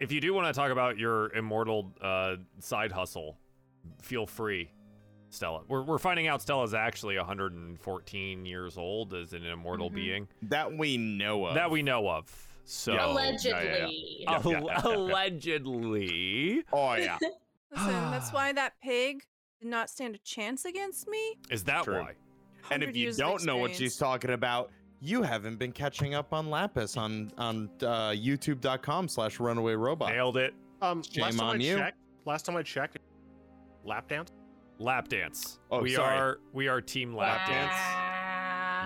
If 0.00 0.10
you 0.10 0.20
do 0.20 0.34
want 0.34 0.48
to 0.48 0.52
talk 0.52 0.70
about 0.72 0.98
your 0.98 1.32
immortal 1.32 1.92
uh, 2.00 2.36
side 2.58 2.90
hustle, 2.90 3.38
feel 4.00 4.26
free, 4.26 4.70
Stella. 5.30 5.62
We're, 5.68 5.82
we're 5.82 5.98
finding 5.98 6.26
out 6.26 6.42
Stella's 6.42 6.74
actually 6.74 7.16
114 7.16 8.44
years 8.44 8.76
old 8.76 9.14
as 9.14 9.32
an 9.32 9.44
immortal 9.46 9.88
Mm-hmm. 9.88 9.94
being 9.96 10.28
That 10.42 10.76
we 10.76 10.96
know 10.96 11.46
of. 11.46 11.54
that 11.54 11.70
we 11.70 11.82
know 11.82 12.08
of. 12.08 12.24
So 12.64 12.92
Allegedly. 12.94 14.24
Al- 14.28 14.42
Yeah, 14.44 14.50
yeah, 14.50 14.60
yeah, 14.60 14.60
yeah. 14.66 14.86
allegedly, 14.86 16.64
Oh 16.72 16.94
yeah. 16.94 17.18
Listen, 17.70 18.10
that's 18.10 18.32
why 18.32 18.52
that 18.52 18.74
pig 18.82 19.22
did 19.60 19.68
not 19.70 19.90
stand 19.90 20.14
a 20.14 20.18
chance 20.18 20.64
against 20.64 21.08
me. 21.08 21.36
is 21.50 21.64
that 21.64 21.84
True. 21.84 22.00
why? 22.00 22.12
and 22.70 22.82
if 22.82 22.96
you 22.96 23.12
don't 23.12 23.44
know 23.44 23.56
what 23.56 23.74
she's 23.74 23.96
talking 23.96 24.30
about, 24.30 24.70
you 25.00 25.22
haven't 25.22 25.56
been 25.58 25.72
catching 25.72 26.14
up 26.14 26.32
on 26.32 26.48
Lapis 26.50 26.96
on 26.96 27.32
on 27.36 27.68
uh, 27.82 28.10
YouTube.com 28.10 29.08
slash 29.08 29.40
Runaway 29.40 29.74
Robot. 29.74 30.10
Nailed 30.12 30.36
it. 30.36 30.54
Um, 30.80 31.02
Shame 31.02 31.22
last 31.24 31.38
time 31.38 31.48
on 31.48 31.56
I 31.60 31.64
you. 31.64 31.76
checked, 31.76 31.98
last 32.24 32.46
time 32.46 32.56
I 32.56 32.62
checked, 32.62 32.98
lap 33.84 34.08
dance. 34.08 34.30
Lap 34.78 35.08
dance. 35.08 35.58
Oh, 35.70 35.80
we 35.82 35.94
sorry. 35.94 36.16
are 36.18 36.38
we 36.52 36.68
are 36.68 36.80
team 36.80 37.14
lap 37.14 37.48
dance. 37.48 37.74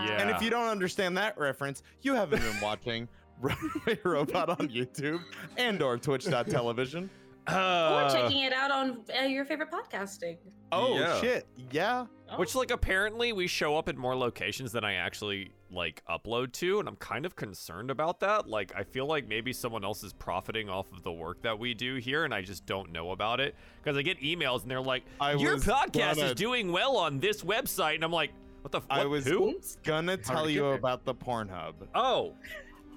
Yeah. 0.09 0.21
And 0.21 0.31
if 0.31 0.43
you 0.43 0.51
don't 0.51 0.69
understand 0.69 1.17
that 1.17 1.39
reference, 1.39 1.83
you 2.03 2.15
haven't 2.15 2.43
been 2.43 2.61
watching 2.61 3.09
Runaway 3.41 3.99
Robot 4.05 4.49
on 4.51 4.69
YouTube 4.69 5.23
and 5.57 5.83
or 5.83 5.99
Twitch.television. 5.99 7.11
Or 7.49 7.53
Uh, 7.55 8.13
checking 8.13 8.43
it 8.43 8.53
out 8.53 8.73
on 8.73 9.05
uh, 9.17 9.23
your 9.23 9.45
favorite 9.45 9.71
podcasting. 9.71 10.37
Oh 10.73 10.99
Yeah. 10.99 11.21
shit. 11.21 11.47
Yeah. 11.71 12.07
Oh. 12.29 12.39
Which 12.39 12.57
like 12.57 12.73
apparently 12.73 13.33
we 13.33 13.47
show 13.47 13.77
up 13.79 13.89
in 13.89 13.97
more 13.97 14.17
locations 14.17 14.73
than 14.73 14.83
I 14.85 14.95
actually 14.95 15.53
like 15.71 16.03
upload 16.09 16.51
to, 16.55 16.81
and 16.81 16.89
I'm 16.89 16.97
kind 16.97 17.25
of 17.25 17.37
concerned 17.37 17.89
about 17.93 18.19
that. 18.21 18.49
Like 18.49 18.73
I 18.75 18.83
feel 18.83 19.07
like 19.07 19.29
maybe 19.29 19.53
someone 19.53 19.85
else 19.85 20.03
is 20.03 20.13
profiting 20.13 20.69
off 20.69 20.91
of 20.93 21.05
the 21.05 21.13
work 21.13 21.41
that 21.43 21.57
we 21.57 21.73
do 21.73 21.97
here, 21.97 22.25
and 22.25 22.35
I 22.35 22.43
just 22.43 22.67
don't 22.67 22.91
know 22.91 23.13
about 23.13 23.39
it 23.39 23.55
because 23.81 23.97
I 23.97 24.03
get 24.03 24.19
emails 24.21 24.63
and 24.63 24.71
they're 24.71 24.81
like, 24.81 25.05
I 25.21 25.35
"Your 25.35 25.57
podcast 25.57 26.17
gonna- 26.17 26.25
is 26.31 26.35
doing 26.35 26.73
well 26.73 26.97
on 26.97 27.21
this 27.21 27.43
website," 27.45 27.95
and 27.95 28.03
I'm 28.03 28.13
like, 28.13 28.33
"What 28.63 28.73
the? 28.73 28.79
F- 28.79 28.87
I 28.91 28.99
what- 29.01 29.11
was 29.11 29.25
who? 29.25 29.61
gonna 29.85 30.17
tell 30.17 30.51
you 30.51 30.67
about 30.67 31.05
the 31.05 31.15
Pornhub. 31.15 31.75
Oh, 31.95 32.35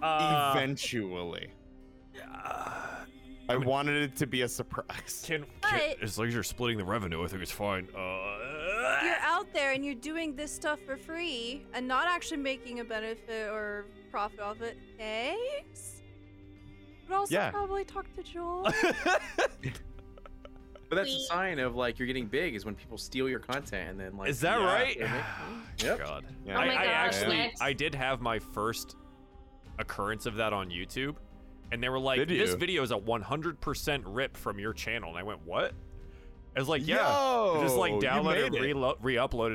uh, 0.02 0.54
Eventually. 0.56 1.50
uh, 2.46 2.76
I 3.50 3.58
wanted 3.58 4.04
it 4.04 4.16
to 4.18 4.28
be 4.28 4.44
a 4.44 4.48
surprise. 4.48 5.24
can, 5.26 5.42
can 5.44 5.48
But- 5.62 6.04
as 6.04 6.18
long 6.18 6.28
as 6.28 6.34
you're 6.34 6.44
splitting 6.44 6.78
the 6.78 6.86
revenue, 6.86 7.24
I 7.24 7.28
think 7.28 7.42
it's 7.42 7.52
fine. 7.52 7.88
Uh, 7.96 9.00
You're 9.04 9.16
out 9.22 9.52
there 9.54 9.72
and 9.74 9.84
you're 9.84 9.96
doing 9.96 10.36
this 10.36 10.52
stuff 10.54 10.80
for 10.86 10.98
free 10.98 11.66
and 11.74 11.88
not 11.88 12.08
actually 12.08 12.38
making 12.38 12.80
a 12.80 12.84
benefit 12.84 13.50
or 13.50 13.86
profit 14.12 14.40
off 14.40 14.62
it. 14.62 14.78
Thanks. 14.98 16.02
But 17.08 17.16
also 17.16 17.34
Yeah. 17.34 17.50
probably 17.50 17.84
talk 17.86 18.06
to 18.16 18.24
Joel. 18.24 18.68
But 20.90 20.96
that's 20.96 21.14
a 21.14 21.20
sign 21.26 21.60
of 21.60 21.76
like 21.76 22.00
you're 22.00 22.08
getting 22.08 22.26
big 22.26 22.56
is 22.56 22.66
when 22.66 22.74
people 22.74 22.98
steal 22.98 23.30
your 23.30 23.38
content 23.40 23.92
and 23.92 24.00
then 24.00 24.18
like 24.18 24.28
is 24.30 24.40
that 24.40 24.60
yeah, 24.60 24.66
right? 24.66 24.98
they 24.98 25.04
make- 25.06 25.24
Yep. 25.86 26.00
God. 26.00 26.26
Yeah. 26.44 26.58
Oh 26.58 26.62
I, 26.62 26.66
my 26.66 26.74
I 26.74 26.86
gosh, 26.86 26.94
actually 26.96 27.38
next. 27.38 27.62
I 27.62 27.74
did 27.74 27.94
have 27.94 28.22
my 28.22 28.40
first 28.40 28.96
occurrence 29.80 30.26
of 30.26 30.36
that 30.36 30.54
on 30.54 30.70
YouTube, 30.70 31.16
and 31.72 31.82
they 31.82 31.90
were 31.90 32.00
like, 32.00 32.20
Did 32.20 32.30
"This 32.30 32.52
you? 32.52 32.58
video 32.58 32.84
is 32.84 32.92
a 32.92 32.98
100% 32.98 34.04
rip 34.06 34.38
from 34.38 34.60
your 34.60 34.74
channel," 34.74 35.10
and 35.10 35.18
I 35.18 35.24
went, 35.24 35.42
"What?" 35.46 35.74
I 36.56 36.60
was 36.60 36.68
like, 36.70 36.86
"Yeah." 36.86 36.98
Yo, 37.08 37.62
just 37.64 37.76
like 37.78 37.94
downloaded 37.94 38.48
and 38.48 38.56
made 38.56 38.64
it. 38.72 38.78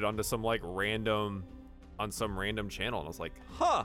onto 0.05 0.23
some 0.23 0.43
like 0.43 0.61
random 0.65 1.45
on 1.99 2.11
some 2.11 2.39
random 2.39 2.69
channel, 2.69 3.01
and 3.01 3.07
I 3.07 3.09
was 3.09 3.21
like, 3.21 3.35
"Huh." 3.59 3.85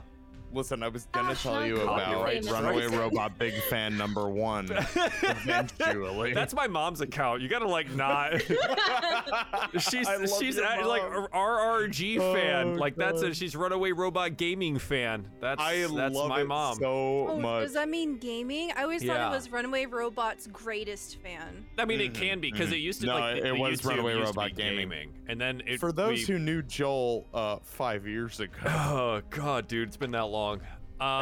Listen, 0.52 0.82
I 0.82 0.88
was 0.88 1.06
gonna 1.12 1.34
tell 1.34 1.64
you 1.66 1.76
copyright 1.78 2.42
about 2.46 2.62
Runaway. 2.64 2.86
Robot 2.96 3.38
big 3.38 3.54
fan 3.64 3.96
number 3.96 4.28
one. 4.28 4.68
Eventually. 5.22 6.32
That's 6.34 6.54
my 6.54 6.66
mom's 6.66 7.00
account. 7.00 7.40
You 7.42 7.48
gotta 7.48 7.68
like 7.68 7.90
not. 7.94 8.40
she's 9.78 10.08
she's 10.38 10.56
your 10.56 10.64
a- 10.66 10.86
like 10.86 11.02
mom. 11.02 11.24
a 11.24 11.28
RRG 11.28 12.18
fan. 12.34 12.66
Oh, 12.68 12.72
Like 12.74 12.96
that's 12.96 13.22
a 13.22 13.32
she's 13.34 13.54
Runaway 13.56 13.92
Robot 13.92 14.36
gaming 14.36 14.78
fan. 14.78 15.28
That's 15.40 15.60
I 15.60 15.86
that's 15.94 16.14
love 16.14 16.28
my 16.28 16.40
it 16.42 16.46
mom. 16.46 16.76
so 16.76 17.28
oh, 17.30 17.36
much. 17.40 17.64
does 17.64 17.74
that 17.74 17.88
mean 17.88 18.18
gaming? 18.18 18.72
I 18.76 18.82
always 18.82 19.02
thought 19.02 19.16
Yeah. 19.16 19.28
it 19.28 19.32
was 19.32 19.50
Runaway 19.50 19.86
Robot's 19.86 20.46
greatest 20.48 21.18
fan. 21.22 21.64
I 21.78 21.84
mean, 21.84 22.00
it 22.00 22.12
Mhm, 22.12 22.14
can 22.14 22.40
be 22.40 22.50
because 22.50 22.70
mhm. 22.70 22.74
it 22.74 22.78
used 22.78 23.00
to 23.00 23.06
be. 23.06 23.12
No, 23.12 23.18
like 23.18 23.36
it 23.38 23.44
the 23.44 23.54
was 23.54 23.80
YouTube 23.80 23.88
Runaway 23.88 24.14
Robot 24.14 24.46
be 24.48 24.52
Gaming. 24.62 25.12
and 25.28 25.40
then 25.40 25.62
it, 25.66 25.80
For 25.80 25.92
those 25.92 26.26
we- 26.28 26.34
who 26.34 26.38
knew 26.38 26.62
Joel 26.62 27.26
uh, 27.32 27.56
five 27.62 28.06
years 28.06 28.40
ago, 28.40 28.52
oh 28.66 29.22
god, 29.30 29.68
dude, 29.68 29.88
it's 29.88 29.96
been 29.96 30.10
that 30.12 30.24
long. 30.26 30.39
I 30.40 30.58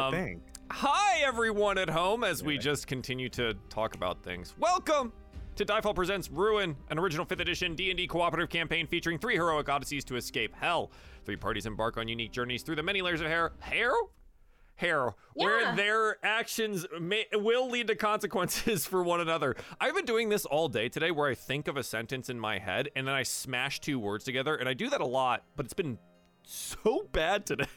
Um, 0.07 0.13
think. 0.13 0.43
hi 0.71 1.19
everyone 1.25 1.77
at 1.77 1.89
home, 1.89 2.23
as 2.23 2.41
we 2.41 2.57
just 2.57 2.87
continue 2.87 3.27
to 3.29 3.53
talk 3.69 3.93
about 3.93 4.23
things. 4.23 4.53
Welcome 4.57 5.11
to 5.57 5.65
Diefall 5.65 5.93
Presents 5.93 6.29
Ruin, 6.31 6.77
an 6.89 6.97
original 6.97 7.25
5th 7.25 7.41
edition 7.41 7.75
D&D 7.75 8.07
cooperative 8.07 8.49
campaign 8.49 8.87
featuring 8.87 9.19
three 9.19 9.35
heroic 9.35 9.67
odysseys 9.67 10.05
to 10.05 10.15
escape 10.15 10.55
hell. 10.55 10.89
Three 11.25 11.35
parties 11.35 11.65
embark 11.65 11.97
on 11.97 12.07
unique 12.07 12.31
journeys 12.31 12.63
through 12.63 12.77
the 12.77 12.83
many 12.83 13.01
layers 13.01 13.19
of 13.19 13.27
hair. 13.27 13.51
Hair? 13.59 13.91
Hair, 14.77 15.15
where 15.33 15.75
their 15.75 16.25
actions 16.25 16.85
may, 17.01 17.25
will 17.33 17.69
lead 17.69 17.87
to 17.87 17.95
consequences 17.97 18.85
for 18.87 19.03
one 19.03 19.19
another. 19.19 19.57
I've 19.81 19.93
been 19.95 20.05
doing 20.05 20.29
this 20.29 20.45
all 20.45 20.69
day 20.69 20.87
today 20.87 21.11
where 21.11 21.29
I 21.29 21.35
think 21.35 21.67
of 21.67 21.75
a 21.75 21.83
sentence 21.83 22.29
in 22.29 22.39
my 22.39 22.57
head 22.59 22.87
and 22.95 23.05
then 23.05 23.13
I 23.15 23.23
smash 23.23 23.81
two 23.81 23.99
words 23.99 24.23
together, 24.23 24.55
and 24.55 24.69
I 24.69 24.73
do 24.73 24.89
that 24.89 25.01
a 25.01 25.05
lot, 25.05 25.43
but 25.57 25.65
it's 25.65 25.73
been 25.73 25.97
so 26.43 27.05
bad 27.11 27.45
today. 27.45 27.65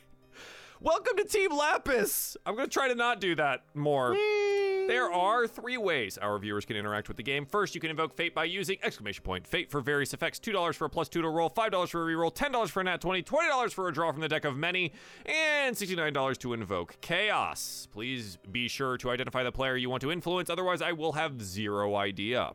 Welcome 0.85 1.17
to 1.19 1.25
Team 1.25 1.57
Lapis. 1.57 2.37
I'm 2.45 2.57
going 2.57 2.67
to 2.67 2.73
try 2.73 2.89
to 2.89 2.97
not 2.97 3.21
do 3.21 3.37
that 3.37 3.63
more. 3.73 4.15
There 4.15 5.13
are 5.13 5.47
three 5.47 5.77
ways 5.77 6.19
our 6.19 6.37
viewers 6.41 6.65
can 6.65 6.77
interact 6.77 7.07
with 7.07 7.17
the 7.17 7.23
game. 7.23 7.47
First, 7.47 7.77
you 7.77 7.81
can 7.81 7.89
invoke 7.89 8.17
Fate 8.17 8.35
by 8.35 8.47
using 8.47 8.79
exclamation 8.83 9.23
point 9.23 9.47
Fate 9.47 9.71
for 9.71 9.81
various 9.81 10.13
effects. 10.13 10.41
$2 10.41 10.75
for 10.75 10.87
a 10.87 10.91
plus 10.91 11.09
two 11.09 11.23
to 11.23 11.29
roll, 11.29 11.49
$5 11.49 11.89
for 11.89 12.03
a 12.03 12.13
reroll, 12.13 12.35
$10 12.35 12.69
for 12.69 12.81
a 12.81 12.85
nat 12.85 13.01
20, 13.01 13.23
$20 13.23 13.73
for 13.73 13.87
a 13.87 13.93
draw 13.93 14.11
from 14.11 14.23
the 14.23 14.29
deck 14.29 14.45
of 14.45 14.57
many, 14.57 14.93
and 15.25 15.77
$69 15.77 16.37
to 16.39 16.53
invoke 16.53 17.01
Chaos. 17.01 17.87
Please 17.93 18.39
be 18.51 18.67
sure 18.67 18.97
to 18.97 19.11
identify 19.11 19.45
the 19.45 19.53
player 19.53 19.77
you 19.77 19.89
want 19.89 20.01
to 20.01 20.11
influence, 20.11 20.51
otherwise, 20.51 20.83
I 20.83 20.91
will 20.91 21.13
have 21.13 21.41
zero 21.41 21.95
idea. 21.95 22.55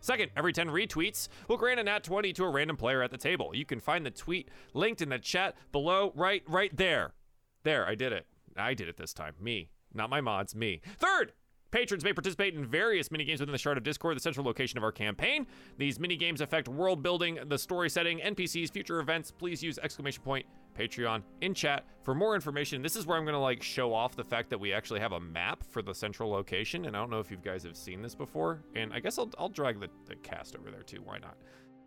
Second, 0.00 0.30
every 0.36 0.52
10 0.52 0.68
retweets 0.68 1.28
will 1.48 1.56
grant 1.56 1.80
a 1.80 1.84
nat 1.84 2.04
20 2.04 2.34
to 2.34 2.44
a 2.44 2.50
random 2.50 2.76
player 2.76 3.02
at 3.02 3.10
the 3.10 3.16
table. 3.16 3.52
You 3.54 3.64
can 3.64 3.80
find 3.80 4.04
the 4.04 4.10
tweet 4.10 4.50
linked 4.74 5.00
in 5.00 5.08
the 5.08 5.18
chat 5.18 5.56
below, 5.72 6.12
right, 6.14 6.42
right 6.46 6.76
there. 6.76 7.14
There, 7.62 7.86
I 7.86 7.94
did 7.94 8.12
it. 8.12 8.26
I 8.56 8.74
did 8.74 8.88
it 8.88 8.96
this 8.96 9.12
time. 9.12 9.34
Me, 9.40 9.70
not 9.94 10.10
my 10.10 10.20
mods, 10.20 10.54
me. 10.54 10.80
Third, 10.98 11.32
patrons 11.70 12.04
may 12.04 12.12
participate 12.12 12.54
in 12.54 12.66
various 12.66 13.08
minigames 13.08 13.40
within 13.40 13.52
the 13.52 13.58
Shard 13.58 13.78
of 13.78 13.84
Discord, 13.84 14.16
the 14.16 14.20
central 14.20 14.44
location 14.44 14.78
of 14.78 14.84
our 14.84 14.92
campaign. 14.92 15.46
These 15.78 15.98
minigames 15.98 16.40
affect 16.40 16.68
world 16.68 17.02
building, 17.02 17.38
the 17.46 17.58
story 17.58 17.88
setting, 17.88 18.18
NPCs, 18.18 18.72
future 18.72 19.00
events. 19.00 19.30
Please 19.30 19.62
use 19.62 19.78
exclamation 19.78 20.22
point 20.22 20.46
Patreon 20.78 21.22
in 21.40 21.54
chat 21.54 21.84
for 22.02 22.14
more 22.14 22.34
information. 22.34 22.82
This 22.82 22.96
is 22.96 23.06
where 23.06 23.16
I'm 23.18 23.24
gonna 23.24 23.40
like 23.40 23.62
show 23.62 23.92
off 23.94 24.16
the 24.16 24.24
fact 24.24 24.50
that 24.50 24.58
we 24.58 24.72
actually 24.72 25.00
have 25.00 25.12
a 25.12 25.20
map 25.20 25.62
for 25.70 25.82
the 25.82 25.94
central 25.94 26.30
location, 26.30 26.86
and 26.86 26.96
I 26.96 27.00
don't 27.00 27.10
know 27.10 27.20
if 27.20 27.30
you 27.30 27.36
guys 27.36 27.62
have 27.64 27.76
seen 27.76 28.02
this 28.02 28.14
before. 28.14 28.62
And 28.74 28.92
I 28.92 29.00
guess 29.00 29.18
I'll 29.18 29.30
I'll 29.38 29.48
drag 29.48 29.80
the, 29.80 29.88
the 30.06 30.16
cast 30.16 30.56
over 30.56 30.70
there 30.70 30.82
too. 30.82 31.00
Why 31.04 31.18
not? 31.18 31.36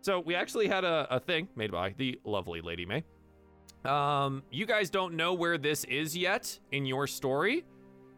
So 0.02 0.20
we 0.20 0.36
actually 0.36 0.68
had 0.68 0.84
a, 0.84 1.06
a 1.10 1.18
thing 1.18 1.48
made 1.56 1.72
by 1.72 1.94
the 1.96 2.20
lovely 2.24 2.60
Lady 2.60 2.86
May. 2.86 3.02
Um, 3.84 4.42
you 4.50 4.66
guys 4.66 4.90
don't 4.90 5.14
know 5.14 5.34
where 5.34 5.58
this 5.58 5.84
is 5.84 6.16
yet 6.16 6.58
in 6.72 6.86
your 6.86 7.06
story 7.06 7.64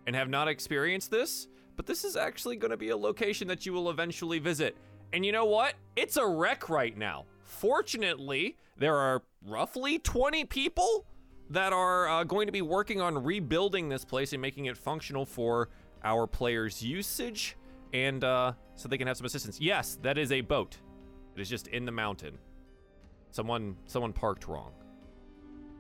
and 0.07 0.17
have 0.17 0.29
not 0.29 0.49
experienced 0.49 1.11
this, 1.11 1.49
but 1.77 1.87
this 1.87 2.05
is 2.05 2.17
actually 2.17 2.57
going 2.57 2.71
to 2.71 2.77
be 2.77 2.89
a 2.91 2.97
location 2.97 3.49
that 3.49 3.67
you 3.67 3.73
will 3.73 3.91
eventually 3.91 4.39
visit. 4.39 4.77
And 5.13 5.25
you 5.25 5.33
know 5.33 5.45
what? 5.45 5.75
It's 5.97 6.17
a 6.17 6.27
wreck 6.27 6.69
right 6.69 6.97
now. 6.97 7.27
Fortunately, 7.43 8.57
there 8.77 8.97
are 8.97 9.23
roughly 9.47 9.99
20 9.99 10.45
people 10.47 11.07
that 11.51 11.73
are 11.73 12.09
uh, 12.09 12.25
going 12.25 12.47
to 12.47 12.53
be 12.53 12.63
working 12.63 13.01
on 13.01 13.23
rebuilding 13.23 13.89
this 13.89 14.05
place 14.05 14.33
and 14.33 14.41
making 14.41 14.67
it 14.67 14.77
functional 14.77 15.25
for 15.25 15.69
our 16.05 16.27
players' 16.27 16.83
usage 16.83 17.57
and 17.93 18.23
uh, 18.25 18.53
so 18.75 18.89
they 18.89 18.99
can 18.99 19.07
have 19.07 19.17
some 19.17 19.27
assistance. 19.27 19.61
Yes, 19.61 19.99
that 20.03 20.19
is 20.19 20.33
a 20.33 20.41
boat. 20.41 20.77
It 21.35 21.41
is 21.41 21.49
just 21.49 21.69
in 21.69 21.85
the 21.85 21.93
mountain. 21.93 22.39
Someone 23.31 23.77
someone 23.87 24.13
parked 24.13 24.49
wrong. 24.49 24.73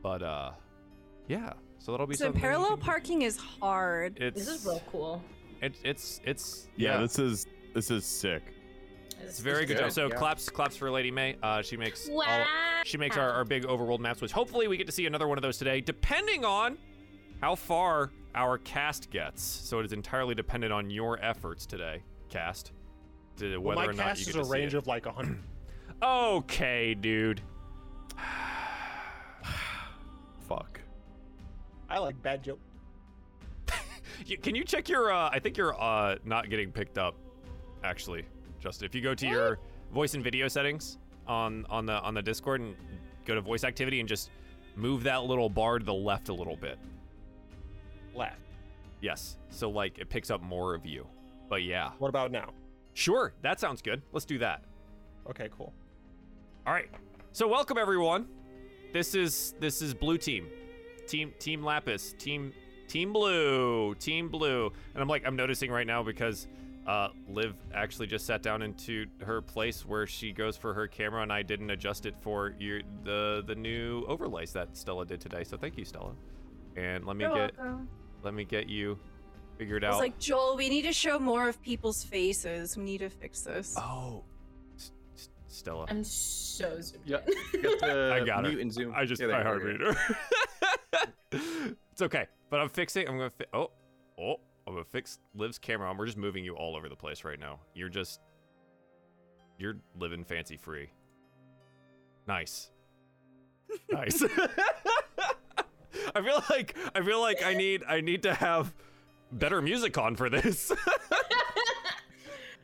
But 0.09 0.23
uh 0.23 0.51
yeah, 1.29 1.53
so 1.77 1.93
that'll 1.93 2.07
be 2.07 2.15
So 2.15 2.25
something 2.25 2.41
parallel 2.41 2.77
can- 2.79 2.81
parking 2.81 3.23
is 3.23 3.37
hard. 3.37 4.17
It's 4.19 4.39
This 4.47 4.49
is 4.61 4.65
real 4.65 4.83
cool. 4.91 5.23
it, 5.61 5.75
it's 5.85 6.23
it's 6.25 6.69
Yeah, 6.77 6.95
yeah, 6.95 7.01
this 7.03 7.19
is 7.19 7.47
this 7.75 7.91
is 7.91 8.07
sick. 8.07 8.43
it's 9.21 9.39
very 9.41 9.67
good. 9.67 9.77
good, 9.77 9.83
job. 9.83 9.93
So 9.93 10.07
yeah. 10.09 10.15
claps 10.17 10.49
claps 10.49 10.77
for 10.79 10.91
Lady 10.91 11.11
May. 11.11 11.37
Uh 11.43 11.61
she 11.61 11.77
makes 11.77 12.09
all, 12.09 12.25
she 12.87 12.97
makes 12.97 13.19
our, 13.19 13.31
our 13.31 13.45
big 13.45 13.65
overworld 13.67 13.99
maps, 14.01 14.23
which 14.23 14.33
hopefully 14.33 14.67
we 14.67 14.79
get 14.79 14.87
to 14.87 14.93
see 14.95 15.05
another 15.05 15.29
one 15.29 15.37
of 15.37 15.43
those 15.43 15.59
today, 15.59 15.83
depending 15.83 16.43
on 16.43 16.79
how 17.43 17.55
far 17.55 18.11
our 18.35 18.57
cast 18.57 19.11
gets. 19.11 19.43
So 19.43 19.79
it 19.81 19.85
is 19.85 19.93
entirely 19.93 20.35
dependent 20.35 20.73
on 20.73 20.89
your 20.89 21.23
efforts 21.23 21.67
today, 21.67 22.03
cast. 22.31 22.73
To 23.37 23.59
Well, 23.59 23.77
whether 23.77 23.89
my 23.89 23.93
or 23.93 23.93
not 23.93 24.03
cast 24.07 24.21
you 24.21 24.31
is 24.31 24.37
get 24.37 24.37
a 24.37 24.39
to 24.39 24.45
see 24.47 24.53
range 24.55 24.75
it. 24.75 24.79
of 24.79 24.87
like 24.87 25.05
a 25.05 25.13
hundred. 25.13 25.43
Okay, 26.03 26.95
dude. 26.95 27.43
Fuck. 30.49 30.81
I 31.89 31.99
like 31.99 32.21
bad 32.23 32.43
joke. 32.43 32.61
You, 34.27 34.37
can 34.37 34.55
you 34.57 34.65
check 34.65 34.89
your? 34.89 35.13
Uh, 35.13 35.29
I 35.31 35.39
think 35.39 35.57
you're 35.57 35.81
uh, 35.81 36.17
not 36.25 36.51
getting 36.51 36.73
picked 36.73 36.99
up. 36.99 37.15
Actually, 37.85 38.25
Justin, 38.59 38.87
if 38.87 38.95
you 38.95 39.01
go 39.01 39.15
to 39.15 39.27
your 39.29 39.59
voice 39.93 40.15
and 40.15 40.25
video 40.25 40.49
settings 40.49 40.99
on 41.29 41.65
on 41.71 41.87
the 41.87 42.01
on 42.01 42.15
the 42.15 42.23
Discord 42.23 42.61
and 42.61 42.75
go 43.27 43.35
to 43.37 43.41
voice 43.41 43.63
activity 43.63 44.01
and 44.01 44.09
just 44.09 44.31
move 44.75 45.05
that 45.05 45.23
little 45.25 45.49
bar 45.49 45.79
to 45.79 45.85
the 45.85 45.95
left 45.95 46.31
a 46.31 46.35
little 46.35 46.57
bit. 46.57 46.79
Left. 48.15 48.41
Yes, 49.01 49.37
so 49.51 49.71
like 49.71 49.99
it 49.99 50.09
picks 50.09 50.31
up 50.31 50.43
more 50.43 50.75
of 50.75 50.85
you. 50.85 51.07
But 51.49 51.63
yeah, 51.63 51.91
What 51.99 52.09
about 52.09 52.33
now? 52.33 52.51
sure, 52.95 53.35
that 53.43 53.61
sounds 53.61 53.83
good. 53.83 54.03
Let's 54.13 54.27
do 54.27 54.39
that. 54.39 54.65
Okay, 55.31 55.49
cool. 55.57 55.73
All 56.67 56.73
right. 56.73 56.89
So 57.33 57.47
welcome 57.47 57.79
everyone. 57.79 58.27
This 58.93 59.15
is 59.15 59.55
this 59.61 59.83
is 59.83 59.95
blue 59.95 60.19
team. 60.19 60.47
Team 61.07 61.33
Team 61.39 61.63
Lapis. 61.63 62.15
Team 62.19 62.53
Team 62.89 63.13
Blue. 63.13 63.95
Team 63.97 64.29
Blue. 64.29 64.73
And 64.95 65.03
I'm 65.03 65.09
like 65.09 65.25
I'm 65.27 65.37
noticing 65.37 65.71
right 65.71 65.87
now 65.87 66.03
because 66.03 66.47
uh 66.87 67.09
Liv 67.29 67.55
actually 67.75 68.07
just 68.07 68.25
sat 68.27 68.43
down 68.43 68.63
into 68.63 69.07
her 69.21 69.43
place 69.43 69.85
where 69.85 70.07
she 70.07 70.33
goes 70.33 70.57
for 70.57 70.73
her 70.73 70.87
camera 70.87 71.23
and 71.23 71.33
I 71.33 71.43
didn't 71.43 71.71
adjust 71.71 72.07
it 72.07 72.15
for 72.21 72.55
your 72.59 72.81
the 73.05 73.43
the 73.47 73.55
new 73.55 74.05
overlays 74.07 74.53
that 74.55 74.77
Stella 74.77 75.05
did 75.05 75.21
today. 75.21 75.45
So 75.45 75.57
thank 75.57 75.77
you 75.77 75.85
Stella. 75.85 76.13
And 76.77 77.05
let 77.07 77.17
me 77.17 77.25
You're 77.25 77.35
get 77.35 77.59
welcome. 77.59 77.89
let 78.23 78.33
me 78.35 78.45
get 78.45 78.69
you 78.69 78.99
figured 79.59 79.85
out. 79.85 79.89
I 79.89 79.91
was 79.91 79.97
out. 79.97 80.01
like, 80.03 80.19
Joel, 80.19 80.57
we 80.57 80.69
need 80.69 80.83
to 80.83 80.93
show 80.93 81.19
more 81.19 81.49
of 81.49 81.61
people's 81.61 82.05
faces. 82.05 82.77
We 82.77 82.85
need 82.85 82.99
to 82.99 83.11
fix 83.11 83.43
this. 83.43 83.75
oh. 83.77 84.25
S- 85.59 85.63
S- 85.63 85.65
Stella. 85.65 85.87
I'm 85.89 86.05
so 86.05 86.81
zoomed 86.81 87.03
Yeah. 87.07 87.19
in. 87.55 87.61
You 87.63 87.71
have 87.71 87.79
to 87.81 88.13
I 88.15 88.25
got 88.25 88.45
her. 88.45 88.51
mute 88.51 88.61
and 88.61 88.73
zoom. 88.73 88.93
I 88.97 89.05
just 89.05 89.21
Yeah, 89.21 89.29
there 89.29 89.37
I 89.37 89.39
you 89.39 89.45
go, 89.45 89.51
heart 89.51 89.63
reader. 89.63 89.97
it's 91.93 92.03
okay, 92.03 92.27
but 92.51 92.61
I'm 92.61 92.69
fixing. 92.69 93.09
I'm 93.09 93.19
gonna. 93.19 93.31
Fi- 93.31 93.47
oh, 93.53 93.71
oh, 94.21 94.37
I'm 94.67 94.75
gonna 94.75 94.85
fix 94.85 95.19
Liv's 95.35 95.59
camera. 95.59 95.93
We're 95.97 96.07
just 96.07 96.19
moving 96.19 96.45
you 96.45 96.55
all 96.57 96.77
over 96.77 96.89
the 96.89 96.97
place 96.97 97.25
right 97.25 97.39
now. 97.39 97.61
You're 97.75 97.89
just, 97.89 98.21
you're 99.59 99.77
living 99.99 100.25
fancy 100.25 100.57
free. 100.57 100.91
Nice, 102.27 102.71
nice. 103.91 104.23
I 106.15 106.23
feel 106.23 106.43
like 106.51 106.77
I 106.95 107.03
feel 107.03 107.21
like 107.21 107.43
I 107.45 107.55
need 107.55 107.85
I 107.89 108.01
need 108.01 108.23
to 108.25 108.35
have 108.35 108.75
better 109.33 109.61
music 109.63 109.97
on 109.99 110.17
for 110.17 110.29
this. 110.31 110.73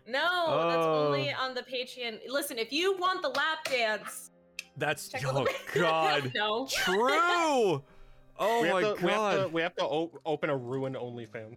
no, 0.06 0.68
that's 0.68 0.84
Oh. 0.84 1.06
only 1.06 1.32
on 1.32 1.54
the 1.54 1.62
Patreon. 1.62 2.20
Listen, 2.28 2.58
if 2.58 2.72
you 2.72 2.96
want 2.98 3.22
the 3.22 3.28
lap 3.30 3.64
dance, 3.64 4.30
That's 4.76 5.08
check 5.08 5.22
oh 5.26 5.44
the 5.44 5.52
god, 5.80 6.32
no. 6.34 6.66
true. 6.70 7.82
Oh 8.36 8.60
we, 8.62 8.66
have 8.68 8.74
my 8.74 8.80
to, 8.82 8.94
we 8.94 9.10
have 9.12 9.16
god. 9.18 9.42
to 9.42 9.48
we 9.48 9.62
have 9.62 9.76
to 9.76 9.84
o- 9.84 10.20
open 10.26 10.50
a 10.50 10.56
ruin 10.56 10.94
OnlyFans. 10.94 11.56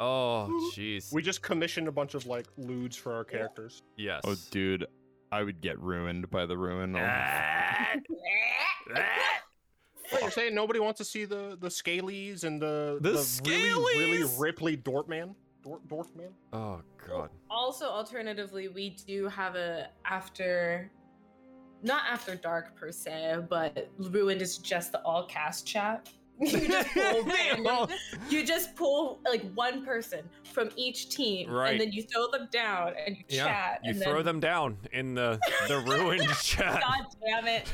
Oh 0.00 0.48
jeez. 0.76 1.12
We 1.12 1.22
just 1.22 1.40
commissioned 1.42 1.86
a 1.88 1.92
bunch 1.92 2.14
of 2.14 2.26
like 2.26 2.46
lewds 2.56 2.96
for 2.96 3.12
our 3.14 3.24
characters. 3.24 3.82
Yes. 3.96 4.22
Oh, 4.24 4.34
dude, 4.50 4.86
I 5.32 5.42
would 5.44 5.60
get 5.60 5.78
ruined 5.80 6.28
by 6.30 6.44
the 6.46 6.56
ruin. 6.58 6.96
Ah. 6.98 7.94
Oh, 7.94 8.14
ah. 8.96 9.00
Wait, 10.12 10.22
you're 10.22 10.30
saying 10.30 10.54
nobody 10.54 10.78
wants 10.80 10.98
to 10.98 11.04
see 11.04 11.24
the 11.24 11.56
the 11.60 11.68
scalies 11.68 12.44
and 12.44 12.60
the 12.60 12.98
The 13.00 13.12
really 13.48 13.98
really 13.98 14.18
Scalies? 14.26 14.40
Ripley 14.40 14.76
Dortman? 14.76 15.34
Dort 15.66 15.88
Dortman? 15.88 16.30
Oh 16.52 16.80
god. 17.08 17.30
Also, 17.50 17.86
alternatively, 17.86 18.68
we 18.68 18.90
do 18.90 19.26
have 19.26 19.56
a 19.56 19.88
after, 20.04 20.90
not 21.82 22.02
after 22.08 22.36
dark 22.36 22.76
per 22.76 22.92
se, 22.92 23.38
but 23.50 23.88
ruined 23.98 24.40
is 24.42 24.58
just 24.58 24.92
the 24.92 25.00
all 25.02 25.26
cast 25.26 25.66
chat. 25.66 26.08
You 26.38 26.68
just 26.68 26.92
pull 26.94 27.22
random, 27.24 27.88
you 28.28 28.44
just 28.44 28.76
pull 28.76 29.20
like 29.26 29.42
one 29.54 29.84
person 29.86 30.28
from 30.52 30.68
each 30.76 31.08
team, 31.08 31.50
Right. 31.50 31.72
and 31.72 31.80
then 31.80 31.92
you 31.92 32.02
throw 32.02 32.30
them 32.30 32.46
down 32.52 32.92
and 33.06 33.16
you 33.16 33.24
Yeah, 33.28 33.44
chat. 33.46 33.80
you 33.82 33.90
and 33.92 34.02
throw 34.02 34.16
then, 34.16 34.24
them 34.26 34.40
down 34.40 34.76
in 34.92 35.14
the 35.14 35.40
the 35.66 35.78
ruined 35.80 36.28
chat. 36.42 36.82
God 36.82 37.06
damn 37.26 37.46
it. 37.48 37.72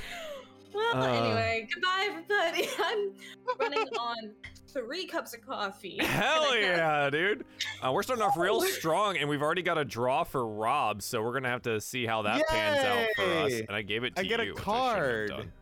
Well, 0.73 0.97
Uh. 0.97 1.07
anyway, 1.07 1.69
goodbye, 1.75 2.09
everybody. 2.11 2.69
I'm 2.79 3.13
running 3.59 3.89
on 3.99 4.31
three 4.73 5.07
cups 5.07 5.35
of 5.35 5.47
coffee. 5.47 5.99
Hell 6.01 6.53
And 6.53 6.65
I 6.65 6.69
have- 6.69 6.77
yeah, 6.77 7.11
dude! 7.11 7.45
Uh, 7.85 7.93
we're 7.93 8.03
starting 8.03 8.25
off 8.25 8.37
real 8.37 8.61
strong, 8.63 9.17
and 9.17 9.29
we've 9.29 9.43
already 9.43 9.63
got 9.63 9.79
a 9.79 9.85
draw 9.85 10.25
for 10.25 10.47
Rob, 10.47 11.03
so 11.03 11.23
we're 11.23 11.33
gonna 11.35 11.49
have 11.51 11.63
to 11.63 11.81
see 11.81 12.07
how 12.07 12.23
that 12.23 12.47
pans 12.49 12.79
out 12.85 13.07
for 13.17 13.31
us. 13.45 13.53
And 13.53 13.71
I 13.71 13.83
gave 13.83 14.05
it 14.05 14.17
to 14.17 14.23
I 14.23 14.25
get 14.25 14.41
a 14.41 14.45
you. 14.45 14.55
which 14.55 14.61
I 14.61 14.63
shouldn't 14.63 14.65
card. 14.65 15.29
done. 15.31 15.53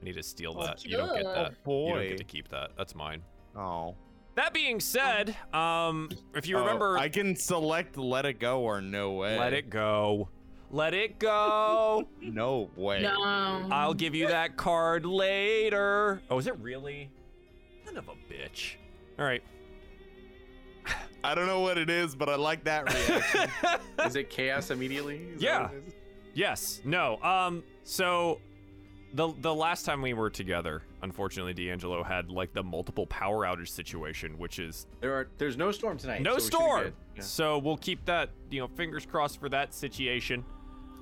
I 0.00 0.04
need 0.04 0.14
to 0.14 0.22
steal 0.22 0.54
Oh, 0.58 0.62
that. 0.66 0.84
You 0.84 0.96
don't 0.98 1.08
get 1.14 1.24
good. 1.24 1.34
that. 1.36 1.54
You 1.66 1.94
don't 1.94 2.08
get 2.08 2.18
to 2.18 2.24
keep 2.24 2.48
that. 2.48 2.70
That's 2.76 2.94
mine. 2.94 3.22
Oh. 3.56 3.94
That 4.34 4.52
being 4.52 4.80
said, 4.80 5.34
um, 5.54 6.10
if 6.34 6.46
you 6.46 6.56
Oh, 6.58 6.60
remember, 6.60 6.98
I 6.98 7.08
can 7.08 7.34
select 7.34 7.96
let 7.96 8.26
it 8.26 8.38
go 8.38 8.60
or 8.60 8.82
no 8.82 9.12
way. 9.12 9.38
let 9.38 9.54
it 9.54 9.70
go. 9.70 10.28
Let 10.70 10.92
it 10.92 11.18
go. 11.18 12.06
No 12.20 12.68
way. 12.76 13.00
No. 13.00 13.14
I'll 13.70 13.94
give 13.94 14.14
you 14.14 14.28
that 14.28 14.56
card 14.58 15.06
later. 15.06 16.20
Oh, 16.28 16.38
is 16.38 16.46
it 16.46 16.58
really? 16.58 17.08
Son 17.86 17.96
of 17.96 18.08
a 18.08 18.32
bitch. 18.32 18.74
All 19.18 19.24
right. 19.24 19.42
I 21.24 21.34
don't 21.34 21.46
know 21.46 21.60
what 21.60 21.78
it 21.78 21.90
is, 21.90 22.14
but 22.14 22.28
I 22.28 22.36
like 22.36 22.62
that 22.64 22.92
reaction. 22.92 23.50
Is 24.06 24.14
it 24.16 24.30
chaos 24.30 24.70
immediately? 24.70 25.16
Is 25.34 25.42
Yeah. 25.42 25.62
what 25.62 25.74
it 25.74 25.84
is? 25.88 25.94
Yes. 26.34 26.80
No. 26.84 27.20
Um. 27.22 27.64
So, 27.82 28.40
the 29.14 29.32
the 29.40 29.52
last 29.54 29.84
time 29.86 30.02
we 30.02 30.12
were 30.12 30.30
together, 30.30 30.82
unfortunately, 31.02 31.54
D'Angelo 31.54 32.04
had 32.04 32.30
like 32.30 32.52
the 32.52 32.62
multiple 32.62 33.06
power 33.06 33.44
outage 33.46 33.68
situation, 33.68 34.38
which 34.38 34.58
is 34.58 34.86
There 35.00 35.14
are. 35.14 35.28
There's 35.38 35.56
no 35.56 35.72
storm 35.72 35.96
tonight. 35.98 36.22
no 36.22 36.32
so 36.32 36.36
we 36.36 36.40
should 36.42 36.50
be 36.50 36.56
storm. 36.56 36.82
good. 36.82 36.92
Yeah. 37.16 37.22
So 37.22 37.58
we'll 37.58 37.78
keep 37.78 38.04
that. 38.04 38.30
You 38.50 38.60
know, 38.60 38.68
fingers 38.68 39.06
crossed 39.06 39.40
for 39.40 39.48
that 39.48 39.74
situation. 39.74 40.44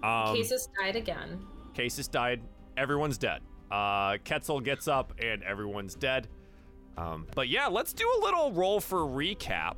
Um, 0.02 0.34
Cases 0.36 0.68
died 0.80 0.96
again. 0.96 1.44
Cases 1.74 2.08
died. 2.08 2.40
Everyone's 2.76 3.18
dead. 3.18 3.40
Uh, 3.70 4.12
Ketzel 4.24 4.62
gets 4.64 4.86
up 4.88 5.12
and 5.18 5.42
everyone's 5.42 5.94
dead. 5.94 6.28
Um, 6.96 7.26
but 7.34 7.48
yeah, 7.48 7.66
let's 7.66 7.92
do 7.92 8.08
a 8.20 8.24
little 8.24 8.52
roll 8.52 8.80
for 8.80 9.00
recap 9.00 9.76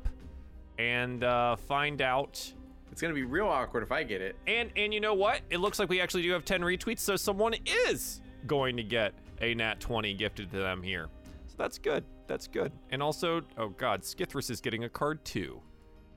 and 0.77 1.23
uh, 1.23 1.55
find 1.55 2.01
out. 2.01 2.53
It's 2.91 3.01
gonna 3.01 3.13
be 3.13 3.23
real 3.23 3.47
awkward 3.47 3.83
if 3.83 3.91
I 3.91 4.03
get 4.03 4.21
it. 4.21 4.35
And 4.47 4.71
and 4.75 4.93
you 4.93 4.99
know 4.99 5.13
what? 5.13 5.41
It 5.49 5.59
looks 5.59 5.79
like 5.79 5.89
we 5.89 6.01
actually 6.01 6.23
do 6.23 6.31
have 6.31 6.45
10 6.45 6.61
retweets, 6.61 6.99
so 6.99 7.15
someone 7.15 7.53
is 7.87 8.21
going 8.45 8.77
to 8.77 8.83
get 8.83 9.13
a 9.41 9.53
nat 9.53 9.79
20 9.79 10.13
gifted 10.13 10.51
to 10.51 10.57
them 10.57 10.81
here. 10.81 11.07
So 11.47 11.55
that's 11.57 11.77
good. 11.77 12.03
That's 12.27 12.47
good. 12.47 12.71
And 12.89 13.01
also, 13.01 13.41
oh 13.57 13.69
god, 13.69 14.01
Skithris 14.01 14.49
is 14.49 14.61
getting 14.61 14.83
a 14.83 14.89
card 14.89 15.23
too. 15.25 15.61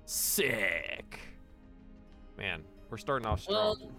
Sick. 0.07 1.21
Man, 2.39 2.63
we're 2.89 2.97
starting 2.97 3.27
off 3.27 3.43
strong. 3.43 3.77
Well, 3.79 3.91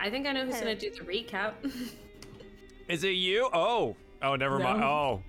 I 0.00 0.10
think 0.10 0.26
I 0.26 0.32
know 0.32 0.44
who's 0.44 0.58
gonna 0.58 0.74
do 0.74 0.90
the 0.90 1.00
recap. 1.00 1.52
Is 2.88 3.04
it 3.04 3.10
you? 3.10 3.48
Oh. 3.52 3.96
Oh, 4.20 4.36
never 4.36 4.58
mind. 4.58 4.82
Oh. 4.82 5.22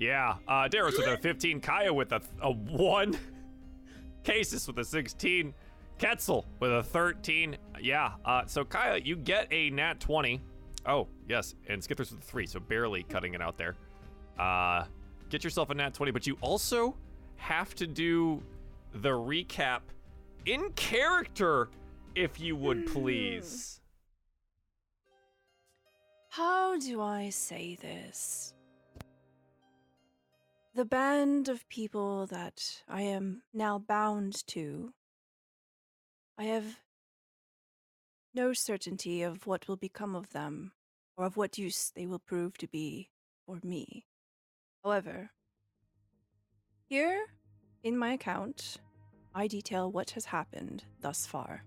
Yeah. 0.00 0.36
Uh 0.48 0.66
Darius 0.66 0.96
with 0.98 1.06
a 1.06 1.18
15, 1.18 1.60
Kaya 1.60 1.92
with 1.92 2.10
a, 2.10 2.22
a 2.40 2.50
1, 2.50 3.16
Cases 4.24 4.66
with 4.66 4.78
a 4.78 4.84
16, 4.84 5.54
Ketzel 5.98 6.46
with 6.58 6.72
a 6.72 6.82
13. 6.82 7.56
Yeah. 7.80 8.12
Uh 8.24 8.46
so 8.46 8.64
Kaya, 8.64 8.98
you 9.04 9.14
get 9.14 9.46
a 9.52 9.70
nat 9.70 10.00
20. 10.00 10.40
Oh, 10.86 11.06
yes. 11.28 11.54
And 11.68 11.82
Skithers 11.82 12.10
with 12.10 12.22
a 12.22 12.26
3, 12.26 12.46
so 12.46 12.58
barely 12.58 13.02
cutting 13.04 13.34
it 13.34 13.42
out 13.42 13.58
there. 13.58 13.76
Uh 14.38 14.84
get 15.28 15.44
yourself 15.44 15.68
a 15.68 15.74
nat 15.74 15.92
20, 15.92 16.10
but 16.12 16.26
you 16.26 16.36
also 16.40 16.96
have 17.36 17.74
to 17.74 17.86
do 17.86 18.42
the 18.94 19.10
recap 19.10 19.80
in 20.46 20.70
character 20.70 21.68
if 22.14 22.40
you 22.40 22.56
would 22.56 22.86
please. 22.86 23.80
How 26.30 26.78
do 26.78 27.02
I 27.02 27.28
say 27.28 27.76
this? 27.80 28.54
The 30.80 30.86
band 30.86 31.50
of 31.50 31.68
people 31.68 32.26
that 32.28 32.82
I 32.88 33.02
am 33.02 33.42
now 33.52 33.78
bound 33.78 34.46
to, 34.46 34.94
I 36.38 36.44
have 36.44 36.80
no 38.32 38.54
certainty 38.54 39.22
of 39.22 39.46
what 39.46 39.68
will 39.68 39.76
become 39.76 40.16
of 40.16 40.30
them 40.30 40.72
or 41.18 41.26
of 41.26 41.36
what 41.36 41.58
use 41.58 41.92
they 41.94 42.06
will 42.06 42.18
prove 42.18 42.56
to 42.56 42.66
be 42.66 43.10
for 43.44 43.58
me. 43.62 44.06
However, 44.82 45.32
here 46.88 47.26
in 47.82 47.98
my 47.98 48.14
account, 48.14 48.78
I 49.34 49.48
detail 49.48 49.92
what 49.92 50.12
has 50.12 50.24
happened 50.24 50.84
thus 51.02 51.26
far. 51.26 51.62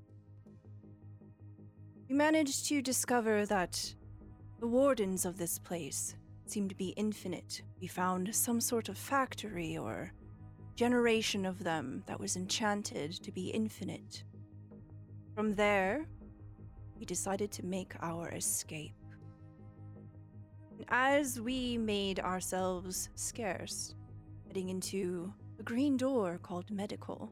We 2.10 2.16
managed 2.16 2.66
to 2.70 2.82
discover 2.82 3.46
that 3.46 3.94
the 4.60 4.66
wardens 4.66 5.24
of 5.24 5.38
this 5.38 5.60
place 5.60 6.16
seem 6.54 6.70
to 6.70 6.76
be 6.76 6.90
infinite. 6.90 7.64
We 7.82 7.88
found 7.88 8.34
some 8.36 8.62
sort 8.62 8.88
of 8.88 8.96
factory 8.96 9.76
or 9.76 10.14
generation 10.76 11.48
of 11.48 11.64
them 11.64 12.04
that 12.06 12.20
was 12.20 12.36
enchanted 12.36 13.12
to 13.24 13.32
be 13.32 13.48
infinite. 13.50 14.24
From 15.34 15.56
there, 15.56 16.06
we 17.00 17.06
decided 17.06 17.52
to 17.54 17.66
make 17.66 17.96
our 18.02 18.30
escape. 18.30 18.94
As 20.90 21.42
we 21.42 21.76
made 21.76 22.20
ourselves 22.20 23.10
scarce, 23.16 23.96
heading 24.46 24.70
into 24.70 25.34
a 25.60 25.64
green 25.64 25.98
door 25.98 26.38
called 26.38 26.70
medical, 26.70 27.32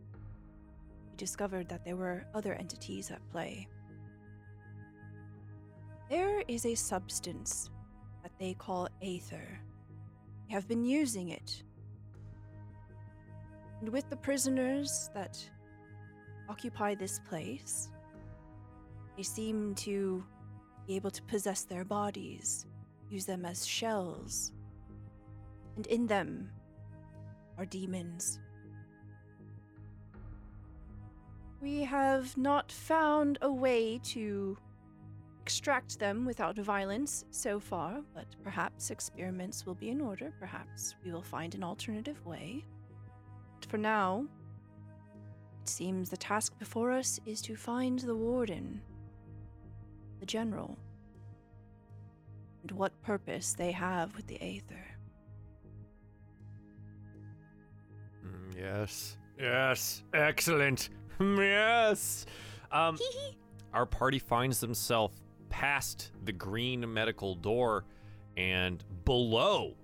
we 1.12 1.16
discovered 1.18 1.70
that 1.70 1.86
there 1.86 1.96
were 1.96 2.26
other 2.34 2.56
entities 2.56 3.12
at 3.12 3.30
play. 3.30 3.68
There 6.10 6.44
is 6.48 6.66
a 6.66 6.74
substance 6.74 7.70
they 8.42 8.56
call 8.56 8.90
aether. 9.04 9.60
They 10.48 10.54
have 10.54 10.68
been 10.68 10.84
using 10.84 11.30
it. 11.30 11.62
And 13.80 13.90
with 13.90 14.10
the 14.10 14.16
prisoners 14.16 15.12
that 15.14 15.38
occupy 16.50 16.96
this 16.96 17.20
place, 17.20 17.90
they 19.16 19.24
seem 19.24 19.76
to 19.76 20.24
be 20.88 20.96
able 20.96 21.12
to 21.12 21.22
possess 21.24 21.64
their 21.64 21.86
bodies, 21.86 22.66
use 23.12 23.26
them 23.26 23.46
as 23.46 23.66
shells. 23.66 24.52
And 25.76 25.86
in 25.88 26.08
them 26.08 26.50
are 27.60 27.66
demons. 27.66 28.40
We 31.62 31.84
have 31.84 32.36
not 32.38 32.72
found 32.72 33.38
a 33.44 33.52
way 33.52 34.00
to 34.06 34.58
extract 35.52 36.00
them 36.00 36.24
without 36.24 36.56
violence 36.56 37.26
so 37.30 37.60
far, 37.60 38.00
but 38.16 38.26
perhaps 38.42 38.90
experiments 38.90 39.66
will 39.66 39.76
be 39.76 39.90
in 39.90 40.00
order. 40.00 40.32
Perhaps 40.40 40.96
we 41.04 41.12
will 41.12 41.22
find 41.22 41.54
an 41.56 41.62
alternative 41.62 42.26
way. 42.26 42.64
But 43.60 43.70
for 43.70 43.78
now, 43.78 44.26
it 45.62 45.68
seems 45.68 46.10
the 46.10 46.16
task 46.16 46.58
before 46.58 46.94
us 46.94 47.20
is 47.26 47.42
to 47.42 47.58
find 47.58 48.00
the 48.00 48.16
warden, 48.16 48.80
the 50.22 50.26
general, 50.26 50.78
and 52.62 52.72
what 52.72 52.94
purpose 53.02 53.52
they 53.52 53.74
have 53.74 54.16
with 54.16 54.28
the 54.28 54.42
Aether. 54.42 54.86
Mm, 58.26 58.58
yes. 58.58 59.18
Yes. 59.38 60.04
Excellent. 60.14 60.88
Mm, 61.20 61.38
Yes. 61.92 62.26
Um, 62.72 62.98
our 63.74 63.86
party 63.86 64.18
finds 64.18 64.62
themselves 64.62 65.18
past 65.52 66.12
the 66.26 66.32
green 66.32 66.92
medical 66.92 67.36
door 67.36 67.86
and 68.38 68.84
below 69.06 69.76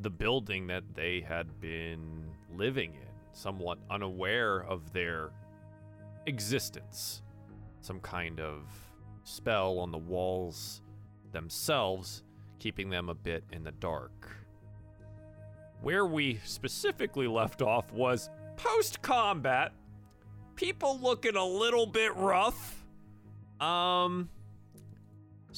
the 0.00 0.08
building 0.08 0.66
that 0.68 0.84
they 0.94 1.20
had 1.20 1.60
been 1.60 2.24
living 2.56 2.94
in, 2.94 3.08
somewhat 3.32 3.78
unaware 3.90 4.64
of 4.64 4.92
their 4.92 5.30
existence. 6.26 7.22
Some 7.80 8.00
kind 8.00 8.40
of 8.40 8.62
spell 9.24 9.78
on 9.78 9.90
the 9.90 9.98
walls 9.98 10.82
themselves, 11.32 12.22
keeping 12.58 12.88
them 12.88 13.08
a 13.08 13.14
bit 13.14 13.44
in 13.52 13.64
the 13.64 13.72
dark. 13.72 14.30
Where 15.82 16.06
we 16.06 16.40
specifically 16.44 17.26
left 17.26 17.60
off 17.60 17.92
was 17.92 18.30
post 18.56 19.02
combat. 19.02 19.72
People 20.54 20.98
looking 21.00 21.36
a 21.36 21.44
little 21.44 21.86
bit 21.86 22.14
rough. 22.16 22.84
Um 23.60 24.30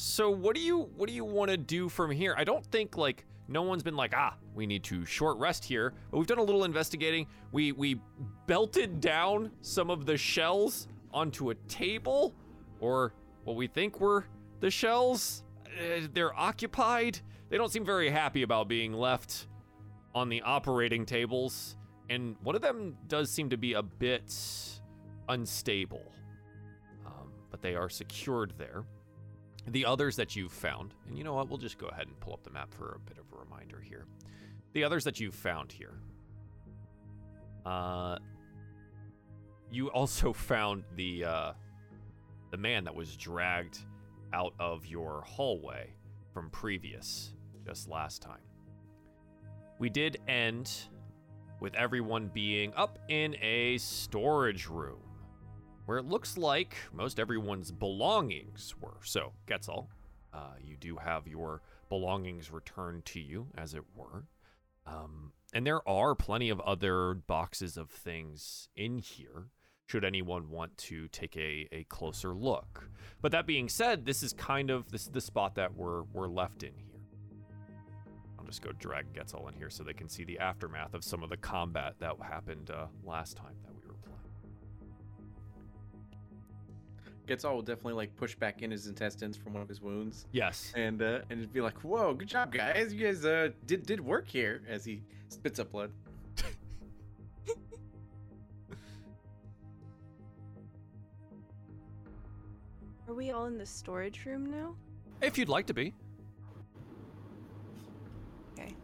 so 0.00 0.30
what 0.30 0.54
do 0.54 0.60
you 0.60 0.88
what 0.96 1.08
do 1.08 1.12
you 1.12 1.24
want 1.24 1.50
to 1.50 1.56
do 1.56 1.88
from 1.88 2.12
here? 2.12 2.32
I 2.38 2.44
don't 2.44 2.64
think 2.66 2.96
like 2.96 3.26
no 3.48 3.62
one's 3.62 3.82
been 3.82 3.96
like, 3.96 4.12
"Ah, 4.14 4.36
we 4.54 4.64
need 4.64 4.84
to 4.84 5.04
short 5.04 5.38
rest 5.38 5.64
here." 5.64 5.92
But 6.12 6.18
we've 6.18 6.26
done 6.28 6.38
a 6.38 6.42
little 6.42 6.62
investigating. 6.62 7.26
We 7.50 7.72
we 7.72 8.00
belted 8.46 9.00
down 9.00 9.50
some 9.60 9.90
of 9.90 10.06
the 10.06 10.16
shells 10.16 10.86
onto 11.12 11.50
a 11.50 11.56
table 11.66 12.32
or 12.78 13.12
what 13.42 13.56
we 13.56 13.66
think 13.66 14.00
were 14.00 14.26
the 14.60 14.70
shells. 14.70 15.42
Uh, 15.66 16.06
they're 16.14 16.38
occupied. 16.38 17.18
They 17.48 17.56
don't 17.56 17.72
seem 17.72 17.84
very 17.84 18.08
happy 18.08 18.42
about 18.42 18.68
being 18.68 18.92
left 18.92 19.48
on 20.14 20.28
the 20.28 20.42
operating 20.42 21.06
tables, 21.06 21.76
and 22.08 22.36
one 22.44 22.54
of 22.54 22.62
them 22.62 22.96
does 23.08 23.32
seem 23.32 23.50
to 23.50 23.56
be 23.56 23.72
a 23.72 23.82
bit 23.82 24.32
unstable. 25.28 26.12
Um, 27.04 27.32
but 27.50 27.62
they 27.62 27.74
are 27.74 27.88
secured 27.88 28.52
there. 28.58 28.84
The 29.70 29.84
others 29.84 30.16
that 30.16 30.34
you've 30.34 30.52
found, 30.52 30.94
and 31.06 31.18
you 31.18 31.24
know 31.24 31.34
what, 31.34 31.48
we'll 31.48 31.58
just 31.58 31.78
go 31.78 31.88
ahead 31.88 32.06
and 32.06 32.18
pull 32.20 32.32
up 32.32 32.42
the 32.42 32.50
map 32.50 32.72
for 32.72 32.94
a 32.94 32.98
bit 33.08 33.18
of 33.18 33.24
a 33.32 33.44
reminder 33.44 33.80
here. 33.80 34.06
The 34.72 34.84
others 34.84 35.04
that 35.04 35.20
you've 35.20 35.34
found 35.34 35.72
here. 35.72 35.94
Uh, 37.66 38.18
you 39.70 39.88
also 39.88 40.32
found 40.52 40.84
the 40.96 41.24
uh, 41.24 41.52
the 42.50 42.56
man 42.56 42.84
that 42.84 42.94
was 42.94 43.16
dragged 43.16 43.78
out 44.32 44.54
of 44.58 44.86
your 44.86 45.22
hallway 45.26 45.92
from 46.32 46.50
previous, 46.50 47.34
just 47.66 47.88
last 47.88 48.22
time. 48.22 48.40
We 49.78 49.90
did 49.90 50.18
end 50.28 50.70
with 51.60 51.74
everyone 51.74 52.30
being 52.32 52.72
up 52.74 52.98
in 53.08 53.36
a 53.42 53.78
storage 53.78 54.66
room 54.68 55.07
where 55.88 55.96
it 55.96 56.04
looks 56.04 56.36
like 56.36 56.76
most 56.92 57.18
everyone's 57.18 57.72
belongings 57.72 58.74
were. 58.78 58.98
So, 59.02 59.32
Getzel, 59.46 59.86
uh, 60.34 60.52
you 60.62 60.76
do 60.76 60.96
have 60.96 61.26
your 61.26 61.62
belongings 61.88 62.52
returned 62.52 63.06
to 63.06 63.20
you, 63.20 63.46
as 63.56 63.72
it 63.72 63.84
were. 63.96 64.26
Um, 64.86 65.32
and 65.54 65.66
there 65.66 65.88
are 65.88 66.14
plenty 66.14 66.50
of 66.50 66.60
other 66.60 67.14
boxes 67.14 67.78
of 67.78 67.88
things 67.88 68.68
in 68.76 68.98
here, 68.98 69.46
should 69.86 70.04
anyone 70.04 70.50
want 70.50 70.76
to 70.76 71.08
take 71.08 71.34
a, 71.38 71.66
a 71.72 71.84
closer 71.84 72.34
look. 72.34 72.90
But 73.22 73.32
that 73.32 73.46
being 73.46 73.70
said, 73.70 74.04
this 74.04 74.22
is 74.22 74.34
kind 74.34 74.68
of 74.68 74.90
this 74.90 75.04
is 75.04 75.12
the 75.12 75.22
spot 75.22 75.54
that 75.54 75.74
we're 75.74 76.02
we're 76.12 76.28
left 76.28 76.64
in 76.64 76.74
here. 76.76 77.00
I'll 78.38 78.44
just 78.44 78.60
go 78.60 78.72
drag 78.72 79.14
Getzel 79.14 79.48
in 79.48 79.54
here 79.54 79.70
so 79.70 79.84
they 79.84 79.94
can 79.94 80.10
see 80.10 80.24
the 80.24 80.38
aftermath 80.38 80.92
of 80.92 81.02
some 81.02 81.22
of 81.22 81.30
the 81.30 81.38
combat 81.38 81.94
that 82.00 82.16
happened 82.20 82.70
uh, 82.70 82.88
last 83.02 83.38
time 83.38 83.54
that 83.64 83.77
we 87.28 87.32
were 87.32 87.36
playing. 87.36 87.52
Getzel 87.52 87.54
will 87.54 87.62
definitely 87.62 87.94
like 87.94 88.16
push 88.16 88.34
back 88.34 88.62
in 88.62 88.70
his 88.70 88.86
intestines 88.86 89.36
from 89.36 89.52
one 89.54 89.62
of 89.62 89.68
his 89.68 89.80
wounds, 89.80 90.26
Yes. 90.32 90.72
and 90.76 91.00
uh, 91.02 91.20
and 91.30 91.40
just 91.40 91.52
be 91.52 91.60
like, 91.60 91.78
"Whoa, 91.84 92.14
good 92.14 92.28
job, 92.28 92.52
guys! 92.52 92.92
You 92.94 93.06
guys 93.06 93.24
uh 93.24 93.50
did 93.66 93.86
did 93.86 94.00
work 94.00 94.28
here." 94.28 94.62
As 94.68 94.84
he 94.84 95.02
spits 95.28 95.58
up 95.58 95.70
blood. 95.72 95.90
Are 103.08 103.14
we 103.14 103.30
all 103.30 103.46
in 103.46 103.56
the 103.56 103.66
storage 103.66 104.24
room 104.26 104.50
now? 104.50 104.74
If 105.22 105.38
you'd 105.38 105.48
like 105.48 105.66
to 105.66 105.74
be. 105.74 105.94
Okay. 108.58 108.74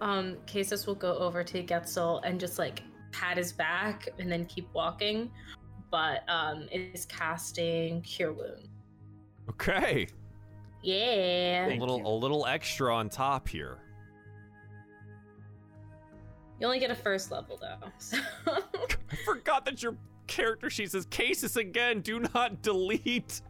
Um, 0.00 0.36
Casus 0.46 0.86
will 0.86 0.96
go 0.96 1.16
over 1.18 1.44
to 1.44 1.62
Getzel 1.62 2.20
and 2.24 2.40
just 2.40 2.58
like 2.58 2.82
pat 3.12 3.36
his 3.36 3.52
back 3.52 4.08
and 4.18 4.30
then 4.30 4.44
keep 4.46 4.68
walking, 4.74 5.30
but 5.94 6.24
um, 6.28 6.66
is 6.72 7.06
casting 7.06 8.02
Cure 8.02 8.32
Wound. 8.32 8.68
Okay. 9.48 10.08
Yeah. 10.82 11.68
A 11.68 11.78
little 11.78 11.98
you. 11.98 12.06
a 12.06 12.08
little 12.08 12.46
extra 12.46 12.92
on 12.92 13.08
top 13.08 13.48
here. 13.48 13.78
You 16.58 16.66
only 16.66 16.80
get 16.80 16.90
a 16.90 16.96
first 16.96 17.30
level 17.30 17.60
though. 17.60 17.88
So. 17.98 18.18
I 18.48 19.16
forgot 19.24 19.64
that 19.66 19.84
your 19.84 19.96
character 20.26 20.68
sheet 20.68 20.90
says 20.90 21.06
cases 21.10 21.56
again. 21.56 22.00
Do 22.00 22.18
not 22.34 22.60
delete. 22.62 23.40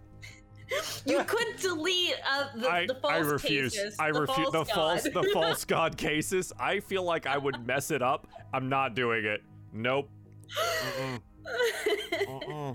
you 1.06 1.24
could 1.24 1.56
delete 1.56 2.16
uh, 2.30 2.48
the, 2.56 2.68
I, 2.68 2.86
the 2.86 2.94
false 2.96 3.14
I 3.14 3.18
refuse. 3.20 3.72
cases. 3.72 3.96
I 3.98 4.08
refuse 4.08 4.50
the 4.52 4.66
false 4.66 5.04
god. 5.04 5.14
the 5.14 5.30
false 5.32 5.64
god 5.64 5.96
cases. 5.96 6.52
I 6.60 6.80
feel 6.80 7.04
like 7.04 7.26
I 7.26 7.38
would 7.38 7.66
mess 7.66 7.90
it 7.90 8.02
up. 8.02 8.26
I'm 8.52 8.68
not 8.68 8.94
doing 8.94 9.24
it. 9.24 9.42
Nope. 9.72 10.10
Mm-mm. 10.98 11.22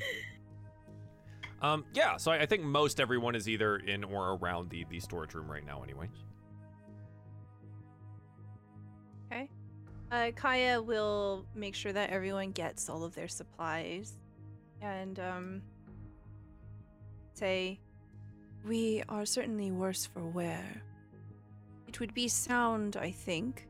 Um, 1.61 1.85
yeah, 1.93 2.17
so 2.17 2.31
I, 2.31 2.41
I 2.41 2.45
think 2.45 2.63
most 2.63 2.99
everyone 2.99 3.35
is 3.35 3.49
either 3.49 3.77
in 3.77 4.03
or 4.03 4.37
around 4.37 4.69
the, 4.69 4.85
the 4.89 4.99
storage 4.99 5.33
room 5.33 5.51
right 5.51 5.65
now, 5.65 5.83
anyways. 5.83 6.09
Okay. 9.31 9.49
Uh, 10.11 10.31
Kaya 10.35 10.81
will 10.81 11.45
make 11.53 11.75
sure 11.75 11.91
that 11.91 12.09
everyone 12.09 12.51
gets 12.51 12.89
all 12.89 13.03
of 13.03 13.13
their 13.13 13.27
supplies 13.27 14.13
and 14.81 15.19
um, 15.19 15.61
say, 17.33 17.79
We 18.65 19.03
are 19.09 19.25
certainly 19.25 19.71
worse 19.71 20.05
for 20.05 20.25
wear. 20.25 20.81
It 21.87 21.99
would 21.99 22.13
be 22.13 22.27
sound, 22.27 22.95
I 22.95 23.11
think, 23.11 23.67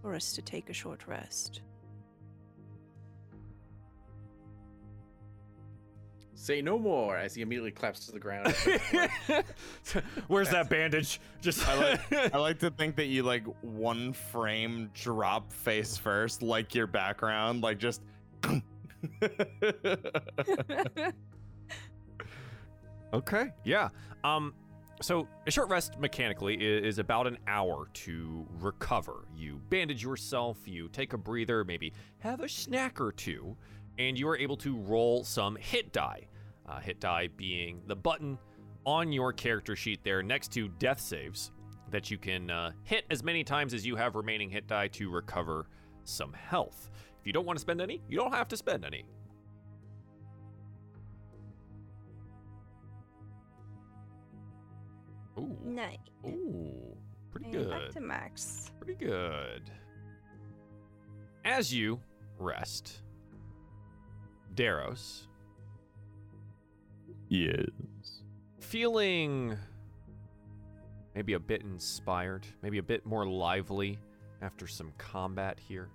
for 0.00 0.14
us 0.14 0.32
to 0.32 0.42
take 0.42 0.70
a 0.70 0.74
short 0.74 1.06
rest. 1.06 1.60
Say 6.44 6.60
no 6.60 6.78
more 6.78 7.16
as 7.16 7.34
he 7.34 7.40
immediately 7.40 7.70
claps 7.70 8.04
to 8.04 8.12
the 8.12 8.18
ground. 8.18 8.54
Where's 10.28 10.50
that 10.50 10.68
bandage? 10.68 11.18
Just 11.40 11.66
I 11.66 11.74
like 11.74 12.12
I 12.34 12.36
like 12.36 12.58
to 12.58 12.70
think 12.70 12.96
that 12.96 13.06
you 13.06 13.22
like 13.22 13.46
one 13.62 14.12
frame 14.12 14.90
drop 14.92 15.50
face 15.50 15.96
first, 15.96 16.42
like 16.42 16.74
your 16.74 16.86
background, 16.86 17.62
like 17.62 17.78
just 17.78 18.02
Okay. 23.14 23.50
Yeah. 23.64 23.88
Um 24.22 24.52
so 25.00 25.26
a 25.46 25.50
short 25.50 25.70
rest 25.70 25.98
mechanically 25.98 26.56
is 26.56 26.98
about 26.98 27.26
an 27.26 27.38
hour 27.46 27.88
to 27.94 28.46
recover. 28.60 29.24
You 29.34 29.62
bandage 29.70 30.02
yourself, 30.02 30.58
you 30.66 30.88
take 30.88 31.14
a 31.14 31.18
breather, 31.18 31.64
maybe 31.64 31.94
have 32.18 32.40
a 32.40 32.50
snack 32.50 33.00
or 33.00 33.12
two, 33.12 33.56
and 33.98 34.18
you 34.18 34.28
are 34.28 34.36
able 34.36 34.58
to 34.58 34.76
roll 34.76 35.24
some 35.24 35.56
hit 35.56 35.90
die. 35.94 36.26
Uh, 36.66 36.80
hit 36.80 36.98
die 36.98 37.28
being 37.36 37.82
the 37.86 37.96
button 37.96 38.38
on 38.86 39.12
your 39.12 39.32
character 39.32 39.76
sheet 39.76 40.00
there 40.02 40.22
next 40.22 40.52
to 40.52 40.68
death 40.78 41.00
saves 41.00 41.52
that 41.90 42.10
you 42.10 42.18
can 42.18 42.50
uh, 42.50 42.72
hit 42.82 43.04
as 43.10 43.22
many 43.22 43.44
times 43.44 43.74
as 43.74 43.86
you 43.86 43.96
have 43.96 44.14
remaining 44.14 44.50
hit 44.50 44.66
die 44.66 44.88
to 44.88 45.10
recover 45.10 45.66
some 46.04 46.32
health. 46.32 46.90
If 47.20 47.26
you 47.26 47.32
don't 47.32 47.46
want 47.46 47.58
to 47.58 47.60
spend 47.60 47.80
any, 47.80 48.02
you 48.08 48.18
don't 48.18 48.32
have 48.32 48.48
to 48.48 48.56
spend 48.56 48.84
any. 48.84 49.04
Ooh. 55.38 55.56
Nice. 55.64 55.98
Ooh, 56.26 56.96
pretty 57.30 57.56
And 57.56 57.70
Back 57.70 57.90
to 57.90 58.00
max. 58.00 58.70
Pretty 58.78 58.94
good. 59.04 59.70
As 61.44 61.74
you 61.74 62.00
rest, 62.38 63.02
Daros, 64.54 65.26
Yes. 67.34 68.22
feeling 68.60 69.58
maybe 71.16 71.32
a 71.32 71.40
bit 71.40 71.62
inspired, 71.62 72.46
maybe 72.62 72.78
a 72.78 72.82
bit 72.82 73.04
more 73.04 73.26
lively 73.26 73.98
after 74.40 74.68
some 74.68 74.92
combat 74.98 75.58
here. 75.58 75.88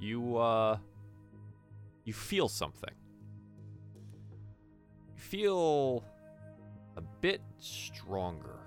You 0.00 0.36
uh 0.36 0.78
you 2.04 2.12
feel 2.12 2.48
something. 2.48 2.94
You 5.14 5.20
feel 5.20 6.04
a 6.96 7.00
bit 7.20 7.40
stronger 7.58 8.58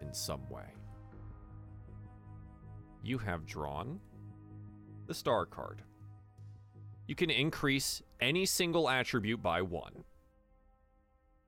in 0.00 0.12
some 0.12 0.48
way. 0.50 0.66
You 3.04 3.18
have 3.18 3.46
drawn 3.46 4.00
the 5.06 5.14
star 5.14 5.46
card. 5.46 5.82
You 7.06 7.14
can 7.14 7.30
increase 7.30 8.02
any 8.20 8.46
single 8.46 8.88
attribute 8.88 9.40
by 9.40 9.62
1. 9.62 10.02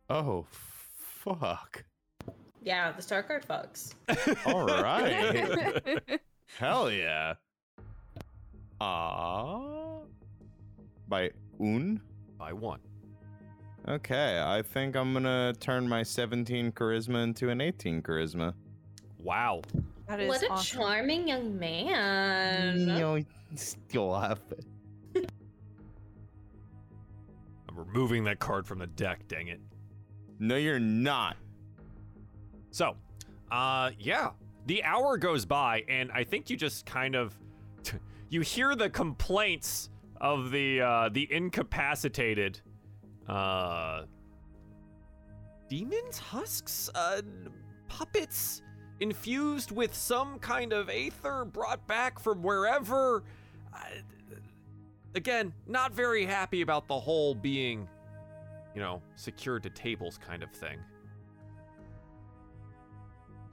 Oh 0.09 0.47
fuck. 0.51 1.85
Yeah, 2.63 2.93
the 2.93 3.03
star 3.03 3.23
card 3.23 3.45
fucks. 3.47 3.95
All 4.47 4.67
right. 4.67 6.21
Hell 6.59 6.91
yeah. 6.91 7.35
Ah. 8.81 9.99
By 11.09 11.31
un? 11.61 12.01
by 12.39 12.53
1. 12.53 12.81
Okay, 13.89 14.41
I 14.45 14.63
think 14.63 14.97
I'm 14.97 15.13
gonna 15.13 15.55
turn 15.61 15.89
my 15.89 16.03
17 16.03 16.73
charisma 16.73 17.23
into 17.23 17.51
an 17.51 17.61
18 17.61 18.03
charisma. 18.03 18.53
Wow. 19.23 19.63
That 20.09 20.21
is 20.21 20.29
What 20.29 20.43
a 20.43 20.49
awesome. 20.51 20.79
charming 20.81 21.29
young 21.29 21.59
man. 21.59 22.85
No, 22.87 23.23
still 23.55 24.19
have 24.19 24.41
it. 24.51 25.31
I'm 27.69 27.77
removing 27.77 28.25
that 28.25 28.39
card 28.41 28.67
from 28.67 28.81
the 28.81 28.87
deck, 28.89 29.27
dang 29.29 29.49
it. 29.49 29.61
No, 30.39 30.57
you're 30.57 30.81
not. 30.81 31.37
So, 32.71 32.97
uh 33.51 33.91
yeah, 33.99 34.31
the 34.67 34.83
hour 34.85 35.17
goes 35.17 35.45
by 35.45 35.85
and 35.89 36.11
I 36.13 36.25
think 36.25 36.51
you 36.51 36.57
just 36.57 36.87
kind 36.87 37.15
of 37.15 37.37
you 38.29 38.41
hear 38.41 38.75
the 38.75 38.91
complaints 38.91 39.91
of 40.21 40.51
the 40.51 40.81
uh 40.81 41.09
the 41.11 41.31
incapacitated 41.33 42.61
uh 43.29 44.03
demons, 45.69 46.19
husks, 46.19 46.91
uh 46.95 47.23
puppets 47.89 48.63
infused 49.01 49.71
with 49.71 49.95
some 49.95 50.39
kind 50.39 50.73
of 50.73 50.89
aether 50.89 51.45
brought 51.45 51.87
back 51.87 52.19
from 52.19 52.43
wherever. 52.43 53.23
Again, 55.15 55.53
not 55.67 55.93
very 55.93 56.27
happy 56.27 56.61
about 56.61 56.89
the 56.89 56.99
whole 56.99 57.35
being, 57.35 57.89
you 58.77 58.83
know, 58.83 59.01
secured 59.15 59.63
to 59.63 59.71
tables 59.71 60.19
kind 60.19 60.43
of 60.43 60.53
thing. 60.53 60.79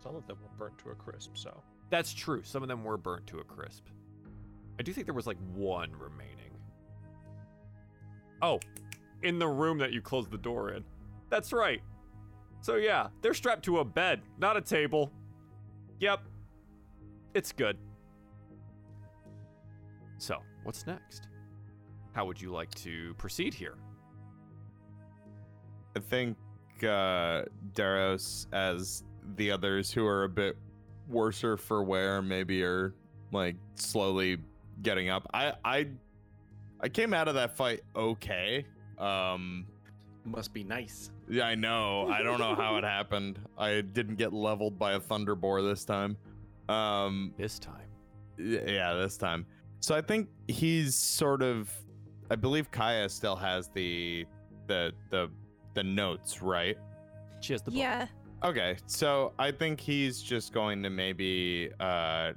Some 0.03 0.17
of 0.17 0.27
them 0.27 0.38
were 0.43 0.49
burnt 0.57 0.77
to 0.79 0.89
a 0.89 0.95
crisp, 0.95 1.38
so. 1.38 1.63
That's 1.89 2.13
true. 2.13 2.43
Some 2.43 2.62
of 2.62 2.67
them 2.67 2.83
were 2.83 2.97
burnt 2.97 3.25
to 3.27 3.39
a 3.39 3.43
crisp. 3.43 3.86
I 4.77 4.83
do 4.83 4.91
think 4.91 5.07
there 5.07 5.13
was 5.13 5.25
like 5.25 5.38
one 5.55 5.91
remaining. 5.93 6.51
Oh, 8.41 8.59
in 9.21 9.39
the 9.39 9.47
room 9.47 9.77
that 9.77 9.93
you 9.93 10.01
closed 10.01 10.29
the 10.29 10.38
door 10.38 10.71
in. 10.73 10.83
That's 11.29 11.53
right. 11.53 11.81
So 12.59 12.75
yeah, 12.75 13.07
they're 13.21 13.33
strapped 13.33 13.63
to 13.65 13.79
a 13.79 13.86
bed, 13.86 14.23
not 14.38 14.57
a 14.57 14.62
table. 14.62 15.09
Yep. 16.01 16.19
It's 17.33 17.53
good. 17.53 17.77
So, 20.17 20.39
what's 20.63 20.86
next? 20.86 21.29
How 22.12 22.25
would 22.25 22.41
you 22.41 22.51
like 22.51 22.73
to 22.75 23.13
proceed 23.13 23.53
here? 23.53 23.77
I 25.95 25.99
think 25.99 26.38
uh 26.84 27.43
Daros 27.73 28.47
as 28.51 29.03
the 29.36 29.51
others 29.51 29.91
who 29.91 30.06
are 30.06 30.23
a 30.25 30.29
bit 30.29 30.58
worser 31.08 31.58
for 31.58 31.84
wear 31.84 32.21
maybe 32.21 32.63
are 32.63 32.93
like 33.32 33.56
slowly 33.75 34.38
getting 34.82 35.10
up. 35.10 35.27
I 35.34 35.53
I 35.63 35.88
I 36.82 36.89
came 36.89 37.13
out 37.13 37.27
of 37.27 37.36
that 37.36 37.56
fight 37.56 37.82
okay. 37.95 38.65
Um 38.97 39.65
Must 40.25 40.53
be 40.53 40.63
nice. 40.63 41.12
yeah, 41.29 41.45
I 41.45 41.56
know. 41.56 42.10
I 42.10 42.21
don't 42.21 42.39
know 42.39 42.56
how 42.56 42.77
it 42.77 42.84
happened. 42.97 43.39
I 43.58 43.82
didn't 43.82 44.15
get 44.15 44.34
leveled 44.34 44.77
by 44.79 44.93
a 44.93 44.99
thunder 44.99 45.36
thunderbore 45.36 45.67
this 45.69 45.86
time. 45.86 46.17
Um 46.69 47.34
This 47.38 47.60
time. 47.60 47.88
yeah, 48.38 48.93
this 48.93 49.17
time. 49.17 49.45
So 49.79 49.95
I 49.95 50.01
think 50.01 50.29
he's 50.47 50.95
sort 50.95 51.41
of 51.41 51.71
I 52.32 52.36
believe 52.36 52.71
Kaya 52.71 53.10
still 53.10 53.36
has 53.36 53.69
the 53.69 54.25
the 54.67 54.91
the 55.10 55.29
the 55.73 55.83
notes, 55.83 56.41
right? 56.41 56.77
She 57.41 57.53
has 57.53 57.62
the 57.62 57.71
book. 57.71 57.79
Yeah. 57.79 58.07
Okay, 58.43 58.77
so 58.88 59.33
I 59.39 59.51
think 59.51 59.79
he's 59.79 60.21
just 60.21 60.53
going 60.53 60.83
to 60.83 60.89
maybe 60.89 61.69
uh 61.79 62.33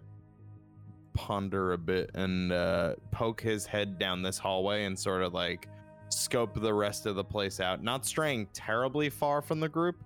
ponder 1.15 1.73
a 1.73 1.79
bit 1.79 2.11
and 2.15 2.53
uh 2.53 2.95
poke 3.11 3.41
his 3.41 3.65
head 3.65 3.99
down 3.99 4.23
this 4.23 4.37
hallway 4.39 4.85
and 4.85 4.99
sort 4.99 5.23
of 5.23 5.33
like 5.33 5.67
scope 6.09 6.61
the 6.61 6.73
rest 6.73 7.07
of 7.07 7.17
the 7.17 7.25
place 7.25 7.61
out. 7.61 7.83
Not 7.83 8.07
straying 8.07 8.47
terribly 8.53 9.11
far 9.11 9.43
from 9.43 9.61
the 9.61 9.69
group, 9.69 9.97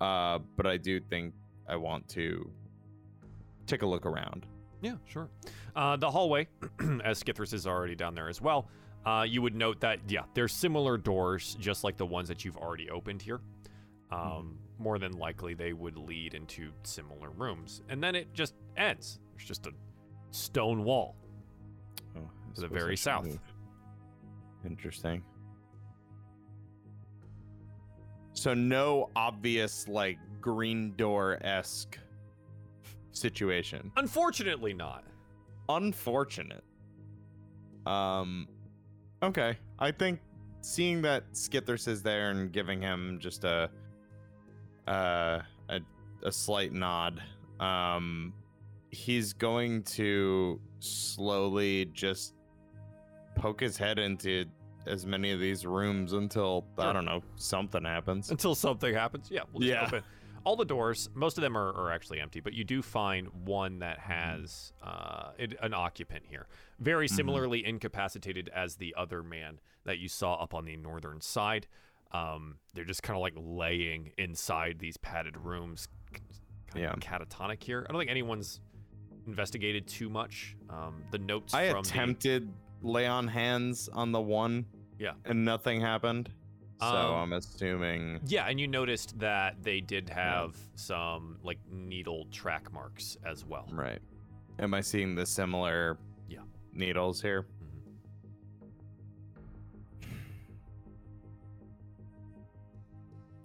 uh, 0.00 0.38
but 0.56 0.66
I 0.66 0.76
do 0.76 1.00
think 1.00 1.34
I 1.68 1.76
want 1.76 2.08
to 2.10 2.50
take 3.66 3.82
a 3.82 3.86
look 3.86 4.06
around. 4.06 4.46
Yeah, 4.82 4.96
sure. 5.06 5.28
Uh, 5.76 5.96
the 5.96 6.10
hallway, 6.10 6.48
as 7.04 7.22
Skithris 7.22 7.52
is 7.52 7.66
already 7.66 7.94
down 7.94 8.14
there 8.14 8.28
as 8.28 8.40
well, 8.40 8.68
uh, 9.06 9.24
you 9.28 9.40
would 9.42 9.54
note 9.54 9.80
that, 9.80 9.98
yeah, 10.08 10.22
there's 10.34 10.52
similar 10.52 10.96
doors, 10.98 11.56
just 11.60 11.84
like 11.84 11.96
the 11.96 12.06
ones 12.06 12.28
that 12.28 12.44
you've 12.44 12.56
already 12.56 12.90
opened 12.90 13.22
here. 13.22 13.40
Um, 14.10 14.58
More 14.78 14.98
than 14.98 15.12
likely, 15.12 15.54
they 15.54 15.72
would 15.72 15.96
lead 15.96 16.34
into 16.34 16.70
similar 16.82 17.30
rooms. 17.30 17.82
And 17.88 18.02
then 18.02 18.14
it 18.14 18.32
just 18.34 18.54
ends. 18.76 19.20
There's 19.34 19.46
just 19.46 19.66
a 19.66 19.72
stone 20.32 20.84
wall. 20.84 21.16
Oh, 22.16 22.28
To 22.54 22.60
the 22.62 22.68
very 22.68 22.96
south. 22.96 23.24
move. 23.26 23.38
Interesting. 24.66 25.22
So 28.32 28.54
no 28.54 29.10
obvious 29.16 29.86
like 29.88 30.18
green 30.40 30.94
door 30.96 31.38
esque 31.42 31.98
situation. 33.12 33.92
Unfortunately, 33.96 34.72
not. 34.74 35.04
Unfortunate. 35.68 36.64
Um. 37.86 38.48
Okay, 39.22 39.56
I 39.78 39.90
think 39.90 40.20
seeing 40.62 41.02
that 41.02 41.32
Skithers 41.32 41.88
is 41.88 42.02
there 42.02 42.30
and 42.30 42.52
giving 42.52 42.80
him 42.80 43.18
just 43.20 43.44
a 43.44 43.70
uh 44.86 45.40
a, 45.68 45.80
a 46.22 46.32
slight 46.32 46.72
nod. 46.72 47.22
Um, 47.60 48.32
he's 48.90 49.32
going 49.32 49.82
to 49.84 50.58
slowly 50.80 51.86
just 51.92 52.34
poke 53.36 53.60
his 53.60 53.76
head 53.76 53.98
into 53.98 54.46
as 54.86 55.04
many 55.04 55.30
of 55.30 55.40
these 55.40 55.66
rooms 55.66 56.14
until 56.14 56.64
I 56.78 56.92
don't 56.92 57.04
know 57.04 57.22
something 57.36 57.84
happens. 57.84 58.30
Until 58.30 58.54
something 58.54 58.94
happens. 58.94 59.28
Yeah, 59.30 59.42
we'll 59.52 59.68
just 59.68 59.92
Yeah. 59.92 60.00
All 60.44 60.56
the 60.56 60.64
doors, 60.64 61.08
most 61.14 61.36
of 61.38 61.42
them 61.42 61.56
are, 61.56 61.68
are 61.74 61.90
actually 61.90 62.18
empty, 62.20 62.40
but 62.40 62.54
you 62.54 62.64
do 62.64 62.80
find 62.82 63.28
one 63.44 63.80
that 63.80 63.98
has 63.98 64.72
uh, 64.82 65.32
it, 65.38 65.54
an 65.62 65.74
occupant 65.74 66.24
here. 66.26 66.46
Very 66.78 67.06
Mhm. 67.08 67.12
similarly 67.16 67.64
incapacitated 67.66 68.48
as 68.54 68.76
the 68.76 68.94
other 68.96 69.22
man 69.22 69.60
that 69.84 69.98
you 69.98 70.08
saw 70.08 70.34
up 70.34 70.54
on 70.54 70.64
the 70.64 70.76
northern 70.76 71.20
side. 71.20 71.66
Um, 72.12 72.58
they're 72.74 72.84
just 72.86 73.02
kind 73.02 73.16
of 73.16 73.20
like 73.20 73.34
laying 73.36 74.12
inside 74.18 74.78
these 74.78 74.96
padded 74.96 75.36
rooms. 75.36 75.88
Kind 76.12 76.82
Yeah. 76.84 76.92
of 76.92 77.00
catatonic 77.00 77.62
here. 77.62 77.86
I 77.88 77.92
don't 77.92 78.00
think 78.00 78.10
anyone's 78.10 78.60
investigated 79.26 79.86
too 79.86 80.08
much. 80.08 80.56
Um, 80.70 81.04
the 81.10 81.18
notes 81.18 81.52
I 81.52 81.70
from 81.70 81.82
the- 81.82 81.88
attempted 81.90 82.52
lay 82.82 83.06
on 83.06 83.28
hands 83.28 83.88
on 83.90 84.12
the 84.12 84.20
one. 84.20 84.64
Yeah. 84.98 85.12
And 85.24 85.44
nothing 85.44 85.80
happened. 85.82 86.32
So 86.80 86.86
Um, 86.86 87.14
I'm 87.14 87.32
assuming. 87.34 88.20
Yeah, 88.26 88.46
and 88.46 88.58
you 88.58 88.66
noticed 88.66 89.18
that 89.18 89.62
they 89.62 89.80
did 89.82 90.08
have 90.08 90.56
some 90.76 91.38
like 91.42 91.58
needle 91.70 92.26
track 92.32 92.72
marks 92.72 93.18
as 93.24 93.44
well. 93.44 93.68
Right. 93.70 94.00
Am 94.58 94.72
I 94.72 94.80
seeing 94.80 95.14
the 95.14 95.26
similar 95.26 95.98
Yeah. 96.26 96.40
needles 96.72 97.20
here? 97.20 97.46
Mhm. 97.62 97.92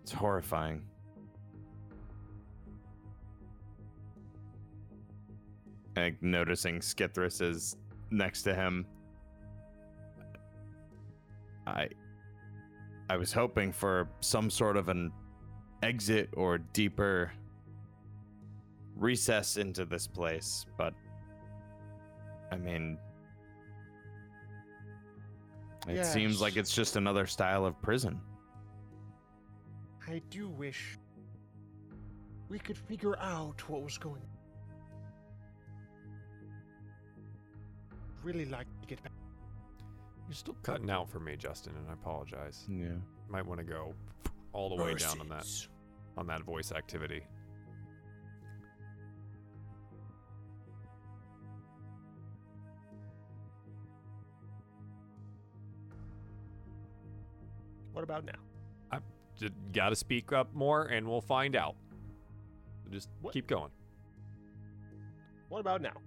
It's 0.04 0.12
horrifying. 0.12 0.84
And 5.98 6.16
noticing 6.22 6.80
Skithris 6.80 7.42
is 7.42 7.78
next 8.12 8.44
to 8.44 8.54
him. 8.54 8.86
I 11.66 11.90
I 13.10 13.18
was 13.18 13.32
hoping 13.32 13.72
for 13.72 14.10
some 14.20 14.50
sort 14.50 14.78
of 14.78 14.90
an 14.90 15.12
exit 15.84 16.30
or 16.34 16.58
deeper 16.58 17.32
recess 18.96 19.58
into 19.58 19.86
this 19.86 20.08
place, 20.08 20.66
but 20.78 20.94
I 22.52 22.58
mean 22.58 22.98
it 25.88 26.06
seems 26.06 26.42
like 26.42 26.58
it's 26.58 26.74
just 26.74 26.96
another 26.96 27.28
style 27.28 27.66
of 27.66 27.80
prison. 27.82 28.20
I 30.08 30.22
do 30.30 30.50
wish 30.50 30.98
we 32.50 32.58
could 32.60 32.78
figure 32.78 33.18
out 33.20 33.68
what 33.70 33.84
was 33.84 33.98
going. 33.98 34.22
on. 34.22 34.30
Really 38.24 38.46
like 38.46 38.68
to 38.82 38.88
get 38.88 39.04
back. 39.04 39.15
You're 40.28 40.36
still 40.36 40.56
cutting 40.64 40.90
out 40.90 41.10
for 41.10 41.20
me, 41.20 41.36
Justin, 41.38 41.74
and 41.78 41.90
I 41.90 41.94
apologize. 41.94 42.66
Yeah. 42.68 42.96
Might 43.30 43.46
want 43.46 43.60
to 43.60 43.66
go 43.66 43.94
all 44.54 44.76
the 44.76 44.84
way 44.84 44.96
down 44.96 45.20
on 45.20 45.30
that 45.30 45.48
on 46.18 46.28
that 46.28 46.42
voice 46.44 46.72
activity. 46.72 47.22
What 57.94 58.04
about 58.04 58.26
now? 58.26 58.34
Just 59.38 59.54
gotta 59.74 59.98
speak 59.98 60.32
up 60.32 60.54
more, 60.54 60.84
and 60.86 61.06
we'll 61.06 61.20
find 61.20 61.58
out. 61.58 61.76
Just 62.90 63.10
What- 63.20 63.34
keep 63.34 63.48
going. 63.48 63.72
What 65.50 65.60
about 65.60 65.82
now? 65.82 65.98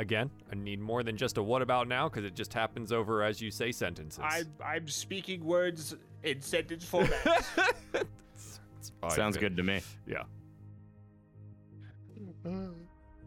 Again, 0.00 0.30
I 0.50 0.54
need 0.54 0.80
more 0.80 1.02
than 1.02 1.14
just 1.18 1.36
a 1.36 1.42
"what 1.42 1.60
about 1.60 1.86
now" 1.86 2.08
because 2.08 2.24
it 2.24 2.34
just 2.34 2.54
happens 2.54 2.90
over 2.90 3.22
as 3.22 3.38
you 3.42 3.50
say 3.50 3.70
sentences. 3.70 4.18
I'm 4.26 4.46
I'm 4.64 4.88
speaking 4.88 5.44
words 5.44 5.94
in 6.22 6.40
sentence 6.40 6.86
format. 6.86 7.12
It's- 7.94 8.60
it's 8.78 8.92
fine, 8.98 9.10
Sounds 9.10 9.36
man. 9.36 9.40
good 9.42 9.56
to 9.58 9.62
me. 9.62 9.80
Yeah. 10.06 10.22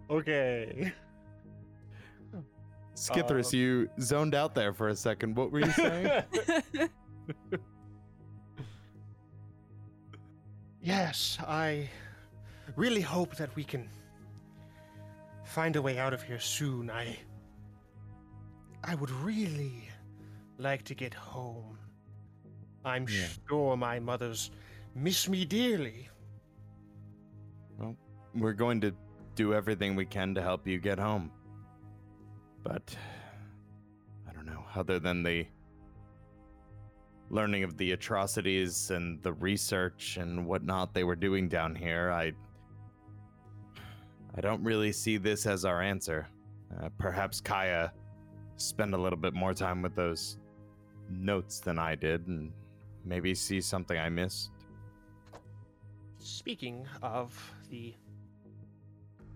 okay. 0.10 0.92
Skithris, 2.96 3.54
Um, 3.54 3.60
you 3.60 3.90
zoned 4.00 4.34
out 4.34 4.56
there 4.56 4.74
for 4.74 4.88
a 4.88 4.96
second. 4.96 5.36
What 5.36 5.52
were 5.52 5.60
you 5.60 5.72
saying? 5.74 6.24
yes, 10.82 11.38
I 11.48 11.90
really 12.76 13.02
hope 13.02 13.36
that 13.36 13.56
we 13.56 13.64
can 13.64 13.88
find 15.54 15.76
a 15.76 15.82
way 15.82 16.00
out 16.00 16.14
of 16.14 16.24
here 16.24 16.40
soon. 16.40 16.90
I 16.90 17.16
I 18.84 18.96
would 18.96 19.12
really 19.12 19.88
like 20.58 20.84
to 20.86 20.96
get 20.96 21.14
home. 21.14 21.78
I'm 22.84 23.08
Yeah. 23.08 23.28
sure 23.48 23.78
my 23.78 24.00
mothers 24.00 24.52
miss 24.96 25.30
me 25.30 25.46
dearly. 25.46 26.10
Well, 27.78 27.96
we're 28.36 28.54
going 28.54 28.82
to 28.82 28.94
do 29.36 29.54
everything 29.54 29.96
we 29.96 30.06
can 30.06 30.34
to 30.36 30.42
help 30.42 30.68
you 30.68 30.80
get 30.80 31.00
home. 31.00 31.32
But 32.64 32.98
I 34.28 34.34
don't 34.34 34.46
know, 34.46 34.66
other 34.76 35.00
than 35.00 35.24
the 35.24 35.48
learning 37.30 37.64
of 37.64 37.78
the 37.78 37.92
atrocities 37.92 38.92
and 38.92 39.22
the 39.24 39.34
research 39.34 40.18
and 40.18 40.46
whatnot 40.46 40.94
they 40.94 41.04
were 41.04 41.16
doing 41.16 41.48
down 41.48 41.76
here, 41.76 42.12
I 42.12 42.34
I 44.36 44.42
don't 44.42 44.64
really 44.64 44.92
see 44.92 45.18
this 45.18 45.46
as 45.46 45.64
our 45.66 45.82
answer. 45.82 46.28
Uh, 46.82 46.90
perhaps 46.98 47.40
Kaya 47.40 47.92
spend 48.58 48.94
a 48.94 48.98
little 48.98 49.18
bit 49.20 49.34
more 49.34 49.54
time 49.54 49.82
with 49.82 49.96
those 49.96 50.38
notes 51.10 51.60
than 51.60 51.78
I 51.78 51.96
did 51.96 52.28
and 52.28 52.52
maybe 53.06 53.36
see 53.36 53.62
something 53.62 53.98
I 53.98 54.10
missed. 54.10 54.50
Speaking 56.18 56.88
of 57.02 57.38
the 57.70 57.94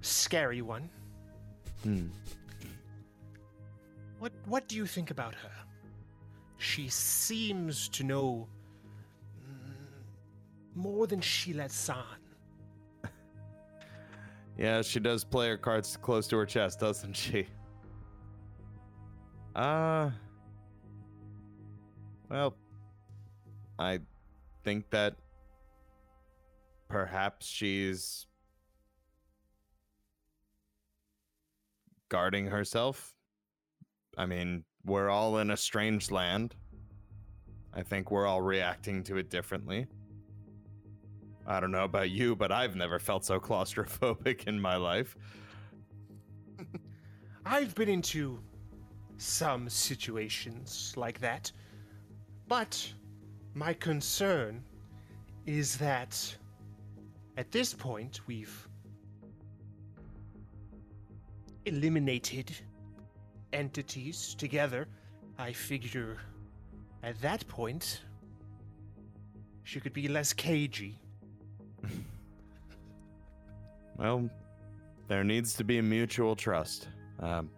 scary 0.01 0.61
one, 0.61 0.89
Hmm. 1.83 2.07
what 4.17 4.31
what 4.45 4.67
do 4.67 4.75
you 4.75 4.87
think 4.87 5.11
about 5.11 5.35
her? 5.35 5.51
She 6.57 6.89
seems 6.89 7.87
to 7.89 8.03
know 8.03 8.47
mm, 9.47 10.75
more 10.75 11.05
than 11.05 11.21
she 11.21 11.53
lets 11.53 11.87
on. 11.87 12.16
Yeah, 14.57 14.81
she 14.81 14.99
does 14.99 15.23
play 15.23 15.49
her 15.49 15.57
cards 15.57 15.97
close 15.97 16.27
to 16.27 16.37
her 16.37 16.45
chest, 16.45 16.79
doesn't 16.79 17.15
she? 17.15 17.47
Uh. 19.55 20.11
Well, 22.29 22.55
I 23.79 24.01
think 24.63 24.87
that 24.91 25.15
perhaps 26.89 27.47
she's 27.47 28.27
guarding 32.09 32.45
herself. 32.45 33.15
I 34.15 34.27
mean, 34.27 34.63
we're 34.85 35.09
all 35.09 35.39
in 35.39 35.51
a 35.51 35.57
strange 35.57 36.11
land. 36.11 36.55
I 37.73 37.83
think 37.83 38.11
we're 38.11 38.27
all 38.27 38.41
reacting 38.41 39.03
to 39.05 39.17
it 39.17 39.29
differently. 39.29 39.87
I 41.47 41.61
don't 41.61 41.71
know 41.71 41.85
about 41.85 42.09
you, 42.09 42.35
but 42.35 42.51
I've 42.51 42.75
never 42.75 42.99
felt 42.99 43.23
so 43.23 43.39
claustrophobic 43.39 44.47
in 44.47 44.59
my 44.59 44.75
life. 44.75 45.15
I've 47.45 47.73
been 47.73 47.87
into 47.87 48.39
some 49.17 49.69
situations 49.69 50.93
like 50.97 51.19
that, 51.21 51.51
but 52.47 52.93
my 53.53 53.73
concern 53.73 54.61
is 55.45 55.77
that 55.77 56.35
at 57.37 57.49
this 57.51 57.73
point 57.73 58.19
we've 58.27 58.67
eliminated 61.65 62.51
entities 63.53 64.35
together. 64.35 64.87
I 65.37 65.53
figure 65.53 66.17
at 67.03 67.19
that 67.21 67.47
point 67.47 68.01
she 69.63 69.79
could 69.79 69.93
be 69.93 70.07
less 70.07 70.33
cagey. 70.33 70.99
Well, 73.97 74.29
there 75.07 75.23
needs 75.23 75.53
to 75.55 75.63
be 75.63 75.81
mutual 75.81 76.35
trust. 76.35 76.87
Um, 77.19 77.49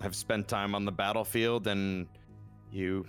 I've 0.00 0.14
spent 0.14 0.48
time 0.48 0.74
on 0.74 0.84
the 0.84 0.92
battlefield, 0.92 1.66
and 1.66 2.06
you 2.70 3.04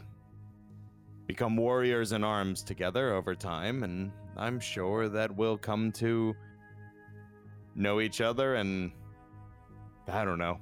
become 1.27 1.55
warriors 1.55 2.11
in 2.11 2.23
arms 2.23 2.63
together 2.63 3.13
over 3.13 3.35
time, 3.35 3.83
and 3.83 4.11
I'm 4.35 4.59
sure 4.59 5.09
that 5.09 5.35
we'll 5.35 5.57
come 5.57 5.91
to 5.93 6.35
know 7.75 8.01
each 8.01 8.21
other 8.21 8.55
and 8.55 8.91
I 10.07 10.25
don't 10.25 10.39
know. 10.39 10.59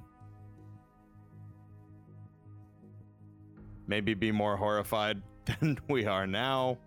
Maybe 3.88 4.13
be 4.13 4.31
more 4.31 4.57
horrified 4.57 5.21
than 5.45 5.79
we 5.88 6.05
are 6.05 6.27
now. 6.27 6.77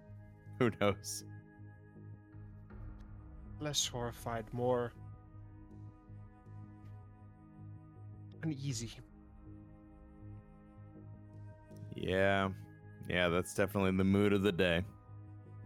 Who 0.58 0.70
knows? 0.80 1.24
Less 3.60 3.86
horrified, 3.86 4.46
more 4.52 4.92
uneasy. 8.42 8.90
Yeah. 11.94 12.48
Yeah, 13.08 13.28
that's 13.28 13.54
definitely 13.54 13.96
the 13.96 14.04
mood 14.04 14.32
of 14.32 14.42
the 14.42 14.52
day. 14.52 14.82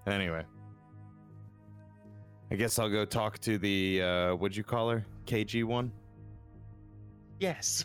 Anyway. 0.06 0.44
I 2.50 2.56
guess 2.56 2.78
I'll 2.78 2.90
go 2.90 3.04
talk 3.04 3.38
to 3.40 3.58
the 3.58 4.02
uh 4.02 4.34
what'd 4.34 4.56
you 4.56 4.64
call 4.64 4.90
her? 4.90 5.04
KG 5.26 5.64
one? 5.64 5.92
Yes. 7.38 7.84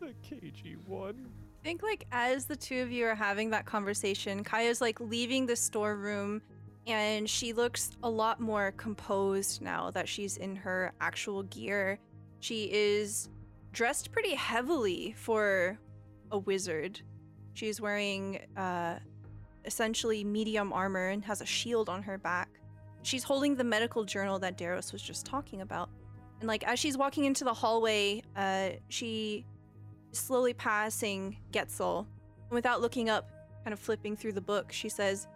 The 0.00 0.14
KG 0.22 0.76
one. 0.86 1.26
I 1.62 1.64
think 1.64 1.82
like 1.82 2.06
as 2.12 2.46
the 2.46 2.56
two 2.56 2.82
of 2.82 2.92
you 2.92 3.06
are 3.06 3.14
having 3.14 3.50
that 3.50 3.64
conversation, 3.64 4.44
Kaya's 4.44 4.80
like 4.80 5.00
leaving 5.00 5.46
the 5.46 5.56
storeroom 5.56 6.42
and 6.86 7.28
she 7.28 7.52
looks 7.52 7.90
a 8.02 8.10
lot 8.10 8.40
more 8.40 8.72
composed 8.72 9.62
now 9.62 9.90
that 9.92 10.08
she's 10.08 10.36
in 10.36 10.54
her 10.56 10.92
actual 11.00 11.44
gear. 11.44 11.98
She 12.40 12.64
is 12.72 13.28
dressed 13.72 14.12
pretty 14.12 14.34
heavily 14.34 15.14
for 15.16 15.78
a 16.30 16.38
wizard. 16.38 17.00
She's 17.54 17.80
wearing 17.80 18.40
uh 18.56 18.98
essentially 19.64 20.24
medium 20.24 20.72
armor 20.72 21.08
and 21.08 21.24
has 21.24 21.40
a 21.40 21.46
shield 21.46 21.88
on 21.88 22.02
her 22.02 22.18
back. 22.18 22.50
She's 23.02 23.24
holding 23.24 23.54
the 23.56 23.64
medical 23.64 24.04
journal 24.04 24.38
that 24.40 24.58
Daros 24.58 24.92
was 24.92 25.00
just 25.00 25.24
talking 25.24 25.62
about. 25.62 25.88
And 26.40 26.48
like 26.48 26.64
as 26.64 26.78
she's 26.78 26.98
walking 26.98 27.24
into 27.24 27.44
the 27.44 27.54
hallway, 27.54 28.22
uh 28.36 28.70
she 28.88 29.46
slowly 30.12 30.52
passing 30.52 31.38
Getzel. 31.50 32.06
Without 32.50 32.80
looking 32.80 33.08
up, 33.08 33.30
kind 33.64 33.72
of 33.72 33.80
flipping 33.80 34.16
through 34.16 34.32
the 34.32 34.40
book, 34.40 34.70
she 34.70 34.88
says, 34.88 35.26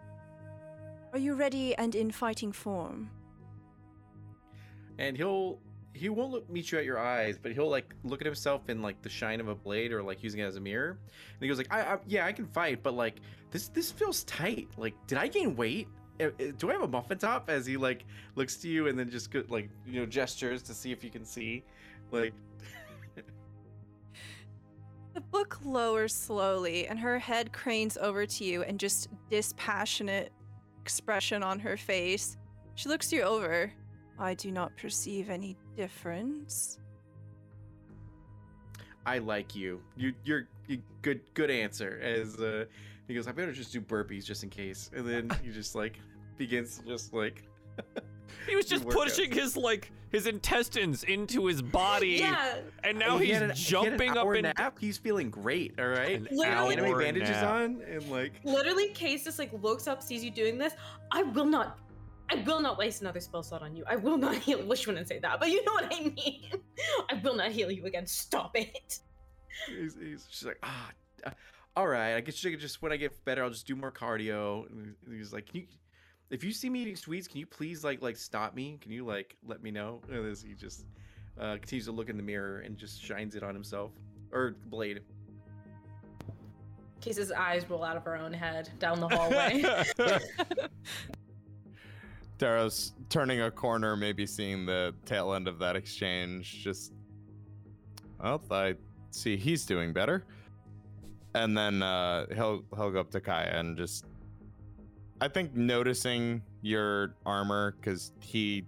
Are 1.13 1.19
you 1.19 1.33
ready 1.33 1.75
and 1.75 1.95
in 1.95 2.11
fighting 2.11 2.51
form? 2.51 3.09
and 4.99 5.17
he'll 5.17 5.57
he 5.93 6.07
won't 6.07 6.31
look, 6.31 6.47
meet 6.49 6.71
you 6.71 6.77
at 6.77 6.85
your 6.85 6.99
eyes, 6.99 7.39
but 7.41 7.51
he'll 7.51 7.69
like 7.69 7.95
look 8.03 8.21
at 8.21 8.25
himself 8.25 8.69
in 8.69 8.81
like 8.81 9.01
the 9.01 9.09
shine 9.09 9.39
of 9.39 9.47
a 9.47 9.55
blade 9.55 9.91
or 9.91 10.03
like 10.03 10.21
using 10.23 10.39
it 10.39 10.43
as 10.43 10.55
a 10.55 10.59
mirror. 10.59 10.91
And 10.91 11.41
he 11.41 11.47
goes 11.47 11.57
like, 11.57 11.73
I, 11.73 11.81
I 11.81 11.97
yeah, 12.07 12.25
I 12.25 12.31
can 12.31 12.45
fight, 12.45 12.83
but 12.83 12.93
like 12.93 13.15
this 13.49 13.69
this 13.69 13.91
feels 13.91 14.23
tight. 14.25 14.67
Like, 14.77 14.93
did 15.07 15.17
I 15.17 15.27
gain 15.27 15.55
weight? 15.55 15.87
Uh, 16.19 16.25
uh, 16.25 16.51
Do 16.57 16.69
I 16.69 16.73
have 16.73 16.83
a 16.83 16.87
muffin 16.87 17.17
top? 17.17 17.49
As 17.49 17.65
he 17.65 17.75
like 17.77 18.05
looks 18.35 18.57
to 18.57 18.67
you 18.69 18.87
and 18.87 18.99
then 18.99 19.09
just 19.09 19.31
go, 19.31 19.43
like 19.49 19.69
you 19.87 19.99
know 19.99 20.05
gestures 20.05 20.61
to 20.63 20.73
see 20.73 20.91
if 20.91 21.03
you 21.03 21.09
can 21.09 21.25
see, 21.25 21.63
like 22.11 22.33
The 25.13 25.21
book 25.21 25.59
lowers 25.65 26.13
slowly, 26.13 26.87
and 26.87 26.99
her 26.99 27.17
head 27.17 27.51
cranes 27.51 27.97
over 27.97 28.25
to 28.25 28.43
you, 28.43 28.61
and 28.63 28.79
just 28.79 29.09
dispassionate 29.29 30.31
expression 30.89 31.43
on 31.43 31.59
her 31.59 31.77
face. 31.77 32.35
She 32.73 32.89
looks 32.89 33.13
you 33.13 33.21
over. 33.21 33.71
I 34.17 34.33
do 34.33 34.49
not 34.51 34.75
perceive 34.75 35.29
any 35.29 35.55
difference. 35.77 36.79
I 39.05 39.19
like 39.19 39.55
you. 39.55 39.81
You 39.95 40.13
you're 40.23 40.47
you, 40.67 40.81
good 41.03 41.21
good 41.35 41.51
answer. 41.51 41.99
As 42.01 42.39
uh, 42.39 42.65
he 43.07 43.13
goes, 43.13 43.27
I 43.27 43.31
better 43.33 43.51
just 43.51 43.71
do 43.71 43.81
burpees 43.81 44.25
just 44.25 44.43
in 44.43 44.49
case, 44.49 44.89
and 44.95 45.07
then 45.07 45.29
he 45.43 45.51
just 45.51 45.75
like 45.75 45.99
begins 46.37 46.79
to 46.79 46.85
just 46.87 47.13
like 47.13 47.43
He 48.47 48.55
was 48.55 48.65
just 48.65 48.83
workouts. 48.83 48.93
pushing 48.93 49.31
his 49.31 49.55
like 49.55 49.91
his 50.11 50.25
intestines 50.27 51.03
into 51.03 51.45
his 51.45 51.61
body, 51.61 52.17
Yeah, 52.19 52.59
and 52.83 52.97
now 52.97 53.17
He 53.17 53.27
he's 53.27 53.35
had 53.35 53.43
an- 53.43 53.49
he 53.55 53.63
jumping 53.63 54.11
up 54.11 54.17
hour 54.17 54.33
and 54.33 54.51
nap. 54.57 54.77
He's 54.79 54.97
feeling 54.97 55.29
great. 55.29 55.79
All 55.79 55.87
right. 55.87 56.15
An 56.17 56.27
Literally- 56.31 56.73
Anime 56.75 56.85
hour 56.91 56.99
bandages 56.99 57.29
nap. 57.29 57.51
on 57.51 57.81
and 57.87 58.09
like 58.09 58.33
literally, 58.43 58.89
Case 58.89 59.23
just 59.23 59.37
like 59.39 59.51
looks 59.61 59.87
up, 59.87 60.01
sees 60.01 60.23
you 60.23 60.31
doing 60.31 60.57
this. 60.57 60.73
I 61.11 61.23
will 61.23 61.45
not. 61.45 61.77
I 62.31 62.35
will 62.45 62.59
not 62.61 62.77
waste 62.77 63.01
another 63.01 63.19
spell 63.19 63.41
slot 63.41 63.63
on 63.63 63.75
you. 63.75 63.83
I 63.87 63.95
will 63.95 64.17
not 64.17 64.35
heal. 64.45 64.63
Wish 64.65 64.85
wouldn't 64.85 65.07
say 65.07 65.19
that, 65.19 65.39
but 65.39 65.49
you 65.49 65.63
know 65.65 65.73
what 65.73 65.85
I 65.93 65.99
mean. 66.03 66.49
I 67.09 67.15
will 67.23 67.35
not 67.35 67.51
heal 67.51 67.71
you 67.71 67.85
again. 67.85 68.05
Stop 68.05 68.51
it. 68.55 68.99
he's, 69.67 69.95
he's 69.99 70.27
she's 70.29 70.45
like 70.45 70.59
ah. 70.63 70.91
all 71.75 71.87
right, 71.87 72.15
I 72.15 72.21
guess 72.21 72.43
you 72.43 72.51
could 72.51 72.59
just 72.59 72.81
when 72.81 72.91
I 72.91 72.97
get 72.97 73.23
better, 73.25 73.43
I'll 73.43 73.49
just 73.49 73.65
do 73.67 73.75
more 73.75 73.91
cardio. 73.91 74.69
And 74.69 74.95
he's 75.11 75.33
like, 75.33 75.47
"Can 75.47 75.61
you, 75.61 75.67
if 76.29 76.43
you 76.43 76.51
see 76.51 76.69
me 76.69 76.81
eating 76.81 76.95
sweets, 76.95 77.27
can 77.27 77.39
you 77.39 77.45
please 77.45 77.83
like 77.83 78.01
like 78.01 78.17
stop 78.17 78.55
me? 78.55 78.77
Can 78.81 78.91
you 78.91 79.05
like 79.05 79.37
let 79.45 79.63
me 79.63 79.71
know?" 79.71 80.01
And 80.09 80.25
as 80.25 80.41
he 80.41 80.53
just 80.53 80.85
uh, 81.39 81.53
continues 81.53 81.85
to 81.85 81.91
look 81.91 82.09
in 82.09 82.17
the 82.17 82.23
mirror 82.23 82.59
and 82.59 82.77
just 82.77 83.01
shines 83.01 83.35
it 83.35 83.43
on 83.43 83.53
himself 83.53 83.91
or 84.31 84.55
blade. 84.67 85.01
Case's 87.01 87.31
eyes 87.31 87.69
roll 87.69 87.83
out 87.83 87.95
of 87.95 88.03
her 88.03 88.17
own 88.17 88.33
head 88.33 88.69
down 88.79 88.99
the 88.99 89.07
hallway. 89.15 89.63
Daros 92.37 92.91
turning 93.09 93.41
a 93.41 93.51
corner, 93.51 93.95
maybe 93.95 94.25
seeing 94.25 94.65
the 94.65 94.93
tail 95.05 95.33
end 95.33 95.47
of 95.47 95.59
that 95.59 95.75
exchange. 95.75 96.63
Just, 96.63 96.93
well, 98.21 98.41
I 98.51 98.75
see 99.11 99.37
he's 99.37 99.65
doing 99.65 99.93
better. 99.93 100.25
And 101.35 101.57
then 101.57 101.83
uh, 101.83 102.25
he'll 102.33 102.63
he'll 102.75 102.91
go 102.91 102.99
up 102.99 103.11
to 103.11 103.19
Kaya 103.19 103.51
and 103.53 103.77
just, 103.77 104.05
I 105.21 105.27
think 105.27 105.55
noticing 105.55 106.41
your 106.61 107.15
armor 107.25 107.75
because 107.79 108.11
he, 108.19 108.65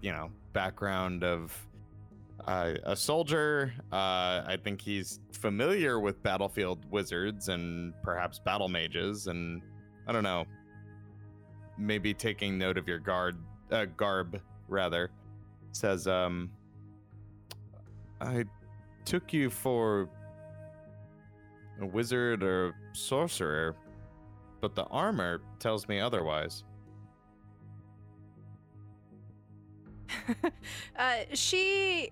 you 0.00 0.12
know, 0.12 0.30
background 0.52 1.24
of 1.24 1.56
uh, 2.46 2.74
a 2.84 2.96
soldier. 2.96 3.72
Uh, 3.92 4.42
I 4.46 4.58
think 4.62 4.80
he's 4.80 5.20
familiar 5.32 6.00
with 6.00 6.22
battlefield 6.22 6.84
wizards 6.90 7.48
and 7.48 7.94
perhaps 8.02 8.38
battle 8.38 8.68
mages, 8.68 9.26
and 9.26 9.62
I 10.06 10.12
don't 10.12 10.24
know 10.24 10.46
maybe 11.78 12.14
taking 12.14 12.58
note 12.58 12.78
of 12.78 12.86
your 12.86 12.98
guard 12.98 13.36
uh, 13.70 13.86
garb 13.96 14.40
rather 14.68 15.10
says 15.72 16.06
um 16.06 16.50
i 18.20 18.44
took 19.04 19.32
you 19.32 19.48
for 19.50 20.08
a 21.80 21.86
wizard 21.86 22.42
or 22.42 22.74
sorcerer 22.92 23.74
but 24.62 24.74
the 24.74 24.84
armor 24.84 25.42
tells 25.58 25.86
me 25.88 26.00
otherwise 26.00 26.64
uh, 30.98 31.16
she 31.34 32.10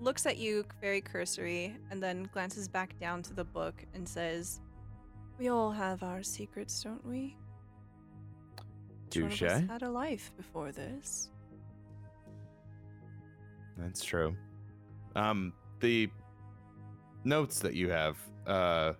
looks 0.00 0.26
at 0.26 0.36
you 0.36 0.64
very 0.80 1.00
cursory 1.00 1.76
and 1.90 2.02
then 2.02 2.28
glances 2.32 2.66
back 2.66 2.98
down 2.98 3.22
to 3.22 3.34
the 3.34 3.44
book 3.44 3.84
and 3.94 4.08
says, 4.08 4.60
We 5.38 5.48
all 5.48 5.70
have 5.70 6.02
our 6.02 6.22
secrets, 6.22 6.82
don't 6.82 7.06
we? 7.06 7.36
Each 9.08 9.22
one 9.22 9.24
of 9.26 9.32
us 9.32 9.38
Touche. 9.38 9.68
had 9.68 9.82
a 9.82 9.90
life 9.90 10.32
before 10.36 10.72
this. 10.72 11.30
that's 13.78 14.04
true 14.04 14.36
um 15.16 15.52
the 15.80 16.08
notes 17.24 17.58
that 17.58 17.74
you 17.74 17.88
have 17.88 18.16
uh 18.46 18.92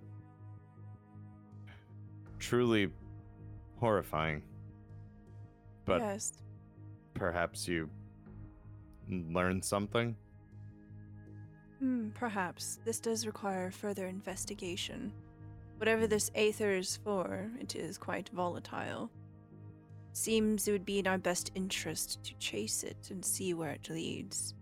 truly 2.42 2.90
horrifying 3.78 4.42
but 5.84 6.00
yes. 6.00 6.32
perhaps 7.14 7.68
you 7.68 7.88
learned 9.08 9.64
something 9.64 10.16
Hmm, 11.82 12.10
perhaps. 12.10 12.78
This 12.84 13.00
does 13.00 13.26
require 13.26 13.72
further 13.72 14.06
investigation. 14.06 15.12
Whatever 15.78 16.06
this 16.06 16.30
aether 16.36 16.70
is 16.70 16.96
for, 17.02 17.50
it 17.60 17.74
is 17.74 17.98
quite 17.98 18.28
volatile. 18.28 19.10
Seems 20.12 20.68
it 20.68 20.72
would 20.72 20.84
be 20.84 21.00
in 21.00 21.08
our 21.08 21.18
best 21.18 21.50
interest 21.56 22.22
to 22.22 22.34
chase 22.34 22.84
it 22.84 23.08
and 23.10 23.24
see 23.24 23.52
where 23.52 23.72
it 23.72 23.90
leads. 23.90 24.54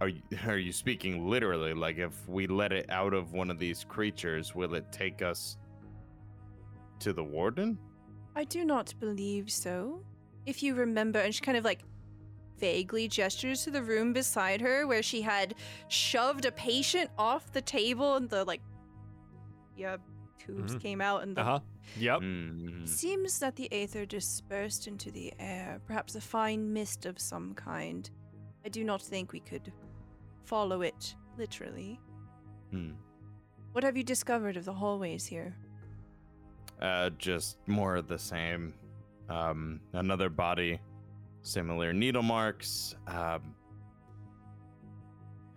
Are 0.00 0.08
you, 0.08 0.22
are 0.48 0.58
you 0.58 0.72
speaking 0.72 1.30
literally? 1.30 1.72
Like, 1.72 1.98
if 1.98 2.28
we 2.28 2.48
let 2.48 2.72
it 2.72 2.90
out 2.90 3.14
of 3.14 3.32
one 3.32 3.48
of 3.48 3.60
these 3.60 3.84
creatures, 3.84 4.56
will 4.56 4.74
it 4.74 4.90
take 4.90 5.22
us 5.22 5.56
to 7.00 7.12
the 7.12 7.24
warden? 7.24 7.78
I 8.36 8.44
do 8.44 8.64
not 8.64 8.94
believe 9.00 9.50
so. 9.50 10.04
If 10.46 10.62
you 10.62 10.74
remember, 10.74 11.18
and 11.18 11.34
she 11.34 11.40
kind 11.40 11.58
of 11.58 11.64
like 11.64 11.82
vaguely 12.58 13.06
gestures 13.08 13.62
to 13.64 13.70
the 13.70 13.82
room 13.82 14.12
beside 14.12 14.60
her 14.60 14.86
where 14.86 15.02
she 15.02 15.22
had 15.22 15.54
shoved 15.88 16.44
a 16.44 16.52
patient 16.52 17.10
off 17.18 17.52
the 17.52 17.60
table 17.62 18.16
and 18.16 18.28
the 18.28 18.44
like, 18.44 18.60
yeah, 19.76 19.96
tubes 20.38 20.74
Mhm. 20.76 20.80
came 20.80 21.00
out 21.00 21.22
and 21.22 21.36
the 21.36 21.40
uh 21.42 21.44
huh. 21.44 21.60
Yep. 21.98 22.20
Mhm. 22.20 22.88
Seems 22.88 23.38
that 23.38 23.56
the 23.56 23.68
aether 23.72 24.04
dispersed 24.06 24.86
into 24.88 25.10
the 25.10 25.32
air, 25.38 25.80
perhaps 25.86 26.14
a 26.16 26.20
fine 26.20 26.72
mist 26.72 27.06
of 27.06 27.18
some 27.20 27.54
kind. 27.54 28.10
I 28.64 28.68
do 28.68 28.82
not 28.84 29.00
think 29.02 29.32
we 29.32 29.40
could 29.40 29.72
follow 30.44 30.82
it 30.82 31.14
literally. 31.36 32.00
Hmm. 32.70 32.92
What 33.72 33.84
have 33.84 33.96
you 33.96 34.02
discovered 34.04 34.56
of 34.56 34.64
the 34.64 34.72
hallways 34.74 35.26
here? 35.26 35.54
Uh, 36.80 37.10
just 37.18 37.58
more 37.66 37.96
of 37.96 38.08
the 38.08 38.18
same. 38.18 38.74
Um, 39.28 39.80
another 39.92 40.28
body, 40.28 40.80
similar 41.42 41.92
needle 41.92 42.22
marks. 42.22 42.94
Um, 43.06 43.54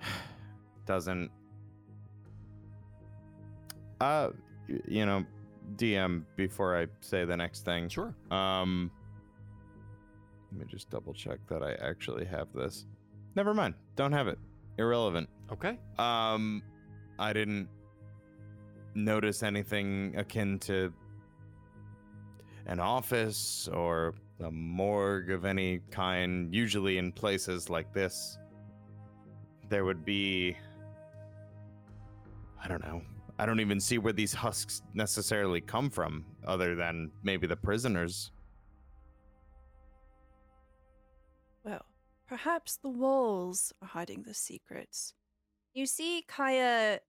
doesn't. 0.85 1.31
Uh, 3.99 4.29
you 4.87 5.05
know, 5.05 5.25
DM. 5.75 6.23
Before 6.35 6.77
I 6.77 6.87
say 7.01 7.25
the 7.25 7.37
next 7.37 7.65
thing, 7.65 7.87
Sure. 7.87 8.15
Um, 8.31 8.91
let 10.51 10.59
me 10.59 10.65
just 10.69 10.89
double 10.89 11.13
check 11.13 11.39
that 11.47 11.63
I 11.63 11.73
actually 11.73 12.25
have 12.25 12.47
this. 12.53 12.85
Never 13.35 13.53
mind. 13.53 13.75
Don't 13.95 14.11
have 14.11 14.27
it. 14.27 14.37
Irrelevant. 14.77 15.29
Okay. 15.51 15.77
Um, 15.97 16.61
I 17.19 17.31
didn't 17.31 17.69
notice 18.95 19.43
anything 19.43 20.13
akin 20.17 20.59
to 20.59 20.91
an 22.65 22.79
office 22.79 23.67
or 23.71 24.13
a 24.39 24.51
morgue 24.51 25.31
of 25.31 25.45
any 25.45 25.79
kind. 25.91 26.53
Usually, 26.53 26.97
in 26.97 27.11
places 27.11 27.69
like 27.69 27.93
this, 27.93 28.37
there 29.69 29.85
would 29.85 30.03
be 30.03 30.55
I 32.63 32.67
don't 32.67 32.83
know. 32.83 33.01
I 33.39 33.45
don't 33.45 33.59
even 33.59 33.79
see 33.79 33.97
where 33.97 34.13
these 34.13 34.33
husks 34.33 34.83
necessarily 34.93 35.61
come 35.61 35.89
from, 35.89 36.25
other 36.45 36.75
than 36.75 37.11
maybe 37.23 37.47
the 37.47 37.55
prisoners. 37.55 38.31
Well, 41.63 41.85
perhaps 42.27 42.77
the 42.77 42.89
walls 42.89 43.73
are 43.81 43.87
hiding 43.87 44.23
the 44.23 44.35
secrets. 44.35 45.13
You 45.73 45.87
see 45.87 46.23
Kaya 46.27 46.99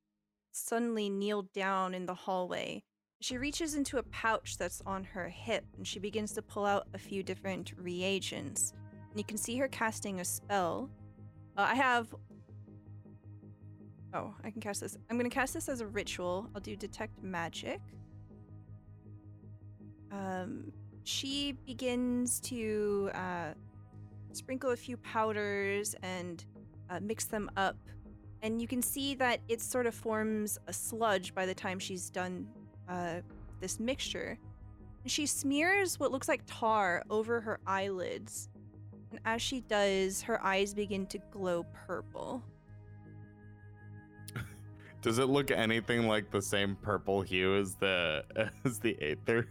suddenly 0.52 1.10
kneel 1.10 1.42
down 1.54 1.94
in 1.94 2.06
the 2.06 2.14
hallway. 2.14 2.84
She 3.22 3.38
reaches 3.38 3.76
into 3.76 3.98
a 3.98 4.02
pouch 4.02 4.58
that's 4.58 4.82
on 4.84 5.04
her 5.04 5.28
hip 5.28 5.64
and 5.76 5.86
she 5.86 6.00
begins 6.00 6.32
to 6.32 6.42
pull 6.42 6.66
out 6.66 6.88
a 6.92 6.98
few 6.98 7.22
different 7.22 7.72
reagents. 7.76 8.74
And 9.10 9.16
you 9.16 9.24
can 9.24 9.36
see 9.36 9.56
her 9.58 9.68
casting 9.68 10.18
a 10.18 10.24
spell. 10.24 10.90
Uh, 11.56 11.68
I 11.70 11.76
have. 11.76 12.12
Oh, 14.12 14.34
I 14.42 14.50
can 14.50 14.60
cast 14.60 14.80
this. 14.80 14.98
I'm 15.08 15.16
going 15.16 15.30
to 15.30 15.34
cast 15.34 15.54
this 15.54 15.68
as 15.68 15.80
a 15.80 15.86
ritual. 15.86 16.50
I'll 16.52 16.60
do 16.60 16.74
Detect 16.74 17.22
Magic. 17.22 17.80
Um, 20.10 20.72
she 21.04 21.52
begins 21.64 22.40
to 22.40 23.08
uh, 23.14 23.52
sprinkle 24.32 24.70
a 24.70 24.76
few 24.76 24.96
powders 24.96 25.94
and 26.02 26.44
uh, 26.90 26.98
mix 27.00 27.26
them 27.26 27.52
up. 27.56 27.76
And 28.42 28.60
you 28.60 28.66
can 28.66 28.82
see 28.82 29.14
that 29.14 29.38
it 29.48 29.60
sort 29.60 29.86
of 29.86 29.94
forms 29.94 30.58
a 30.66 30.72
sludge 30.72 31.36
by 31.36 31.46
the 31.46 31.54
time 31.54 31.78
she's 31.78 32.10
done 32.10 32.48
uh, 32.88 33.20
this 33.60 33.78
mixture. 33.80 34.38
And 35.02 35.10
she 35.10 35.26
smears 35.26 35.98
what 35.98 36.12
looks 36.12 36.28
like 36.28 36.42
tar 36.46 37.02
over 37.10 37.40
her 37.40 37.58
eyelids. 37.66 38.48
And 39.10 39.20
as 39.24 39.42
she 39.42 39.60
does, 39.62 40.22
her 40.22 40.42
eyes 40.44 40.74
begin 40.74 41.06
to 41.06 41.18
glow 41.30 41.64
purple. 41.86 42.42
Does 45.02 45.18
it 45.18 45.26
look 45.28 45.50
anything 45.50 46.06
like 46.06 46.30
the 46.30 46.40
same 46.40 46.76
purple 46.80 47.20
hue 47.22 47.56
as 47.56 47.74
the 47.74 48.24
as 48.64 48.78
the 48.78 48.96
Aether? 49.02 49.48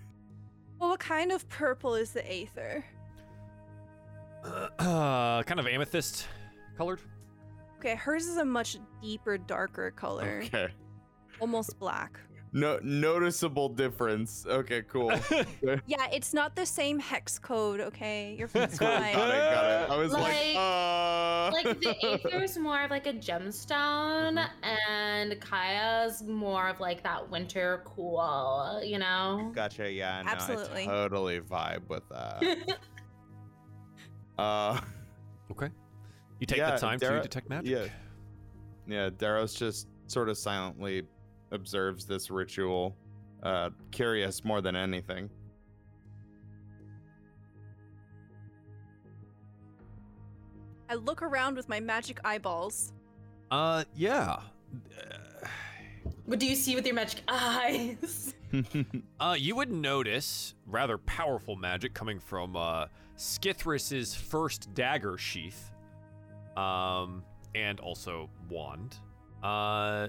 Well, 0.80 0.92
what 0.92 1.00
kind 1.00 1.32
of 1.32 1.48
purple 1.50 1.94
is 1.96 2.12
the 2.12 2.24
Aether? 2.32 2.84
Uh, 4.80 5.44
kind 5.44 5.60
of 5.60 5.68
amethyst 5.68 6.28
colored. 6.76 7.00
Okay, 7.78 7.94
hers 7.94 8.26
is 8.26 8.38
a 8.38 8.46
much 8.46 8.78
deeper, 9.00 9.38
darker 9.38 9.92
color, 9.92 10.42
Okay. 10.46 10.70
almost 11.40 11.78
black. 11.78 12.20
No 12.54 12.80
noticeable 12.84 13.70
difference. 13.70 14.46
Okay, 14.46 14.82
cool. 14.84 15.12
Yeah, 15.86 16.08
it's 16.12 16.34
not 16.34 16.54
the 16.56 16.66
same 16.66 17.00
hex 17.00 17.40
code, 17.40 17.80
okay? 17.80 18.36
You're 18.38 18.48
got 18.54 18.72
it, 18.74 18.80
got 18.80 19.30
it. 19.32 19.90
I 19.90 19.98
was 19.98 20.12
like, 20.12 20.24
Like- 20.24 20.56
uh 20.58 21.52
like 21.54 21.80
the 21.80 21.96
Aether 22.06 22.44
is 22.44 22.58
more 22.58 22.84
of 22.84 22.92
like 22.92 23.08
a 23.08 23.14
gemstone, 23.14 24.46
and 24.64 25.40
Kaya's 25.40 26.24
more 26.24 26.68
of 26.68 26.80
like 26.82 27.04
that 27.04 27.30
winter 27.30 27.84
cool, 27.86 28.82
you 28.84 29.00
know? 29.00 29.52
Gotcha, 29.56 29.90
yeah, 29.90 30.22
no, 30.26 30.32
Absolutely. 30.32 30.84
I 30.84 30.88
totally 30.88 31.40
vibe 31.40 31.88
with 31.88 32.04
that. 32.10 32.44
uh 34.38 34.80
Okay. 35.52 35.70
You 36.40 36.48
take 36.48 36.58
Yeah, 36.58 36.72
the 36.72 36.78
time 36.80 37.00
Dara- 37.00 37.18
to 37.18 37.22
detect 37.24 37.50
magic. 37.50 37.70
yeah. 37.70 37.86
Yeah, 38.88 39.10
Daros 39.10 39.56
just 39.58 39.88
sort 40.08 40.28
of 40.28 40.38
silently 40.38 41.04
observes 41.52 42.06
this 42.06 42.32
ritual, 42.32 42.96
uh, 43.44 43.70
curious 43.92 44.44
more 44.44 44.62
than 44.62 44.76
anything. 44.76 45.30
I 50.90 50.96
look 50.96 51.22
around 51.22 51.56
with 51.56 51.70
my 51.70 51.80
magic 51.80 52.20
eyeballs. 52.26 52.92
Uh, 53.50 53.86
yeah. 53.96 54.42
What 56.26 56.40
do 56.40 56.46
you 56.46 56.56
see 56.56 56.76
with 56.76 56.86
your 56.86 56.96
magic 56.96 57.22
eyes? 57.28 58.34
Uh, 59.18 59.36
you 59.38 59.56
would 59.56 59.72
notice 59.72 60.56
rather 60.66 60.98
powerful 60.98 61.56
magic 61.56 61.94
coming 61.94 62.20
from 62.20 62.58
uh, 62.58 62.88
Skithris's 63.16 64.14
first 64.14 64.74
dagger 64.74 65.18
sheath, 65.18 65.72
um, 66.58 67.24
and 67.56 67.80
also 67.80 68.30
wand. 68.50 68.98
Uh, 69.42 70.08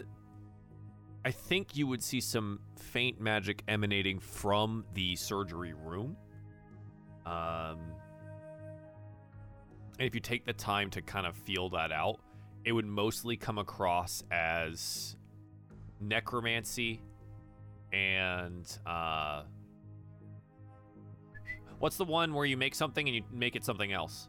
I 1.25 1.31
think 1.31 1.77
you 1.77 1.87
would 1.87 2.03
see 2.03 2.21
some 2.21 2.61
faint 2.77 3.21
magic 3.21 3.63
emanating 3.69 4.19
from 4.19 4.85
the 4.95 5.15
surgery 5.17 5.73
room. 5.73 6.17
Um, 7.25 7.79
and 9.99 10.09
if 10.09 10.15
you 10.15 10.21
take 10.21 10.45
the 10.45 10.53
time 10.53 10.91
to 10.91 11.03
kind 11.03 11.27
of 11.27 11.37
feel 11.37 11.69
that 11.71 11.93
out, 11.93 12.19
it 12.65 12.73
would 12.73 12.87
mostly 12.87 13.37
come 13.37 13.59
across 13.59 14.23
as 14.31 15.17
necromancy 16.01 17.01
and 17.93 18.79
uh 18.87 19.43
what's 21.79 21.97
the 21.97 22.05
one 22.05 22.33
where 22.35 22.47
you 22.47 22.57
make 22.57 22.75
something 22.75 23.07
and 23.07 23.15
you 23.15 23.23
make 23.31 23.55
it 23.55 23.65
something 23.65 23.93
else 23.93 24.29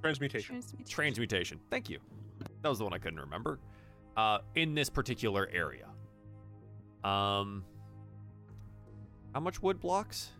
Transmutation. 0.00 0.56
Transmutation. 0.56 0.88
transmutation 0.88 1.60
thank 1.70 1.88
you 1.88 1.98
that 2.62 2.68
was 2.68 2.78
the 2.78 2.84
one 2.84 2.92
i 2.92 2.98
couldn't 2.98 3.18
remember 3.18 3.58
uh 4.16 4.38
in 4.54 4.74
this 4.74 4.88
particular 4.88 5.48
area 5.52 5.86
um 7.04 7.64
how 9.34 9.40
much 9.40 9.62
wood 9.62 9.78
blocks 9.80 10.30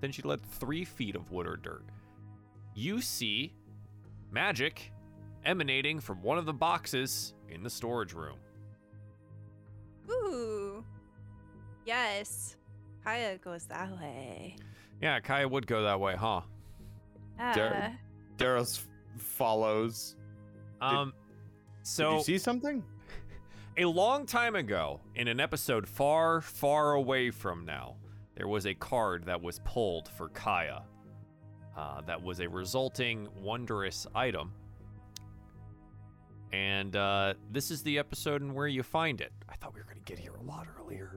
then 0.00 0.10
she 0.12 0.22
led 0.22 0.42
three 0.42 0.84
feet 0.84 1.14
of 1.16 1.30
wood 1.30 1.46
or 1.46 1.56
dirt 1.56 1.84
you 2.74 3.00
see 3.00 3.52
magic 4.30 4.92
emanating 5.44 6.00
from 6.00 6.22
one 6.22 6.38
of 6.38 6.46
the 6.46 6.52
boxes 6.52 7.34
in 7.48 7.62
the 7.62 7.70
storage 7.70 8.12
room 8.12 8.36
Ooh. 10.10 10.84
Yes. 11.84 12.56
Kaya 13.04 13.38
goes 13.38 13.64
that 13.66 13.90
way. 14.00 14.56
yeah 15.00 15.20
kaya 15.20 15.46
would 15.48 15.66
go 15.66 15.82
that 15.82 15.98
way 16.00 16.14
huh 16.16 16.40
Dar- 17.54 17.72
Ah. 17.74 17.92
Daros 18.38 18.78
f- 18.78 18.88
follows. 19.22 20.16
um 20.80 21.12
Did 21.12 21.86
so 21.86 22.16
you 22.16 22.22
see 22.24 22.38
something? 22.38 22.82
A 23.78 23.84
long 23.84 24.24
time 24.24 24.56
ago, 24.56 25.00
in 25.14 25.28
an 25.28 25.38
episode 25.38 25.86
far, 25.86 26.40
far 26.40 26.94
away 26.94 27.30
from 27.30 27.66
now, 27.66 27.96
there 28.34 28.48
was 28.48 28.64
a 28.66 28.72
card 28.72 29.26
that 29.26 29.42
was 29.42 29.60
pulled 29.66 30.08
for 30.08 30.30
Kaya. 30.30 30.82
Uh, 31.76 32.00
that 32.06 32.22
was 32.22 32.40
a 32.40 32.48
resulting 32.48 33.28
wondrous 33.42 34.06
item. 34.14 34.52
And 36.54 36.96
uh, 36.96 37.34
this 37.52 37.70
is 37.70 37.82
the 37.82 37.98
episode 37.98 38.40
and 38.40 38.54
where 38.54 38.66
you 38.66 38.82
find 38.82 39.20
it. 39.20 39.32
I 39.46 39.56
thought 39.56 39.74
we 39.74 39.80
were 39.80 39.84
going 39.84 40.02
to 40.02 40.04
get 40.04 40.18
here 40.18 40.36
a 40.36 40.42
lot 40.42 40.66
earlier. 40.80 41.14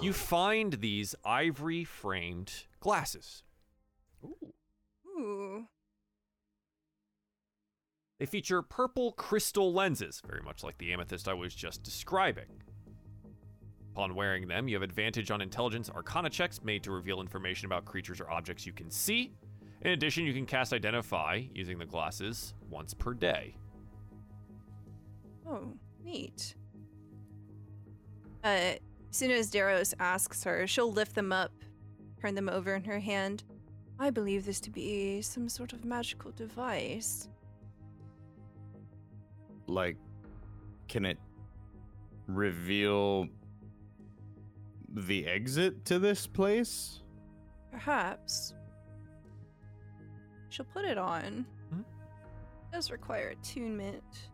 You 0.00 0.12
find 0.12 0.74
these 0.74 1.16
ivory 1.24 1.82
framed 1.82 2.52
glasses. 2.78 3.42
Ooh. 4.24 5.66
They 8.22 8.26
feature 8.26 8.62
purple 8.62 9.10
crystal 9.14 9.72
lenses, 9.72 10.22
very 10.24 10.42
much 10.42 10.62
like 10.62 10.78
the 10.78 10.92
amethyst 10.92 11.26
I 11.26 11.34
was 11.34 11.52
just 11.52 11.82
describing. 11.82 12.46
Upon 13.96 14.14
wearing 14.14 14.46
them, 14.46 14.68
you 14.68 14.76
have 14.76 14.82
advantage 14.84 15.32
on 15.32 15.40
intelligence 15.40 15.90
arcana 15.90 16.30
checks 16.30 16.62
made 16.62 16.84
to 16.84 16.92
reveal 16.92 17.20
information 17.20 17.66
about 17.66 17.84
creatures 17.84 18.20
or 18.20 18.30
objects 18.30 18.64
you 18.64 18.72
can 18.72 18.92
see. 18.92 19.32
In 19.80 19.90
addition, 19.90 20.24
you 20.24 20.32
can 20.32 20.46
cast 20.46 20.72
Identify 20.72 21.46
using 21.52 21.80
the 21.80 21.84
glasses 21.84 22.54
once 22.70 22.94
per 22.94 23.12
day. 23.12 23.56
Oh, 25.44 25.72
neat. 26.04 26.54
Uh, 28.44 28.46
as 28.46 28.78
soon 29.10 29.32
as 29.32 29.50
Daros 29.50 29.94
asks 29.98 30.44
her, 30.44 30.68
she'll 30.68 30.92
lift 30.92 31.16
them 31.16 31.32
up, 31.32 31.50
turn 32.20 32.36
them 32.36 32.48
over 32.48 32.76
in 32.76 32.84
her 32.84 33.00
hand. 33.00 33.42
I 33.98 34.10
believe 34.10 34.44
this 34.44 34.60
to 34.60 34.70
be 34.70 35.22
some 35.22 35.48
sort 35.48 35.72
of 35.72 35.84
magical 35.84 36.30
device. 36.30 37.28
Like, 39.66 39.96
can 40.88 41.04
it 41.04 41.18
reveal 42.26 43.28
the 44.88 45.26
exit 45.26 45.84
to 45.86 45.98
this 45.98 46.26
place? 46.26 47.02
Perhaps. 47.70 48.54
She'll 50.50 50.66
put 50.66 50.84
it 50.84 50.98
on. 50.98 51.46
Mhm. 51.72 51.84
Does 52.72 52.90
require 52.90 53.28
attunement. 53.28 54.30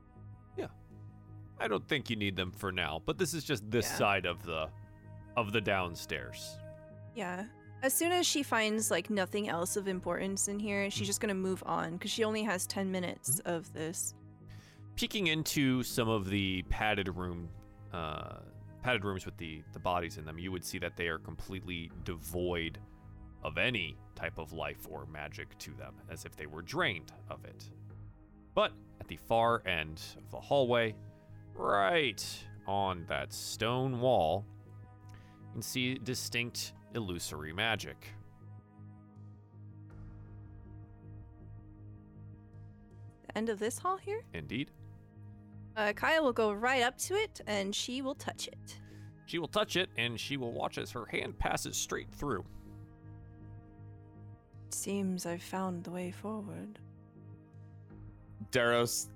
Yeah. 0.56 0.66
I 1.60 1.68
don't 1.68 1.86
think 1.86 2.10
you 2.10 2.16
need 2.16 2.34
them 2.34 2.50
for 2.50 2.72
now, 2.72 3.00
but 3.04 3.18
this 3.18 3.34
is 3.34 3.44
just 3.44 3.70
this 3.70 3.86
Yeah. 3.86 3.94
side 3.96 4.26
of 4.26 4.42
the 4.44 4.68
of 5.36 5.52
the 5.52 5.60
downstairs. 5.60 6.58
Yeah. 7.14 7.46
As 7.80 7.94
soon 7.94 8.10
as 8.10 8.26
she 8.26 8.42
finds 8.42 8.90
like 8.90 9.08
nothing 9.08 9.48
else 9.48 9.76
of 9.76 9.86
importance 9.86 10.48
in 10.48 10.58
here, 10.58 10.90
she's 10.90 11.06
just 11.06 11.20
gonna 11.20 11.34
move 11.34 11.62
on 11.64 11.92
because 11.92 12.10
she 12.10 12.24
only 12.24 12.42
has 12.42 12.66
ten 12.66 12.90
minutes 12.90 13.38
of 13.40 13.72
this. 13.72 14.16
Peeking 14.98 15.28
into 15.28 15.84
some 15.84 16.08
of 16.08 16.28
the 16.28 16.62
padded 16.62 17.08
room 17.16 17.48
uh, 17.92 18.38
padded 18.82 19.04
rooms 19.04 19.24
with 19.24 19.36
the 19.36 19.62
the 19.72 19.78
bodies 19.78 20.18
in 20.18 20.24
them 20.24 20.40
you 20.40 20.50
would 20.50 20.64
see 20.64 20.76
that 20.76 20.96
they 20.96 21.06
are 21.06 21.18
completely 21.18 21.88
devoid 22.04 22.78
of 23.44 23.58
any 23.58 23.96
type 24.16 24.38
of 24.38 24.52
life 24.52 24.88
or 24.90 25.06
magic 25.06 25.56
to 25.58 25.70
them 25.74 25.94
as 26.10 26.24
if 26.24 26.34
they 26.34 26.46
were 26.46 26.62
drained 26.62 27.12
of 27.30 27.44
it 27.44 27.70
but 28.56 28.72
at 29.00 29.06
the 29.06 29.16
far 29.16 29.62
end 29.68 30.02
of 30.16 30.28
the 30.32 30.40
hallway 30.40 30.92
right 31.54 32.26
on 32.66 33.04
that 33.08 33.32
stone 33.32 34.00
wall 34.00 34.44
you 35.48 35.52
can 35.52 35.62
see 35.62 35.94
distinct 35.94 36.72
illusory 36.94 37.52
magic. 37.52 38.08
The 43.26 43.38
end 43.38 43.48
of 43.48 43.58
this 43.58 43.78
hall 43.78 43.96
here? 43.96 44.24
Indeed. 44.34 44.70
Uh, 45.78 45.92
Kaya 45.92 46.20
will 46.20 46.32
go 46.32 46.50
right 46.52 46.82
up 46.82 46.98
to 46.98 47.14
it 47.14 47.40
and 47.46 47.72
she 47.72 48.02
will 48.02 48.16
touch 48.16 48.48
it. 48.48 48.80
She 49.26 49.38
will 49.38 49.46
touch 49.46 49.76
it 49.76 49.88
and 49.96 50.18
she 50.18 50.36
will 50.36 50.50
watch 50.50 50.76
as 50.76 50.90
her 50.90 51.06
hand 51.06 51.38
passes 51.38 51.76
straight 51.76 52.10
through. 52.10 52.44
Seems 54.70 55.24
I've 55.24 55.42
found 55.42 55.84
the 55.84 55.92
way 55.92 56.10
forward. 56.10 56.80
Daros, 58.50 59.06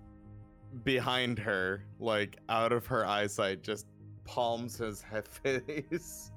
behind 0.84 1.36
her, 1.40 1.84
like 1.98 2.38
out 2.48 2.70
of 2.70 2.86
her 2.86 3.04
eyesight, 3.04 3.64
just 3.64 3.86
palms 4.24 4.78
his 4.78 5.02
head 5.02 5.26
face. 5.42 6.30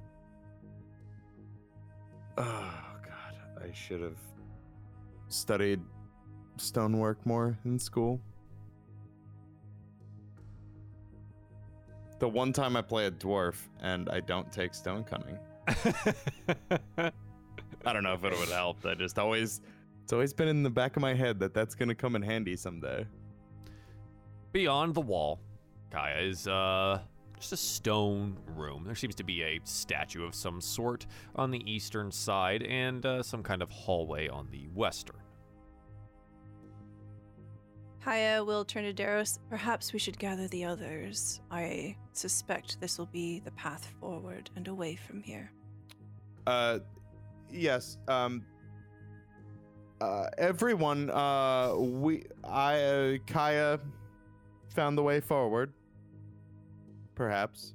Oh 2.35 2.73
god, 3.03 3.63
I 3.63 3.71
should 3.73 4.01
have 4.01 4.17
studied 5.27 5.81
stonework 6.57 7.23
more 7.27 7.59
in 7.63 7.77
school. 7.77 8.19
The 12.25 12.29
one 12.29 12.51
time 12.51 12.75
I 12.75 12.81
play 12.81 13.05
a 13.05 13.11
dwarf 13.11 13.53
and 13.83 14.09
I 14.09 14.19
don't 14.19 14.51
take 14.51 14.71
Stonecunning. 14.71 15.37
I 16.97 17.93
don't 17.93 18.01
know 18.01 18.15
if 18.15 18.23
it 18.23 18.35
would 18.39 18.49
help. 18.49 18.83
I 18.83 18.95
just 18.95 19.19
always, 19.19 19.61
it's 20.03 20.11
always 20.11 20.33
been 20.33 20.47
in 20.47 20.63
the 20.63 20.71
back 20.71 20.95
of 20.95 21.03
my 21.03 21.13
head 21.13 21.39
that 21.41 21.53
that's 21.53 21.75
gonna 21.75 21.93
come 21.93 22.15
in 22.15 22.23
handy 22.23 22.55
someday. 22.55 23.05
Beyond 24.53 24.95
the 24.95 25.01
wall, 25.01 25.39
Kaya 25.91 26.17
is 26.17 26.47
uh 26.47 26.99
just 27.37 27.53
a 27.53 27.57
stone 27.57 28.35
room. 28.55 28.85
There 28.85 28.95
seems 28.95 29.13
to 29.13 29.23
be 29.23 29.43
a 29.43 29.59
statue 29.63 30.25
of 30.25 30.33
some 30.33 30.61
sort 30.61 31.05
on 31.35 31.51
the 31.51 31.61
eastern 31.71 32.11
side 32.11 32.63
and 32.63 33.05
uh, 33.05 33.21
some 33.21 33.43
kind 33.43 33.61
of 33.61 33.69
hallway 33.69 34.29
on 34.29 34.47
the 34.49 34.67
western. 34.73 35.17
Kaya 38.05 38.43
will 38.43 38.63
turn 38.63 38.83
to 38.83 38.93
Daros. 38.93 39.39
Perhaps 39.49 39.91
we 39.91 39.97
should 39.97 40.19
gather 40.19 40.47
the 40.49 40.63
others. 40.63 41.41
I 41.49 41.97
suspect 42.13 42.79
this 42.79 42.99
will 42.99 43.07
be 43.07 43.39
the 43.39 43.49
path 43.53 43.91
forward 43.99 44.51
and 44.55 44.67
away 44.67 44.95
from 44.95 45.23
here. 45.23 45.51
Uh, 46.45 46.79
yes. 47.51 47.97
Um. 48.07 48.45
Uh, 49.99 50.27
everyone. 50.37 51.09
Uh, 51.09 51.73
we. 51.75 52.25
I. 52.43 52.79
Uh, 52.79 53.17
Kaya. 53.25 53.79
Found 54.75 54.99
the 54.99 55.03
way 55.03 55.19
forward. 55.19 55.73
Perhaps. 57.15 57.73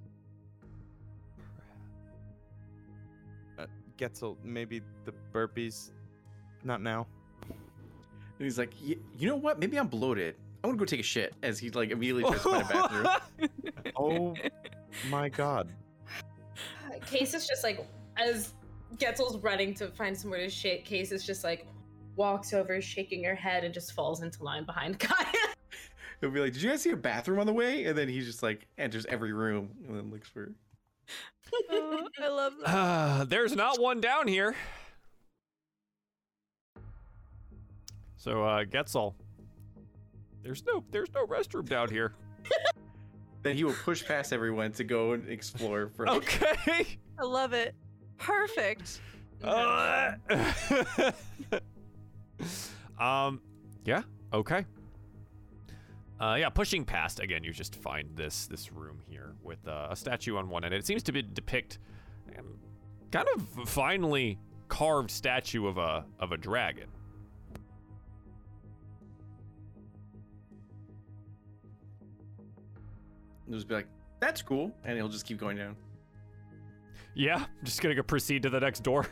Uh, 3.58 3.66
Getzel, 3.98 4.36
maybe 4.44 4.80
the 5.04 5.12
burpees. 5.34 5.90
Not 6.62 6.82
now. 6.82 7.08
And 8.40 8.46
he's 8.46 8.56
like, 8.56 8.72
you 8.80 8.96
know 9.20 9.36
what? 9.36 9.58
Maybe 9.58 9.78
I'm 9.78 9.86
bloated. 9.86 10.34
I 10.64 10.66
want 10.66 10.78
to 10.78 10.82
go 10.82 10.86
take 10.86 11.00
a 11.00 11.02
shit. 11.02 11.34
As 11.42 11.58
he 11.58 11.68
like 11.68 11.90
immediately 11.90 12.22
tries 12.22 12.42
to 12.42 12.48
find 12.48 12.62
a 12.62 13.20
bathroom. 13.42 13.92
Oh 13.96 14.34
my 15.10 15.28
god. 15.28 15.68
Case 17.04 17.34
is 17.34 17.46
just 17.46 17.62
like 17.62 17.86
as 18.16 18.54
Getzel's 18.96 19.36
running 19.42 19.74
to 19.74 19.88
find 19.88 20.16
somewhere 20.16 20.40
to 20.40 20.48
shit. 20.48 20.86
Case 20.86 21.12
is 21.12 21.22
just 21.22 21.44
like 21.44 21.66
walks 22.16 22.54
over, 22.54 22.80
shaking 22.80 23.22
her 23.24 23.34
head, 23.34 23.62
and 23.62 23.74
just 23.74 23.92
falls 23.92 24.22
into 24.22 24.42
line 24.42 24.64
behind 24.64 24.98
Kaya. 24.98 25.26
He'll 26.22 26.30
be 26.30 26.40
like, 26.40 26.54
"Did 26.54 26.62
you 26.62 26.70
guys 26.70 26.80
see 26.80 26.92
a 26.92 26.96
bathroom 26.96 27.40
on 27.40 27.46
the 27.46 27.52
way?" 27.52 27.84
And 27.84 27.96
then 27.96 28.08
he 28.08 28.22
just 28.22 28.42
like 28.42 28.66
enters 28.78 29.04
every 29.04 29.34
room 29.34 29.68
and 29.86 29.98
then 29.98 30.10
looks 30.10 30.30
for. 30.30 30.50
Oh, 31.70 32.08
I 32.22 32.28
love 32.28 32.54
that. 32.64 32.70
Uh, 32.74 33.24
there's 33.28 33.54
not 33.54 33.78
one 33.78 34.00
down 34.00 34.28
here. 34.28 34.56
So 38.20 38.44
uh 38.44 38.64
Getzel. 38.64 39.14
There's 40.42 40.62
no 40.66 40.84
there's 40.90 41.08
no 41.14 41.26
restroom 41.26 41.66
down 41.66 41.90
here. 41.90 42.12
Then 43.42 43.56
he 43.56 43.64
will 43.64 43.72
push 43.72 44.04
past 44.04 44.34
everyone 44.34 44.72
to 44.72 44.84
go 44.84 45.12
and 45.12 45.26
explore 45.26 45.88
for. 45.88 46.06
Okay. 46.10 46.98
I 47.18 47.24
love 47.24 47.54
it. 47.54 47.74
Perfect. 48.18 49.00
Uh, 49.42 50.12
um, 53.00 53.40
yeah, 53.86 54.02
okay. 54.34 54.66
Uh, 56.20 56.36
yeah, 56.38 56.50
pushing 56.50 56.84
past 56.84 57.20
again, 57.20 57.42
you 57.42 57.50
just 57.50 57.76
find 57.76 58.14
this 58.14 58.46
this 58.46 58.70
room 58.72 58.98
here 59.08 59.32
with 59.42 59.66
uh, 59.66 59.88
a 59.88 59.96
statue 59.96 60.36
on 60.36 60.50
one 60.50 60.62
end. 60.62 60.74
It 60.74 60.84
seems 60.84 61.02
to 61.04 61.12
be 61.12 61.22
depict 61.22 61.78
um, 62.38 62.58
kind 63.10 63.26
of 63.34 63.68
finely 63.70 64.38
carved 64.68 65.10
statue 65.10 65.66
of 65.66 65.78
a 65.78 66.04
of 66.18 66.32
a 66.32 66.36
dragon. 66.36 66.88
He'll 73.50 73.58
just 73.58 73.68
be 73.68 73.74
like, 73.74 73.88
"That's 74.20 74.40
cool," 74.40 74.72
and 74.84 74.96
he'll 74.96 75.08
just 75.08 75.26
keep 75.26 75.36
going 75.38 75.56
down. 75.58 75.76
Yeah, 77.14 77.36
I'm 77.38 77.64
just 77.64 77.82
gonna 77.82 77.96
go 77.96 78.02
proceed 78.02 78.44
to 78.44 78.48
the 78.50 78.60
next 78.60 78.80
door. 78.84 79.06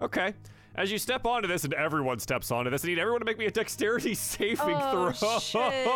Okay. 0.00 0.34
As 0.74 0.90
you 0.90 0.96
step 0.98 1.26
onto 1.26 1.46
this, 1.48 1.64
and 1.64 1.74
everyone 1.74 2.18
steps 2.18 2.50
onto 2.50 2.70
this, 2.70 2.84
I 2.84 2.88
need 2.88 2.98
everyone 2.98 3.20
to 3.20 3.24
make 3.26 3.38
me 3.38 3.46
a 3.46 3.50
dexterity 3.50 4.14
saving 4.14 4.58
Oh, 4.78 5.12
throw. 5.12 5.38
shit. 5.38 5.86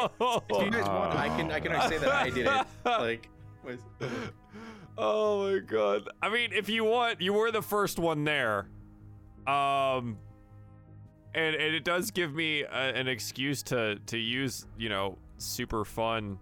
Do 0.48 0.64
you 0.64 0.70
guys 0.70 0.86
want? 0.86 1.14
I 1.14 1.28
can. 1.36 1.50
I 1.50 1.60
can 1.60 1.88
say 1.88 1.98
that 1.98 2.08
I 2.10 2.30
did 2.30 2.46
it. 2.46 2.66
Like, 2.84 3.28
was- 3.64 3.80
Oh 4.98 5.50
my 5.52 5.58
god. 5.58 6.08
I 6.22 6.30
mean, 6.30 6.52
if 6.52 6.68
you 6.70 6.84
want, 6.84 7.20
you 7.20 7.34
were 7.34 7.50
the 7.50 7.60
first 7.62 7.98
one 7.98 8.24
there. 8.24 8.68
Um 9.46 10.18
and 11.34 11.54
and 11.54 11.74
it 11.74 11.84
does 11.84 12.10
give 12.10 12.34
me 12.34 12.62
a, 12.62 12.66
an 12.94 13.06
excuse 13.08 13.62
to 13.64 13.96
to 14.06 14.16
use, 14.18 14.66
you 14.78 14.88
know, 14.88 15.18
super 15.38 15.84
fun 15.84 16.38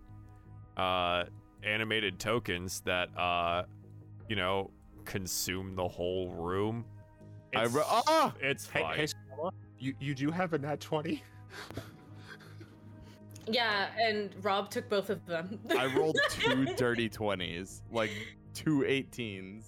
uh 0.77 1.25
animated 1.63 2.19
tokens 2.19 2.81
that 2.81 3.09
uh 3.19 3.63
you 4.29 4.37
know, 4.37 4.71
consume 5.05 5.75
the 5.77 5.87
whole 5.87 6.31
room. 6.35 6.85
I 7.55 7.65
It's, 7.65 7.73
ro- 7.75 7.83
ah! 7.87 8.35
it's 8.41 8.69
Hey, 8.69 8.81
fine. 8.81 8.97
hey, 8.97 9.07
Stella, 9.07 9.53
you, 9.79 9.95
you 10.01 10.15
do 10.15 10.31
have 10.31 10.55
a 10.55 10.59
nat 10.59 10.81
20? 10.81 11.23
Yeah, 13.47 13.89
and 14.01 14.31
Rob 14.43 14.71
took 14.71 14.89
both 14.89 15.11
of 15.11 15.25
them. 15.27 15.61
I 15.77 15.87
rolled 15.95 16.17
two 16.31 16.65
dirty 16.77 17.11
20s. 17.11 17.83
Like 17.93 18.11
two 18.55 18.79
18s. 18.81 19.65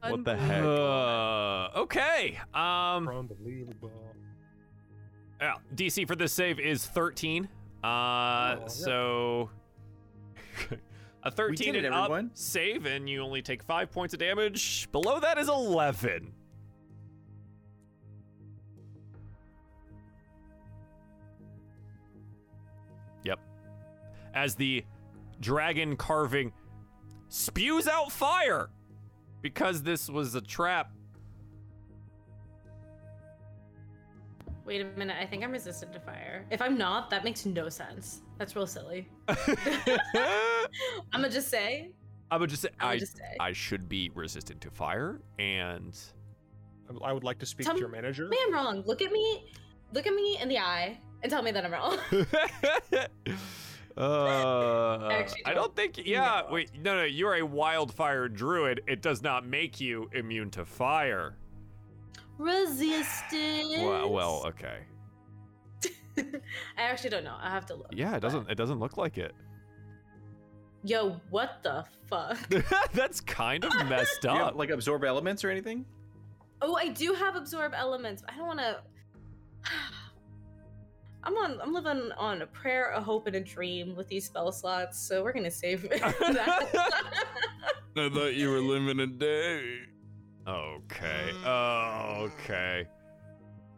What 0.00 0.24
the 0.24 0.36
heck? 0.36 0.62
Uh, 0.62 1.80
okay. 1.80 2.38
Um 2.54 3.08
Unbelievable. 3.08 3.90
Yeah, 5.40 5.54
DC 5.74 6.06
for 6.06 6.14
this 6.14 6.32
save 6.32 6.60
is 6.60 6.86
13. 6.86 7.48
Uh, 7.84 8.56
yeah. 8.60 8.66
so 8.66 9.50
a 11.22 11.30
13 11.30 11.74
it, 11.74 11.84
and 11.84 11.94
up 11.94 12.04
everyone. 12.04 12.30
save, 12.34 12.86
and 12.86 13.08
you 13.08 13.22
only 13.22 13.42
take 13.42 13.62
five 13.62 13.90
points 13.90 14.14
of 14.14 14.20
damage. 14.20 14.88
Below 14.90 15.20
that 15.20 15.38
is 15.38 15.48
11. 15.48 16.32
Yep. 23.24 23.38
As 24.34 24.54
the 24.54 24.84
dragon 25.40 25.96
carving 25.96 26.52
spews 27.28 27.86
out 27.86 28.10
fire 28.10 28.70
because 29.42 29.82
this 29.82 30.08
was 30.08 30.34
a 30.34 30.40
trap. 30.40 30.90
Wait 34.68 34.82
a 34.82 34.84
minute, 34.98 35.16
I 35.18 35.24
think 35.24 35.42
I'm 35.42 35.50
resistant 35.50 35.94
to 35.94 36.00
fire. 36.00 36.44
If 36.50 36.60
I'm 36.60 36.76
not, 36.76 37.08
that 37.08 37.24
makes 37.24 37.46
no 37.46 37.70
sense. 37.70 38.20
That's 38.36 38.54
real 38.54 38.66
silly. 38.66 39.08
I'm 39.26 39.98
I'ma 41.14 41.28
just 41.28 41.48
say. 41.48 41.92
gonna 42.30 42.46
just 42.46 42.60
say 42.60 42.68
I'ma 42.78 42.90
I, 42.90 42.98
just 42.98 43.16
say. 43.16 43.34
I 43.40 43.52
should 43.52 43.88
be 43.88 44.10
resistant 44.14 44.60
to 44.60 44.70
fire, 44.70 45.22
and 45.38 45.98
I- 46.90 47.08
I 47.08 47.12
would 47.14 47.24
like 47.24 47.38
to 47.38 47.46
speak 47.46 47.64
Tell 47.64 47.76
to 47.76 47.80
your 47.80 47.88
manager. 47.88 48.28
Me, 48.28 48.36
I'm 48.46 48.52
wrong. 48.52 48.82
Look 48.84 49.00
at 49.00 49.10
me. 49.10 49.50
Look 49.94 50.06
at 50.06 50.12
me 50.12 50.36
in 50.38 50.50
the 50.50 50.58
eye 50.58 51.00
and 51.22 51.32
tell 51.32 51.40
me 51.40 51.50
that 51.50 51.64
I'm 51.64 51.72
wrong. 51.72 51.96
uh, 53.96 55.08
actually 55.10 55.46
I 55.46 55.54
don't 55.54 55.62
don't 55.62 55.76
think. 55.76 56.06
Yeah, 56.06 56.42
wait, 56.50 56.72
no, 56.78 56.94
no, 56.94 57.04
you're 57.04 57.36
a 57.36 57.42
wildfire 57.42 58.28
druid. 58.28 58.82
It 58.86 59.00
does 59.00 59.22
not 59.22 59.46
make 59.46 59.80
you 59.80 60.10
immune 60.12 60.50
to 60.50 60.66
fire. 60.66 61.38
Resistance. 62.38 63.78
Well, 63.78 64.10
well, 64.10 64.44
okay. 64.46 64.78
I 66.76 66.82
actually 66.82 67.10
don't 67.10 67.24
know. 67.24 67.36
I 67.40 67.50
have 67.50 67.66
to 67.66 67.74
look. 67.74 67.88
Yeah, 67.92 68.16
it 68.16 68.20
doesn't. 68.20 68.50
It 68.50 68.54
doesn't 68.54 68.78
look 68.78 68.96
like 68.96 69.18
it. 69.18 69.32
Yo, 70.84 71.20
what 71.30 71.58
the 71.62 71.84
fuck? 72.06 72.38
That's 72.92 73.20
kind 73.20 73.64
of 73.64 73.72
messed 73.88 74.22
do 74.22 74.28
you 74.28 74.34
have, 74.34 74.46
up. 74.48 74.54
like 74.56 74.70
absorb 74.70 75.04
elements 75.04 75.44
or 75.44 75.50
anything? 75.50 75.84
Oh, 76.62 76.76
I 76.76 76.88
do 76.88 77.12
have 77.12 77.36
absorb 77.36 77.72
elements. 77.74 78.22
I 78.28 78.36
don't 78.36 78.46
want 78.46 78.60
to. 78.60 78.78
I'm 81.24 81.34
on. 81.34 81.60
I'm 81.60 81.72
living 81.72 82.12
on 82.16 82.42
a 82.42 82.46
prayer, 82.46 82.92
a 82.92 83.00
hope, 83.00 83.26
and 83.26 83.34
a 83.36 83.40
dream 83.40 83.96
with 83.96 84.06
these 84.06 84.26
spell 84.26 84.52
slots. 84.52 85.00
So 85.00 85.24
we're 85.24 85.32
gonna 85.32 85.50
save 85.50 85.82
that. 85.88 86.02
I 87.96 88.08
thought 88.08 88.34
you 88.34 88.50
were 88.50 88.60
living 88.60 89.00
a 89.00 89.06
day. 89.08 89.80
Okay. 90.48 91.32
Okay. 91.46 92.86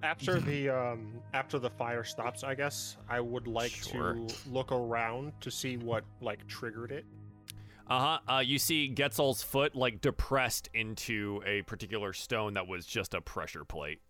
After 0.03 0.41
the 0.41 0.68
um 0.68 1.21
after 1.35 1.59
the 1.59 1.71
fire 1.71 2.05
stops, 2.05 2.45
I 2.45 2.55
guess 2.55 2.97
I 3.09 3.21
would 3.21 3.47
like 3.47 3.73
Sure. 3.73 4.14
to 4.14 4.35
look 4.47 4.73
around 4.73 5.33
to 5.41 5.51
see 5.51 5.77
what 5.77 6.05
like 6.21 6.47
triggered 6.47 6.93
it. 6.93 7.05
Uh-huh. 7.89 8.18
Uh 8.33 8.39
You 8.39 8.59
see 8.59 8.93
Getzel's 8.95 9.43
foot 9.43 9.75
like 9.75 10.01
depressed 10.01 10.68
into 10.73 11.43
a 11.45 11.62
particular 11.62 12.12
stone 12.12 12.55
that 12.55 12.66
was 12.68 12.87
just 12.87 13.14
a 13.14 13.21
pressure 13.21 13.64
plate. 13.64 14.01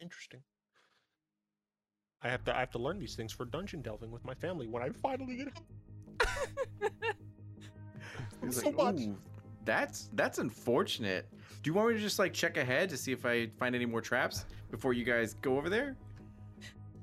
Interesting. 0.00 0.40
I 2.22 2.28
have 2.28 2.44
to 2.44 2.56
I 2.56 2.60
have 2.60 2.70
to 2.72 2.78
learn 2.78 2.98
these 2.98 3.14
things 3.14 3.32
for 3.32 3.44
dungeon 3.44 3.82
delving 3.82 4.10
with 4.10 4.24
my 4.24 4.34
family 4.34 4.66
when 4.66 4.82
I 4.82 4.90
finally 4.90 5.36
get 5.36 5.48
home. 5.56 5.66
He's 8.44 8.60
so 8.60 8.70
like, 8.70 8.76
much. 8.76 9.08
That's 9.64 10.10
that's 10.14 10.38
unfortunate. 10.38 11.26
Do 11.62 11.70
you 11.70 11.74
want 11.74 11.88
me 11.88 11.94
to 11.94 12.00
just 12.00 12.18
like 12.18 12.32
check 12.32 12.56
ahead 12.56 12.88
to 12.90 12.96
see 12.96 13.12
if 13.12 13.24
I 13.24 13.46
find 13.58 13.74
any 13.74 13.86
more 13.86 14.00
traps 14.00 14.46
before 14.70 14.92
you 14.92 15.04
guys 15.04 15.34
go 15.34 15.56
over 15.56 15.70
there? 15.70 15.96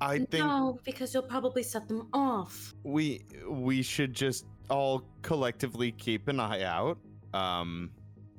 I 0.01 0.17
think 0.19 0.33
no, 0.33 0.79
because 0.83 1.13
you'll 1.13 1.23
probably 1.23 1.63
set 1.63 1.87
them 1.87 2.07
off. 2.13 2.73
we 2.83 3.21
we 3.49 3.81
should 3.81 4.13
just 4.13 4.45
all 4.69 5.03
collectively 5.21 5.91
keep 5.91 6.27
an 6.27 6.39
eye 6.39 6.63
out. 6.63 6.97
Um, 7.33 7.91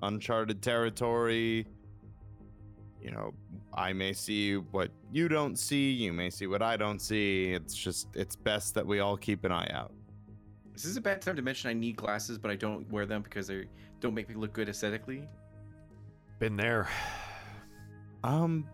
uncharted 0.02 0.62
territory. 0.62 1.66
You 3.00 3.10
know, 3.10 3.32
I 3.74 3.92
may 3.92 4.12
see 4.12 4.56
what 4.56 4.90
you 5.12 5.28
don't 5.28 5.58
see. 5.58 5.90
You 5.90 6.12
may 6.12 6.30
see 6.30 6.46
what 6.46 6.62
I 6.62 6.76
don't 6.76 7.00
see. 7.00 7.52
It's 7.52 7.74
just 7.74 8.08
it's 8.14 8.36
best 8.36 8.74
that 8.74 8.86
we 8.86 9.00
all 9.00 9.16
keep 9.16 9.44
an 9.44 9.52
eye 9.52 9.70
out. 9.72 9.92
This 10.72 10.84
is 10.84 10.90
this 10.92 10.98
a 10.98 11.00
bad 11.00 11.20
time 11.20 11.36
to 11.36 11.42
mention 11.42 11.70
I 11.70 11.72
need 11.72 11.96
glasses, 11.96 12.38
but 12.38 12.50
I 12.50 12.56
don't 12.56 12.90
wear 12.90 13.06
them 13.06 13.22
because 13.22 13.46
they 13.46 13.66
don't 14.00 14.14
make 14.14 14.28
me 14.28 14.34
look 14.34 14.52
good 14.52 14.68
aesthetically? 14.68 15.28
Been 16.38 16.56
there. 16.56 16.88
Um. 18.24 18.68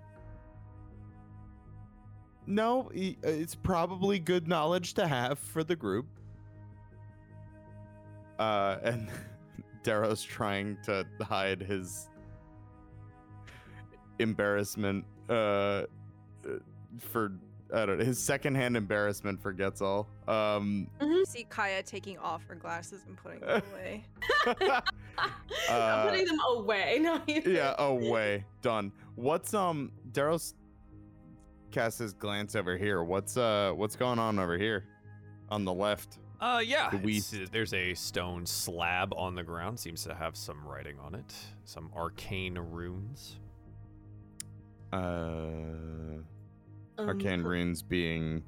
No, 2.46 2.90
e- 2.94 3.16
it's 3.22 3.56
probably 3.56 4.20
good 4.20 4.46
knowledge 4.46 4.94
to 4.94 5.06
have 5.06 5.38
for 5.38 5.64
the 5.64 5.74
group. 5.74 6.06
Uh, 8.38 8.76
and 8.84 9.08
Daros 9.82 10.24
trying 10.24 10.78
to 10.84 11.04
hide 11.22 11.60
his 11.60 12.08
embarrassment. 14.20 15.04
Uh, 15.28 15.82
for 16.98 17.32
I 17.74 17.84
don't 17.84 17.98
know 17.98 18.04
his 18.04 18.18
secondhand 18.18 18.76
embarrassment 18.76 19.40
forgets 19.42 19.80
all. 19.80 20.08
Um. 20.28 20.88
See 21.26 21.44
Kaya 21.48 21.82
taking 21.82 22.16
off 22.18 22.44
her 22.46 22.54
glasses 22.54 23.02
and 23.06 23.16
putting 23.16 23.40
them 23.40 23.62
away. 23.72 24.04
I'm 24.46 24.82
Uh, 25.68 26.08
putting 26.08 26.26
them 26.26 26.38
away. 26.50 26.98
No, 27.00 27.20
you 27.26 27.42
yeah. 27.44 27.74
Away. 27.78 28.44
Done. 28.62 28.92
What's 29.16 29.52
um 29.54 29.90
Daros 30.12 30.54
casts 31.72 31.98
his 31.98 32.12
glance 32.12 32.54
over 32.54 32.76
here. 32.76 33.02
What's 33.02 33.36
uh 33.36 33.72
what's 33.74 33.96
going 33.96 34.18
on 34.18 34.38
over 34.38 34.56
here? 34.56 34.84
On 35.48 35.64
the 35.64 35.72
left. 35.74 36.18
Uh 36.40 36.62
yeah. 36.64 36.90
Do 36.90 36.98
we- 36.98 37.20
there's 37.50 37.74
a 37.74 37.94
stone 37.94 38.46
slab 38.46 39.12
on 39.16 39.34
the 39.34 39.42
ground. 39.42 39.80
Seems 39.80 40.04
to 40.04 40.14
have 40.14 40.36
some 40.36 40.64
writing 40.66 40.98
on 41.00 41.14
it. 41.16 41.34
Some 41.64 41.90
arcane 41.96 42.56
runes. 42.58 43.38
Uh 44.92 46.22
Um, 46.98 47.08
arcane 47.08 47.42
runes 47.42 47.82
being 47.82 48.42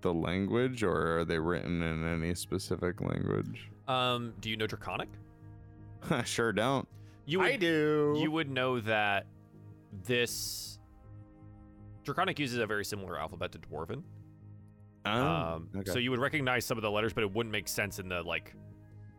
the 0.00 0.12
language 0.12 0.82
or 0.82 1.18
are 1.20 1.24
they 1.24 1.38
written 1.38 1.82
in 1.82 2.06
any 2.06 2.34
specific 2.34 3.00
language? 3.00 3.68
Um, 3.88 4.34
do 4.40 4.50
you 4.50 4.56
know 4.56 4.66
Draconic? 4.66 5.08
I 6.10 6.22
sure 6.24 6.52
don't. 6.52 6.86
You 7.26 7.40
would, 7.40 7.48
I 7.50 7.56
do. 7.56 8.16
You 8.20 8.30
would 8.30 8.50
know 8.50 8.80
that 8.80 9.26
this 10.04 10.78
Draconic 12.04 12.38
uses 12.38 12.58
a 12.58 12.66
very 12.66 12.84
similar 12.84 13.18
alphabet 13.18 13.52
to 13.52 13.58
Dwarven. 13.58 14.02
Oh, 15.04 15.10
um, 15.26 15.68
okay. 15.76 15.90
so 15.90 15.98
you 15.98 16.10
would 16.10 16.20
recognize 16.20 16.64
some 16.64 16.76
of 16.78 16.82
the 16.82 16.90
letters, 16.90 17.12
but 17.12 17.22
it 17.24 17.32
wouldn't 17.32 17.52
make 17.52 17.68
sense 17.68 17.98
in 17.98 18.08
the 18.08 18.22
like 18.22 18.54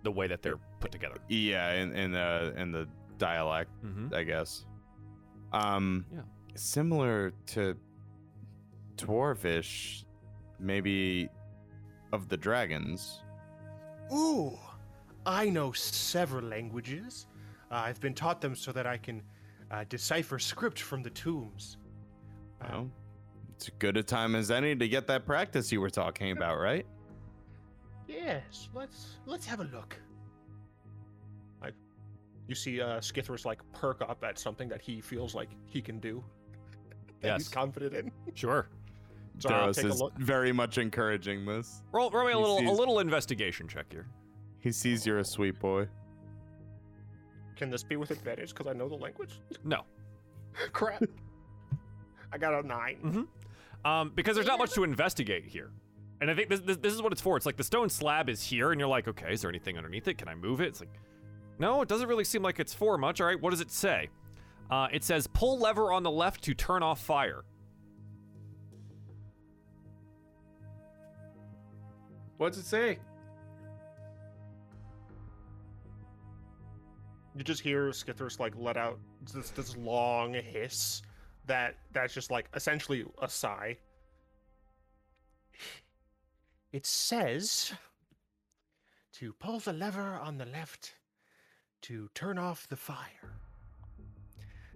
the 0.03 0.11
way 0.11 0.27
that 0.27 0.41
they're 0.41 0.59
put 0.79 0.91
together. 0.91 1.17
yeah, 1.27 1.73
in 1.73 1.93
in 1.95 2.11
the 2.11 2.53
in 2.57 2.71
the 2.71 2.87
dialect, 3.17 3.69
Mm-hmm. 3.83 4.13
I 4.13 4.23
guess. 4.23 4.65
Um 5.51 6.05
Yeah. 6.13 6.21
Similar 6.59 7.31
to 7.47 7.73
dwarfish, 8.97 10.03
maybe 10.59 11.29
of 12.11 12.27
the 12.27 12.35
dragons. 12.35 13.21
Ooh, 14.13 14.59
I 15.25 15.49
know 15.49 15.71
several 15.71 16.43
languages. 16.43 17.27
Uh, 17.71 17.75
I've 17.75 18.01
been 18.01 18.13
taught 18.13 18.41
them 18.41 18.55
so 18.55 18.73
that 18.73 18.85
I 18.85 18.97
can 18.97 19.23
uh, 19.71 19.85
decipher 19.87 20.37
script 20.37 20.81
from 20.81 21.01
the 21.01 21.11
tombs. 21.11 21.77
Uh, 22.61 22.65
Well, 22.71 22.91
it's 23.55 23.69
as 23.69 23.73
good 23.79 23.95
a 23.95 24.03
time 24.03 24.35
as 24.35 24.51
any 24.51 24.75
to 24.75 24.87
get 24.89 25.07
that 25.07 25.25
practice 25.25 25.71
you 25.71 25.79
were 25.79 25.89
talking 25.89 26.33
about, 26.33 26.59
right? 26.59 26.85
Yes, 28.05 28.67
let's 28.73 29.15
let's 29.25 29.45
have 29.45 29.61
a 29.61 29.69
look. 29.75 29.95
I, 31.61 31.69
you 32.49 32.55
see, 32.55 32.81
uh, 32.81 32.99
Skithris 32.99 33.45
like 33.45 33.61
perk 33.71 34.01
up 34.01 34.25
at 34.25 34.37
something 34.37 34.67
that 34.67 34.81
he 34.81 34.99
feels 34.99 35.33
like 35.33 35.51
he 35.65 35.81
can 35.81 35.99
do. 36.01 36.21
That 37.21 37.33
he's 37.37 37.45
Yes. 37.45 37.53
confident 37.53 37.93
in. 37.95 38.11
Sure. 38.35 38.67
So 39.41 39.47
I'll 39.51 39.69
Daros 39.69 39.75
take 39.75 39.85
a 39.85 39.87
is 39.87 40.01
look. 40.01 40.13
very 40.17 40.51
much 40.51 40.77
encouraging 40.77 41.45
this. 41.45 41.81
Roll, 41.93 42.09
roll 42.11 42.25
me 42.25 42.33
a 42.33 42.35
He 42.35 42.41
little 42.41 42.59
a 42.59 42.75
little 42.77 42.99
investigation 42.99 43.69
check 43.69 43.85
here. 43.89 44.05
He 44.59 44.69
sees 44.69 45.05
you're 45.05 45.19
a 45.19 45.23
sweet 45.23 45.57
boy. 45.61 45.87
Can 47.55 47.69
this 47.69 47.81
be 47.83 47.95
with 47.95 48.11
advantage 48.11 48.49
because 48.53 48.67
I 48.67 48.73
know 48.73 48.89
the 48.89 48.95
language? 48.95 49.39
No. 49.63 49.83
Crap. 50.73 51.03
I 52.33 52.37
got 52.37 52.53
a 52.65 52.67
9 52.67 53.27
Um, 53.85 54.11
because 54.13 54.35
there's 54.35 54.47
not 54.47 54.59
much 54.59 54.73
to 54.73 54.83
investigate 54.83 55.45
here. 55.45 55.71
And 56.19 56.29
I 56.29 56.35
think 56.35 56.49
this, 56.49 56.59
this 56.59 56.75
this 56.75 56.93
is 56.93 57.01
what 57.01 57.13
it's 57.13 57.21
for. 57.21 57.37
It's 57.37 57.45
like 57.45 57.55
the 57.55 57.63
stone 57.63 57.87
slab 57.89 58.27
is 58.27 58.43
here, 58.43 58.71
and 58.71 58.79
you're 58.79 58.89
like, 58.89 59.07
okay, 59.07 59.31
is 59.31 59.41
there 59.41 59.49
anything 59.49 59.77
underneath 59.77 60.09
it? 60.09 60.17
Can 60.17 60.27
I 60.27 60.35
move 60.35 60.59
it? 60.59 60.67
It's 60.67 60.81
like, 60.81 60.91
no, 61.59 61.81
it 61.81 61.87
doesn't 61.87 62.09
really 62.09 62.25
seem 62.25 62.41
like 62.43 62.59
it's 62.59 62.73
for 62.73 62.97
much. 62.97 63.21
All 63.21 63.27
right, 63.27 63.39
what 63.41 63.51
does 63.51 63.61
it 63.61 63.71
say? 63.71 64.09
Uh, 64.69 64.87
it 64.91 65.03
says 65.03 65.27
pull 65.27 65.59
lever 65.59 65.91
on 65.91 66.03
the 66.03 66.11
left 66.11 66.43
to 66.43 66.53
turn 66.53 66.83
off 66.83 66.99
fire. 67.01 67.43
What's 72.37 72.57
it 72.57 72.65
say? 72.65 72.99
You 77.35 77.43
just 77.43 77.61
hear 77.61 77.89
Skithris 77.89 78.39
like 78.39 78.53
let 78.57 78.77
out 78.77 78.99
this 79.33 79.49
this 79.51 79.75
long 79.77 80.33
hiss 80.33 81.01
that 81.47 81.75
that's 81.91 82.13
just 82.13 82.31
like 82.31 82.47
essentially 82.53 83.05
a 83.21 83.29
sigh. 83.29 83.77
It 86.71 86.85
says 86.85 87.73
to 89.13 89.33
pull 89.33 89.59
the 89.59 89.73
lever 89.73 90.19
on 90.21 90.37
the 90.37 90.45
left 90.45 90.93
to 91.81 92.09
turn 92.13 92.37
off 92.37 92.67
the 92.67 92.75
fire. 92.75 93.39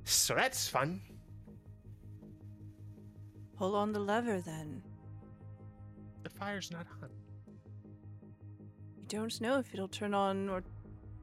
So 0.05 0.35
that's 0.35 0.67
fun. 0.67 1.01
Pull 3.57 3.75
on 3.75 3.91
the 3.93 3.99
lever 3.99 4.41
then. 4.41 4.81
The 6.23 6.29
fire's 6.29 6.71
not 6.71 6.85
on. 7.01 7.09
You 8.97 9.05
don't 9.07 9.41
know 9.41 9.59
if 9.59 9.73
it'll 9.73 9.87
turn 9.87 10.13
on 10.13 10.49
or 10.49 10.63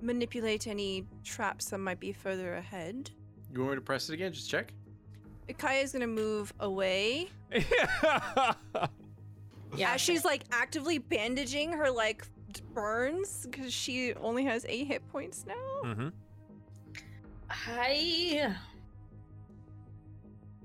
manipulate 0.01 0.66
any 0.66 1.05
traps 1.24 1.70
that 1.70 1.78
might 1.78 2.01
be 2.01 2.12
further 2.12 2.55
ahead. 2.55 3.11
You 3.53 3.61
want 3.61 3.72
me 3.72 3.76
to 3.76 3.81
press 3.83 4.09
it 4.09 4.14
again? 4.14 4.33
Just 4.33 4.49
check. 4.49 4.72
Kaya's 5.59 5.93
gonna 5.93 6.07
move 6.07 6.53
away 6.61 7.28
Yeah, 7.53 8.55
as 9.95 10.01
she's 10.01 10.24
like 10.24 10.45
actively 10.53 10.99
bandaging 10.99 11.72
her 11.72 11.91
like 11.91 12.24
burns 12.72 13.49
because 13.51 13.72
she 13.72 14.14
only 14.14 14.45
has 14.45 14.64
eight 14.68 14.87
hit 14.87 15.07
points 15.09 15.45
now. 15.49 15.55
mm-hmm. 15.85 16.09
I 17.51 18.55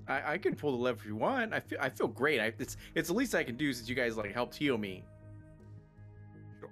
I, 0.08 0.34
I 0.34 0.38
can 0.38 0.56
pull 0.56 0.72
the 0.72 0.78
lever 0.84 1.00
if 1.00 1.06
you 1.06 1.16
want. 1.16 1.54
I 1.54 1.60
feel 1.60 1.80
I 1.82 1.90
feel 1.90 2.08
great. 2.08 2.40
I, 2.40 2.54
it's 2.60 2.78
it's 2.94 3.08
the 3.10 3.14
least 3.16 3.34
I 3.36 3.44
can 3.44 3.56
do 3.58 3.74
since 3.74 3.90
you 3.90 3.96
guys 3.96 4.18
like 4.18 4.34
helped 4.34 4.56
heal 4.56 4.78
me. 4.78 5.04
Sure. 6.60 6.70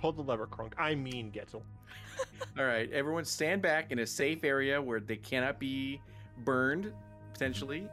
Pull 0.00 0.12
the 0.12 0.22
lever, 0.22 0.46
Crunk. 0.46 0.72
I 0.78 0.94
mean 0.94 1.32
Getzel. 1.32 1.62
All 2.58 2.64
right, 2.64 2.90
everyone 2.92 3.24
stand 3.24 3.62
back 3.62 3.90
in 3.92 4.00
a 4.00 4.06
safe 4.06 4.44
area 4.44 4.80
where 4.80 5.00
they 5.00 5.16
cannot 5.16 5.58
be 5.58 6.00
burned 6.44 6.92
potentially. 7.32 7.88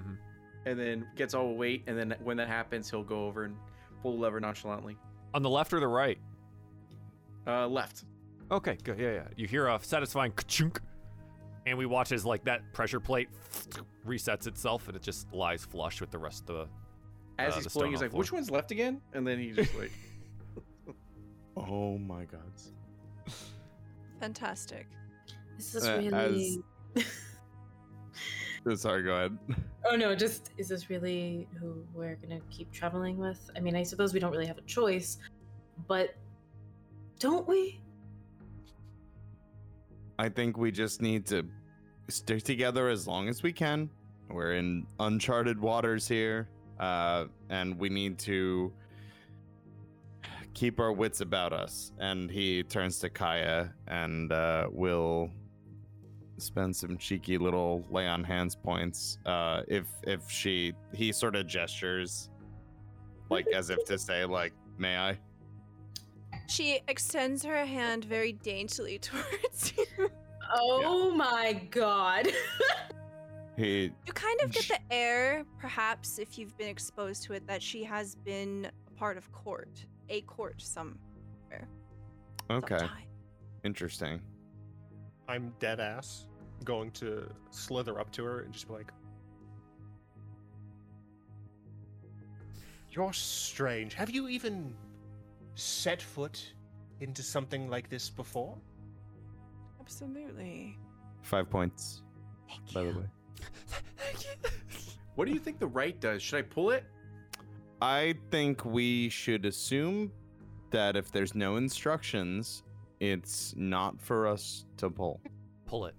Mhm. 0.00 0.16
And 0.64 0.78
then 0.78 1.06
Getzel 1.16 1.56
wait, 1.56 1.84
and 1.86 1.98
then 1.98 2.14
when 2.22 2.36
that 2.36 2.48
happens, 2.48 2.90
he'll 2.90 3.02
go 3.04 3.26
over 3.26 3.44
and 3.44 3.56
pull 4.02 4.12
the 4.16 4.18
lever 4.22 4.40
nonchalantly. 4.40 4.96
On 5.34 5.42
the 5.42 5.50
left 5.50 5.72
or 5.72 5.80
the 5.80 5.88
right? 5.88 6.18
Uh, 7.46 7.66
left. 7.68 8.04
Okay, 8.50 8.76
good. 8.82 8.98
Yeah, 8.98 9.12
yeah. 9.12 9.28
You 9.36 9.46
hear 9.46 9.66
a 9.68 9.78
satisfying 9.82 10.32
chunk, 10.46 10.80
and 11.66 11.76
we 11.76 11.84
watch 11.86 12.12
as 12.12 12.24
like 12.24 12.44
that 12.44 12.72
pressure 12.72 13.00
plate 13.00 13.28
resets 14.06 14.46
itself, 14.46 14.86
and 14.86 14.96
it 14.96 15.02
just 15.02 15.32
lies 15.32 15.64
flush 15.64 16.00
with 16.00 16.10
the 16.10 16.18
rest 16.18 16.48
of 16.48 16.56
the. 16.56 16.68
As 17.38 17.52
Uh, 17.52 17.56
he's 17.56 17.64
the 17.64 17.70
pulling, 17.70 17.90
he's 17.90 18.00
like, 18.00 18.12
the 18.12 18.16
"Which 18.16 18.32
one's 18.32 18.50
left 18.50 18.70
again?" 18.70 19.00
And 19.12 19.26
then 19.26 19.38
he 19.38 19.50
just 19.52 19.74
like, 19.74 19.90
Oh 21.56 21.98
my 21.98 22.24
god. 22.24 22.40
Fantastic. 24.20 24.86
Is 25.58 25.72
this 25.72 25.84
Uh, 25.84 25.98
really? 25.98 26.62
Sorry, 28.74 29.02
go 29.04 29.14
ahead. 29.14 29.38
Oh 29.84 29.94
no, 29.96 30.14
just 30.16 30.50
is 30.56 30.68
this 30.68 30.90
really 30.90 31.46
who 31.60 31.84
we're 31.94 32.16
gonna 32.16 32.40
keep 32.50 32.72
traveling 32.72 33.16
with? 33.16 33.50
I 33.56 33.60
mean, 33.60 33.76
I 33.76 33.82
suppose 33.84 34.12
we 34.12 34.18
don't 34.18 34.32
really 34.32 34.46
have 34.46 34.58
a 34.58 34.62
choice, 34.62 35.18
but 35.86 36.14
don't 37.20 37.46
we? 37.46 37.80
I 40.18 40.28
think 40.28 40.56
we 40.56 40.70
just 40.70 41.02
need 41.02 41.26
to 41.26 41.46
stick 42.08 42.42
together 42.42 42.88
as 42.88 43.06
long 43.06 43.28
as 43.28 43.42
we 43.42 43.52
can. 43.52 43.90
We're 44.30 44.54
in 44.54 44.86
uncharted 44.98 45.60
waters 45.60 46.08
here, 46.08 46.48
uh, 46.80 47.26
and 47.50 47.78
we 47.78 47.88
need 47.88 48.18
to 48.20 48.72
keep 50.54 50.80
our 50.80 50.92
wits 50.92 51.20
about 51.20 51.52
us. 51.52 51.92
And 51.98 52.30
he 52.30 52.62
turns 52.62 52.98
to 53.00 53.10
Kaya 53.10 53.72
and 53.86 54.32
uh, 54.32 54.68
will 54.72 55.30
spend 56.38 56.74
some 56.74 56.96
cheeky 56.98 57.38
little 57.38 57.84
lay 57.90 58.06
on 58.06 58.24
hands 58.24 58.56
points. 58.56 59.18
Uh, 59.26 59.62
if 59.68 59.84
if 60.02 60.30
she 60.30 60.72
he 60.94 61.12
sort 61.12 61.36
of 61.36 61.46
gestures, 61.46 62.30
like 63.30 63.46
as 63.48 63.70
if 63.70 63.84
to 63.84 63.98
say, 63.98 64.24
like, 64.24 64.52
"May 64.78 64.96
I?" 64.96 65.18
She 66.46 66.80
extends 66.88 67.44
her 67.44 67.64
hand 67.64 68.04
very 68.04 68.32
daintily 68.32 68.98
towards 69.00 69.72
you. 69.76 70.10
Oh 70.54 71.10
my 71.10 71.60
god. 71.70 72.28
He 73.56 73.90
You 74.04 74.12
kind 74.12 74.38
of 74.42 74.52
get 74.52 74.68
the 74.68 74.78
air, 74.90 75.44
perhaps, 75.58 76.18
if 76.18 76.36
you've 76.38 76.56
been 76.58 76.68
exposed 76.68 77.22
to 77.22 77.32
it, 77.32 77.46
that 77.46 77.62
she 77.62 77.82
has 77.84 78.14
been 78.14 78.70
a 78.86 78.90
part 78.90 79.16
of 79.16 79.32
court, 79.32 79.86
a 80.10 80.20
court 80.22 80.60
somewhere. 80.60 81.66
okay, 82.50 82.78
sometime. 82.78 83.04
interesting. 83.64 84.20
I'm 85.26 85.54
dead 85.58 85.80
ass 85.80 86.26
going 86.64 86.90
to 86.92 87.30
slither 87.50 87.98
up 87.98 88.12
to 88.12 88.24
her 88.24 88.40
and 88.40 88.52
just 88.52 88.68
be 88.68 88.74
like, 88.74 88.92
You're 92.90 93.12
strange. 93.14 93.94
Have 93.94 94.10
you 94.10 94.28
even 94.28 94.74
set 95.56 96.00
foot 96.00 96.54
into 97.00 97.22
something 97.22 97.68
like 97.68 97.88
this 97.90 98.08
before? 98.08 98.56
Absolutely. 99.80 100.78
Five 101.22 101.50
points, 101.50 102.02
Thank 102.48 102.72
by 102.72 102.82
the 102.82 102.88
you. 102.90 102.98
way. 102.98 103.06
"What 105.16 105.24
do 105.26 105.32
you 105.32 105.40
think 105.40 105.58
the 105.58 105.66
right 105.66 105.98
does? 106.00 106.22
Should 106.22 106.38
I 106.38 106.42
pull 106.42 106.70
it?" 106.70 106.84
I 107.80 108.14
think 108.30 108.64
we 108.64 109.08
should 109.08 109.44
assume 109.44 110.12
that 110.70 110.96
if 110.96 111.10
there's 111.10 111.34
no 111.34 111.56
instructions, 111.56 112.62
it's 113.00 113.54
not 113.56 114.00
for 114.00 114.26
us 114.26 114.66
to 114.78 114.88
pull. 114.90 115.20
Pull 115.66 115.86
it. 115.86 115.94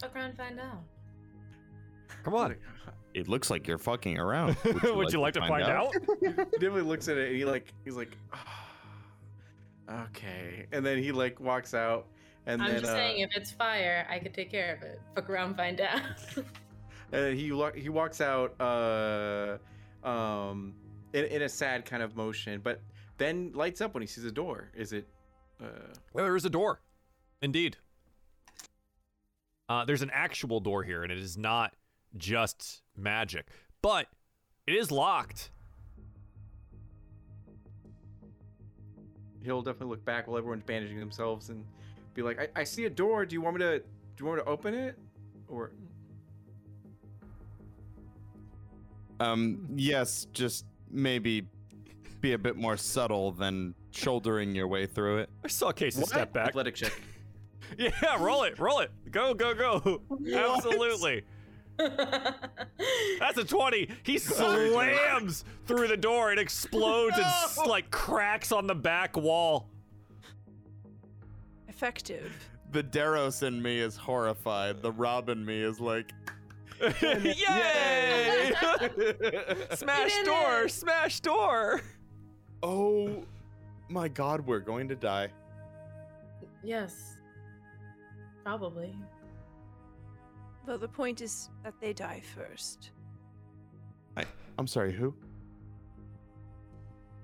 Fuck 0.00 0.14
around, 0.14 0.30
and 0.30 0.36
find 0.36 0.60
out. 0.60 0.82
Come 2.24 2.34
on. 2.34 2.56
It 3.12 3.28
looks 3.28 3.48
like 3.50 3.68
you're 3.68 3.78
fucking 3.78 4.18
around. 4.18 4.56
Would 4.64 5.12
you, 5.12 5.20
like, 5.20 5.34
to 5.34 5.40
find 5.40 5.62
out? 5.62 5.94
he 6.20 6.28
definitely 6.28 6.82
looks 6.82 7.06
at 7.08 7.16
it 7.16 7.28
and 7.28 7.36
he 7.36 7.44
like 7.44 7.72
he's 7.84 7.94
like, 7.94 8.16
"Ah, 9.88 10.06
okay, 10.06 10.66
and 10.72 10.84
then 10.84 10.98
he 10.98 11.12
like 11.12 11.38
walks 11.38 11.74
out, 11.74 12.06
and 12.46 12.60
I'm 12.60 12.72
then 12.72 12.80
just 12.80 12.92
uh, 12.92 12.96
saying, 12.96 13.20
if 13.20 13.30
it's 13.36 13.52
fire, 13.52 14.04
I 14.10 14.18
could 14.18 14.34
take 14.34 14.50
care 14.50 14.74
of 14.74 14.82
it. 14.82 15.00
Fuck 15.14 15.30
around, 15.30 15.56
find 15.56 15.80
out. 15.80 16.00
and 16.36 16.44
then 17.12 17.36
he 17.36 17.52
lo- 17.52 17.72
he 17.72 17.88
walks 17.88 18.20
out, 18.20 18.60
uh, 18.60 19.58
um, 20.04 20.74
in, 21.12 21.26
in 21.26 21.42
a 21.42 21.48
sad 21.48 21.84
kind 21.84 22.02
of 22.02 22.16
motion, 22.16 22.60
but 22.64 22.80
then 23.18 23.52
lights 23.54 23.80
up 23.80 23.94
when 23.94 24.02
he 24.02 24.08
sees 24.08 24.24
a 24.24 24.32
door. 24.32 24.72
Is 24.74 24.92
it? 24.92 25.06
Uh, 25.62 25.66
Well, 26.12 26.24
there 26.24 26.34
is 26.34 26.44
a 26.44 26.50
door. 26.50 26.80
Indeed. 27.42 27.76
Uh, 29.68 29.84
there's 29.84 30.02
an 30.02 30.10
actual 30.12 30.58
door 30.60 30.82
here, 30.82 31.04
and 31.04 31.12
it 31.12 31.18
is 31.18 31.38
not 31.38 31.74
just 32.16 32.82
magic, 32.96 33.46
but 33.82 34.06
it 34.66 34.74
is 34.74 34.90
locked. 34.90 35.50
he'll 39.44 39.60
definitely 39.60 39.88
look 39.88 40.04
back 40.06 40.26
while 40.26 40.38
everyone's 40.38 40.62
bandaging 40.62 40.98
themselves 40.98 41.50
and 41.50 41.64
be 42.14 42.22
like, 42.22 42.38
I, 42.40 42.60
I 42.60 42.64
see 42.64 42.86
a 42.86 42.90
door. 42.90 43.26
Do 43.26 43.34
you 43.34 43.42
want 43.42 43.56
me 43.56 43.60
to? 43.60 43.78
Do 43.80 43.84
you 44.18 44.26
want 44.26 44.38
me 44.38 44.44
to 44.44 44.48
open 44.48 44.74
it? 44.74 44.98
Or 45.48 45.70
Um, 49.20 49.66
yes, 49.76 50.26
just 50.32 50.64
maybe 50.90 51.46
be 52.20 52.32
a 52.32 52.38
bit 52.38 52.56
more 52.56 52.76
subtle 52.76 53.32
than 53.32 53.74
shouldering 53.90 54.54
your 54.54 54.66
way 54.66 54.86
through 54.86 55.18
it. 55.18 55.30
I 55.44 55.48
saw 55.48 55.72
Casey 55.72 56.02
step 56.02 56.32
back. 56.32 56.48
Athletic 56.48 56.74
check. 56.74 56.92
Yeah, 57.78 58.22
roll 58.22 58.42
it, 58.42 58.58
roll 58.58 58.80
it. 58.80 58.90
Go, 59.10 59.32
go, 59.32 59.54
go. 59.54 60.02
Absolutely. 60.36 61.22
That's 61.78 63.38
a 63.38 63.44
20. 63.44 63.88
He 64.02 64.18
slams 64.18 65.44
through 65.66 65.88
the 65.88 65.96
door. 65.96 66.32
It 66.32 66.38
explodes 66.38 67.16
and 67.16 67.68
like 67.68 67.90
cracks 67.90 68.52
on 68.52 68.66
the 68.66 68.74
back 68.74 69.16
wall. 69.16 69.68
Effective. 71.68 72.32
The 72.72 72.82
Daros 72.82 73.42
in 73.42 73.60
me 73.62 73.78
is 73.80 73.96
horrified. 73.96 74.82
The 74.82 74.92
Robin 74.92 75.44
me 75.44 75.62
is 75.62 75.80
like, 75.80 76.10
Yay! 77.00 78.52
smash 79.74 80.22
door, 80.24 80.64
it. 80.64 80.70
smash 80.70 81.20
door. 81.20 81.82
oh 82.62 83.24
my 83.88 84.08
god, 84.08 84.44
we're 84.46 84.58
going 84.60 84.88
to 84.88 84.96
die. 84.96 85.28
yes. 86.62 87.16
Probably. 88.44 88.94
Though 90.66 90.78
the 90.78 90.88
point 90.88 91.20
is 91.20 91.50
that 91.62 91.74
they 91.80 91.92
die 91.92 92.22
first, 92.34 92.90
I, 94.16 94.24
I'm 94.58 94.66
sorry, 94.66 94.92
who? 94.92 95.14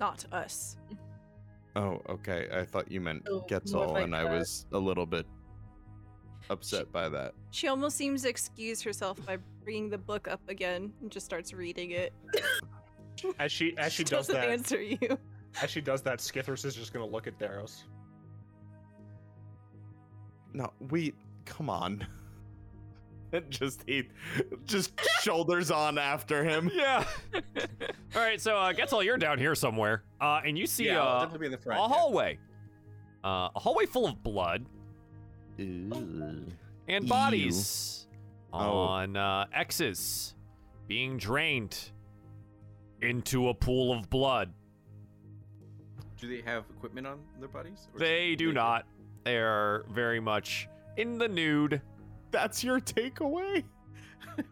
not 0.00 0.24
us. 0.32 0.76
Oh, 1.76 2.00
okay. 2.08 2.48
I 2.52 2.64
thought 2.64 2.90
you 2.90 3.00
meant 3.00 3.22
oh, 3.28 3.44
So, 3.64 3.76
more 3.76 3.84
of 3.84 3.90
Getzel, 3.90 3.92
like 3.92 4.04
and 4.04 4.16
I 4.16 4.24
was 4.24 4.66
a 4.72 4.78
little 4.78 5.06
bit 5.06 5.26
upset 6.48 6.90
by 6.90 7.08
that. 7.10 7.34
She 7.50 7.68
almost 7.68 7.96
seems 7.96 8.22
to 8.22 8.28
excuse 8.28 8.82
herself 8.82 9.24
by 9.24 9.38
bringing 9.62 9.90
the 9.90 9.98
book 9.98 10.26
up 10.26 10.40
again 10.48 10.92
and 11.00 11.10
just 11.10 11.26
starts 11.26 11.52
reading 11.52 11.92
it. 11.92 12.12
As 13.38 13.52
she 13.52 13.76
as 13.76 13.92
she 13.92 14.02
does 14.04 14.26
doesn't 14.26 14.34
that, 14.34 14.48
answer 14.48 14.80
you. 14.82 14.98
as 15.62 15.70
she 15.70 15.80
does 15.80 16.02
that, 16.02 16.18
Skithris 16.18 16.64
is 16.64 16.74
just 16.74 16.92
gonna 16.92 17.06
look 17.06 17.26
at 17.26 17.38
Daros. 17.38 17.84
No, 20.52 20.72
we 20.90 21.12
come 21.44 21.70
on. 21.70 22.04
It 23.32 23.48
just 23.50 23.84
he 23.86 24.08
just 24.64 24.92
shoulders 25.22 25.70
on 25.70 25.98
after 25.98 26.42
him. 26.42 26.70
Yeah. 26.80 27.04
All 28.16 28.22
right, 28.22 28.40
so 28.40 28.56
uh, 28.56 28.72
Getzel, 28.72 29.04
you're 29.04 29.18
down 29.18 29.38
here 29.38 29.54
somewhere, 29.54 30.02
uh, 30.20 30.40
and 30.44 30.58
you 30.58 30.66
see 30.66 30.86
yeah, 30.86 31.00
uh, 31.02 31.20
definitely 31.20 31.48
be 31.48 31.54
in 31.54 31.60
the 31.60 31.70
a 31.70 31.74
yeah. 31.74 31.88
hallway, 31.88 32.38
uh, 33.24 33.48
a 33.54 33.60
hallway 33.60 33.86
full 33.86 34.06
of 34.06 34.20
blood 34.22 34.66
Ew. 35.58 36.44
and 36.88 37.04
Ew. 37.04 37.08
bodies 37.08 38.00
Oh. 38.52 38.58
on 38.58 39.16
uh, 39.16 39.46
X's 39.52 40.34
being 40.88 41.18
drained 41.18 41.78
into 43.00 43.48
a 43.48 43.54
pool 43.54 43.92
of 43.92 44.10
blood. 44.10 44.52
Do 46.20 46.28
they 46.28 46.42
have 46.42 46.64
equipment 46.76 47.06
on 47.06 47.20
their 47.38 47.48
bodies? 47.48 47.88
They 47.96 48.34
do 48.34 48.52
not. 48.52 48.86
They 49.24 49.36
are 49.36 49.84
very 49.90 50.20
much 50.20 50.68
in 50.96 51.16
the 51.16 51.28
nude. 51.28 51.80
That's 52.30 52.62
your 52.62 52.80
takeaway? 52.80 53.64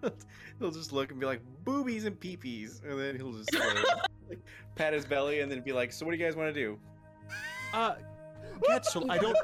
he'll 0.58 0.70
just 0.70 0.92
look 0.92 1.10
and 1.10 1.20
be 1.20 1.26
like 1.26 1.40
boobies 1.64 2.04
and 2.04 2.18
peepees, 2.18 2.82
and 2.84 2.98
then 2.98 3.16
he'll 3.16 3.32
just 3.32 3.54
uh, 3.54 3.84
like, 4.28 4.40
pat 4.74 4.92
his 4.92 5.04
belly 5.04 5.40
and 5.40 5.50
then 5.50 5.60
be 5.60 5.72
like, 5.72 5.92
"So 5.92 6.04
what 6.06 6.12
do 6.12 6.18
you 6.18 6.24
guys 6.24 6.36
want 6.36 6.52
to 6.52 6.60
do?" 6.60 6.78
Uh, 7.72 7.94
Getzel, 8.62 9.10
I 9.10 9.18
don't, 9.18 9.36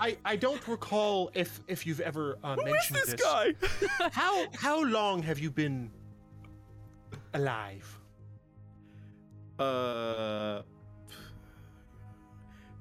I, 0.00 0.16
I 0.24 0.36
don't 0.36 0.66
recall 0.68 1.30
if 1.34 1.60
if 1.68 1.86
you've 1.86 2.00
ever 2.00 2.38
uh, 2.44 2.54
Who 2.54 2.60
is 2.66 2.72
mentioned 2.72 2.98
this 3.06 3.14
guy? 3.14 3.54
How 4.12 4.46
how 4.54 4.82
long 4.84 5.22
have 5.22 5.38
you 5.38 5.50
been 5.50 5.90
alive? 7.34 7.98
Uh, 9.58 10.62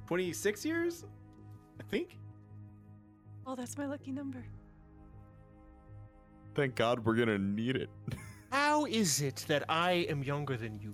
twenty-six 0.07 0.65
years, 0.65 1.05
I 1.80 1.84
think. 1.84 2.17
Oh, 3.45 3.55
that's 3.55 3.78
my 3.78 3.86
lucky 3.88 4.11
number. 4.11 4.45
Thank 6.60 6.76
God 6.76 7.05
we're 7.05 7.16
gonna 7.16 7.38
need 7.38 7.78
it. 7.78 7.89
How 8.51 8.84
is 8.86 9.22
it 9.22 9.45
that 9.47 9.64
I 9.70 10.05
am 10.10 10.22
younger 10.22 10.57
than 10.57 10.78
you? 10.78 10.93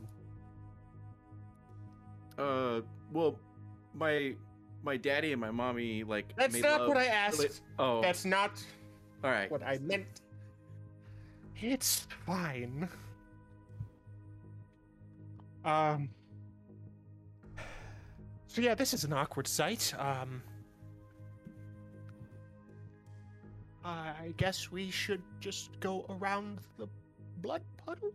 Uh, 2.38 2.82
well, 3.11 3.39
my 3.95 4.36
my 4.84 4.95
daddy 4.95 5.32
and 5.32 5.41
my 5.41 5.49
mommy 5.49 6.03
like. 6.03 6.36
That's 6.38 6.53
made 6.53 6.61
not 6.61 6.82
love 6.82 6.89
what 6.89 6.97
I 6.97 7.05
asked. 7.05 7.63
Oh, 7.80 7.99
That's 7.99 8.26
not 8.26 8.63
all 9.24 9.32
right. 9.32 9.49
what 9.49 9.63
I 9.63 9.80
meant. 9.80 10.22
It's 11.59 12.05
fine. 12.28 12.88
Um. 15.63 16.09
So 18.45 18.61
yeah, 18.61 18.76
this 18.76 18.93
is 18.93 19.03
an 19.03 19.13
awkward 19.13 19.47
sight. 19.47 19.95
Um. 19.97 20.43
I 23.86 24.34
guess 24.38 24.72
we 24.72 24.90
should 24.90 25.22
just 25.40 25.80
go 25.80 26.06
around 26.10 26.60
the 26.80 26.88
blood 27.42 27.62
puddle. 27.78 28.12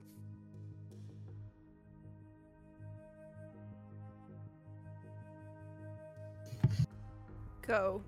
Go. 7.65 8.03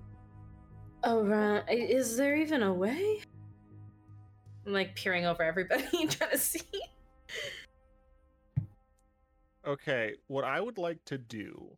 Oh, 1.05 1.23
right. 1.25 1.63
Is 1.69 2.17
there 2.17 2.35
even 2.35 2.65
a 2.65 2.75
way? 2.75 3.21
I'm 4.67 4.73
like 4.73 4.97
peering 4.97 5.25
over 5.27 5.45
everybody, 5.45 5.85
trying 6.09 6.31
to 6.31 6.39
see. 6.39 6.63
Okay, 9.65 10.15
what 10.27 10.43
I 10.43 10.61
would 10.61 10.79
like 10.79 11.05
to 11.05 11.19
do 11.19 11.77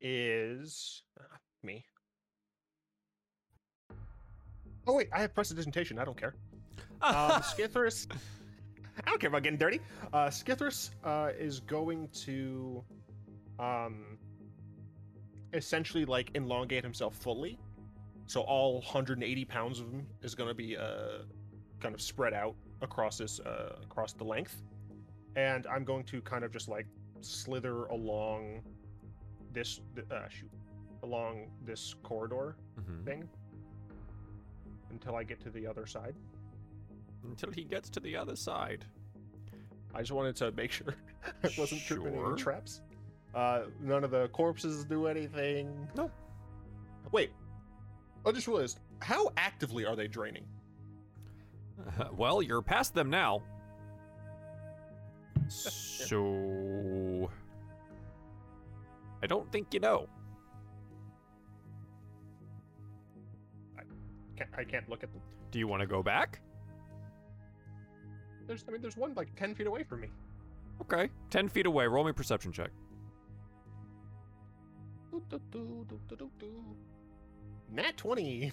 is 0.00 1.02
uh, 1.20 1.36
me. 1.62 1.84
Oh 4.88 4.94
wait, 4.94 5.08
I 5.12 5.20
have 5.20 5.34
prestidigitation. 5.34 5.98
I 5.98 6.04
don't 6.04 6.16
care. 6.16 6.34
Um, 7.02 7.42
Skithris. 7.42 8.06
I 9.04 9.10
don't 9.10 9.20
care 9.20 9.28
about 9.28 9.42
getting 9.44 9.58
dirty. 9.58 9.80
Uh, 10.12 10.26
Skithris 10.28 10.90
uh, 11.04 11.30
is 11.38 11.60
going 11.60 12.08
to, 12.24 12.82
um, 13.60 14.18
essentially 15.52 16.04
like 16.04 16.30
elongate 16.34 16.82
himself 16.84 17.14
fully. 17.14 17.58
So 18.26 18.40
all 18.42 18.74
180 18.80 19.44
pounds 19.44 19.80
of 19.80 19.86
him 19.90 20.06
is 20.22 20.34
going 20.34 20.48
to 20.48 20.54
be 20.54 20.76
uh, 20.76 21.22
kind 21.80 21.94
of 21.94 22.00
spread 22.02 22.34
out 22.34 22.54
across 22.82 23.18
this 23.18 23.40
uh, 23.40 23.76
across 23.82 24.12
the 24.12 24.24
length, 24.24 24.62
and 25.36 25.66
I'm 25.66 25.84
going 25.84 26.04
to 26.04 26.20
kind 26.20 26.44
of 26.44 26.52
just 26.52 26.68
like 26.68 26.86
slither 27.20 27.84
along 27.86 28.62
this 29.52 29.80
uh, 30.10 30.28
shoot 30.28 30.50
along 31.02 31.50
this 31.64 31.94
corridor 32.02 32.56
Mhm. 32.80 33.04
thing 33.04 33.28
until 34.90 35.16
I 35.16 35.24
get 35.24 35.40
to 35.40 35.50
the 35.50 35.66
other 35.66 35.86
side. 35.86 36.14
Until 37.24 37.50
he 37.50 37.64
gets 37.64 37.88
to 37.90 38.00
the 38.00 38.16
other 38.16 38.36
side. 38.36 38.84
I 39.94 40.00
just 40.00 40.12
wanted 40.12 40.36
to 40.36 40.52
make 40.52 40.70
sure 40.72 40.94
I 41.44 41.50
wasn't 41.58 41.82
tripping 41.82 42.14
any 42.14 42.36
traps. 42.36 42.80
Uh, 43.34 43.62
none 43.80 44.04
of 44.04 44.10
the 44.10 44.28
corpses 44.28 44.84
do 44.84 45.06
anything. 45.06 45.88
Nope. 45.96 46.12
Wait, 47.12 47.30
I 48.26 48.32
just 48.32 48.46
realized 48.46 48.80
how 49.00 49.30
actively 49.36 49.86
are 49.86 49.96
they 49.96 50.08
draining? 50.08 50.44
well, 52.12 52.42
you're 52.42 52.62
past 52.62 52.94
them 52.94 53.10
now. 53.10 53.42
So. 55.50 57.30
I 59.22 59.26
don't 59.26 59.50
think 59.50 59.72
you 59.72 59.80
know. 59.80 60.08
Can't, 64.38 64.50
I 64.56 64.62
can't 64.62 64.88
look 64.88 65.02
at 65.02 65.12
them. 65.12 65.20
Do 65.50 65.58
you 65.58 65.66
want 65.66 65.80
to 65.80 65.86
go 65.86 66.00
back? 66.00 66.40
There's, 68.46 68.64
I 68.68 68.70
mean, 68.70 68.80
there's 68.80 68.96
one 68.96 69.12
like 69.14 69.34
ten 69.34 69.52
feet 69.54 69.66
away 69.66 69.82
from 69.82 70.02
me. 70.02 70.08
Okay. 70.80 71.10
10 71.30 71.48
feet 71.48 71.66
away. 71.66 71.88
Roll 71.88 72.04
me 72.04 72.10
a 72.10 72.14
perception 72.14 72.52
check. 72.52 72.70
Doo, 75.10 75.22
doo, 76.08 76.30
doo. 76.38 76.64
Nat 77.72 77.96
twenty. 77.96 78.52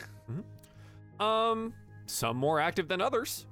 Um, 1.19 1.73
some 2.07 2.35
more 2.35 2.59
active 2.59 2.87
than 2.87 2.99
others. 2.99 3.45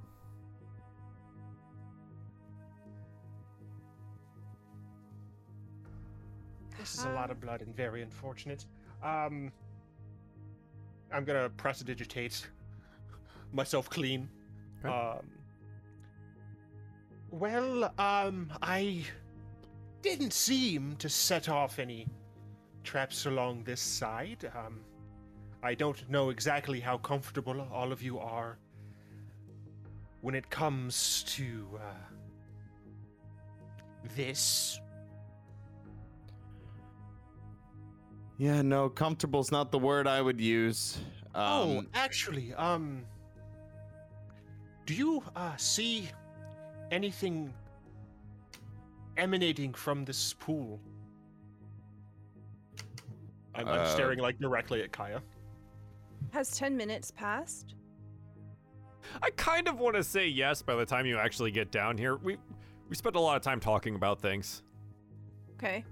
This 6.80 6.96
is 6.96 7.04
a 7.06 7.10
lot 7.10 7.30
of 7.30 7.40
blood 7.40 7.62
and 7.62 7.74
very 7.76 8.02
unfortunate. 8.02 8.66
Um, 9.04 9.52
I'm 11.14 11.26
gonna 11.26 11.50
press 11.50 11.84
prestidigitate 11.84 12.48
myself 13.52 13.90
clean. 13.90 14.30
Okay. 14.84 14.94
Um, 14.94 15.20
well, 17.30 17.94
um, 17.98 18.52
I 18.62 19.06
didn't 20.02 20.34
seem 20.34 20.96
to 20.98 21.10
set 21.10 21.50
off 21.50 21.80
any 21.80 22.08
traps 22.84 23.26
along 23.26 23.64
this 23.64 23.82
side. 23.82 24.52
Um, 24.56 24.82
I 25.64 25.76
don't 25.76 26.10
know 26.10 26.30
exactly 26.30 26.80
how 26.80 26.98
comfortable 26.98 27.66
all 27.72 27.92
of 27.92 28.02
you 28.02 28.20
are 28.20 28.58
when 30.22 30.36
it 30.36 30.50
comes 30.50 31.24
to 31.28 31.68
uh, 31.76 32.14
this. 34.16 34.80
Yeah, 38.44 38.62
no, 38.62 38.90
comfortable's 38.90 39.54
not 39.54 39.72
the 39.72 39.80
word 39.80 40.06
I 40.06 40.22
would 40.22 40.42
use. 40.42 40.98
oh, 41.34 41.78
Um, 41.78 41.88
actually, 41.94 42.54
um, 42.56 43.06
do 44.86 44.94
you 44.94 45.24
uh, 45.34 45.56
see 45.56 46.10
anything 46.92 47.54
emanating 49.16 49.74
from 49.74 50.04
this 50.04 50.34
pool? 50.34 50.78
I'm, 53.56 53.66
I'm 53.66 53.80
Uh, 53.80 53.86
staring 53.86 54.20
like 54.20 54.38
directly 54.40 54.82
at 54.84 54.92
Kaya. 54.92 55.22
Has 56.34 56.52
10 56.58 56.76
minutes 56.76 57.12
passed? 57.12 57.76
I 59.22 59.30
kind 59.30 59.70
of 59.70 59.80
want 59.80 59.96
to 59.96 60.04
say 60.04 60.28
yes 60.28 60.62
by 60.62 60.76
the 60.76 60.86
time 60.86 61.06
you 61.06 61.18
actually 61.18 61.52
get 61.52 61.72
down 61.72 61.98
here. 61.98 62.18
We 62.18 62.36
we 62.90 62.96
spent 62.98 63.16
a 63.16 63.22
lot 63.22 63.38
of 63.38 63.42
time 63.42 63.62
talking 63.62 63.96
about 63.96 64.20
things. 64.20 64.64
Okay. 65.54 65.86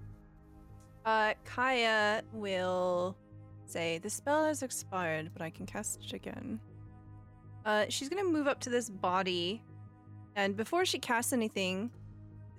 Uh, 1.06 1.34
Kaya 1.46 2.22
will 2.32 3.18
say, 3.66 3.98
The 4.00 4.10
spell 4.10 4.46
has 4.46 4.62
expired, 4.64 5.32
but 5.34 5.42
I 5.42 5.50
can 5.50 5.66
cast 5.66 6.04
it 6.04 6.14
again. 6.14 6.60
Uh, 7.66 7.86
she's 7.90 8.10
gonna 8.10 8.24
move 8.24 8.48
up 8.48 8.60
to 8.62 8.70
this 8.70 8.90
body, 8.90 9.64
and 10.36 10.56
before 10.56 10.86
she 10.86 11.00
casts 11.00 11.34
anything, 11.34 11.92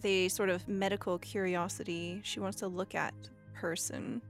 the 0.00 0.28
sort 0.28 0.48
of 0.48 0.66
medical 0.68 1.18
curiosity, 1.18 2.20
she 2.24 2.40
wants 2.40 2.58
to 2.58 2.68
look 2.68 2.94
at 2.94 3.14
the 3.22 3.30
person 3.54 4.20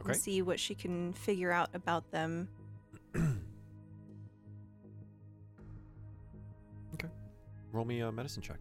Okay. 0.00 0.12
and 0.12 0.16
see 0.16 0.42
what 0.42 0.58
she 0.60 0.74
can 0.74 1.12
figure 1.12 1.52
out 1.52 1.70
about 1.74 2.10
them. 2.10 2.48
Okay. 6.94 7.08
Roll 7.72 7.84
me 7.84 8.00
a 8.00 8.10
medicine 8.10 8.40
check. 8.42 8.58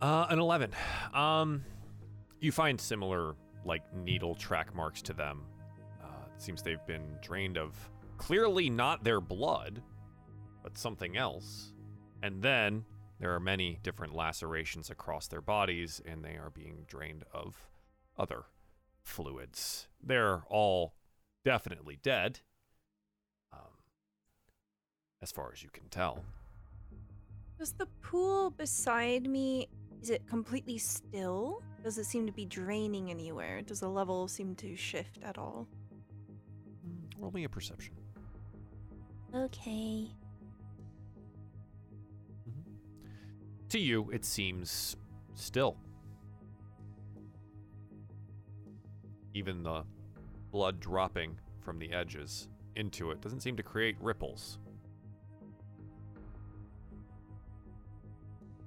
Uh, 0.00 0.26
an 0.30 0.38
11. 0.38 0.72
Um, 1.12 1.62
you 2.40 2.52
find 2.52 2.80
similar, 2.80 3.34
like, 3.64 3.82
needle 3.94 4.34
track 4.34 4.74
marks 4.74 5.02
to 5.02 5.12
them. 5.12 5.42
Uh, 6.02 6.24
it 6.34 6.40
seems 6.40 6.62
they've 6.62 6.86
been 6.86 7.16
drained 7.20 7.58
of 7.58 7.74
clearly 8.16 8.70
not 8.70 9.04
their 9.04 9.20
blood, 9.20 9.82
but 10.62 10.78
something 10.78 11.16
else. 11.18 11.74
And 12.22 12.42
then 12.42 12.84
there 13.18 13.34
are 13.34 13.40
many 13.40 13.78
different 13.82 14.14
lacerations 14.14 14.88
across 14.88 15.26
their 15.28 15.42
bodies, 15.42 16.00
and 16.06 16.24
they 16.24 16.36
are 16.36 16.50
being 16.50 16.84
drained 16.86 17.24
of 17.34 17.68
other 18.18 18.44
fluids. 19.02 19.86
They're 20.02 20.44
all 20.48 20.94
definitely 21.44 21.98
dead, 22.02 22.40
um, 23.52 23.84
as 25.20 25.30
far 25.30 25.50
as 25.52 25.62
you 25.62 25.68
can 25.70 25.88
tell. 25.90 26.24
Does 27.58 27.72
the 27.72 27.86
pool 28.00 28.50
beside 28.50 29.28
me 29.28 29.68
is 30.02 30.10
it 30.10 30.26
completely 30.26 30.78
still? 30.78 31.62
Does 31.82 31.98
it 31.98 32.04
seem 32.04 32.26
to 32.26 32.32
be 32.32 32.44
draining 32.44 33.10
anywhere? 33.10 33.62
Does 33.62 33.80
the 33.80 33.88
level 33.88 34.28
seem 34.28 34.54
to 34.56 34.76
shift 34.76 35.18
at 35.22 35.38
all? 35.38 35.68
Mm, 36.86 37.20
Roll 37.22 37.30
me 37.32 37.44
a 37.44 37.48
perception. 37.48 37.94
Okay. 39.34 40.08
To 43.68 43.78
you, 43.78 44.10
it 44.10 44.24
seems 44.24 44.96
still. 45.34 45.76
Even 49.32 49.62
the 49.62 49.84
blood 50.50 50.80
dropping 50.80 51.38
from 51.60 51.78
the 51.78 51.92
edges 51.92 52.48
into 52.74 53.10
it 53.10 53.20
doesn't 53.20 53.40
seem 53.40 53.56
to 53.56 53.62
create 53.62 53.96
ripples. 54.00 54.58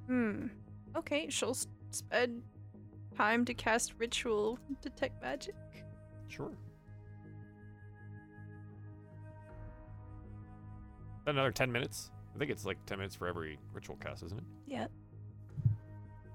Hmm. 0.07 0.47
Okay, 0.95 1.29
she'll 1.29 1.57
spend 1.91 2.43
time 3.15 3.45
to 3.45 3.53
cast 3.53 3.93
ritual 3.97 4.59
detect 4.81 5.21
magic. 5.21 5.55
Sure. 6.27 6.51
Another 11.25 11.51
10 11.51 11.71
minutes? 11.71 12.11
I 12.35 12.39
think 12.39 12.51
it's 12.51 12.65
like 12.65 12.83
10 12.85 12.97
minutes 12.97 13.15
for 13.15 13.27
every 13.27 13.57
ritual 13.73 13.95
cast, 13.97 14.23
isn't 14.23 14.37
it? 14.37 14.45
Yep. 14.67 14.91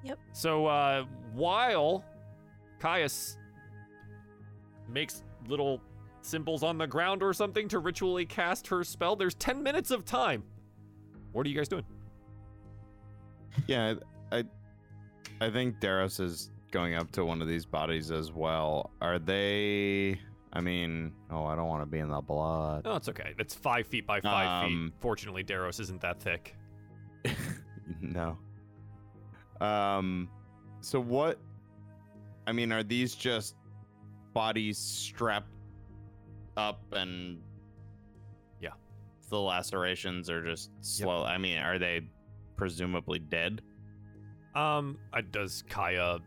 Yep. 0.05 0.19
So 0.33 0.67
uh, 0.67 1.05
while 1.35 2.05
Caius 2.79 3.37
makes 4.89 5.23
little 5.47 5.81
symbols 6.23 6.63
on 6.63 6.79
the 6.79 6.87
ground 6.87 7.23
or 7.23 7.33
something 7.33 7.69
to 7.69 7.79
ritually 7.79 8.25
cast 8.25 8.69
her 8.69 8.85
spell, 8.85 9.17
there's 9.17 9.35
10 9.35 9.63
minutes 9.63 9.91
of 9.91 10.05
time. 10.05 10.43
What 11.33 11.47
are 11.47 11.51
you 11.51 11.57
guys 11.57 11.69
doing? 11.69 11.85
Yeah, 13.67 13.95
I, 14.33 14.45
I 15.41 15.51
think 15.51 15.81
Daros 15.81 16.21
is 16.21 16.51
going 16.71 16.95
up 16.95 17.11
to 17.13 17.25
one 17.25 17.41
of 17.43 17.49
these 17.49 17.65
bodies 17.65 18.11
as 18.11 18.33
well. 18.33 18.91
Are 19.01 19.19
they? 19.19 20.21
I 20.53 20.61
mean, 20.61 21.13
oh, 21.31 21.45
I 21.45 21.55
don't 21.57 21.69
want 21.69 21.83
to 21.83 21.87
be 21.87 21.99
in 21.99 22.09
the 22.09 22.21
blood. 22.21 22.83
Oh, 22.87 22.97
it's 22.97 23.09
okay. 23.09 23.35
It's 23.39 23.55
five 23.55 23.87
feet 23.87 24.07
by 24.07 24.21
five 24.21 24.65
Um, 24.65 24.89
feet. 24.93 25.01
Fortunately, 25.01 25.45
Daros 25.45 25.79
isn't 25.81 26.01
that 26.01 26.21
thick. 26.21 26.55
no. 28.01 28.39
Um, 29.61 30.29
so 30.81 31.01
what? 31.01 31.39
I 32.47 32.53
mean, 32.53 32.73
are 32.73 32.83
these 32.83 33.15
just 33.15 33.57
bodies 34.33 34.79
strapped 34.79 35.53
up 36.57 36.81
and? 36.93 37.41
Yeah. 38.61 38.71
The 39.29 39.39
lacerations 39.39 40.31
are 40.31 40.43
just 40.43 40.71
slow. 40.81 41.25
I 41.25 41.37
mean, 41.37 41.59
are 41.59 41.79
they 41.79 42.09
presumably 42.57 43.19
dead? 43.19 43.61
Um, 44.55 44.99
uh, 45.13 45.23
does 45.31 45.63
Kaya 45.69 46.19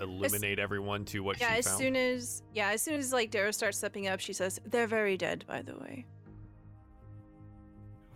illuminate 0.00 0.58
everyone 0.58 1.04
to 1.06 1.20
what 1.20 1.40
yeah, 1.40 1.52
she 1.52 1.58
as 1.58 1.66
found? 1.66 1.78
soon 1.78 1.96
as 1.96 2.42
yeah, 2.54 2.70
as 2.70 2.82
soon 2.82 2.94
as 2.94 3.12
like 3.12 3.30
Dara 3.30 3.52
starts 3.52 3.78
stepping 3.78 4.08
up, 4.08 4.20
she 4.20 4.32
says, 4.32 4.60
"They're 4.64 4.86
very 4.86 5.16
dead, 5.16 5.44
by 5.46 5.62
the 5.62 5.76
way." 5.76 6.06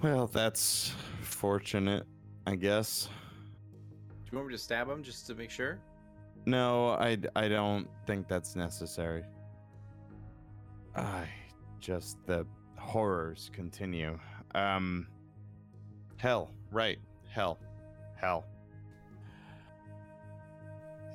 Well, 0.02 0.26
that's 0.26 0.92
fortunate, 1.22 2.06
I 2.46 2.56
guess. 2.56 3.08
Do 4.08 4.30
you 4.32 4.38
want 4.38 4.48
me 4.48 4.54
to 4.54 4.58
stab 4.58 4.88
him 4.88 5.02
just 5.02 5.26
to 5.28 5.34
make 5.34 5.50
sure? 5.50 5.78
No, 6.46 6.90
I, 6.90 7.16
I 7.34 7.48
don't 7.48 7.88
think 8.06 8.28
that's 8.28 8.54
necessary. 8.54 9.24
I 10.94 11.26
just 11.80 12.18
the 12.26 12.46
horrors 12.78 13.50
continue. 13.52 14.18
Um 14.54 15.06
hell, 16.18 16.50
right. 16.70 16.98
Hell. 17.28 17.58
Hell. 18.16 18.44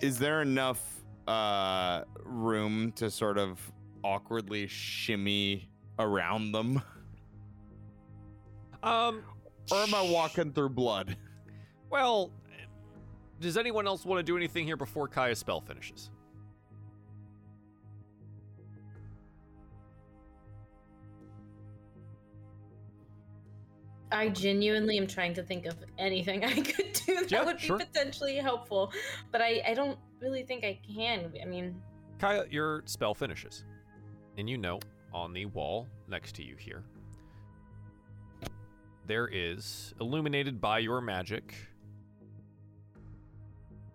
Is 0.01 0.17
there 0.19 0.41
enough 0.41 0.81
uh 1.27 2.03
room 2.23 2.91
to 2.93 3.09
sort 3.11 3.37
of 3.37 3.59
awkwardly 4.03 4.67
shimmy 4.67 5.69
around 5.99 6.51
them? 6.51 6.81
Um, 8.81 9.23
Or 9.71 9.77
am 9.79 9.93
I 9.93 10.01
walking 10.09 10.53
through 10.53 10.69
blood? 10.69 11.17
well, 11.89 12.31
does 13.41 13.57
anyone 13.57 13.85
else 13.87 14.05
want 14.05 14.19
to 14.19 14.23
do 14.23 14.37
anything 14.37 14.65
here 14.65 14.77
before 14.77 15.09
Kaya's 15.09 15.39
spell 15.39 15.59
finishes? 15.59 16.11
I 24.12 24.30
genuinely 24.30 24.97
am 24.97 25.07
trying 25.07 25.34
to 25.36 25.43
think 25.43 25.66
of 25.66 25.76
anything 25.97 26.43
I 26.45 26.53
could 26.62 26.93
do 27.05 27.16
that 27.16 27.32
Yeah, 27.32 27.43
would 27.43 27.60
sure. 27.60 27.78
be 27.78 27.86
potentially 27.86 28.36
helpful, 28.38 28.91
but 29.32 29.41
I, 29.41 29.62
I 29.68 29.74
don't 29.74 29.99
really 30.22 30.43
think 30.43 30.64
I 30.64 30.80
can. 30.95 31.32
I 31.41 31.45
mean, 31.45 31.82
Kaya, 32.20 32.45
your 32.49 32.84
spell 32.86 33.14
finishes. 33.14 33.64
And 34.38 34.49
you 34.49 34.57
note 34.57 34.86
on 35.14 35.34
the 35.34 35.45
wall 35.45 35.88
next 36.07 36.36
to 36.36 36.43
you 36.43 36.55
here, 36.57 36.84
there 39.05 39.28
is, 39.32 39.93
illuminated 39.99 40.62
by 40.62 40.80
your 40.80 41.01
magic, 41.01 41.53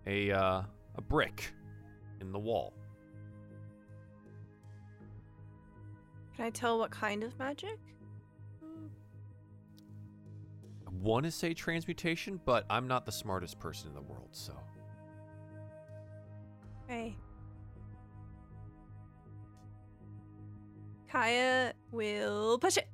a, 0.07 0.31
uh, 0.33 0.63
a 0.97 1.01
brick 1.03 1.53
in 2.21 2.33
the 2.33 2.39
wall. 2.39 2.73
Can 6.37 6.47
I 6.47 6.51
tell 6.51 6.79
what 6.79 6.91
kind 6.91 7.23
of 7.23 7.39
magic? 7.39 7.79
Want 11.05 11.27
to 11.27 11.31
say 11.31 11.53
transmutation, 11.53 12.41
but 12.45 12.65
I'm 12.71 12.89
not 12.89 13.05
the 13.05 13.13
smartest 13.13 13.61
person 13.61 13.91
in 13.91 13.95
the 13.95 14.01
world, 14.01 14.31
so. 14.33 14.55
Okay. 16.85 17.15
Kaya 21.11 21.75
will 21.93 22.59
push 22.59 22.79
it. 22.79 22.89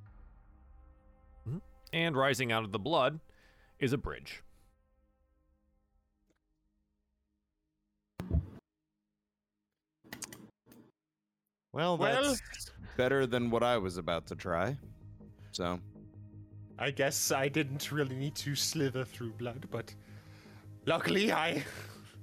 Mm-hmm. 1.48 1.58
And 1.92 2.16
rising 2.16 2.52
out 2.52 2.64
of 2.64 2.72
the 2.72 2.78
blood 2.78 3.20
is 3.78 3.92
a 3.92 3.98
bridge. 3.98 4.42
Well, 11.72 11.96
Well- 11.96 12.22
that's 12.24 12.72
better 12.96 13.26
than 13.26 13.50
what 13.50 13.62
I 13.62 13.78
was 13.78 13.96
about 13.96 14.26
to 14.26 14.36
try. 14.36 14.76
So, 15.52 15.80
I 16.80 16.90
guess 16.90 17.30
I 17.30 17.48
didn't 17.48 17.92
really 17.92 18.16
need 18.16 18.34
to 18.36 18.54
slither 18.56 19.04
through 19.04 19.32
blood, 19.34 19.66
but 19.70 19.94
luckily 20.86 21.30
I 21.32 21.62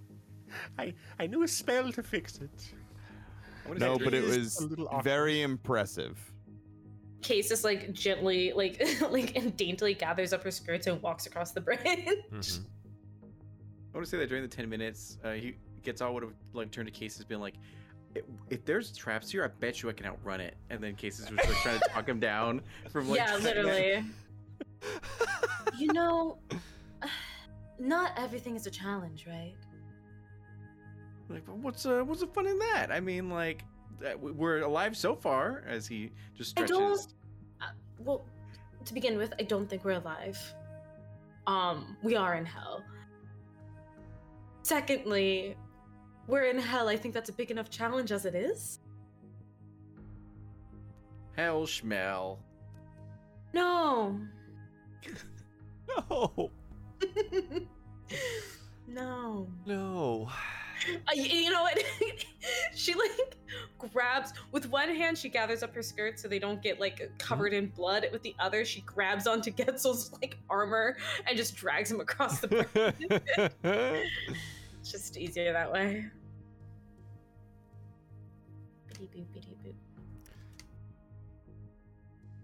I 0.79 0.93
I 1.19 1.27
knew 1.27 1.43
a 1.43 1.47
spell 1.47 1.91
to 1.91 2.03
fix 2.03 2.39
it. 2.39 2.73
No, 3.77 3.97
but 3.99 4.13
it 4.13 4.23
was 4.23 4.59
a 4.61 4.65
little 4.67 4.87
awkward. 4.87 5.03
very 5.03 5.41
impressive. 5.41 6.17
Case 7.21 7.49
just 7.49 7.63
like 7.63 7.91
gently, 7.93 8.53
like 8.53 8.81
like 9.11 9.35
and 9.35 9.55
daintily 9.57 9.93
gathers 9.93 10.33
up 10.33 10.43
her 10.43 10.51
skirts 10.51 10.87
and 10.87 11.01
walks 11.01 11.25
across 11.27 11.51
the 11.51 11.61
bridge. 11.61 11.79
Mhm. 11.83 12.65
I 13.93 13.97
want 13.97 14.05
to 14.05 14.09
say 14.09 14.17
that 14.17 14.29
during 14.29 14.43
the 14.43 14.49
10 14.49 14.69
minutes, 14.69 15.17
uh, 15.23 15.31
he 15.33 15.55
Getzel 15.83 16.13
would 16.13 16.23
have 16.23 16.33
like 16.53 16.71
turned 16.71 16.87
to 16.87 16.91
Cases 16.93 17.25
being 17.25 17.41
like, 17.41 17.55
"If- 18.15 18.25
if 18.49 18.63
there's 18.65 18.95
traps 18.95 19.31
here, 19.31 19.43
I 19.43 19.47
bet 19.47 19.81
you 19.81 19.89
I 19.89 19.93
can 19.93 20.05
outrun 20.05 20.39
it. 20.39 20.55
And 20.69 20.81
then 20.83 20.95
Cases 20.95 21.29
was 21.29 21.37
like 21.39 21.57
trying 21.63 21.79
to 21.79 21.89
talk 21.89 22.07
him 22.07 22.19
down 22.19 22.61
from 22.91 23.09
like. 23.09 23.17
yeah, 23.19 23.35
literally. 23.37 24.03
You 25.77 25.91
know, 25.93 26.37
not 27.79 28.11
everything 28.17 28.55
is 28.55 28.67
a 28.67 28.71
challenge, 28.71 29.25
right? 29.27 29.55
Like, 31.29 31.45
but 31.45 31.57
what's 31.57 31.85
uh, 31.85 32.01
what's 32.05 32.21
the 32.21 32.27
fun 32.27 32.47
in 32.47 32.57
that? 32.59 32.87
I 32.91 32.99
mean, 32.99 33.29
like, 33.29 33.63
we're 34.19 34.61
alive 34.61 34.95
so 34.95 35.15
far. 35.15 35.63
As 35.67 35.87
he 35.87 36.11
just 36.35 36.51
stretches. 36.51 36.75
I 36.77 36.79
don't- 36.79 37.13
Uh, 37.61 37.65
well, 37.99 38.25
to 38.85 38.93
begin 38.93 39.17
with, 39.17 39.33
I 39.39 39.43
don't 39.43 39.69
think 39.69 39.83
we're 39.83 39.99
alive. 39.99 40.39
Um, 41.47 41.97
we 42.03 42.15
are 42.15 42.35
in 42.35 42.45
hell. 42.45 42.83
Secondly, 44.63 45.55
we're 46.27 46.43
in 46.45 46.59
hell. 46.59 46.87
I 46.89 46.95
think 46.97 47.13
that's 47.13 47.29
a 47.29 47.33
big 47.33 47.51
enough 47.51 47.69
challenge 47.69 48.11
as 48.11 48.25
it 48.25 48.35
is. 48.35 48.79
Hell 51.35 51.61
schmel. 51.63 52.37
No. 53.53 54.19
No, 55.87 56.51
no. 58.87 59.47
no. 59.65 60.29
Uh, 61.07 61.13
you 61.15 61.49
know 61.49 61.63
what? 61.63 61.77
she 62.75 62.93
like 62.93 63.37
grabs 63.91 64.33
with 64.51 64.69
one 64.69 64.89
hand. 64.89 65.17
She 65.17 65.27
gathers 65.29 65.63
up 65.63 65.73
her 65.75 65.81
skirts 65.81 66.21
so 66.21 66.27
they 66.27 66.39
don't 66.39 66.61
get 66.61 66.79
like 66.79 67.11
covered 67.17 67.53
in 67.53 67.67
blood. 67.67 68.07
With 68.11 68.21
the 68.21 68.35
other, 68.39 68.63
she 68.63 68.81
grabs 68.81 69.27
onto 69.27 69.51
Getzel's 69.51 70.11
like 70.21 70.37
armor 70.49 70.97
and 71.27 71.35
just 71.35 71.55
drags 71.55 71.91
him 71.91 71.99
across 71.99 72.39
the 72.39 72.47
bridge. 72.47 73.21
it's 73.63 74.91
just 74.91 75.17
easier 75.17 75.51
that 75.51 75.71
way. 75.71 76.05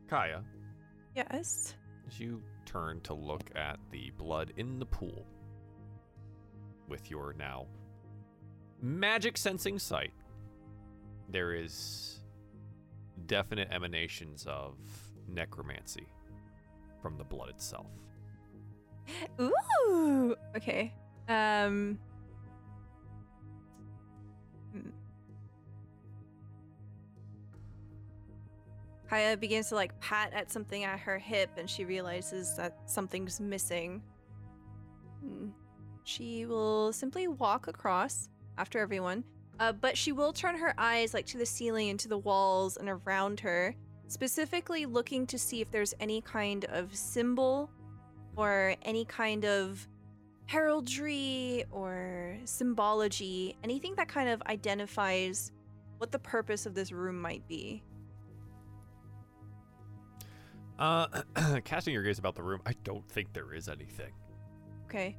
Kaya, 0.09 0.43
Yes. 1.15 1.75
As 2.13 2.19
you 2.19 2.41
turn 2.65 2.99
to 3.01 3.13
look 3.13 3.49
at 3.55 3.79
the 3.91 4.11
blood 4.17 4.53
in 4.57 4.79
the 4.79 4.85
pool 4.85 5.25
with 6.87 7.09
your 7.09 7.33
now 7.37 7.65
magic 8.81 9.37
sensing 9.37 9.79
sight, 9.79 10.13
there 11.29 11.53
is 11.53 12.19
definite 13.25 13.69
emanations 13.71 14.45
of 14.47 14.75
necromancy 15.27 16.07
from 17.01 17.17
the 17.17 17.23
blood 17.23 17.49
itself. 17.49 17.87
Ooh. 19.39 20.35
Okay. 20.55 20.93
Um. 21.27 21.99
Kaya 29.13 29.37
begins 29.37 29.69
to 29.69 29.75
like 29.75 29.99
pat 29.99 30.33
at 30.33 30.51
something 30.51 30.85
at 30.85 30.97
her 30.97 31.19
hip, 31.19 31.51
and 31.57 31.69
she 31.69 31.85
realizes 31.85 32.55
that 32.57 32.79
something's 32.87 33.39
missing. 33.39 34.01
Hmm. 35.21 35.49
She 36.03 36.47
will 36.47 36.91
simply 36.91 37.27
walk 37.27 37.67
across 37.67 38.29
after 38.57 38.79
everyone, 38.79 39.23
uh, 39.59 39.71
but 39.73 39.95
she 39.95 40.11
will 40.11 40.33
turn 40.33 40.57
her 40.57 40.73
eyes 40.79 41.13
like 41.13 41.27
to 41.27 41.37
the 41.37 41.45
ceiling 41.45 41.91
and 41.91 41.99
to 41.99 42.07
the 42.07 42.17
walls 42.17 42.77
and 42.77 42.89
around 42.89 43.39
her, 43.41 43.75
specifically 44.07 44.87
looking 44.87 45.27
to 45.27 45.37
see 45.37 45.61
if 45.61 45.69
there's 45.69 45.93
any 45.99 46.19
kind 46.21 46.65
of 46.65 46.95
symbol 46.95 47.69
or 48.35 48.75
any 48.81 49.05
kind 49.05 49.45
of 49.45 49.87
heraldry 50.47 51.65
or 51.69 52.35
symbology, 52.45 53.57
anything 53.63 53.93
that 53.93 54.07
kind 54.07 54.29
of 54.29 54.41
identifies 54.47 55.51
what 55.99 56.11
the 56.11 56.17
purpose 56.17 56.65
of 56.65 56.73
this 56.73 56.91
room 56.91 57.21
might 57.21 57.47
be. 57.47 57.83
Uh, 60.79 61.21
casting 61.63 61.93
your 61.93 62.03
gaze 62.03 62.19
about 62.19 62.35
the 62.35 62.43
room, 62.43 62.61
I 62.65 62.73
don't 62.83 63.07
think 63.09 63.31
there 63.33 63.53
is 63.53 63.69
anything. 63.69 64.11
Okay. 64.85 65.15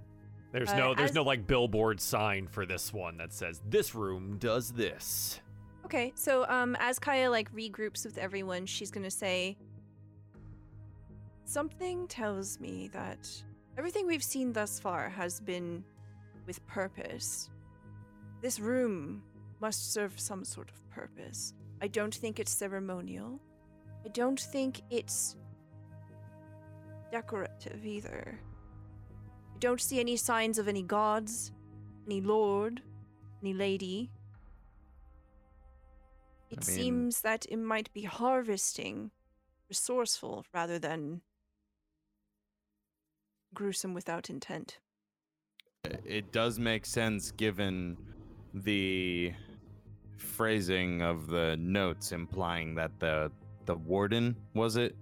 There's 0.52 0.70
Uh, 0.70 0.76
no 0.76 0.94
there's 0.94 1.11
as- 1.11 1.14
no 1.14 1.22
like 1.22 1.46
billboard 1.46 2.00
sign 2.00 2.46
for 2.46 2.64
this 2.66 2.92
one 2.92 3.16
that 3.18 3.32
says 3.32 3.61
this 3.68 3.94
room 3.94 4.36
does 4.38 4.70
this. 4.72 5.40
Okay, 5.84 6.12
so 6.14 6.46
um, 6.48 6.76
as 6.80 6.98
Kaya 6.98 7.30
like 7.30 7.52
regroups 7.55 8.05
with 8.07 8.16
everyone, 8.18 8.64
she's 8.66 8.90
gonna 8.90 9.11
say, 9.11 9.57
"Something 11.44 12.07
tells 12.09 12.59
me 12.61 12.88
that 12.92 13.28
everything 13.76 14.07
we've 14.07 14.22
seen 14.22 14.52
thus 14.52 14.80
far 14.80 15.09
has 15.11 15.40
been 15.40 15.84
with 16.46 16.64
purpose. 16.66 17.50
This 18.40 18.61
room 18.61 19.22
must 19.61 19.92
serve 19.92 20.18
some 20.18 20.44
sort 20.44 20.70
of 20.70 20.88
purpose. 20.90 21.55
I 21.82 21.88
don't 21.88 22.14
think 22.14 22.38
it's 22.38 22.52
ceremonial. 22.52 23.40
I 24.05 24.09
don't 24.09 24.38
think 24.40 24.82
it's 24.90 25.36
decorative 27.14 27.86
either. 27.86 28.40
I 29.54 29.58
don't 29.60 29.80
see 29.80 30.00
any 30.00 30.16
signs 30.16 30.58
of 30.58 30.66
any 30.66 30.82
gods, 30.82 31.52
any 32.06 32.20
lord, 32.20 32.82
any 33.40 33.54
lady." 33.54 34.10
It 36.50 36.58
I 36.58 36.66
mean- 36.66 36.76
seems 36.78 37.20
that 37.20 37.46
it 37.54 37.60
might 37.72 37.92
be 37.92 38.02
harvesting, 38.02 39.12
resourceful 39.68 40.44
rather 40.52 40.78
than 40.78 41.22
gruesome 43.54 43.94
without 43.94 44.28
intent. 44.28 44.80
It 46.18 46.32
does 46.32 46.58
make 46.58 46.84
sense 46.84 47.30
given 47.30 47.96
the 48.52 49.32
phrasing 50.16 51.02
of 51.02 51.28
the 51.28 51.56
notes 51.58 52.10
implying 52.10 52.74
that 52.74 52.98
the 52.98 53.30
the 53.66 53.76
warden 53.76 54.36
was 54.52 54.76
it 54.76 54.94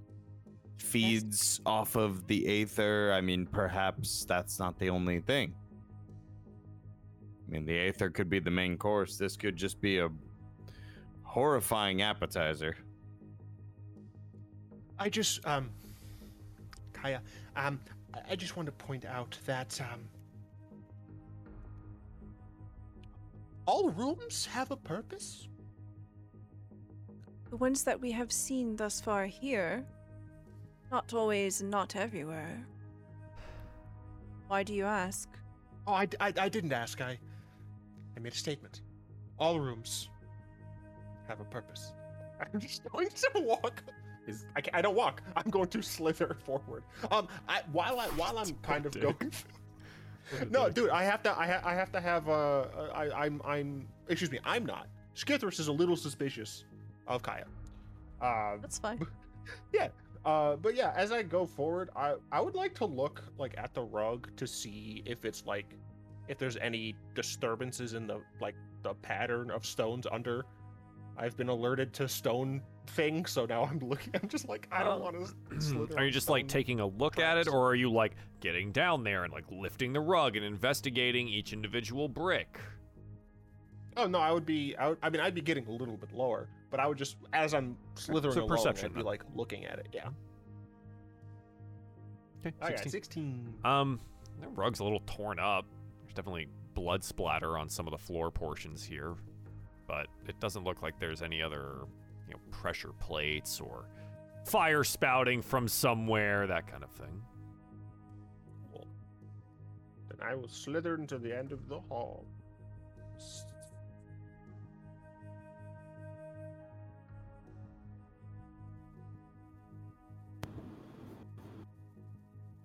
feeds 0.82 1.60
off 1.64 1.96
of 1.96 2.26
the 2.26 2.46
aether. 2.62 3.12
I 3.12 3.20
mean, 3.20 3.46
perhaps 3.46 4.24
that's 4.26 4.58
not 4.58 4.78
the 4.78 4.90
only 4.90 5.20
thing. 5.20 5.54
I 7.46 7.50
mean, 7.50 7.64
the 7.64 7.78
aether 7.78 8.10
could 8.10 8.28
be 8.28 8.38
the 8.40 8.50
main 8.50 8.76
course. 8.76 9.16
This 9.16 9.36
could 9.36 9.56
just 9.56 9.80
be 9.80 9.98
a 9.98 10.08
horrifying 11.22 12.02
appetizer. 12.02 12.76
I 14.98 15.08
just 15.08 15.44
um 15.46 15.70
Kaya, 16.92 17.22
um 17.56 17.80
I- 18.14 18.32
I 18.32 18.36
just 18.36 18.56
want 18.56 18.66
to 18.66 18.72
point 18.72 19.04
out 19.04 19.38
that 19.46 19.80
um 19.80 20.00
all 23.66 23.90
rooms 23.90 24.46
have 24.46 24.70
a 24.70 24.76
purpose. 24.76 25.48
The 27.50 27.56
ones 27.56 27.84
that 27.84 28.00
we 28.00 28.10
have 28.12 28.32
seen 28.32 28.76
thus 28.76 29.00
far 29.00 29.26
here, 29.26 29.84
not 30.92 31.14
always 31.14 31.62
and 31.62 31.70
not 31.70 31.96
everywhere. 31.96 32.64
Why 34.48 34.62
do 34.62 34.74
you 34.74 34.84
ask? 34.84 35.28
Oh, 35.86 35.94
I, 35.94 36.06
I, 36.20 36.32
I 36.38 36.48
didn't 36.48 36.72
ask. 36.72 37.00
I 37.00 37.18
I 38.14 38.20
made 38.20 38.34
a 38.34 38.36
statement. 38.36 38.82
All 39.38 39.58
rooms 39.58 40.10
have 41.26 41.40
a 41.40 41.44
purpose. 41.44 41.92
I'm 42.54 42.60
just 42.60 42.82
going 42.92 43.08
to 43.08 43.40
walk. 43.40 43.82
Is 44.26 44.44
I, 44.54 44.60
ca- 44.60 44.70
I 44.74 44.82
don't 44.82 44.94
walk. 44.94 45.22
I'm 45.34 45.50
going 45.50 45.68
to 45.68 45.82
slither 45.82 46.36
forward. 46.44 46.84
Um, 47.10 47.26
I, 47.48 47.62
while 47.72 47.98
I 47.98 48.06
while 48.08 48.38
I'm 48.38 48.54
kind 48.62 48.84
of 48.86 48.92
dick. 48.92 49.02
going. 49.18 49.32
no, 50.50 50.68
dude, 50.68 50.90
I 50.90 51.02
have 51.04 51.22
to. 51.24 51.36
I, 51.36 51.46
ha- 51.46 51.62
I 51.64 51.74
have 51.74 51.90
to 51.92 52.00
have. 52.00 52.28
Uh, 52.28 52.64
I, 52.94 53.24
I'm. 53.24 53.40
I'm. 53.44 53.88
Excuse 54.08 54.30
me. 54.30 54.38
I'm 54.44 54.66
not. 54.66 54.86
Skithris 55.16 55.58
is 55.58 55.68
a 55.68 55.72
little 55.72 55.96
suspicious 55.96 56.64
of 57.08 57.22
Kaya. 57.22 57.46
Uh, 58.20 58.56
That's 58.60 58.78
fine. 58.78 59.04
yeah. 59.72 59.88
Uh, 60.24 60.56
but 60.56 60.74
yeah, 60.76 60.92
as 60.96 61.10
I 61.12 61.22
go 61.22 61.46
forward, 61.46 61.90
I 61.96 62.14
I 62.30 62.40
would 62.40 62.54
like 62.54 62.74
to 62.76 62.84
look 62.84 63.22
like 63.38 63.54
at 63.58 63.74
the 63.74 63.82
rug 63.82 64.28
to 64.36 64.46
see 64.46 65.02
if 65.04 65.24
it's 65.24 65.44
like 65.46 65.74
if 66.28 66.38
there's 66.38 66.56
any 66.58 66.94
disturbances 67.14 67.94
in 67.94 68.06
the 68.06 68.20
like 68.40 68.54
the 68.82 68.94
pattern 68.94 69.50
of 69.50 69.66
stones 69.66 70.06
under. 70.10 70.44
I've 71.18 71.36
been 71.36 71.48
alerted 71.50 71.92
to 71.94 72.08
stone 72.08 72.62
thing, 72.86 73.26
so 73.26 73.44
now 73.44 73.64
I'm 73.64 73.78
looking. 73.82 74.14
I'm 74.20 74.28
just 74.28 74.48
like 74.48 74.66
I 74.72 74.82
don't 74.84 75.00
Oh. 75.00 75.04
want 75.04 75.16
to. 75.88 75.96
are 75.96 76.04
you 76.04 76.10
just 76.10 76.30
like 76.30 76.46
taking 76.48 76.80
a 76.80 76.86
look 76.86 77.18
at 77.18 77.36
it, 77.38 77.48
or 77.48 77.66
are 77.68 77.74
you 77.74 77.90
like 77.90 78.14
getting 78.40 78.70
down 78.72 79.02
there 79.04 79.24
and 79.24 79.32
like 79.32 79.44
lifting 79.50 79.92
the 79.92 80.00
rug 80.00 80.36
and 80.36 80.44
investigating 80.44 81.28
each 81.28 81.52
individual 81.52 82.08
brick? 82.08 82.58
Oh 83.96 84.06
no, 84.06 84.18
I 84.20 84.30
would 84.32 84.46
be. 84.46 84.74
I, 84.76 84.88
would, 84.88 84.98
I 85.02 85.10
mean, 85.10 85.20
I'd 85.20 85.34
be 85.34 85.42
getting 85.42 85.66
a 85.66 85.70
little 85.70 85.96
bit 85.98 86.12
lower, 86.14 86.48
but 86.72 86.80
I 86.80 86.86
would 86.88 86.98
just 86.98 87.16
as 87.34 87.54
I'm 87.54 87.76
slithering 87.94 88.34
So 88.34 88.40
along, 88.40 88.56
perception, 88.56 88.86
I'd 88.86 88.94
be 88.96 89.02
like 89.02 89.22
looking 89.36 89.66
at 89.66 89.78
it. 89.78 89.88
Yeah. 89.92 90.08
Okay, 92.44 92.56
I 92.60 92.70
got 92.70 92.78
16. 92.78 92.90
16. 92.90 93.54
Um, 93.64 94.00
the 94.40 94.48
rug's 94.48 94.80
a 94.80 94.84
little 94.84 95.02
torn 95.06 95.38
up. 95.38 95.66
There's 96.00 96.14
definitely 96.14 96.48
blood 96.74 97.04
splatter 97.04 97.58
on 97.58 97.68
some 97.68 97.86
of 97.86 97.92
the 97.92 97.98
floor 97.98 98.30
portions 98.30 98.82
here, 98.82 99.14
but 99.86 100.06
it 100.26 100.40
doesn't 100.40 100.64
look 100.64 100.82
like 100.82 100.98
there's 100.98 101.22
any 101.22 101.42
other, 101.42 101.82
you 102.26 102.34
know, 102.34 102.40
pressure 102.50 102.92
plates 102.98 103.60
or 103.60 103.84
fire 104.44 104.82
spouting 104.82 105.42
from 105.42 105.68
somewhere, 105.68 106.46
that 106.46 106.66
kind 106.66 106.82
of 106.82 106.90
thing. 106.90 107.22
Cool. 108.72 108.88
Then 110.08 110.26
I 110.26 110.34
will 110.34 110.48
slither 110.48 110.94
into 110.94 111.18
the 111.18 111.36
end 111.36 111.52
of 111.52 111.68
the 111.68 111.78
hall. 111.78 112.24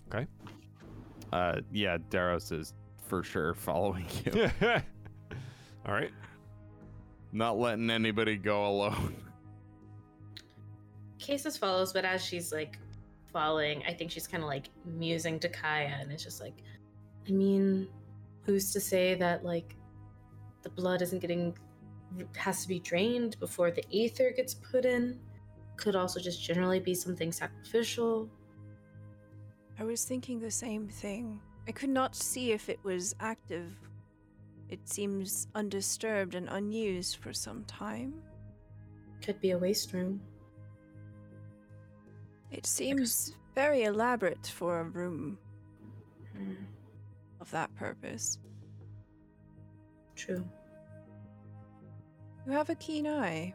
Okay. 0.08 0.28
Uh, 1.34 1.62
yeah, 1.72 1.98
Daros 2.10 2.58
is 2.58 2.74
for 3.08 3.24
sure 3.24 3.54
following 3.56 4.06
you. 4.26 4.50
All 5.86 5.94
right. 5.94 6.12
Not 7.32 7.58
letting 7.58 7.90
anybody 7.90 8.38
go 8.38 8.66
alone. 8.66 9.16
Cases 11.20 11.58
follows, 11.58 11.92
but 11.92 12.06
as 12.06 12.24
she's 12.24 12.54
like 12.54 12.80
falling, 13.34 13.84
I 13.88 13.94
think 13.94 14.12
she's 14.12 14.28
kind 14.28 14.44
of 14.44 14.48
like 14.48 14.70
musing 14.86 15.40
to 15.40 15.50
Kaya, 15.50 15.98
and 16.00 16.12
it's 16.12 16.24
just 16.24 16.40
like, 16.40 16.64
I 17.28 17.32
mean, 17.32 17.88
who's 18.44 18.72
to 18.72 18.80
say 18.80 19.16
that 19.16 19.44
like 19.44 19.76
the 20.64 20.70
blood 20.70 21.02
isn't 21.02 21.20
getting 21.20 21.58
has 22.36 22.62
to 22.62 22.68
be 22.68 22.80
drained 22.80 23.38
before 23.40 23.72
the 23.72 23.84
aether 23.94 24.32
gets 24.36 24.54
put 24.54 24.86
in? 24.86 25.20
Could 25.76 25.96
also 25.96 26.20
just 26.20 26.42
generally 26.42 26.80
be 26.80 26.96
something 26.96 27.32
sacrificial. 27.32 28.30
I 29.80 29.84
was 29.84 30.04
thinking 30.06 30.40
the 30.40 30.52
same 30.52 30.88
thing. 30.88 31.40
I 31.68 31.72
could 31.72 31.90
not 31.90 32.16
see 32.16 32.52
if 32.52 32.70
it 32.70 32.80
was 32.84 33.16
active. 33.20 33.72
It 34.70 34.88
seems 34.90 35.48
undisturbed 35.56 36.36
and 36.36 36.48
unused 36.50 37.18
for 37.18 37.34
some 37.34 37.64
time. 37.66 38.22
Could 39.22 39.40
be 39.40 39.52
a 39.52 39.58
waste 39.58 39.94
room. 39.94 40.20
It 42.52 42.66
seems 42.66 43.36
very 43.56 43.84
elaborate 43.84 44.48
for 44.48 44.80
a 44.80 44.84
room 44.84 45.38
Hmm, 46.36 46.54
of 47.42 47.50
that 47.52 47.74
purpose. 47.76 48.40
true. 50.16 50.44
You 52.46 52.52
have 52.54 52.70
a 52.70 52.76
keen 52.76 53.06
eye. 53.08 53.54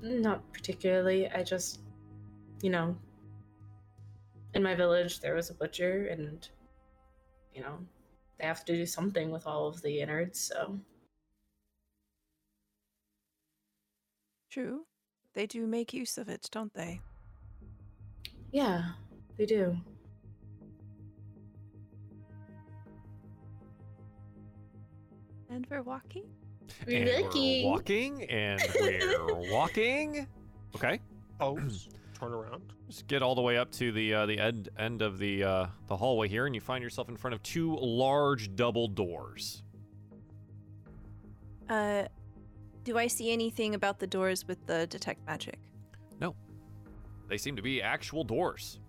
Not 0.00 0.50
particularly. 0.52 1.28
I 1.28 1.42
just, 1.42 1.80
you 2.62 2.70
know, 2.70 2.96
in 4.54 4.62
my 4.62 4.74
village 4.74 5.20
there 5.20 5.34
was 5.34 5.50
a 5.50 5.54
butcher, 5.54 6.06
and 6.06 6.48
you 7.54 7.62
know, 7.62 7.78
they 8.38 8.46
have 8.46 8.64
to 8.66 8.72
do 8.76 8.86
something 8.86 9.30
with 9.30 9.46
all 9.46 9.66
of 9.66 9.82
the 9.82 10.00
innards. 10.00 10.40
So 10.40 10.78
True. 14.50 14.86
They 15.34 15.46
do 15.46 15.66
make 15.66 15.92
use 15.92 16.18
of 16.18 16.28
it, 16.28 16.48
don't 16.50 16.72
they? 16.74 17.00
yeah, 18.50 18.82
they 19.36 19.44
do. 19.46 19.76
And 25.50 25.66
we're 25.70 25.82
walking? 25.82 26.24
And 26.86 27.08
Lucky. 27.22 27.64
we're 27.64 27.70
walking, 27.70 28.24
and 28.24 28.60
we're 28.80 29.34
walking. 29.52 30.26
Okay. 30.76 31.00
Pose. 31.38 31.88
Turn 32.18 32.32
around. 32.32 32.72
Just 32.88 33.06
get 33.06 33.22
all 33.22 33.34
the 33.34 33.42
way 33.42 33.56
up 33.56 33.70
to 33.72 33.92
the 33.92 34.14
uh, 34.14 34.26
the 34.26 34.38
end 34.38 34.68
end 34.78 35.02
of 35.02 35.18
the 35.18 35.44
uh, 35.44 35.66
the 35.86 35.96
hallway 35.96 36.28
here, 36.28 36.46
and 36.46 36.54
you 36.54 36.60
find 36.60 36.82
yourself 36.82 37.08
in 37.08 37.16
front 37.16 37.34
of 37.34 37.42
two 37.42 37.76
large 37.80 38.54
double 38.56 38.88
doors. 38.88 39.62
Uh, 41.68 42.04
do 42.84 42.96
I 42.96 43.06
see 43.06 43.30
anything 43.30 43.74
about 43.74 43.98
the 43.98 44.06
doors 44.06 44.46
with 44.48 44.64
the 44.66 44.86
detect 44.86 45.26
magic? 45.26 45.58
No, 46.20 46.34
they 47.28 47.36
seem 47.36 47.56
to 47.56 47.62
be 47.62 47.82
actual 47.82 48.24
doors. 48.24 48.80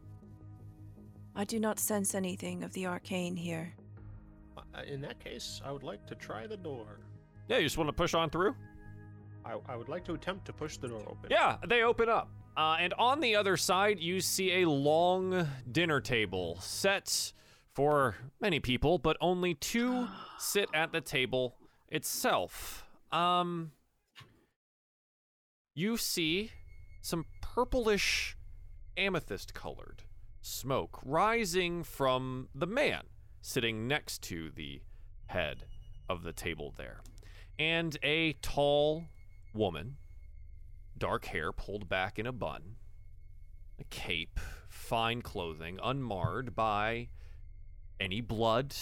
I 1.35 1.43
do 1.43 1.59
not 1.59 1.79
sense 1.79 2.15
anything 2.15 2.63
of 2.63 2.73
the 2.73 2.87
arcane 2.87 3.35
here. 3.35 3.73
Uh, 4.57 4.81
in 4.87 5.01
that 5.01 5.19
case, 5.19 5.61
I 5.63 5.71
would 5.71 5.83
like 5.83 6.05
to 6.07 6.15
try 6.15 6.47
the 6.47 6.57
door. 6.57 6.99
Yeah, 7.47 7.57
you 7.57 7.63
just 7.63 7.77
want 7.77 7.87
to 7.87 7.93
push 7.93 8.13
on 8.13 8.29
through? 8.29 8.55
I, 9.45 9.57
I 9.67 9.75
would 9.75 9.89
like 9.89 10.03
to 10.05 10.13
attempt 10.13 10.45
to 10.45 10.53
push 10.53 10.77
the 10.77 10.87
door 10.87 11.01
open. 11.01 11.29
Yeah, 11.29 11.57
they 11.67 11.83
open 11.83 12.09
up. 12.09 12.29
Uh, 12.59 12.75
and 12.77 12.93
on 12.95 13.21
the 13.21 13.37
other 13.37 13.55
side, 13.55 14.01
you 14.01 14.19
see 14.19 14.61
a 14.61 14.69
long 14.69 15.47
dinner 15.71 16.01
table 16.01 16.57
set 16.59 17.31
for 17.73 18.17
many 18.41 18.59
people, 18.59 18.97
but 18.97 19.15
only 19.21 19.53
two 19.53 20.05
sit 20.37 20.67
at 20.73 20.91
the 20.91 20.99
table 20.99 21.55
itself. 21.87 22.83
Um, 23.13 23.71
you 25.73 25.95
see 25.95 26.51
some 27.01 27.23
purplish 27.39 28.35
amethyst 28.97 29.53
colored 29.53 30.03
smoke 30.41 30.99
rising 31.05 31.81
from 31.81 32.49
the 32.53 32.67
man 32.67 33.03
sitting 33.41 33.87
next 33.87 34.21
to 34.23 34.51
the 34.53 34.81
head 35.27 35.63
of 36.09 36.23
the 36.23 36.33
table 36.33 36.73
there. 36.75 36.99
And 37.57 37.97
a 38.03 38.33
tall 38.41 39.05
woman, 39.53 39.95
dark 40.99 41.25
hair 41.25 41.51
pulled 41.51 41.89
back 41.89 42.19
in 42.19 42.27
a 42.27 42.31
bun, 42.31 42.75
a 43.79 43.83
cape, 43.85 44.39
fine 44.67 45.21
clothing, 45.21 45.79
unmarred 45.81 46.55
by 46.55 47.07
any 47.99 48.21
blood 48.21 48.75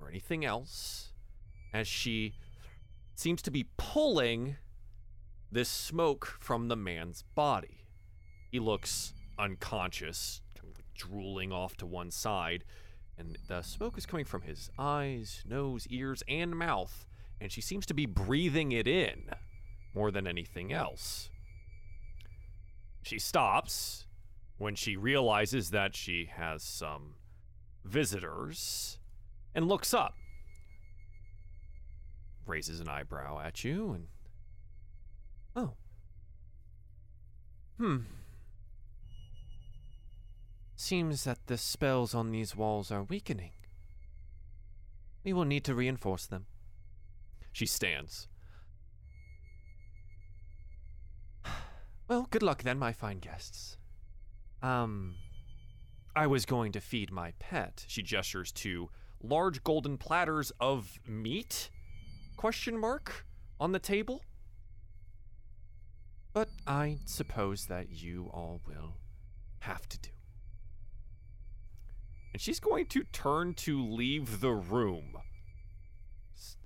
or 0.00 0.08
anything 0.08 0.44
else, 0.44 1.12
as 1.72 1.86
she 1.86 2.34
seems 3.14 3.40
to 3.42 3.50
be 3.50 3.68
pulling 3.76 4.56
this 5.50 5.68
smoke 5.68 6.36
from 6.40 6.68
the 6.68 6.76
man's 6.76 7.22
body. 7.34 7.86
He 8.50 8.58
looks 8.58 9.14
unconscious, 9.38 10.40
kind 10.54 10.70
of 10.70 10.76
like 10.76 10.94
drooling 10.94 11.52
off 11.52 11.76
to 11.78 11.86
one 11.86 12.10
side, 12.10 12.64
and 13.16 13.38
the 13.48 13.62
smoke 13.62 13.96
is 13.96 14.06
coming 14.06 14.24
from 14.24 14.42
his 14.42 14.70
eyes, 14.78 15.44
nose, 15.46 15.86
ears, 15.88 16.22
and 16.26 16.56
mouth, 16.56 17.06
and 17.40 17.52
she 17.52 17.60
seems 17.60 17.86
to 17.86 17.94
be 17.94 18.06
breathing 18.06 18.72
it 18.72 18.88
in 18.88 19.30
more 19.94 20.10
than 20.10 20.26
anything 20.26 20.72
else. 20.72 21.30
She 23.02 23.18
stops 23.18 24.06
when 24.58 24.74
she 24.74 24.96
realizes 24.96 25.70
that 25.70 25.96
she 25.96 26.30
has 26.36 26.62
some 26.62 27.14
visitors 27.84 28.98
and 29.54 29.68
looks 29.68 29.92
up, 29.92 30.14
raises 32.46 32.80
an 32.80 32.88
eyebrow 32.88 33.40
at 33.40 33.64
you, 33.64 33.92
and 33.92 34.06
oh, 35.56 35.72
hmm. 37.78 37.98
Seems 40.76 41.24
that 41.24 41.46
the 41.46 41.58
spells 41.58 42.14
on 42.14 42.30
these 42.30 42.56
walls 42.56 42.90
are 42.90 43.04
weakening. 43.04 43.52
We 45.24 45.32
will 45.32 45.44
need 45.44 45.64
to 45.64 45.74
reinforce 45.74 46.26
them. 46.26 46.46
She 47.52 47.66
stands. 47.66 48.26
Well, 52.12 52.28
good 52.30 52.42
luck 52.42 52.62
then, 52.62 52.78
my 52.78 52.92
fine 52.92 53.20
guests. 53.20 53.78
Um, 54.62 55.14
I 56.14 56.26
was 56.26 56.44
going 56.44 56.70
to 56.72 56.80
feed 56.82 57.10
my 57.10 57.32
pet. 57.38 57.86
She 57.88 58.02
gestures 58.02 58.52
to 58.52 58.90
large 59.22 59.64
golden 59.64 59.96
platters 59.96 60.52
of 60.60 61.00
meat? 61.08 61.70
Question 62.36 62.78
mark 62.78 63.24
on 63.58 63.72
the 63.72 63.78
table. 63.78 64.20
But 66.34 66.50
I 66.66 66.98
suppose 67.06 67.64
that 67.68 67.88
you 67.88 68.28
all 68.30 68.60
will 68.66 68.98
have 69.60 69.88
to 69.88 69.98
do. 69.98 70.10
And 72.34 72.42
she's 72.42 72.60
going 72.60 72.88
to 72.88 73.04
turn 73.04 73.54
to 73.54 73.82
leave 73.82 74.42
the 74.42 74.52
room. 74.52 75.16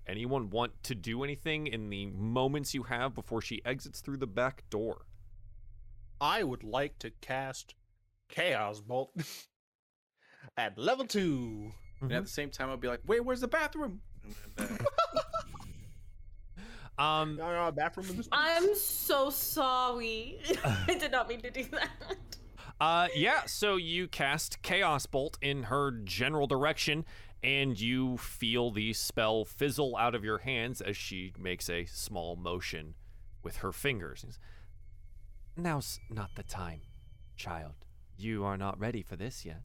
Anyone 0.09 0.51
want 0.51 0.82
to 0.82 0.97
do 0.97 1.22
anything 1.22 1.68
in 1.68 1.88
the 1.88 2.07
moments 2.07 2.74
you 2.74 2.82
have 2.82 3.14
before 3.14 3.40
she 3.40 3.64
exits 3.64 4.01
through 4.01 4.16
the 4.16 4.26
back 4.26 4.68
door? 4.70 5.07
I 6.21 6.43
would 6.43 6.64
like 6.64 6.99
to 7.01 7.11
cast 7.21 7.75
Chaos 8.29 8.81
Bolt 8.81 9.12
at 10.57 10.79
level 10.79 11.07
two. 11.07 11.73
And 12.01 12.12
at 12.12 12.25
the 12.25 12.29
same 12.31 12.51
time, 12.51 12.69
I'll 12.69 12.77
be 12.77 12.89
like, 12.89 13.01
"Wait, 13.07 13.25
where's 13.25 13.41
the 13.41 13.49
bathroom?" 13.49 14.01
Then, 14.57 14.69
uh, 16.99 17.03
Um, 17.03 17.37
No, 17.37 17.53
no, 17.53 17.73
bathroom 17.73 18.07
in 18.11 18.17
this. 18.17 18.29
I'm 18.33 18.75
so 18.75 19.31
sorry. 19.31 20.39
I 20.64 20.97
did 20.99 21.12
not 21.12 21.29
mean 21.29 21.41
to 21.43 21.51
do 21.51 21.64
that. 21.73 21.91
Uh, 22.81 23.09
yeah, 23.14 23.43
so 23.47 23.77
you 23.77 24.07
cast 24.09 24.61
Chaos 24.62 25.07
Bolt 25.07 25.39
in 25.41 25.64
her 25.64 25.91
general 25.91 26.47
direction, 26.47 27.05
and 27.43 27.79
you 27.81 28.17
feel 28.19 28.71
the 28.71 28.93
spell 28.93 29.45
fizzle 29.45 29.97
out 29.97 30.14
of 30.14 30.25
your 30.25 30.39
hands 30.39 30.81
as 30.83 30.97
she 30.97 31.33
makes 31.39 31.71
a 31.71 31.87
small 31.87 32.37
motion 32.37 32.95
with 33.43 33.57
her 33.59 33.73
fingers. 33.73 34.39
Now's 35.57 35.98
not 36.11 36.30
the 36.34 36.42
time, 36.42 36.82
child. 37.36 37.72
You 38.18 38.44
are 38.44 38.59
not 38.59 38.78
ready 38.78 39.02
for 39.02 39.16
this 39.16 39.44
yet. 39.44 39.62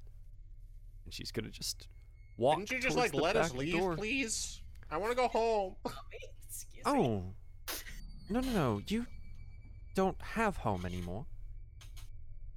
And 1.03 1.13
she's 1.13 1.31
gonna 1.31 1.49
just 1.49 1.87
walk. 2.37 2.59
Didn't 2.59 2.71
you 2.71 2.79
just 2.79 2.95
towards 2.95 3.13
like 3.13 3.19
the 3.19 3.23
let 3.23 3.35
us 3.35 3.49
back 3.49 3.59
leave, 3.59 3.73
door. 3.77 3.95
please? 3.95 4.61
I 4.89 4.97
want 4.97 5.11
to 5.11 5.15
go 5.15 5.27
home. 5.27 5.75
Excuse 6.47 6.83
oh. 6.85 6.93
me. 6.93 7.01
Oh, 7.01 7.33
no, 8.29 8.39
no, 8.39 8.51
no. 8.51 8.81
You 8.87 9.05
don't 9.93 10.21
have 10.21 10.57
home 10.57 10.85
anymore. 10.85 11.25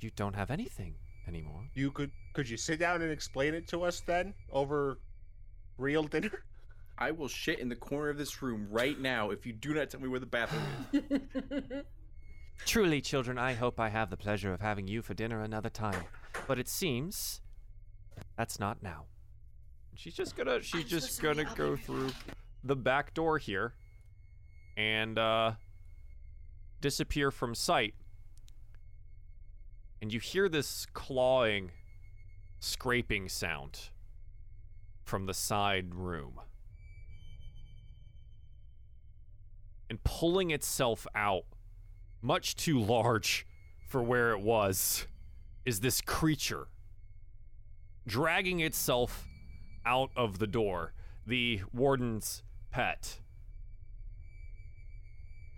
You 0.01 0.11
don't 0.15 0.35
have 0.35 0.51
anything 0.51 0.95
anymore. 1.27 1.65
You 1.75 1.91
could 1.91 2.13
could 2.35 2.49
you 2.49 2.57
sit 2.57 2.79
down 2.79 3.03
and 3.03 3.11
explain 3.11 3.55
it 3.55 3.67
to 3.69 3.83
us 3.83 4.01
then 4.01 4.35
over 4.53 4.99
real 5.79 6.05
dinner? 6.05 6.45
I 6.99 7.11
will 7.11 7.27
shit 7.27 7.59
in 7.59 7.69
the 7.69 7.75
corner 7.75 8.11
of 8.11 8.19
this 8.19 8.41
room 8.41 8.69
right 8.71 8.99
now 9.01 9.31
if 9.31 9.45
you 9.45 9.53
do 9.53 9.75
not 9.75 9.91
tell 9.91 10.01
me 10.01 10.07
where 10.07 10.21
the 10.21 10.27
bathroom 10.27 10.63
is. 10.93 11.83
Truly, 12.65 13.01
children, 13.01 13.39
I 13.39 13.53
hope 13.55 13.79
I 13.79 13.89
have 13.91 14.11
the 14.11 14.17
pleasure 14.17 14.53
of 14.53 14.61
having 14.61 14.89
you 14.89 15.03
for 15.03 15.15
dinner 15.15 15.43
another 15.43 15.71
time. 15.71 16.05
But 16.47 16.59
it 16.59 16.69
seems 16.69 17.41
that's 18.37 18.59
not 18.59 18.83
now. 18.83 19.05
She's 19.95 20.15
just 20.15 20.37
gonna 20.37 20.61
she's 20.63 20.83
I'm 20.85 20.89
so 20.89 20.97
just 20.97 21.17
sorry, 21.17 21.35
gonna 21.35 21.49
I'll 21.49 21.55
go 21.55 21.65
be 21.65 21.71
right 21.73 21.85
through 21.85 22.11
the 22.65 22.77
back 22.77 23.15
door 23.15 23.39
here 23.39 23.75
and 24.77 25.19
uh 25.19 25.53
disappear 26.81 27.31
from 27.31 27.55
sight. 27.55 27.95
And 30.03 30.13
you 30.13 30.21
hear 30.21 30.49
this 30.49 30.87
clawing, 30.93 31.71
scraping 32.61 33.29
sound 33.29 33.91
from 35.05 35.27
the 35.27 35.35
side 35.35 35.95
room. 35.95 36.41
And 39.89 40.03
pulling 40.03 40.51
itself 40.51 41.07
out 41.15 41.45
much 42.25 42.57
too 42.57 42.81
large 42.81 43.47
for 43.87 44.03
where 44.03 44.33
it 44.33 44.41
was, 44.41 45.07
is 45.67 45.81
this 45.81 46.01
creature 46.01 46.67
dragging 48.07 48.61
itself 48.61 49.29
out 49.85 50.11
of 50.17 50.39
the 50.39 50.47
door, 50.47 50.95
the 51.27 51.61
warden's 51.73 52.43
pet. 52.71 53.21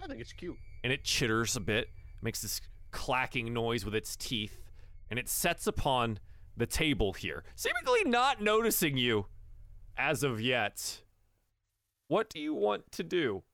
I 0.03 0.09
think 0.09 0.21
it's 0.21 0.33
cute. 0.33 0.57
And 0.83 0.93
it 0.93 1.05
chitters 1.05 1.57
a 1.57 1.61
bit, 1.61 1.89
makes 2.21 2.43
this 2.43 2.61
clacking 2.91 3.53
noise 3.53 3.85
with 3.85 3.95
its 3.95 4.17
teeth, 4.17 4.59
and 5.09 5.19
it 5.19 5.29
sets 5.29 5.67
upon 5.67 6.19
the 6.57 6.67
table 6.67 7.13
here, 7.13 7.45
seemingly 7.55 8.05
not 8.05 8.43
noticing 8.43 8.97
you 8.97 9.27
as 9.97 10.25
of 10.25 10.41
yet. 10.41 11.03
What 12.09 12.29
do 12.29 12.41
you 12.41 12.55
want 12.55 12.91
to 12.93 13.03
do? 13.05 13.45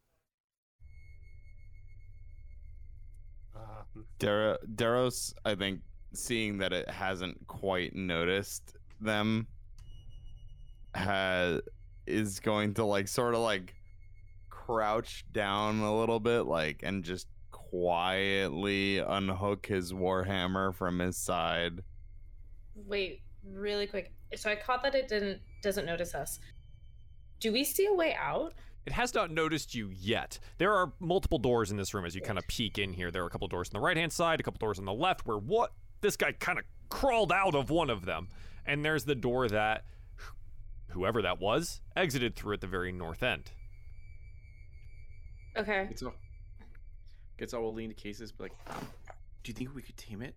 Dara- 4.18 4.58
Daros, 4.74 5.32
I 5.44 5.54
think, 5.54 5.80
seeing 6.12 6.58
that 6.58 6.72
it 6.72 6.88
hasn't 6.90 7.46
quite 7.46 7.94
noticed 7.94 8.76
them, 9.00 9.46
has 10.94 11.60
is 12.06 12.40
going 12.40 12.74
to 12.74 12.84
like 12.84 13.08
sort 13.08 13.34
of 13.34 13.40
like 13.40 13.74
crouch 14.50 15.24
down 15.32 15.80
a 15.80 15.96
little 15.96 16.20
bit, 16.20 16.42
like, 16.42 16.80
and 16.82 17.04
just 17.04 17.26
quietly 17.50 18.98
unhook 18.98 19.66
his 19.66 19.92
warhammer 19.92 20.74
from 20.74 20.98
his 20.98 21.16
side. 21.16 21.82
Wait, 22.74 23.22
really 23.44 23.86
quick. 23.86 24.12
So 24.36 24.50
I 24.50 24.56
caught 24.56 24.82
that 24.82 24.94
it 24.94 25.08
didn't 25.08 25.40
doesn't 25.62 25.86
notice 25.86 26.14
us. 26.14 26.38
Do 27.40 27.52
we 27.52 27.64
see 27.64 27.86
a 27.86 27.94
way 27.94 28.14
out? 28.14 28.54
It 28.84 28.92
has 28.92 29.14
not 29.14 29.30
noticed 29.30 29.74
you 29.74 29.90
yet. 29.90 30.38
There 30.58 30.72
are 30.72 30.92
multiple 30.98 31.38
doors 31.38 31.70
in 31.70 31.76
this 31.76 31.94
room 31.94 32.04
as 32.04 32.14
you 32.14 32.20
kind 32.20 32.38
of 32.38 32.46
peek 32.48 32.78
in 32.78 32.92
here. 32.92 33.10
There 33.10 33.22
are 33.22 33.26
a 33.26 33.30
couple 33.30 33.46
doors 33.48 33.68
on 33.68 33.80
the 33.80 33.84
right 33.84 33.96
hand 33.96 34.12
side, 34.12 34.40
a 34.40 34.42
couple 34.42 34.58
doors 34.58 34.78
on 34.78 34.84
the 34.84 34.92
left, 34.92 35.26
where 35.26 35.38
what? 35.38 35.72
This 36.00 36.16
guy 36.16 36.32
kind 36.32 36.58
of 36.58 36.64
crawled 36.88 37.30
out 37.30 37.54
of 37.54 37.70
one 37.70 37.90
of 37.90 38.04
them. 38.04 38.28
And 38.66 38.84
there's 38.84 39.04
the 39.04 39.14
door 39.14 39.48
that 39.48 39.84
whoever 40.88 41.22
that 41.22 41.40
was 41.40 41.80
exited 41.96 42.36
through 42.36 42.54
at 42.54 42.60
the 42.60 42.66
very 42.66 42.92
north 42.92 43.22
end. 43.22 43.52
Okay. 45.56 45.86
Gets 45.88 46.02
all, 46.02 46.14
gets 47.38 47.54
all 47.54 47.72
lean 47.72 47.90
to 47.90 47.94
cases, 47.94 48.32
but 48.32 48.44
like, 48.44 48.76
"Do 49.42 49.50
you 49.50 49.54
think 49.54 49.74
we 49.74 49.82
could 49.82 49.96
tame 49.96 50.22
it?" 50.22 50.34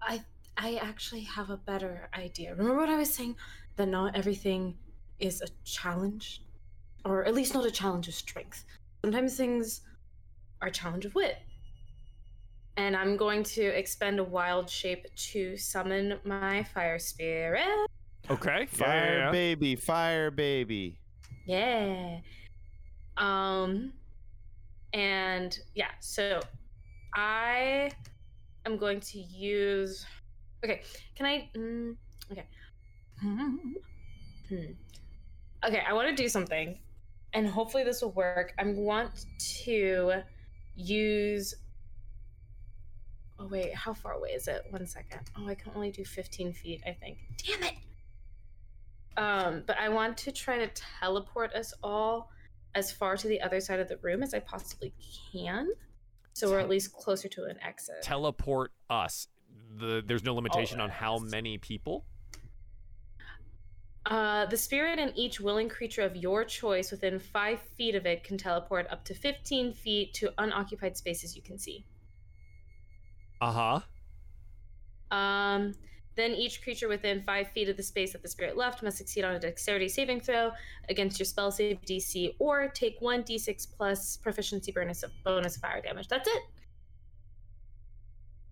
I 0.00 0.24
I 0.56 0.76
actually 0.76 1.22
have 1.22 1.50
a 1.50 1.56
better 1.56 2.08
idea. 2.14 2.54
Remember 2.54 2.76
what 2.76 2.88
I 2.88 2.96
was 2.96 3.12
saying? 3.12 3.36
That 3.76 3.88
not 3.88 4.14
everything 4.14 4.78
is 5.18 5.40
a 5.42 5.48
challenge, 5.64 6.43
or 7.04 7.24
at 7.24 7.34
least 7.34 7.54
not 7.54 7.66
a 7.66 7.70
challenge 7.70 8.08
of 8.08 8.14
strength. 8.14 8.64
Sometimes 9.02 9.36
things 9.36 9.82
are 10.62 10.68
a 10.68 10.70
challenge 10.70 11.04
of 11.04 11.14
wit. 11.14 11.38
And 12.76 12.96
I'm 12.96 13.16
going 13.16 13.42
to 13.44 13.62
expend 13.62 14.18
a 14.18 14.24
wild 14.24 14.68
shape 14.68 15.06
to 15.14 15.56
summon 15.56 16.18
my 16.24 16.64
fire 16.64 16.98
spirit. 16.98 17.66
Okay. 18.30 18.66
Fire 18.66 18.88
yeah, 18.88 19.24
yeah. 19.26 19.30
baby, 19.30 19.76
fire 19.76 20.30
baby. 20.30 20.98
Yeah. 21.46 22.18
Um 23.16 23.92
and 24.92 25.58
yeah, 25.74 25.90
so 26.00 26.40
I 27.14 27.90
am 28.64 28.76
going 28.76 29.00
to 29.00 29.18
use 29.18 30.06
Okay, 30.64 30.80
can 31.14 31.26
I 31.26 31.50
mm, 31.54 31.94
okay. 32.32 32.46
Hmm. 33.20 33.56
Okay, 35.66 35.82
I 35.86 35.92
want 35.92 36.08
to 36.08 36.22
do 36.22 36.28
something 36.28 36.78
and 37.34 37.46
hopefully 37.46 37.84
this 37.84 38.00
will 38.00 38.12
work. 38.12 38.54
I 38.58 38.64
want 38.64 39.26
to 39.64 40.22
use 40.76 41.54
Oh 43.38 43.48
wait, 43.48 43.74
how 43.74 43.92
far 43.92 44.12
away 44.12 44.30
is 44.30 44.46
it? 44.46 44.62
One 44.70 44.86
second. 44.86 45.20
Oh, 45.36 45.48
I 45.48 45.54
can 45.56 45.72
only 45.74 45.90
do 45.90 46.04
15 46.04 46.52
feet, 46.52 46.82
I 46.86 46.92
think. 46.92 47.18
Damn 47.44 47.64
it. 47.64 47.74
Um, 49.16 49.64
but 49.66 49.76
I 49.78 49.88
want 49.88 50.16
to 50.18 50.32
try 50.32 50.58
to 50.58 50.68
teleport 51.00 51.52
us 51.52 51.74
all 51.82 52.30
as 52.74 52.92
far 52.92 53.16
to 53.16 53.28
the 53.28 53.40
other 53.40 53.60
side 53.60 53.80
of 53.80 53.88
the 53.88 53.96
room 53.98 54.22
as 54.22 54.34
I 54.34 54.38
possibly 54.38 54.92
can. 55.32 55.68
So 56.32 56.50
we're 56.50 56.60
at 56.60 56.68
least 56.68 56.92
closer 56.92 57.28
to 57.28 57.44
an 57.44 57.56
exit. 57.62 58.02
Teleport 58.02 58.72
us. 58.88 59.28
The 59.76 60.02
there's 60.04 60.24
no 60.24 60.34
limitation 60.34 60.80
on 60.80 60.90
how 60.90 61.18
many 61.18 61.58
people. 61.58 62.04
Uh, 64.06 64.44
the 64.46 64.56
spirit 64.56 64.98
and 64.98 65.12
each 65.16 65.40
willing 65.40 65.68
creature 65.68 66.02
of 66.02 66.14
your 66.14 66.44
choice 66.44 66.90
within 66.90 67.18
five 67.18 67.60
feet 67.76 67.94
of 67.94 68.04
it 68.04 68.22
can 68.22 68.36
teleport 68.36 68.86
up 68.90 69.02
to 69.04 69.14
15 69.14 69.72
feet 69.72 70.12
to 70.12 70.30
unoccupied 70.36 70.96
spaces 70.96 71.34
you 71.34 71.42
can 71.42 71.58
see. 71.58 71.86
Uh 73.40 73.80
huh. 75.10 75.16
Um, 75.16 75.74
then 76.16 76.32
each 76.32 76.62
creature 76.62 76.88
within 76.88 77.22
five 77.22 77.48
feet 77.48 77.68
of 77.68 77.76
the 77.76 77.82
space 77.82 78.12
that 78.12 78.22
the 78.22 78.28
spirit 78.28 78.56
left 78.56 78.82
must 78.82 78.98
succeed 78.98 79.24
on 79.24 79.34
a 79.34 79.40
dexterity 79.40 79.88
saving 79.88 80.20
throw 80.20 80.52
against 80.88 81.18
your 81.18 81.26
spell 81.26 81.50
save 81.50 81.80
DC 81.82 82.34
or 82.38 82.68
take 82.68 83.00
1d6 83.00 83.66
plus 83.76 84.18
proficiency 84.18 84.70
bonus 84.70 85.02
of 85.02 85.10
bonus 85.24 85.56
fire 85.56 85.80
damage. 85.80 86.08
That's 86.08 86.28
it. 86.28 86.42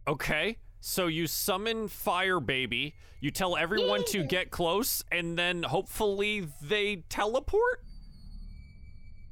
Okay. 0.09 0.57
So 0.85 1.07
you 1.07 1.29
summon 1.29 1.87
Fire 1.87 2.41
Baby. 2.41 2.97
You 3.21 3.31
tell 3.31 3.57
everyone 3.57 4.03
to 4.09 4.25
get 4.25 4.51
close, 4.51 5.05
and 5.13 5.39
then 5.39 5.63
hopefully 5.63 6.49
they 6.61 7.05
teleport. 7.09 7.85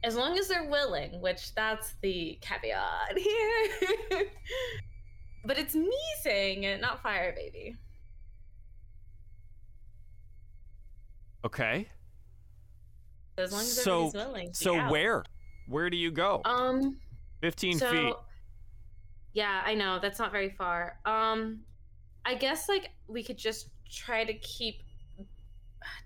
As 0.04 0.14
long 0.14 0.38
as 0.38 0.46
they're 0.46 0.68
willing, 0.70 1.20
which 1.20 1.52
that's 1.56 1.94
the 2.02 2.38
caveat 2.40 3.18
here. 3.18 4.28
but 5.44 5.58
it's 5.58 5.74
me 5.74 5.90
saying 6.22 6.62
it, 6.62 6.80
not 6.80 7.02
Fire 7.02 7.34
Baby. 7.36 7.74
Okay. 11.44 11.88
As 13.38 13.50
long 13.50 13.62
as 13.62 13.82
So- 13.82 14.06
everybody's 14.06 14.26
willing. 14.26 14.54
So 14.54 14.74
yeah. 14.74 14.88
where? 14.88 15.24
Where 15.66 15.90
do 15.90 15.96
you 15.96 16.12
go? 16.12 16.42
Um. 16.44 17.00
15 17.40 17.78
so, 17.78 17.90
feet. 17.90 18.14
Yeah, 19.32 19.62
I 19.64 19.74
know 19.74 19.98
that's 20.00 20.18
not 20.18 20.32
very 20.32 20.50
far. 20.50 20.98
Um, 21.04 21.60
I 22.24 22.34
guess 22.34 22.68
like 22.68 22.90
we 23.06 23.22
could 23.22 23.38
just 23.38 23.70
try 23.90 24.24
to 24.24 24.34
keep 24.34 24.82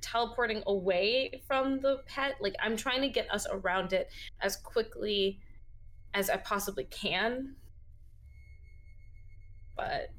teleporting 0.01 0.63
away 0.67 1.43
from 1.47 1.81
the 1.81 2.03
pet. 2.07 2.37
Like 2.41 2.55
I'm 2.63 2.77
trying 2.77 3.01
to 3.03 3.09
get 3.09 3.33
us 3.33 3.47
around 3.51 3.93
it 3.93 4.09
as 4.41 4.57
quickly 4.57 5.41
as 6.13 6.31
I 6.31 6.37
possibly 6.37 6.85
can. 6.85 7.57
But 9.77 10.11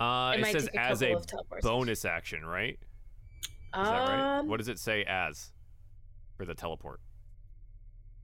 Uh, 0.00 0.34
it 0.36 0.40
it 0.40 0.52
says 0.52 0.68
as 0.76 1.02
a 1.02 1.16
bonus 1.62 2.04
action, 2.04 2.44
right? 2.44 2.78
Is 2.80 3.48
um, 3.74 3.84
that 3.84 4.08
right? 4.08 4.44
What 4.44 4.56
does 4.56 4.68
it 4.68 4.78
say 4.78 5.04
as 5.04 5.52
for 6.36 6.44
the 6.44 6.54
teleport? 6.54 7.00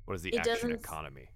What 0.07 0.15
is 0.15 0.23
the 0.23 0.37
action 0.37 0.73
economy? 0.73 1.29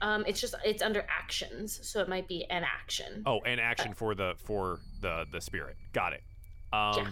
Um, 0.00 0.24
it's 0.26 0.40
just 0.40 0.54
it's 0.64 0.82
under 0.82 1.04
actions, 1.08 1.80
so 1.86 2.00
it 2.00 2.08
might 2.08 2.28
be 2.28 2.44
an 2.50 2.64
action. 2.64 3.22
Oh, 3.26 3.40
an 3.40 3.58
action 3.58 3.94
for 3.94 4.14
the 4.14 4.34
for 4.38 4.80
the 5.00 5.26
the 5.32 5.40
spirit. 5.40 5.76
Got 5.92 6.12
it. 6.14 6.22
Um 6.72 6.94
Yeah. 6.96 7.10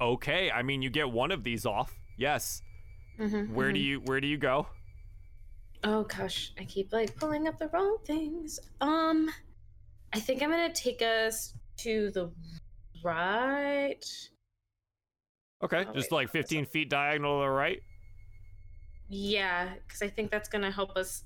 Okay, 0.00 0.50
I 0.50 0.62
mean 0.62 0.82
you 0.82 0.90
get 0.90 1.10
one 1.10 1.30
of 1.30 1.44
these 1.44 1.64
off. 1.66 1.92
Yes. 2.16 2.62
Mhm, 3.18 3.50
Where 3.50 3.72
do 3.72 3.78
mhm. 3.78 3.84
you 3.84 4.00
where 4.00 4.20
do 4.20 4.26
you 4.26 4.36
go? 4.38 4.66
Oh 5.84 6.04
gosh, 6.04 6.52
I 6.58 6.64
keep 6.64 6.92
like 6.92 7.14
pulling 7.16 7.46
up 7.46 7.58
the 7.58 7.68
wrong 7.68 7.98
things. 8.04 8.58
Um, 8.80 9.30
I 10.12 10.20
think 10.20 10.42
I'm 10.42 10.50
gonna 10.50 10.72
take 10.72 11.02
us 11.02 11.54
to 11.78 12.10
the 12.12 12.32
right. 13.04 14.02
Okay, 15.62 15.84
Oh, 15.88 15.92
just 15.94 16.10
wait, 16.10 16.16
like 16.18 16.30
15 16.30 16.66
feet 16.66 16.90
diagonal 16.90 17.38
to 17.40 17.44
the 17.44 17.50
right. 17.50 17.80
Yeah, 19.16 19.74
because 19.86 20.02
I 20.02 20.08
think 20.08 20.30
that's 20.30 20.48
gonna 20.48 20.70
help 20.72 20.96
us. 20.96 21.22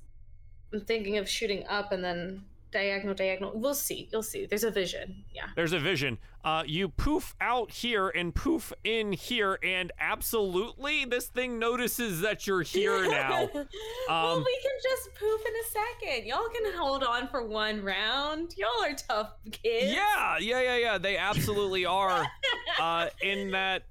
I'm 0.73 0.81
thinking 0.83 1.17
of 1.17 1.29
shooting 1.29 1.65
up 1.69 1.93
and 1.93 2.05
then 2.05 2.45
diagonal, 2.71 3.15
diagonal. 3.15 3.53
We'll 3.55 3.75
see. 3.75 4.11
You'll 4.13 4.23
see. 4.23 4.45
There's 4.45 4.65
a 4.65 4.71
vision. 4.71 5.25
Yeah. 5.35 5.47
There's 5.57 5.73
a 5.73 5.79
vision. 5.79 6.19
Uh, 6.45 6.65
you 6.67 6.91
poof 6.91 7.35
out 7.41 7.71
here 7.71 8.11
and 8.11 8.35
poof 8.35 8.75
in 8.85 9.13
here, 9.13 9.59
and 9.63 9.91
absolutely, 9.99 11.07
this 11.07 11.29
thing 11.29 11.59
notices 11.59 12.21
that 12.21 12.47
you're 12.47 12.61
here 12.61 13.03
now. 13.11 13.49
well, 13.55 13.67
Um, 14.11 14.45
we 14.45 14.59
can 14.63 14.73
just 14.83 15.15
poof 15.19 15.41
in 15.47 15.53
a 15.55 16.11
second. 16.11 16.27
Y'all 16.27 16.49
can 16.51 16.73
hold 16.77 17.03
on 17.05 17.29
for 17.29 17.47
one 17.47 17.83
round. 17.83 18.53
Y'all 18.59 18.85
are 18.85 18.95
tough 18.95 19.31
kids. 19.51 19.91
Yeah, 19.91 20.37
yeah, 20.39 20.61
yeah, 20.61 20.77
yeah. 20.77 20.99
They 20.99 21.17
absolutely 21.17 21.87
are. 21.87 22.27
uh, 22.79 23.09
in 23.23 23.53
that 23.53 23.85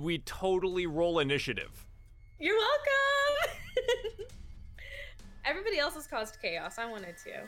we 0.00 0.18
totally 0.18 0.88
roll 0.88 1.20
initiative. 1.20 1.85
You're 2.38 2.56
welcome. 2.56 4.26
Everybody 5.44 5.78
else 5.78 5.94
has 5.94 6.06
caused 6.06 6.38
chaos. 6.40 6.78
I 6.78 6.86
wanted 6.86 7.16
to. 7.24 7.42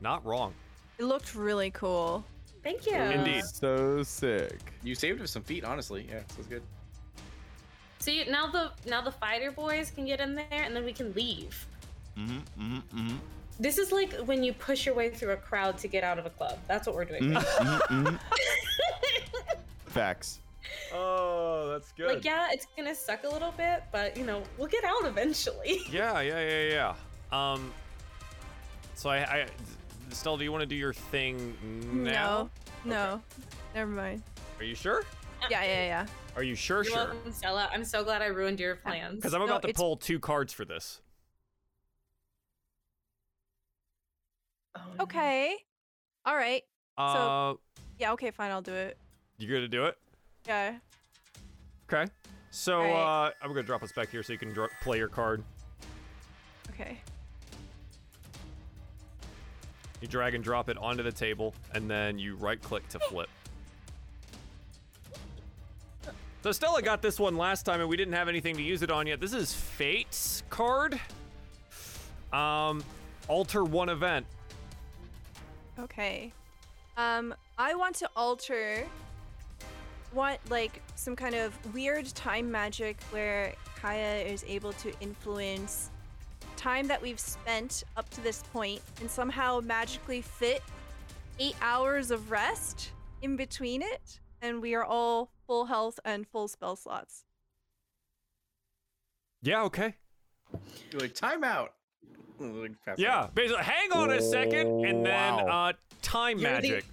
Not 0.00 0.24
wrong. 0.24 0.52
It 0.98 1.04
looked 1.04 1.34
really 1.34 1.70
cool. 1.70 2.24
Thank 2.62 2.86
you. 2.86 2.96
Indeed. 2.96 3.44
So 3.44 4.02
sick. 4.02 4.60
You 4.82 4.94
saved 4.94 5.20
us 5.22 5.30
some 5.30 5.42
feet, 5.42 5.64
honestly. 5.64 6.06
Yeah, 6.08 6.20
this 6.28 6.36
was 6.38 6.46
good. 6.46 6.62
See 8.00 8.24
now 8.28 8.46
the 8.48 8.70
now 8.88 9.00
the 9.00 9.10
fighter 9.12 9.50
boys 9.50 9.90
can 9.90 10.04
get 10.04 10.20
in 10.20 10.34
there 10.34 10.46
and 10.50 10.74
then 10.76 10.84
we 10.84 10.92
can 10.92 11.12
leave. 11.14 11.66
Mm-hmm, 12.18 12.36
mm-hmm, 12.62 12.98
mm-hmm. 12.98 13.16
This 13.58 13.78
is 13.78 13.90
like 13.92 14.12
when 14.26 14.42
you 14.44 14.52
push 14.52 14.84
your 14.84 14.94
way 14.94 15.10
through 15.10 15.32
a 15.32 15.36
crowd 15.36 15.78
to 15.78 15.88
get 15.88 16.04
out 16.04 16.18
of 16.18 16.26
a 16.26 16.30
club. 16.30 16.58
That's 16.68 16.86
what 16.86 16.94
we're 16.94 17.04
doing. 17.06 17.32
right 17.34 17.44
Mm-hmm, 17.44 18.02
now. 18.04 18.10
mm-hmm. 18.10 18.16
Facts. 19.86 20.40
Oh, 20.92 21.68
that's 21.70 21.92
good. 21.92 22.08
Like 22.08 22.24
yeah, 22.24 22.48
it's 22.52 22.66
gonna 22.76 22.94
suck 22.94 23.24
a 23.24 23.28
little 23.28 23.52
bit, 23.56 23.84
but 23.92 24.16
you 24.16 24.24
know 24.24 24.42
we'll 24.58 24.68
get 24.68 24.84
out 24.84 25.04
eventually. 25.04 25.80
Yeah, 25.90 26.20
yeah, 26.20 26.40
yeah, 26.40 26.94
yeah. 27.32 27.52
Um, 27.52 27.72
so 28.94 29.10
I, 29.10 29.18
I 29.18 29.46
Stella, 30.10 30.38
do 30.38 30.44
you 30.44 30.52
want 30.52 30.62
to 30.62 30.66
do 30.66 30.76
your 30.76 30.92
thing 30.92 31.56
now? 31.92 32.50
No, 32.84 32.92
no, 32.92 33.22
never 33.74 33.90
mind. 33.90 34.22
Are 34.58 34.64
you 34.64 34.74
sure? 34.74 35.04
Yeah, 35.50 35.62
yeah, 35.62 35.86
yeah. 35.86 36.06
Are 36.34 36.42
you 36.42 36.54
sure? 36.54 36.82
You're 36.82 36.92
sure. 36.92 37.04
welcome, 37.06 37.32
Stella. 37.32 37.68
I'm 37.72 37.84
so 37.84 38.04
glad 38.04 38.22
I 38.22 38.26
ruined 38.26 38.60
your 38.60 38.76
plans. 38.76 39.16
Because 39.16 39.34
I'm 39.34 39.40
No, 39.40 39.46
about 39.46 39.62
to 39.62 39.72
pull 39.72 39.96
two 39.96 40.18
cards 40.18 40.52
for 40.52 40.64
this. 40.64 41.00
Okay. 45.00 45.56
All 46.24 46.36
right. 46.36 46.62
Uh, 46.98 47.54
Yeah. 47.98 48.12
Okay. 48.12 48.30
Fine. 48.30 48.50
I'll 48.50 48.62
do 48.62 48.74
it. 48.74 48.98
You're 49.38 49.54
gonna 49.54 49.68
do 49.68 49.84
it? 49.84 49.96
Yeah. 50.46 50.76
Okay. 51.92 52.10
So 52.50 52.80
Alright. 52.80 53.32
uh, 53.32 53.44
I'm 53.44 53.50
gonna 53.50 53.62
drop 53.62 53.82
us 53.82 53.92
back 53.92 54.10
here 54.10 54.22
so 54.22 54.32
you 54.32 54.38
can 54.38 54.54
play 54.82 54.98
your 54.98 55.08
card. 55.08 55.42
Okay. 56.70 56.98
You 60.00 60.08
drag 60.08 60.34
and 60.34 60.44
drop 60.44 60.68
it 60.68 60.76
onto 60.76 61.02
the 61.02 61.12
table, 61.12 61.54
and 61.74 61.90
then 61.90 62.18
you 62.18 62.36
right 62.36 62.60
click 62.60 62.86
to 62.90 62.98
flip. 62.98 63.28
So 66.42 66.52
Stella 66.52 66.82
got 66.82 67.02
this 67.02 67.18
one 67.18 67.36
last 67.36 67.64
time, 67.64 67.80
and 67.80 67.88
we 67.88 67.96
didn't 67.96 68.14
have 68.14 68.28
anything 68.28 68.56
to 68.56 68.62
use 68.62 68.82
it 68.82 68.90
on 68.90 69.06
yet. 69.06 69.20
This 69.20 69.32
is 69.32 69.52
Fate's 69.52 70.42
card. 70.48 71.00
Um, 72.32 72.84
alter 73.26 73.64
one 73.64 73.88
event. 73.88 74.26
Okay. 75.78 76.32
Um, 76.96 77.34
I 77.58 77.74
want 77.74 77.96
to 77.96 78.10
alter 78.14 78.86
want 80.16 80.40
like 80.50 80.82
some 80.96 81.14
kind 81.14 81.34
of 81.34 81.52
weird 81.74 82.06
time 82.14 82.50
magic 82.50 82.96
where 83.10 83.52
Kaya 83.80 84.24
is 84.24 84.44
able 84.48 84.72
to 84.72 84.92
influence 85.00 85.90
time 86.56 86.88
that 86.88 87.00
we've 87.00 87.20
spent 87.20 87.84
up 87.98 88.08
to 88.10 88.22
this 88.22 88.42
point 88.52 88.80
and 89.00 89.10
somehow 89.10 89.60
magically 89.62 90.22
fit 90.22 90.62
eight 91.38 91.54
hours 91.60 92.10
of 92.10 92.30
rest 92.30 92.90
in 93.20 93.36
between 93.36 93.82
it, 93.82 94.20
and 94.40 94.62
we 94.62 94.74
are 94.74 94.84
all 94.84 95.30
full 95.46 95.66
health 95.66 96.00
and 96.04 96.26
full 96.26 96.48
spell 96.48 96.76
slots. 96.76 97.24
Yeah, 99.42 99.62
okay. 99.64 99.94
You're 100.90 101.00
like 101.02 101.14
timeout. 101.14 101.68
Like, 102.38 102.72
Yeah, 102.96 103.28
basically, 103.34 103.62
hang 103.64 103.92
on 103.92 104.10
a 104.10 104.20
second, 104.20 104.84
and 104.84 105.04
then 105.04 105.32
uh, 105.40 105.72
time 106.02 106.38
You're 106.38 106.60
the- 106.60 106.70
magic. 106.70 106.84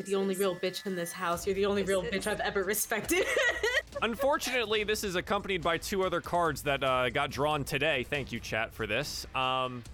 You're 0.00 0.18
the 0.18 0.22
only 0.22 0.34
real 0.34 0.56
bitch 0.56 0.86
in 0.86 0.96
this 0.96 1.12
house. 1.12 1.46
You're 1.46 1.54
the 1.54 1.66
only 1.66 1.82
real 1.82 2.02
bitch 2.02 2.26
I've 2.26 2.40
ever 2.40 2.64
respected. 2.64 3.26
Unfortunately, 4.02 4.82
this 4.82 5.04
is 5.04 5.14
accompanied 5.14 5.60
by 5.60 5.76
two 5.76 6.04
other 6.04 6.22
cards 6.22 6.62
that 6.62 6.82
uh, 6.82 7.10
got 7.10 7.30
drawn 7.30 7.64
today. 7.64 8.06
Thank 8.08 8.32
you, 8.32 8.40
chat, 8.40 8.72
for 8.72 8.86
this. 8.86 9.26
Um, 9.34 9.84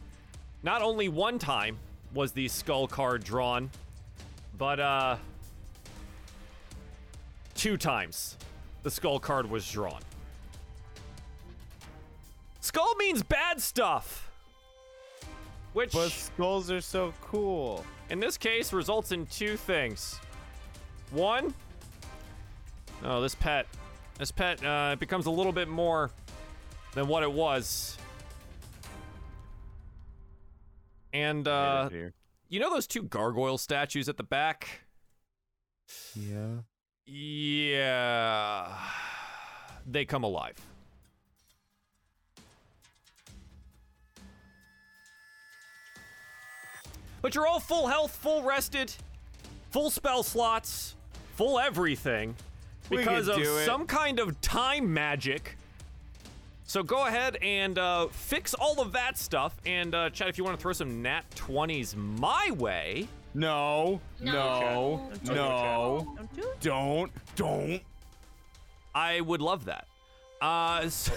not 0.63 0.81
only 0.81 1.09
one 1.09 1.41
time 1.41 1.77
was 2.15 2.31
the 2.31 2.47
skull 2.47 2.87
card 2.87 3.25
drawn, 3.25 3.69
but 4.57 4.79
uh, 4.79 5.17
two 7.57 7.77
times 7.77 8.37
the 8.85 8.91
skull 8.93 9.19
card 9.19 9.51
was 9.51 9.69
drawn. 9.69 10.03
Skull 12.61 12.95
means 12.95 13.25
bad 13.25 13.61
stuff, 13.61 14.31
which 15.73 15.91
But 15.91 16.13
skulls 16.13 16.71
are 16.71 16.81
so 16.81 17.13
cool. 17.21 17.85
In 18.11 18.21
this 18.21 18.37
case 18.37 18.73
results 18.73 19.13
in 19.13 19.27
two 19.27 19.57
things. 19.57 20.21
One, 21.11 21.55
oh, 23.05 23.21
this 23.21 23.35
pet, 23.35 23.67
this 24.19 24.31
pet 24.31 24.65
uh, 24.65 24.97
becomes 24.99 25.27
a 25.27 25.31
little 25.31 25.53
bit 25.53 25.69
more 25.69 26.11
than 26.95 27.07
what 27.09 27.23
it 27.23 27.33
was. 27.33 27.97
And 31.13 31.47
uh, 31.49 31.89
you 32.49 32.61
know 32.61 32.71
those 32.71 32.87
two 32.87 33.03
gargoyle 33.03 33.59
statues 33.59 34.09
at 34.09 34.17
the 34.17 34.23
back? 34.23 34.81
yeah. 36.15 36.59
Yeah, 37.09 38.77
they 39.87 40.05
come 40.05 40.25
alive. 40.25 40.57
But 47.27 47.35
you're 47.35 47.49
all 47.49 47.59
full 47.59 47.89
health, 47.89 48.15
full 48.15 48.45
rested, 48.45 48.95
full 49.73 49.91
spell 49.91 50.23
slots, 50.23 50.95
full 51.35 51.59
everything 51.59 52.37
because 52.89 53.27
of 53.27 53.39
it. 53.41 53.65
some 53.65 53.85
kind 53.85 54.21
of 54.21 54.41
time 54.41 54.95
magic. 54.95 55.57
So 56.67 56.85
go 56.85 57.05
ahead 57.09 57.37
and 57.43 57.81
uh, 57.81 58.07
fix 58.13 58.55
all 58.55 58.81
of 58.81 58.93
that 58.93 59.19
stuff. 59.19 59.57
And 59.67 59.93
uh, 59.93 60.11
Chad, 60.11 60.29
if 60.29 60.39
you 60.39 60.45
want 60.45 60.57
to 60.57 60.63
throw 60.63 60.73
some 60.73 61.03
nat 61.03 61.25
20s 61.35 61.97
my 61.97 62.53
way, 62.53 63.09
No. 63.35 64.01
No. 64.21 65.11
No. 65.25 65.35
No. 65.35 66.07
Don't 66.17 66.37
do 66.37 66.43
it. 66.43 66.61
Don't. 66.61 67.13
Don't. 67.35 67.83
I 68.95 69.21
would 69.21 69.41
love 69.41 69.65
that. 69.65 69.89
Uh, 70.41 70.81
s- 70.85 71.11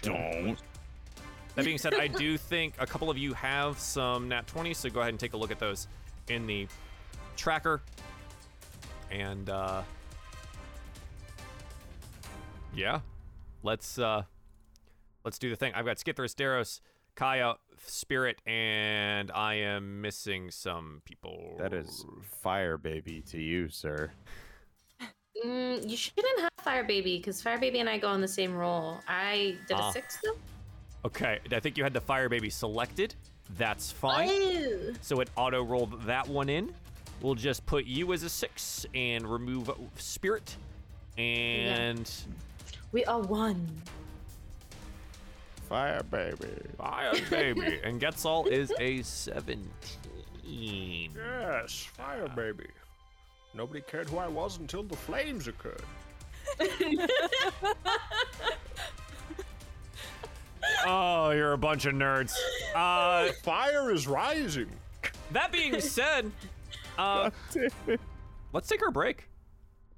Don't. 0.00 0.56
That 1.56 1.64
being 1.64 1.78
said, 1.78 1.94
I 1.94 2.06
do 2.24 2.36
think 2.36 2.74
a 2.78 2.86
couple 2.86 3.10
of 3.10 3.18
you 3.18 3.34
have 3.34 3.78
some 3.78 4.28
nat 4.28 4.46
20s, 4.46 4.76
so 4.76 4.90
go 4.90 5.00
ahead 5.00 5.10
and 5.10 5.20
take 5.20 5.32
a 5.32 5.36
look 5.36 5.50
at 5.50 5.58
those 5.58 5.88
in 6.28 6.46
the 6.46 6.66
tracker. 7.36 7.82
And 9.10 9.50
uh 9.50 9.82
yeah. 12.74 13.00
Let's 13.62 13.98
uh 13.98 14.22
let's 15.24 15.38
do 15.38 15.50
the 15.50 15.56
thing. 15.56 15.72
I've 15.74 15.84
got 15.84 15.96
Skithris, 15.98 16.34
Daros, 16.34 16.80
Kaya, 17.16 17.56
Spirit, 17.84 18.40
and 18.46 19.30
I 19.32 19.54
am 19.54 20.00
missing 20.00 20.50
some 20.50 21.02
people. 21.04 21.56
That 21.58 21.72
is 21.72 22.04
fire 22.42 22.78
baby 22.78 23.22
to 23.30 23.38
you, 23.40 23.68
sir. 23.68 24.12
mm, 25.44 25.88
you 25.88 25.96
shouldn't 25.96 26.40
have 26.40 26.50
Fire 26.62 26.84
Baby 26.84 27.16
because 27.18 27.42
Fire 27.42 27.58
Baby 27.58 27.80
and 27.80 27.88
I 27.88 27.98
go 27.98 28.08
on 28.08 28.20
the 28.20 28.28
same 28.28 28.54
roll. 28.54 28.98
I 29.08 29.56
did 29.66 29.76
Ah. 29.76 29.88
a 29.90 29.92
six 29.92 30.18
though. 30.24 30.36
Okay, 31.04 31.38
I 31.50 31.60
think 31.60 31.78
you 31.78 31.84
had 31.84 31.94
the 31.94 32.00
fire 32.00 32.28
baby 32.28 32.50
selected. 32.50 33.14
That's 33.56 33.90
fine. 33.90 34.28
Oh. 34.30 34.92
So 35.00 35.20
it 35.20 35.30
auto 35.36 35.64
rolled 35.64 36.02
that 36.02 36.28
one 36.28 36.48
in. 36.48 36.72
We'll 37.20 37.34
just 37.34 37.66
put 37.66 37.84
you 37.86 38.12
as 38.12 38.22
a 38.22 38.28
six 38.28 38.86
and 38.94 39.26
remove 39.26 39.70
spirit. 39.96 40.56
And 41.18 42.10
We 42.92 43.04
are 43.04 43.20
one. 43.20 43.68
Fire 45.68 46.02
baby. 46.02 46.48
fire 46.78 47.12
baby. 47.30 47.80
and 47.84 48.00
Getzel 48.00 48.46
is 48.48 48.72
a 48.80 49.02
17. 49.02 49.68
Yes, 50.44 51.84
fire 51.96 52.28
baby. 52.28 52.66
Nobody 53.54 53.80
cared 53.80 54.08
who 54.08 54.18
I 54.18 54.28
was 54.28 54.58
until 54.58 54.82
the 54.82 54.96
flames 54.96 55.46
occurred. 55.48 55.82
Oh, 60.86 61.30
you're 61.30 61.52
a 61.52 61.58
bunch 61.58 61.86
of 61.86 61.94
nerds. 61.94 62.34
Uh, 62.74 63.32
Fire 63.42 63.90
is 63.90 64.06
rising. 64.06 64.68
that 65.32 65.52
being 65.52 65.80
said, 65.80 66.30
uh, 66.98 67.30
let's 68.52 68.68
take 68.68 68.82
our 68.82 68.90
break 68.90 69.28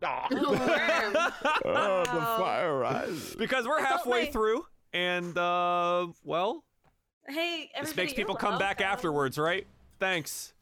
Ah, 0.05 0.26
Oh, 0.32 0.55
the 2.05 2.43
fire 2.43 2.76
rises. 2.78 3.36
because 3.36 3.66
we're 3.66 3.80
halfway 3.80 4.24
my- 4.24 4.30
through, 4.30 4.64
and 4.93 5.36
uh, 5.39 6.09
well, 6.24 6.64
Hey, 7.28 7.70
this 7.80 7.94
makes 7.94 8.12
people 8.12 8.34
come 8.34 8.59
back 8.59 8.80
welcome. 8.80 8.93
afterwards, 8.93 9.39
right? 9.39 9.64
Thanks. 10.01 10.55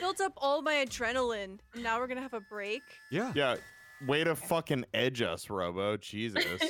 Built 0.00 0.20
up 0.20 0.32
all 0.38 0.60
my 0.60 0.84
adrenaline, 0.84 1.58
and 1.74 1.82
now 1.84 2.00
we're 2.00 2.08
gonna 2.08 2.20
have 2.20 2.34
a 2.34 2.40
break. 2.40 2.82
Yeah. 3.12 3.32
Yeah. 3.34 3.56
Way 4.08 4.24
to 4.24 4.34
fucking 4.34 4.86
edge 4.92 5.22
us, 5.22 5.48
Robo. 5.48 5.96
Jesus. 5.96 6.44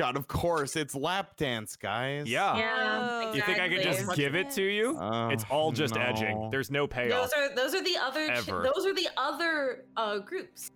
God, 0.00 0.16
of 0.16 0.26
course, 0.26 0.76
it's 0.76 0.94
lap 0.94 1.36
dance, 1.36 1.76
guys. 1.76 2.26
Yeah. 2.26 2.56
yeah. 2.56 3.20
Oh. 3.22 3.34
You 3.34 3.42
think 3.42 3.60
I 3.60 3.68
could 3.68 3.82
just 3.82 4.16
give 4.16 4.34
it 4.34 4.50
to 4.52 4.62
you? 4.62 4.96
Oh, 4.98 5.28
it's 5.28 5.44
all 5.50 5.72
just 5.72 5.94
edging. 5.94 6.48
There's 6.50 6.70
no 6.70 6.86
payoff. 6.86 7.30
Those 7.30 7.32
are 7.34 7.54
those 7.54 7.74
are 7.74 7.84
the 7.84 7.98
other 7.98 8.26
ch- 8.28 8.48
Ever. 8.48 8.62
those 8.74 8.86
are 8.86 8.94
the 8.94 9.08
other 9.18 9.84
uh 9.98 10.16
groups. 10.20 10.70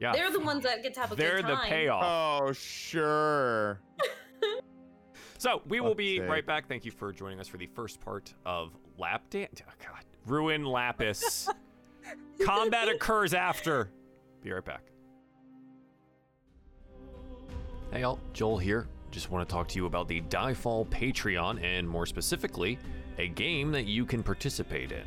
yeah. 0.00 0.12
They're 0.12 0.32
the 0.32 0.40
ones 0.40 0.64
that 0.64 0.82
get 0.82 0.92
to 0.94 1.00
have 1.00 1.12
a 1.12 1.14
They're 1.14 1.36
good 1.36 1.46
the 1.46 1.56
payoff. 1.68 2.02
Oh, 2.42 2.52
sure. 2.52 3.80
So 5.38 5.60
we 5.68 5.78
will 5.78 5.90
Fuck's 5.90 5.98
be 5.98 6.18
sake. 6.18 6.28
right 6.28 6.46
back. 6.46 6.68
Thank 6.68 6.86
you 6.86 6.90
for 6.90 7.12
joining 7.12 7.38
us 7.38 7.46
for 7.46 7.58
the 7.58 7.66
first 7.66 8.00
part 8.00 8.32
of 8.46 8.72
Lap 8.98 9.28
Dance. 9.28 9.60
Oh, 9.68 9.72
God. 9.78 10.02
Ruin 10.26 10.64
Lapis. 10.64 11.50
Combat 12.44 12.88
occurs 12.88 13.34
after. 13.34 13.90
Be 14.42 14.52
right 14.52 14.64
back. 14.64 14.84
Hey, 17.94 18.00
y'all, 18.00 18.18
Joel 18.32 18.58
here. 18.58 18.88
Just 19.12 19.30
want 19.30 19.48
to 19.48 19.52
talk 19.52 19.68
to 19.68 19.76
you 19.76 19.86
about 19.86 20.08
the 20.08 20.20
Diefall 20.22 20.84
Patreon 20.88 21.62
and 21.62 21.88
more 21.88 22.06
specifically, 22.06 22.76
a 23.18 23.28
game 23.28 23.70
that 23.70 23.86
you 23.86 24.04
can 24.04 24.20
participate 24.20 24.90
in. 24.90 25.04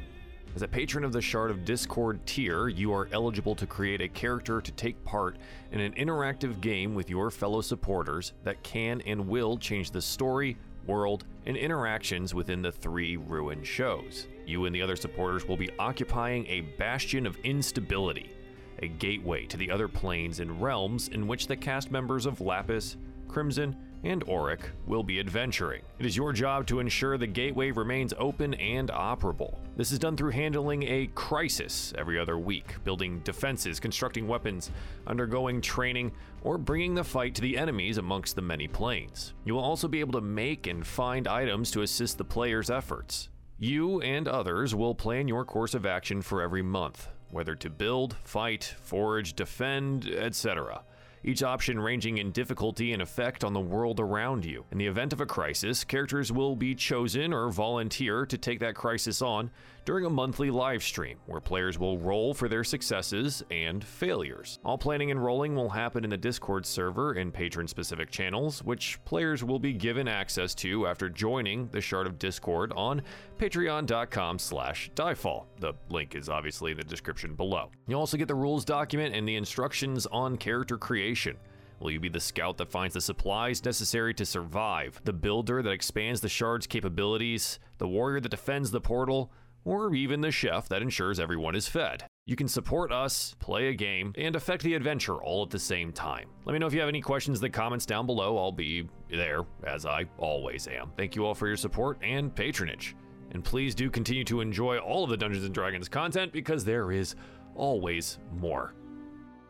As 0.56 0.62
a 0.62 0.70
patron 0.70 1.04
of 1.04 1.12
the 1.12 1.20
Shard 1.20 1.52
of 1.52 1.66
Discord 1.66 2.26
tier, 2.26 2.70
you 2.70 2.94
are 2.94 3.10
eligible 3.12 3.56
to 3.56 3.68
create 3.68 4.00
a 4.00 4.08
character 4.08 4.62
to 4.62 4.72
take 4.72 5.04
part 5.04 5.36
in 5.74 5.82
an 5.82 5.96
interactive 5.96 6.62
game 6.62 6.96
with 6.96 7.10
your 7.10 7.30
fellow 7.30 7.60
supporters 7.60 8.32
that 8.46 8.64
can 8.64 9.02
and 9.02 9.28
will 9.28 9.58
change 9.58 9.92
the 9.92 10.02
story, 10.02 10.56
world, 10.86 11.26
and 11.46 11.58
interactions 11.58 12.34
within 12.34 12.62
the 12.62 12.72
three 12.72 13.18
Ruin 13.18 13.66
shows. 13.66 14.30
You 14.46 14.64
and 14.64 14.74
the 14.74 14.82
other 14.82 14.96
supporters 14.96 15.46
will 15.46 15.58
be 15.58 15.70
occupying 15.78 16.48
a 16.48 16.62
bastion 16.62 17.26
of 17.26 17.36
instability, 17.44 18.32
a 18.80 18.88
gateway 18.88 19.46
to 19.46 19.58
the 19.58 19.72
other 19.72 19.88
planes 19.88 20.40
and 20.40 20.62
realms 20.62 21.08
in 21.10 21.28
which 21.28 21.48
the 21.48 21.56
cast 21.56 21.92
members 21.92 22.26
of 22.26 22.42
Lapis, 22.42 22.98
Crimson, 23.28 23.76
and 24.04 24.24
Auric 24.30 24.70
will 24.86 25.04
be 25.04 25.20
adventuring. 25.20 25.82
It 26.00 26.06
is 26.06 26.16
your 26.16 26.32
job 26.32 26.68
to 26.68 26.80
ensure 26.80 27.18
the 27.18 27.28
gateway 27.28 27.72
remains 27.72 28.14
open 28.18 28.54
and 28.56 28.90
operable. 28.90 29.56
This 29.76 29.92
is 29.92 30.00
done 30.00 30.16
through 30.16 30.32
handling 30.32 30.84
a 30.84 31.10
crisis 31.16 31.94
every 31.98 32.20
other 32.20 32.38
week, 32.38 32.76
building 32.84 33.20
defenses, 33.24 33.80
constructing 33.80 34.28
weapons, 34.28 34.72
undergoing 35.08 35.62
training, 35.62 36.12
or 36.42 36.58
bringing 36.58 36.96
the 36.96 37.04
fight 37.04 37.36
to 37.36 37.42
the 37.42 37.58
enemies 37.58 37.98
amongst 37.98 38.36
the 38.36 38.42
many 38.42 38.68
planes. 38.68 39.34
You 39.46 39.56
will 39.56 39.64
also 39.64 39.88
be 39.88 40.00
able 40.00 40.14
to 40.14 40.22
make 40.22 40.68
and 40.68 40.86
find 40.86 41.28
items 41.28 41.72
to 41.72 41.82
assist 41.82 42.18
the 42.18 42.24
player's 42.24 42.70
efforts. 42.70 43.30
You 43.60 44.02
and 44.02 44.28
others 44.28 44.76
will 44.76 44.94
plan 44.94 45.28
your 45.28 45.44
course 45.44 45.74
of 45.74 45.86
action 45.86 46.22
for 46.22 46.44
every 46.44 46.62
month, 46.62 47.08
whether 47.32 47.56
to 47.56 47.70
build, 47.70 48.16
fight, 48.24 48.76
forage, 48.82 49.34
defend, 49.34 50.08
etc. 50.08 50.84
each 51.24 51.44
option 51.44 51.80
ranging 51.80 52.18
in 52.18 52.32
difficulty 52.32 52.94
and 52.94 53.02
effect 53.02 53.44
on 53.44 53.54
the 53.54 53.60
world 53.60 54.00
around 54.00 54.46
you. 54.46 54.66
In 54.72 54.78
the 54.78 54.88
event 54.88 55.14
of 55.14 55.22
a 55.22 55.26
crisis, 55.26 55.84
characters 55.84 56.32
will 56.32 56.56
be 56.56 56.76
chosen 56.76 57.34
or 57.34 57.50
volunteer 57.50 58.26
to 58.26 58.38
take 58.38 58.60
that 58.60 58.76
crisis 58.76 59.22
on 59.22 59.52
during 59.88 60.04
a 60.04 60.10
monthly 60.10 60.52
live 60.52 60.84
stream 60.84 61.18
where 61.28 61.40
players 61.40 61.80
will 61.80 61.98
roll 61.98 62.34
for 62.34 62.50
their 62.50 62.66
successes 62.66 63.42
and 63.52 63.82
failures. 63.82 64.60
All 64.66 64.78
planning 64.78 65.12
and 65.12 65.24
rolling 65.24 65.56
will 65.56 65.70
happen 65.70 66.04
in 66.04 66.10
the 66.10 66.18
Discord 66.18 66.66
server 66.66 67.14
in 67.14 67.32
patron 67.32 67.70
specific 67.70 68.12
channels, 68.12 68.62
which 68.62 69.00
players 69.06 69.46
will 69.46 69.60
be 69.60 69.72
given 69.72 70.10
access 70.10 70.54
to 70.56 70.88
after 70.88 71.10
joining 71.10 71.70
the 71.70 71.80
Shard 71.80 72.06
of 72.06 72.20
Discord 72.20 72.74
on 72.76 73.02
patreon.com 73.40 74.40
slash 74.40 74.92
diefall. 74.94 75.46
The 75.62 75.72
link 75.88 76.16
is 76.16 76.28
obviously 76.28 76.72
in 76.72 76.78
the 76.78 76.84
description 76.84 77.34
below. 77.34 77.72
You'll 77.88 78.02
also 78.02 78.18
get 78.18 78.28
the 78.28 78.36
rules 78.36 78.66
document 78.66 79.16
and 79.16 79.26
the 79.26 79.38
instructions 79.38 80.06
on 80.08 80.36
character 80.36 80.78
creation. 80.78 81.38
Will 81.80 81.92
you 81.92 82.00
be 82.02 82.10
the 82.10 82.20
scout 82.20 82.58
that 82.58 82.72
finds 82.72 82.96
the 82.96 83.02
supplies 83.02 83.64
necessary 83.64 84.14
to 84.16 84.26
survive, 84.26 85.00
the 85.06 85.14
builder 85.14 85.62
that 85.62 85.70
expands 85.70 86.20
the 86.20 86.28
shard's 86.28 86.68
capabilities, 86.68 87.60
the 87.78 87.88
warrior 87.88 88.20
that 88.20 88.30
defends 88.30 88.72
the 88.72 88.82
portal, 88.82 89.32
or 89.68 89.94
even 89.94 90.22
the 90.22 90.32
chef 90.32 90.70
that 90.70 90.82
ensures 90.82 91.20
everyone 91.20 91.56
is 91.56 91.68
fed? 91.68 92.06
You 92.26 92.36
can 92.36 92.48
support 92.48 92.92
us, 92.92 93.36
play 93.40 93.68
a 93.68 93.74
game, 93.74 94.14
and 94.18 94.36
affect 94.36 94.64
the 94.64 94.74
adventure 94.74 95.16
all 95.16 95.44
at 95.44 95.50
the 95.50 95.60
same 95.60 95.92
time. 95.92 96.30
Let 96.46 96.54
me 96.54 96.60
know 96.60 96.68
if 96.68 96.74
you 96.74 96.80
have 96.80 96.90
any 96.90 97.02
questions 97.02 97.40
in 97.40 97.42
the 97.42 97.50
comments 97.50 97.86
down 97.86 98.06
below. 98.06 98.38
I'll 98.38 98.52
be 98.52 98.88
there, 99.10 99.46
as 99.66 99.86
I 99.86 100.06
always 100.18 100.68
am. 100.68 100.92
Thank 100.98 101.16
you 101.16 101.26
all 101.26 101.36
for 101.36 101.48
your 101.48 101.58
support 101.58 101.98
and 102.02 102.34
patronage. 102.34 102.96
And 103.32 103.44
please 103.44 103.76
do 103.76 103.90
continue 103.90 104.24
to 104.26 104.42
enjoy 104.42 104.78
all 104.78 105.04
of 105.04 105.10
the 105.10 105.18
Dungeons 105.18 105.46
and 105.46 105.54
Dragons 105.54 105.90
content 105.90 106.32
because 106.32 106.64
there 106.64 106.92
is 106.92 107.16
always 107.56 108.20
more. 108.40 108.74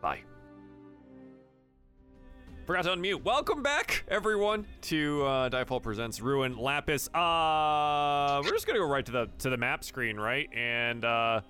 Bye. 0.02 0.20
Forgot 2.68 2.84
to 2.84 2.90
unmute. 2.90 3.24
Welcome 3.24 3.62
back, 3.62 4.04
everyone, 4.08 4.66
to 4.82 5.24
uh, 5.24 5.48
Diefall 5.48 5.82
Presents 5.82 6.20
Ruin 6.20 6.58
Lapis. 6.58 7.08
Uh, 7.14 8.42
we're 8.44 8.50
just 8.50 8.66
gonna 8.66 8.78
go 8.78 8.84
right 8.84 9.06
to 9.06 9.10
the 9.10 9.30
to 9.38 9.48
the 9.48 9.56
map 9.56 9.82
screen, 9.82 10.18
right? 10.18 10.50
And 10.54 11.02
uh, 11.02 11.40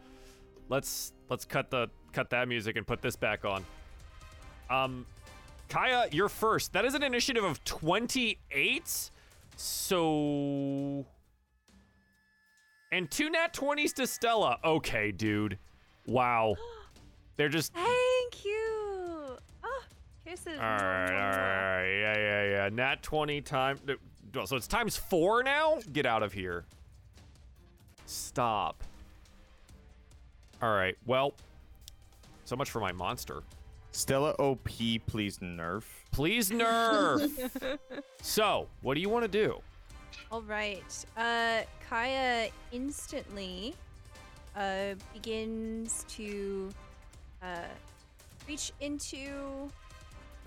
let's 0.68 1.12
let's 1.28 1.44
cut 1.44 1.72
the 1.72 1.90
cut 2.12 2.30
that 2.30 2.46
music 2.46 2.76
and 2.76 2.86
put 2.86 3.02
this 3.02 3.16
back 3.16 3.44
on. 3.44 3.64
Um, 4.70 5.06
Kaya, 5.68 6.06
you're 6.12 6.28
first. 6.28 6.72
That 6.72 6.84
is 6.84 6.94
an 6.94 7.02
initiative 7.02 7.42
of 7.42 7.64
28. 7.64 9.10
So, 9.56 11.04
and 12.92 13.10
two 13.10 13.28
nat 13.28 13.52
20s 13.52 13.92
to 13.94 14.06
Stella. 14.06 14.60
Okay, 14.64 15.10
dude. 15.10 15.58
Wow. 16.06 16.54
They're 17.36 17.48
just 17.48 17.74
Thank 17.74 18.44
you. 18.44 18.87
Oh, 20.28 20.30
kisses. 20.30 20.58
all 20.58 20.64
right, 20.64 20.78
all 20.78 20.80
right, 20.80 21.12
all 21.12 21.80
right. 21.80 21.98
Yeah, 22.00 22.18
yeah, 22.18 22.50
yeah. 22.50 22.68
Nat 22.72 23.02
20 23.02 23.40
time. 23.40 23.78
So 24.44 24.56
it's 24.56 24.66
times 24.66 24.96
four 24.96 25.42
now? 25.42 25.78
Get 25.92 26.06
out 26.06 26.22
of 26.22 26.32
here. 26.32 26.64
Stop. 28.06 28.84
All 30.60 30.74
right, 30.74 30.96
well, 31.06 31.34
so 32.44 32.56
much 32.56 32.70
for 32.70 32.80
my 32.80 32.92
monster. 32.92 33.42
Stella 33.92 34.34
OP, 34.38 34.68
please 35.06 35.38
nerf. 35.38 35.84
Please 36.10 36.50
nerf. 36.50 37.78
so, 38.22 38.68
what 38.82 38.94
do 38.94 39.00
you 39.00 39.08
want 39.08 39.24
to 39.24 39.28
do? 39.30 39.60
All 40.30 40.42
right. 40.42 41.04
Uh, 41.16 41.60
Kaya 41.88 42.48
instantly 42.72 43.74
uh, 44.56 44.94
begins 45.14 46.04
to 46.08 46.70
uh, 47.42 47.62
reach 48.46 48.72
into 48.80 49.70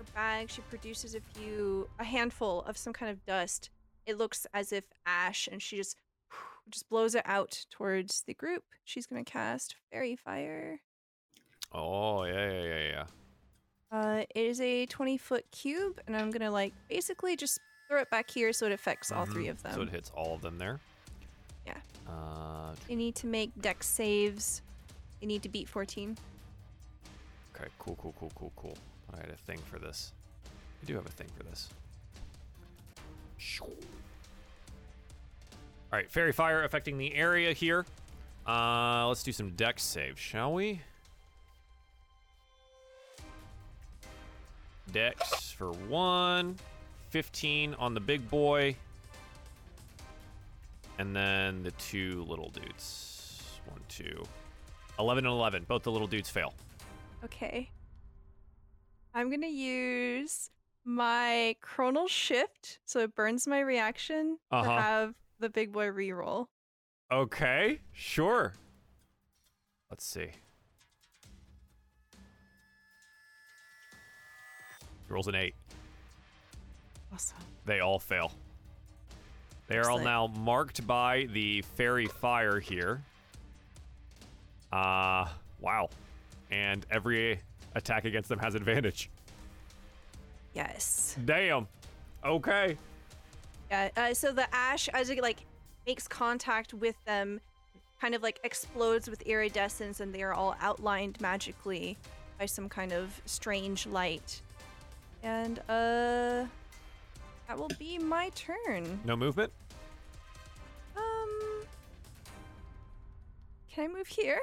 her 0.02 0.12
bag. 0.14 0.50
She 0.50 0.60
produces 0.62 1.14
a 1.14 1.20
few, 1.34 1.88
a 1.98 2.04
handful 2.04 2.62
of 2.62 2.76
some 2.76 2.92
kind 2.92 3.10
of 3.10 3.24
dust. 3.26 3.70
It 4.06 4.18
looks 4.18 4.46
as 4.54 4.72
if 4.72 4.84
ash, 5.06 5.48
and 5.50 5.62
she 5.62 5.76
just 5.76 5.96
just 6.70 6.88
blows 6.88 7.14
it 7.14 7.22
out 7.26 7.64
towards 7.70 8.22
the 8.22 8.34
group. 8.34 8.64
She's 8.84 9.06
gonna 9.06 9.24
cast 9.24 9.76
Faerie 9.90 10.16
Fire. 10.16 10.80
Oh, 11.72 12.24
yeah, 12.24 12.50
yeah, 12.50 12.62
yeah, 12.62 12.88
yeah. 12.90 13.04
Uh, 13.90 14.24
it 14.34 14.40
is 14.46 14.60
a 14.60 14.86
20 14.86 15.18
foot 15.18 15.44
cube, 15.52 16.00
and 16.06 16.16
I'm 16.16 16.30
gonna 16.30 16.50
like 16.50 16.72
basically 16.88 17.36
just 17.36 17.58
throw 17.88 18.00
it 18.00 18.10
back 18.10 18.30
here 18.30 18.52
so 18.52 18.66
it 18.66 18.72
affects 18.72 19.12
all 19.12 19.26
three 19.26 19.46
Mhm. 19.46 19.50
of 19.50 19.62
them. 19.62 19.74
So 19.74 19.82
it 19.82 19.90
hits 19.90 20.10
all 20.16 20.34
of 20.34 20.40
them 20.42 20.58
there. 20.58 20.80
Yeah. 21.66 21.78
Uh, 22.08 22.74
They 22.88 22.94
need 22.94 23.14
to 23.16 23.26
make 23.26 23.50
dex 23.60 23.86
saves. 23.86 24.62
They 25.20 25.26
need 25.26 25.42
to 25.42 25.48
beat 25.48 25.68
14. 25.68 26.16
okay, 27.54 27.68
cool, 27.78 27.96
cool, 28.00 28.14
cool, 28.18 28.32
cool, 28.34 28.52
cool. 28.56 28.76
I 29.14 29.20
had 29.20 29.30
a 29.30 29.36
thing 29.36 29.58
for 29.70 29.78
this. 29.78 30.12
I 30.82 30.86
do 30.86 30.94
have 30.94 31.06
a 31.06 31.10
thing 31.10 31.28
for 31.36 31.42
this. 31.44 31.68
All 35.92 35.98
right, 35.98 36.10
faerie 36.10 36.32
fire 36.32 36.64
affecting 36.64 36.96
the 36.96 37.14
area 37.14 37.52
here. 37.52 37.84
Uh, 38.46 39.06
let's 39.08 39.22
do 39.22 39.32
some 39.32 39.50
dex 39.50 39.82
saves, 39.82 40.18
shall 40.18 40.54
we? 40.54 40.80
Dex 44.90 45.52
for 45.52 45.72
one, 45.72 46.56
15 47.10 47.74
on 47.74 47.94
the 47.94 48.00
big 48.00 48.28
boy, 48.30 48.74
and 50.98 51.14
then 51.14 51.62
the 51.62 51.70
two 51.72 52.24
little 52.28 52.50
dudes. 52.50 53.58
One, 53.66 53.80
two. 53.88 54.24
11 54.98 55.24
and 55.24 55.32
11. 55.32 55.64
Both 55.68 55.82
the 55.82 55.92
little 55.92 56.08
dudes 56.08 56.30
fail. 56.30 56.54
Okay. 57.24 57.68
I'm 59.14 59.30
gonna 59.30 59.46
use 59.46 60.50
my 60.84 61.54
chronal 61.62 62.08
shift 62.08 62.80
so 62.84 63.00
it 63.00 63.14
burns 63.14 63.46
my 63.46 63.60
reaction 63.60 64.38
Uh-huh. 64.50 64.64
to 64.64 64.70
have 64.82 65.14
the 65.38 65.48
big 65.50 65.72
boy 65.72 65.86
reroll. 65.88 66.46
Okay, 67.10 67.80
sure. 67.92 68.54
Let's 69.90 70.04
see. 70.06 70.30
He 75.06 75.12
rolls 75.12 75.28
an 75.28 75.34
eight. 75.34 75.54
Awesome. 77.12 77.36
They 77.66 77.80
all 77.80 77.98
fail. 77.98 78.32
They 79.68 79.76
are 79.78 79.90
all 79.90 79.98
now 79.98 80.26
marked 80.26 80.86
by 80.86 81.28
the 81.32 81.62
faerie 81.76 82.06
fire 82.06 82.58
here. 82.60 83.02
Uh, 84.72 85.28
wow. 85.60 85.88
And 86.50 86.84
every 86.90 87.40
attack 87.74 88.04
against 88.04 88.28
them 88.28 88.38
has 88.38 88.54
advantage. 88.54 89.10
Yes. 90.54 91.16
Damn. 91.24 91.66
Okay. 92.24 92.76
Yeah. 93.70 93.88
Uh, 93.96 94.14
so 94.14 94.32
the 94.32 94.52
ash, 94.54 94.88
as 94.88 95.10
it 95.10 95.20
like 95.22 95.44
makes 95.86 96.06
contact 96.06 96.74
with 96.74 97.02
them, 97.04 97.40
kind 98.00 98.14
of 98.14 98.22
like 98.22 98.40
explodes 98.44 99.08
with 99.08 99.22
iridescence, 99.22 100.00
and 100.00 100.14
they 100.14 100.22
are 100.22 100.34
all 100.34 100.56
outlined 100.60 101.20
magically 101.20 101.96
by 102.38 102.46
some 102.46 102.68
kind 102.68 102.92
of 102.92 103.20
strange 103.24 103.86
light. 103.86 104.40
And 105.22 105.60
uh, 105.68 106.44
that 107.46 107.56
will 107.56 107.70
be 107.78 107.98
my 107.98 108.30
turn. 108.34 109.00
No 109.04 109.16
movement? 109.16 109.52
Um, 110.96 111.62
can 113.72 113.84
I 113.84 113.88
move 113.88 114.08
here? 114.08 114.40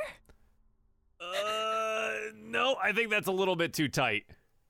Uh, 1.21 2.11
no, 2.35 2.75
I 2.81 2.91
think 2.93 3.09
that's 3.09 3.27
a 3.27 3.31
little 3.31 3.55
bit 3.55 3.73
too 3.73 3.87
tight. 3.87 4.25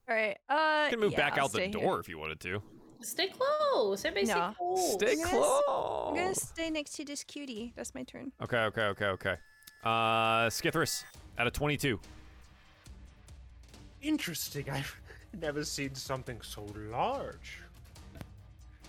All 0.09 0.15
right. 0.15 0.38
Uh, 0.49 0.84
You 0.85 0.89
can 0.91 0.99
move 0.99 1.11
yeah, 1.11 1.17
back 1.30 1.38
I'll 1.38 1.45
out 1.45 1.51
the 1.51 1.61
here. 1.61 1.69
door 1.71 1.99
if 1.99 2.09
you 2.09 2.17
wanted 2.17 2.39
to. 2.41 2.61
Stay 3.01 3.27
close. 3.27 4.03
Everybody 4.03 4.27
No. 4.27 4.34
stay 4.34 4.55
close. 4.57 4.93
Stay 4.93 5.11
I'm 5.11 5.17
gonna 5.19 5.30
close. 5.30 6.07
I'm 6.09 6.15
gonna 6.15 6.35
stay 6.35 6.69
next 6.69 6.93
to 6.93 7.05
this 7.05 7.23
cutie. 7.23 7.71
That's 7.76 7.93
my 7.95 8.03
turn. 8.03 8.31
Okay, 8.41 8.57
okay, 8.57 8.81
okay, 8.84 9.05
okay. 9.05 9.35
Uh, 9.84 10.47
Skithris 10.49 11.03
at 11.38 11.47
a 11.47 11.51
22. 11.51 11.99
Interesting. 14.01 14.69
I've 14.69 14.95
never 15.41 15.63
seen 15.63 15.95
something 15.95 16.41
so 16.41 16.65
large. 16.91 17.59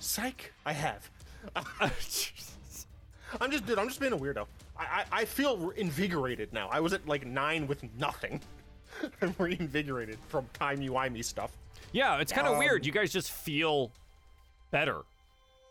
Psych. 0.00 0.52
I 0.64 0.72
have. 0.72 1.08
I'm 1.56 1.90
just, 3.50 3.66
dude. 3.66 3.78
I'm 3.78 3.88
just 3.88 4.00
being 4.00 4.12
a 4.12 4.18
weirdo. 4.18 4.46
I, 4.81 5.05
I, 5.12 5.24
feel 5.24 5.70
invigorated 5.70 6.52
now. 6.52 6.69
I 6.70 6.81
was 6.81 6.93
at 6.93 7.07
like 7.07 7.27
nine 7.27 7.66
with 7.66 7.85
nothing. 7.98 8.40
I'm 9.23 9.35
reinvigorated 9.39 10.19
from 10.28 10.47
time 10.55 10.81
UI 10.82 11.09
me 11.11 11.23
stuff. 11.23 11.52
yeah, 11.93 12.19
it's 12.19 12.32
kind 12.32 12.47
of 12.47 12.55
Um, 12.55 12.59
weird. 12.59 12.86
You 12.86 12.93
guys 12.93 13.12
just 13.12 13.31
feel 13.31 13.93
better. 14.70 15.02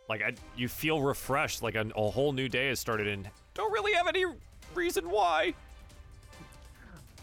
Like 0.07 0.21
I, 0.21 0.33
you 0.55 0.67
feel 0.67 1.01
refreshed. 1.01 1.61
Like 1.63 1.75
a, 1.75 1.85
a 1.95 2.09
whole 2.09 2.33
new 2.33 2.49
day 2.49 2.67
has 2.67 2.79
started, 2.79 3.07
and 3.07 3.29
don't 3.53 3.71
really 3.71 3.93
have 3.93 4.07
any 4.07 4.25
reason 4.73 5.09
why. 5.09 5.53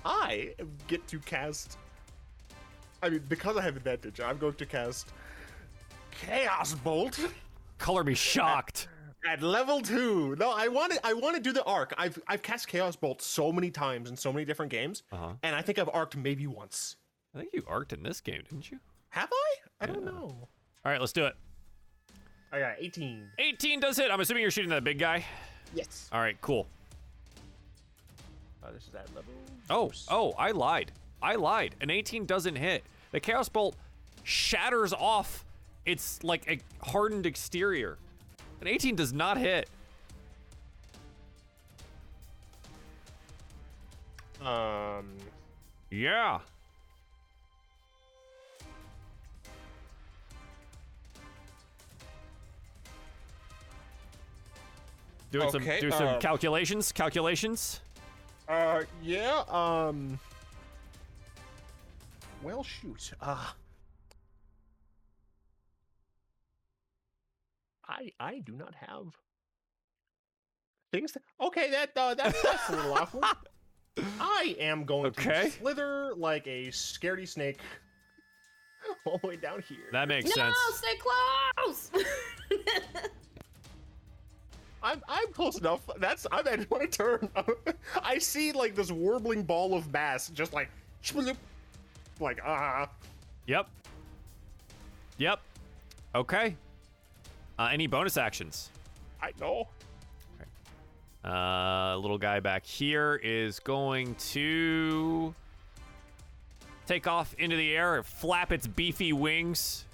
I 0.04 0.54
get 0.86 1.06
to 1.08 1.18
cast. 1.20 1.78
I 3.02 3.10
mean, 3.10 3.22
because 3.28 3.56
I 3.56 3.62
have 3.62 3.76
advantage, 3.76 4.20
I'm 4.20 4.38
going 4.38 4.54
to 4.54 4.66
cast 4.66 5.08
Chaos 6.12 6.74
Bolt 6.74 7.18
Color 7.78 8.04
me 8.04 8.14
shocked. 8.14 8.88
at 9.28 9.42
level 9.42 9.80
two. 9.80 10.36
No, 10.38 10.50
I 10.54 10.68
want 10.68 10.92
to. 10.92 11.00
I 11.06 11.12
want 11.14 11.36
to 11.36 11.42
do 11.42 11.52
the 11.52 11.64
arc. 11.64 11.94
I've 11.98 12.18
I've 12.28 12.42
cast 12.42 12.68
Chaos 12.68 12.96
Bolt 12.96 13.20
so 13.22 13.52
many 13.52 13.70
times 13.70 14.08
in 14.10 14.16
so 14.16 14.32
many 14.32 14.44
different 14.44 14.70
games, 14.70 15.02
Uh 15.12 15.16
huh. 15.16 15.32
and 15.42 15.54
I 15.56 15.62
think 15.62 15.78
I've 15.78 15.88
arced 15.92 16.16
maybe 16.16 16.46
once. 16.46 16.96
I 17.34 17.38
think 17.38 17.50
you 17.52 17.62
arced 17.66 17.92
in 17.92 18.02
this 18.02 18.20
game, 18.20 18.42
didn't 18.48 18.70
you? 18.70 18.78
Have 19.10 19.28
I? 19.32 19.84
I 19.84 19.86
don't 19.86 20.04
know. 20.04 20.28
All 20.84 20.92
right, 20.92 21.00
let's 21.00 21.12
do 21.12 21.26
it. 21.26 21.34
I 22.52 22.60
got 22.60 22.76
18. 22.78 23.28
18 23.38 23.80
does 23.80 23.96
hit. 23.96 24.10
I'm 24.10 24.20
assuming 24.20 24.42
you're 24.42 24.50
shooting 24.50 24.70
that 24.70 24.84
big 24.84 24.98
guy. 24.98 25.24
Yes. 25.74 26.08
All 26.12 26.20
right, 26.20 26.40
cool. 26.40 26.66
Oh, 28.64 28.72
this 28.72 28.84
is 28.88 28.94
at 28.94 29.06
level. 29.14 29.32
Oh, 29.68 29.92
oh, 30.08 30.32
I 30.38 30.52
lied. 30.52 30.92
I 31.22 31.34
lied. 31.34 31.74
An 31.80 31.90
18 31.90 32.24
doesn't 32.24 32.56
hit. 32.56 32.84
The 33.12 33.20
Chaos 33.20 33.48
Bolt 33.48 33.76
shatters 34.22 34.92
off 34.92 35.44
its 35.84 36.22
like 36.24 36.48
a 36.48 36.58
hardened 36.84 37.26
exterior. 37.26 37.98
An 38.60 38.68
18 38.68 38.96
does 38.96 39.12
not 39.12 39.38
hit. 39.38 39.68
Um. 44.40 45.16
Yeah. 45.90 46.40
Doing 55.32 55.50
some 55.50 55.62
Okay, 55.62 55.80
do 55.80 55.90
some 55.90 56.06
um, 56.06 56.20
calculations. 56.20 56.92
Calculations. 56.92 57.80
Uh. 58.48 58.82
Yeah. 59.02 59.42
Um. 59.48 60.18
Well, 62.42 62.62
shoot. 62.62 63.12
Uh. 63.20 63.44
I 67.88 68.12
I 68.18 68.38
do 68.40 68.52
not 68.52 68.74
have 68.74 69.16
things. 70.92 71.12
That, 71.12 71.22
okay, 71.40 71.70
that 71.70 71.90
uh, 71.96 72.14
that's 72.14 72.40
that's 72.42 72.68
a 72.68 72.72
little 72.76 72.94
awkward. 72.94 73.24
I 74.20 74.56
am 74.58 74.84
going 74.84 75.06
Okay. 75.06 75.44
to 75.44 75.50
slither 75.50 76.12
like 76.16 76.46
a 76.46 76.66
scaredy 76.68 77.26
snake 77.26 77.60
all 79.06 79.18
the 79.18 79.26
way 79.28 79.36
down 79.36 79.62
here. 79.62 79.88
That 79.92 80.08
makes 80.08 80.36
no, 80.36 80.42
sense. 80.42 80.56
No, 80.68 80.76
stay 80.76 80.96
close. 80.98 81.90
I'm 84.82 85.02
I'm 85.08 85.32
close 85.32 85.58
enough. 85.58 85.88
That's 85.98 86.26
I'm 86.30 86.46
at 86.46 86.70
my 86.70 86.86
turn. 86.86 87.28
I 88.02 88.18
see 88.18 88.52
like 88.52 88.74
this 88.74 88.92
warbling 88.92 89.42
ball 89.42 89.74
of 89.74 89.90
mass, 89.92 90.28
just 90.28 90.52
like, 90.52 90.70
like 92.20 92.40
ah. 92.44 92.88
Yep. 93.46 93.68
Yep. 95.18 95.40
Okay. 96.14 96.56
Uh, 97.58 97.68
any 97.72 97.86
bonus 97.86 98.16
actions? 98.16 98.70
I 99.22 99.32
know. 99.40 99.68
Uh, 101.24 101.96
little 101.96 102.18
guy 102.18 102.38
back 102.38 102.64
here 102.64 103.20
is 103.22 103.58
going 103.58 104.14
to 104.14 105.34
take 106.86 107.06
off 107.08 107.34
into 107.34 107.56
the 107.56 107.74
air 107.74 107.96
and 107.96 108.06
flap 108.06 108.52
its 108.52 108.66
beefy 108.66 109.12
wings. 109.12 109.86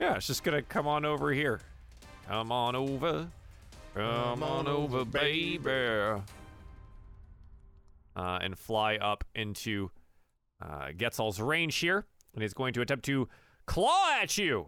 Yeah, 0.00 0.16
it's 0.16 0.26
just 0.26 0.42
gonna 0.42 0.62
come 0.62 0.88
on 0.88 1.04
over 1.04 1.32
here. 1.32 1.60
Come 2.26 2.50
on 2.50 2.74
over. 2.74 3.28
Come 3.94 4.42
on 4.42 4.66
over, 4.66 5.04
baby. 5.04 6.20
Uh, 8.16 8.38
and 8.42 8.58
fly 8.58 8.96
up 8.96 9.24
into 9.34 9.90
uh, 10.60 10.88
Getzel's 10.96 11.40
range 11.40 11.76
here, 11.76 12.06
and 12.34 12.42
he's 12.42 12.54
going 12.54 12.72
to 12.74 12.80
attempt 12.80 13.04
to 13.04 13.28
claw 13.66 14.10
at 14.20 14.36
you 14.36 14.66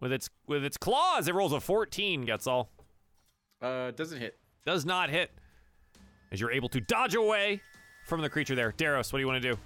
with 0.00 0.12
its 0.12 0.28
with 0.46 0.64
its 0.64 0.76
claws. 0.76 1.28
It 1.28 1.34
rolls 1.34 1.52
a 1.52 1.60
14. 1.60 2.26
Getzel 2.26 2.68
Uh, 3.62 3.90
doesn't 3.92 4.18
hit. 4.20 4.38
does 4.66 4.84
not 4.84 5.10
hit 5.10 5.30
as 6.32 6.40
you're 6.40 6.50
able 6.52 6.68
to 6.70 6.80
dodge 6.80 7.14
away 7.14 7.60
from 8.06 8.20
the 8.22 8.28
creature 8.30 8.54
there. 8.54 8.72
Daros, 8.72 9.12
what 9.12 9.18
do 9.18 9.20
you 9.20 9.26
want 9.26 9.42
to 9.42 9.52
do? 9.52 9.58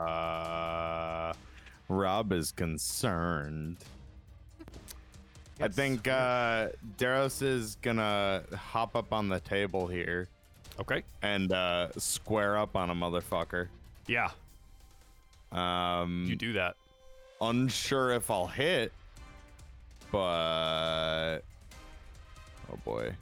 Uh, 0.00 1.32
Rob 1.88 2.32
is 2.32 2.52
concerned. 2.52 3.76
I 5.60 5.68
think 5.68 6.08
uh, 6.08 6.68
Daros 6.96 7.42
is 7.42 7.76
gonna 7.82 8.42
hop 8.56 8.96
up 8.96 9.12
on 9.12 9.28
the 9.28 9.40
table 9.40 9.86
here 9.86 10.26
Okay. 10.78 11.02
and 11.22 11.52
uh, 11.52 11.88
square 11.98 12.56
up 12.56 12.76
on 12.76 12.88
a 12.90 12.94
motherfucker. 12.94 13.68
Yeah, 14.06 14.30
Um, 15.52 16.26
you 16.28 16.36
do 16.36 16.52
that. 16.54 16.76
unsure 17.40 18.12
if 18.12 18.30
I'll 18.30 18.46
hit, 18.46 18.92
but 20.12 21.40
oh 22.72 22.76
boy. 22.84 23.14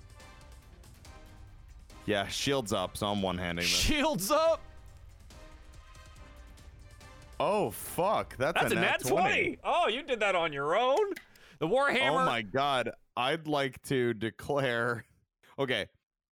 Yeah, 2.07 2.27
shields 2.29 2.73
up, 2.73 2.97
so 2.97 3.07
I'm 3.09 3.21
one-handing 3.23 3.63
this. 3.63 3.69
Shields 3.71 4.31
up. 4.31 4.61
Oh 7.41 7.71
fuck, 7.71 8.37
that's, 8.37 8.61
That's 8.61 8.73
a, 8.73 8.77
a 8.77 8.81
nat 8.81 9.01
20. 9.01 9.59
Oh, 9.63 9.89
you 9.89 10.03
did 10.03 10.21
that 10.21 10.35
on 10.35 10.53
your 10.53 10.77
own. 10.77 11.13
The 11.61 11.69
Warhammer. 11.69 12.11
Oh 12.23 12.27
my 12.27 12.43
god, 12.43 12.91
I'd 13.17 13.47
like 13.47 13.81
to 13.85 14.15
declare. 14.15 15.05
Okay, 15.61 15.87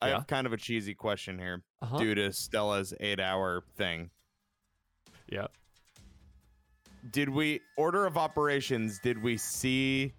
I 0.04 0.10
Yeah? 0.10 0.16
have 0.18 0.28
kind 0.28 0.46
of 0.46 0.54
a 0.54 0.58
cheesy 0.58 0.94
question 0.94 1.40
here 1.40 1.64
Uh-huh. 1.82 1.98
due 1.98 2.14
to 2.14 2.32
Stella's 2.32 2.94
eight-hour 3.00 3.64
thing. 3.76 4.12
Yeah. 5.28 5.48
Did 7.12 7.30
we 7.30 7.62
order 7.78 8.06
of 8.06 8.18
operations? 8.18 9.00
Did 9.00 9.22
we 9.22 9.38
see 9.38 10.12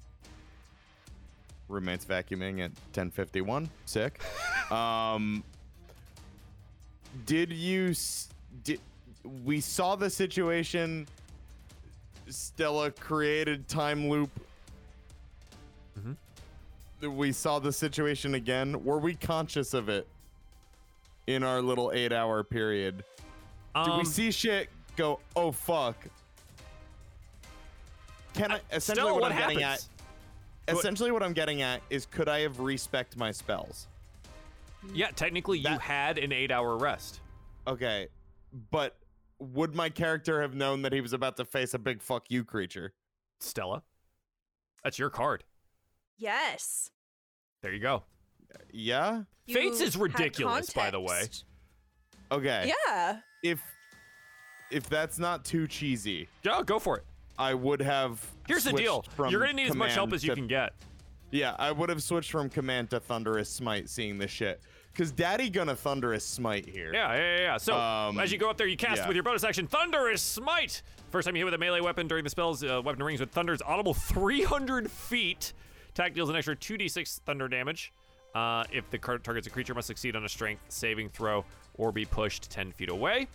roommates 1.68 2.04
vacuuming 2.04 2.64
at 2.64 2.70
10:51? 2.92 3.68
Sick. 3.86 4.20
um, 4.70 5.42
did 7.24 7.52
you? 7.52 7.94
Did 8.62 8.80
we 9.44 9.60
saw 9.60 9.96
the 9.96 10.08
situation? 10.10 11.06
Stella 12.28 12.90
created 12.90 13.68
time 13.68 14.08
loop. 14.08 14.30
Mhm. 15.98 16.16
We 17.14 17.30
saw 17.32 17.58
the 17.58 17.72
situation 17.72 18.34
again. 18.34 18.84
Were 18.84 18.98
we 18.98 19.14
conscious 19.14 19.74
of 19.74 19.88
it 19.88 20.06
in 21.26 21.42
our 21.42 21.60
little 21.60 21.92
eight-hour 21.92 22.42
period? 22.44 22.98
Did 22.98 23.90
Um, 23.90 23.98
we 23.98 24.04
see 24.04 24.30
shit 24.30 24.70
go? 24.96 25.20
Oh 25.36 25.52
fuck! 25.52 25.96
Can 28.36 28.52
I? 28.52 28.60
Essentially, 28.70 28.80
Stella, 28.80 29.12
what, 29.12 29.22
what 29.22 29.32
I'm 29.32 29.38
getting 29.38 29.62
at. 29.62 29.84
Essentially, 30.68 31.10
what 31.10 31.22
I'm 31.22 31.32
getting 31.32 31.62
at 31.62 31.80
is, 31.90 32.06
could 32.06 32.28
I 32.28 32.40
have 32.40 32.60
respect 32.60 33.16
my 33.16 33.30
spells? 33.30 33.86
Yeah, 34.92 35.10
technically 35.10 35.58
you 35.58 35.78
had 35.78 36.18
an 36.18 36.32
eight-hour 36.32 36.76
rest. 36.76 37.20
Okay, 37.66 38.08
but 38.70 38.96
would 39.38 39.74
my 39.74 39.88
character 39.88 40.42
have 40.42 40.54
known 40.54 40.82
that 40.82 40.92
he 40.92 41.00
was 41.00 41.12
about 41.12 41.36
to 41.38 41.44
face 41.44 41.74
a 41.74 41.78
big 41.78 42.02
fuck 42.02 42.26
you 42.30 42.44
creature? 42.44 42.92
Stella, 43.40 43.82
that's 44.82 44.98
your 44.98 45.10
card. 45.10 45.44
Yes. 46.18 46.90
There 47.62 47.72
you 47.72 47.80
go. 47.80 48.04
Yeah. 48.72 49.22
Fates 49.48 49.80
is 49.80 49.96
ridiculous, 49.96 50.70
by 50.70 50.90
the 50.90 51.00
way. 51.00 51.24
Okay. 52.32 52.72
Yeah. 52.88 53.20
If 53.42 53.60
if 54.70 54.88
that's 54.88 55.18
not 55.18 55.44
too 55.44 55.66
cheesy, 55.68 56.28
Yeah, 56.42 56.62
go 56.64 56.78
for 56.78 56.98
it. 56.98 57.04
I 57.38 57.54
would 57.54 57.80
have. 57.82 58.24
Here's 58.46 58.64
the 58.64 58.72
deal. 58.72 59.04
You're 59.28 59.40
gonna 59.40 59.52
need 59.52 59.68
as 59.68 59.76
much 59.76 59.94
help 59.94 60.12
as 60.12 60.22
you 60.24 60.30
to- 60.30 60.36
can 60.36 60.46
get. 60.46 60.72
Yeah, 61.32 61.56
I 61.58 61.72
would 61.72 61.88
have 61.88 62.02
switched 62.02 62.30
from 62.30 62.48
command 62.48 62.90
to 62.90 63.00
thunderous 63.00 63.50
smite, 63.50 63.88
seeing 63.90 64.16
this 64.18 64.30
shit. 64.30 64.60
Cause 64.94 65.10
Daddy 65.10 65.50
gonna 65.50 65.76
thunderous 65.76 66.24
smite 66.24 66.66
here. 66.66 66.90
Yeah, 66.94 67.12
yeah, 67.12 67.18
yeah. 67.36 67.40
yeah. 67.42 67.56
So 67.58 67.76
Um, 67.76 68.18
as 68.18 68.32
you 68.32 68.38
go 68.38 68.48
up 68.48 68.56
there, 68.56 68.66
you 68.66 68.76
cast 68.78 69.02
yeah. 69.02 69.08
with 69.08 69.14
your 69.16 69.24
bonus 69.24 69.44
action 69.44 69.66
Thunderous 69.66 70.22
Smite. 70.22 70.80
First 71.10 71.26
time 71.26 71.36
you 71.36 71.40
hit 71.40 71.44
with 71.44 71.54
a 71.54 71.58
melee 71.58 71.80
weapon 71.80 72.08
during 72.08 72.24
the 72.24 72.30
spell's 72.30 72.64
uh, 72.64 72.80
weapon 72.82 73.02
rings 73.02 73.20
with 73.20 73.30
Thunder's 73.30 73.60
audible 73.60 73.92
300 73.92 74.90
feet. 74.90 75.52
Attack 75.90 76.14
deals 76.14 76.30
an 76.30 76.36
extra 76.36 76.56
2d6 76.56 77.20
thunder 77.20 77.48
damage. 77.48 77.92
Uh, 78.34 78.64
if 78.72 78.88
the 78.90 78.98
card 78.98 79.22
targets 79.24 79.46
a 79.46 79.50
creature, 79.50 79.74
must 79.74 79.86
succeed 79.86 80.14
on 80.16 80.24
a 80.24 80.28
strength 80.28 80.62
saving 80.68 81.08
throw 81.10 81.44
or 81.74 81.92
be 81.92 82.04
pushed 82.06 82.50
10 82.50 82.72
feet 82.72 82.88
away. 82.88 83.26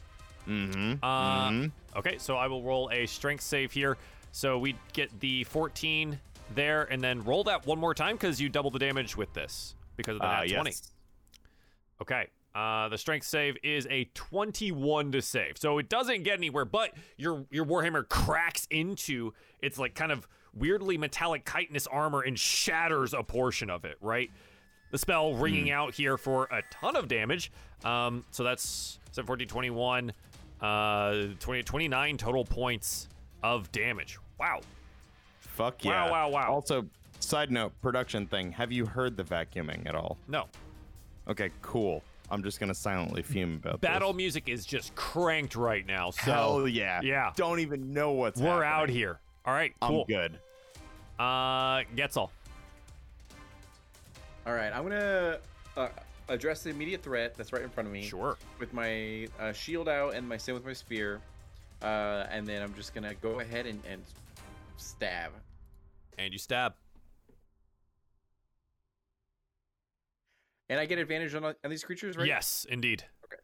Mm-hmm. 0.47 1.03
Uh, 1.03 1.49
mhm. 1.49 1.71
Okay, 1.95 2.17
so 2.17 2.35
I 2.37 2.47
will 2.47 2.63
roll 2.63 2.89
a 2.91 3.05
strength 3.05 3.43
save 3.43 3.71
here. 3.71 3.97
So 4.31 4.57
we 4.57 4.75
get 4.93 5.17
the 5.19 5.43
14 5.45 6.19
there, 6.55 6.83
and 6.91 7.01
then 7.01 7.23
roll 7.23 7.43
that 7.45 7.65
one 7.65 7.79
more 7.79 7.93
time 7.93 8.15
because 8.15 8.39
you 8.39 8.49
double 8.49 8.71
the 8.71 8.79
damage 8.79 9.15
with 9.17 9.33
this 9.33 9.75
because 9.97 10.15
of 10.15 10.21
the 10.21 10.27
Uh, 10.27 10.41
nat 10.43 10.47
20. 10.53 10.69
yes. 10.71 10.91
Okay. 12.01 12.27
Uh, 12.53 12.89
the 12.89 12.97
strength 12.97 13.25
save 13.25 13.55
is 13.63 13.87
a 13.89 14.05
21 14.13 15.11
to 15.13 15.21
save. 15.21 15.57
So 15.57 15.77
it 15.77 15.87
doesn't 15.87 16.23
get 16.23 16.37
anywhere, 16.37 16.65
but 16.65 16.91
your 17.17 17.45
your 17.49 17.65
Warhammer 17.65 18.07
cracks 18.07 18.67
into 18.69 19.33
its 19.61 19.77
like 19.77 19.95
kind 19.95 20.11
of 20.11 20.27
weirdly 20.53 20.97
metallic 20.97 21.45
chitinous 21.45 21.87
armor 21.87 22.19
and 22.21 22.37
shatters 22.37 23.13
a 23.13 23.23
portion 23.23 23.69
of 23.69 23.85
it, 23.85 23.95
right? 24.01 24.29
The 24.91 24.97
spell 24.97 25.33
ringing 25.35 25.71
out 25.71 25.93
here 25.93 26.17
for 26.17 26.45
a 26.51 26.61
ton 26.71 26.97
of 26.97 27.07
damage. 27.07 27.53
Um, 27.85 28.25
so 28.31 28.43
that's 28.43 28.99
7, 29.13 29.25
14, 29.25 29.47
21, 29.47 30.11
uh, 30.61 31.27
20, 31.39 31.63
29 31.63 32.17
total 32.17 32.45
points 32.45 33.07
of 33.43 33.71
damage. 33.71 34.17
Wow. 34.39 34.61
Fuck 35.39 35.83
Wow, 35.83 35.91
yeah. 35.91 36.11
wow, 36.11 36.29
wow. 36.29 36.29
Wow. 36.29 36.53
Also, 36.53 36.85
side 37.19 37.51
note, 37.51 37.73
production 37.81 38.27
thing. 38.27 38.51
Have 38.51 38.71
you 38.71 38.85
heard 38.85 39.17
the 39.17 39.23
vacuuming 39.23 39.87
at 39.87 39.95
all? 39.95 40.17
No. 40.27 40.45
Okay, 41.27 41.51
cool. 41.61 42.03
I'm 42.31 42.43
just 42.43 42.59
gonna 42.59 42.73
silently 42.73 43.21
fume 43.21 43.55
about 43.55 43.81
that. 43.81 43.87
Battle 43.87 44.13
this. 44.13 44.17
music 44.17 44.47
is 44.47 44.65
just 44.65 44.95
cranked 44.95 45.55
right 45.55 45.85
now. 45.85 46.11
So 46.11 46.21
Hell 46.21 46.67
yeah. 46.67 47.01
yeah. 47.03 47.33
Don't 47.35 47.59
even 47.59 47.91
know 47.91 48.13
what's 48.13 48.39
we're 48.39 48.63
out 48.63 48.89
here. 48.89 49.19
All 49.45 49.53
right, 49.53 49.73
cool. 49.81 50.01
I'm 50.01 50.07
good. 50.07 50.39
Uh, 51.19 51.83
Getzel. 51.95 52.29
All 54.47 54.53
right, 54.53 54.71
I'm 54.73 54.83
gonna 54.83 55.39
uh, 55.75 55.89
address 56.29 56.63
the 56.63 56.69
immediate 56.69 57.03
threat 57.03 57.35
that's 57.35 57.53
right 57.53 57.61
in 57.61 57.69
front 57.69 57.87
of 57.87 57.93
me. 57.93 58.03
Sure. 58.03 58.37
With 58.59 58.73
my 58.73 59.27
uh, 59.39 59.53
shield 59.53 59.89
out 59.89 60.13
and 60.15 60.27
my 60.27 60.37
same 60.37 60.55
with 60.55 60.65
my 60.65 60.73
spear, 60.73 61.21
uh, 61.81 62.25
and 62.29 62.47
then 62.47 62.61
I'm 62.61 62.73
just 62.73 62.93
gonna 62.93 63.13
go 63.15 63.39
ahead 63.39 63.65
and, 63.65 63.79
and 63.89 64.01
stab. 64.77 65.31
And 66.17 66.31
you 66.33 66.39
stab. 66.39 66.73
And 70.69 70.79
I 70.79 70.85
get 70.85 70.99
advantage 70.99 71.35
on, 71.35 71.43
on 71.43 71.55
these 71.69 71.83
creatures, 71.83 72.15
right? 72.15 72.27
Yes, 72.27 72.65
indeed. 72.69 73.03
Okay. 73.25 73.41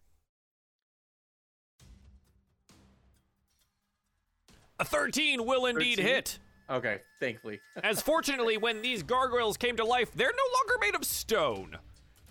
A 4.80 4.86
13 4.86 5.46
will 5.46 5.66
indeed 5.66 5.98
13? 5.98 6.06
hit. 6.06 6.40
Okay, 6.70 7.00
thankfully. 7.20 7.60
As 7.84 8.02
fortunately, 8.02 8.58
when 8.58 8.82
these 8.82 9.04
gargoyles 9.04 9.58
came 9.58 9.76
to 9.78 9.84
life, 9.84 10.12
they're 10.14 10.32
no 10.32 10.58
longer 10.58 10.86
made 10.86 10.96
of 10.96 11.06
stone. 11.06 11.78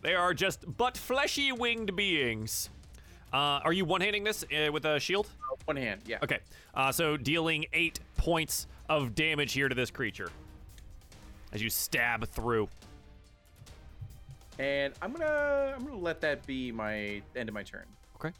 They 0.03 0.15
are 0.15 0.35
just 0.35 0.65
but 0.77 0.97
fleshy 0.97 1.53
winged 1.53 1.97
beings. 1.97 2.71
Uh, 3.33 3.61
are 3.65 3.73
you 3.73 3.85
one-handing 3.85 4.25
this 4.25 4.45
uh, 4.45 4.71
with 4.73 4.85
a 4.85 5.01
shield? 5.01 5.27
One 5.65 5.77
hand, 5.77 6.03
yeah. 6.07 6.19
Okay. 6.23 6.39
Uh, 6.75 6.93
so 6.93 7.17
dealing 7.17 7.67
eight 7.73 7.99
points 8.17 8.67
of 8.89 9.15
damage 9.15 9.53
here 9.53 9.69
to 9.69 9.75
this 9.75 9.91
creature 9.91 10.31
as 11.53 11.61
you 11.61 11.69
stab 11.71 12.29
through. 12.29 12.69
And 14.59 14.95
I'm 15.03 15.13
gonna 15.13 15.75
I'm 15.77 15.85
gonna 15.85 15.99
let 15.99 16.21
that 16.23 16.47
be 16.47 16.73
my 16.73 17.21
end 17.35 17.49
of 17.49 17.55
my 17.55 17.63
turn. 17.63 17.85
Okay. 18.17 18.33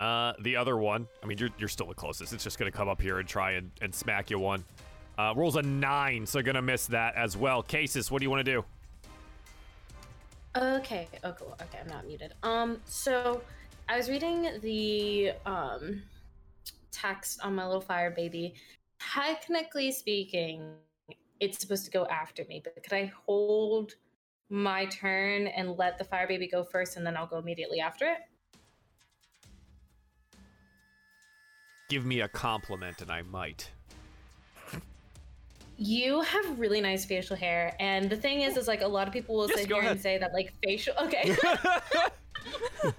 Uh, 0.00 0.32
the 0.40 0.56
other 0.56 0.76
one, 0.76 1.06
I 1.22 1.26
mean, 1.26 1.38
you're, 1.38 1.50
you're 1.58 1.68
still 1.68 1.86
the 1.86 1.94
closest. 1.94 2.32
It's 2.32 2.44
just 2.44 2.58
going 2.58 2.70
to 2.70 2.76
come 2.76 2.88
up 2.88 3.00
here 3.00 3.18
and 3.18 3.26
try 3.26 3.52
and, 3.52 3.70
and 3.80 3.94
smack 3.94 4.30
you 4.30 4.38
one. 4.38 4.64
Uh, 5.16 5.32
rolls 5.34 5.56
a 5.56 5.62
nine, 5.62 6.26
so 6.26 6.42
going 6.42 6.56
to 6.56 6.62
miss 6.62 6.86
that 6.88 7.14
as 7.14 7.34
well. 7.34 7.62
Cases, 7.62 8.10
what 8.10 8.18
do 8.18 8.24
you 8.24 8.30
want 8.30 8.44
to 8.44 8.52
do? 8.52 8.64
Okay. 10.56 11.06
Oh, 11.22 11.32
cool. 11.32 11.54
Okay, 11.60 11.78
I'm 11.80 11.88
not 11.88 12.06
muted. 12.06 12.32
Um, 12.42 12.80
so 12.86 13.42
I 13.90 13.96
was 13.96 14.08
reading 14.08 14.58
the 14.62 15.32
um 15.44 16.02
text 16.90 17.40
on 17.42 17.54
my 17.54 17.66
little 17.66 17.80
fire 17.80 18.10
baby. 18.10 18.54
Technically 18.98 19.92
speaking, 19.92 20.72
it's 21.40 21.58
supposed 21.60 21.84
to 21.84 21.90
go 21.90 22.06
after 22.06 22.44
me, 22.48 22.62
but 22.64 22.82
could 22.82 22.94
I 22.94 23.12
hold 23.26 23.96
my 24.48 24.86
turn 24.86 25.48
and 25.48 25.76
let 25.76 25.98
the 25.98 26.04
fire 26.04 26.26
baby 26.26 26.48
go 26.48 26.64
first, 26.64 26.96
and 26.96 27.06
then 27.06 27.16
I'll 27.16 27.26
go 27.26 27.36
immediately 27.38 27.80
after 27.80 28.06
it? 28.06 28.18
Give 31.90 32.06
me 32.06 32.20
a 32.22 32.28
compliment, 32.28 33.02
and 33.02 33.10
I 33.10 33.20
might. 33.22 33.70
You 35.78 36.22
have 36.22 36.58
really 36.58 36.80
nice 36.80 37.04
facial 37.04 37.36
hair, 37.36 37.76
and 37.80 38.08
the 38.08 38.16
thing 38.16 38.40
is, 38.40 38.56
is 38.56 38.66
like 38.66 38.80
a 38.80 38.86
lot 38.86 39.06
of 39.06 39.12
people 39.12 39.34
will 39.34 39.48
Yes, 39.48 39.58
sit 39.60 39.66
here 39.68 39.78
ahead. 39.78 39.92
and 39.92 40.00
say 40.00 40.16
that 40.18 40.32
like 40.32 40.52
facial. 40.62 40.94
Okay. 41.02 41.36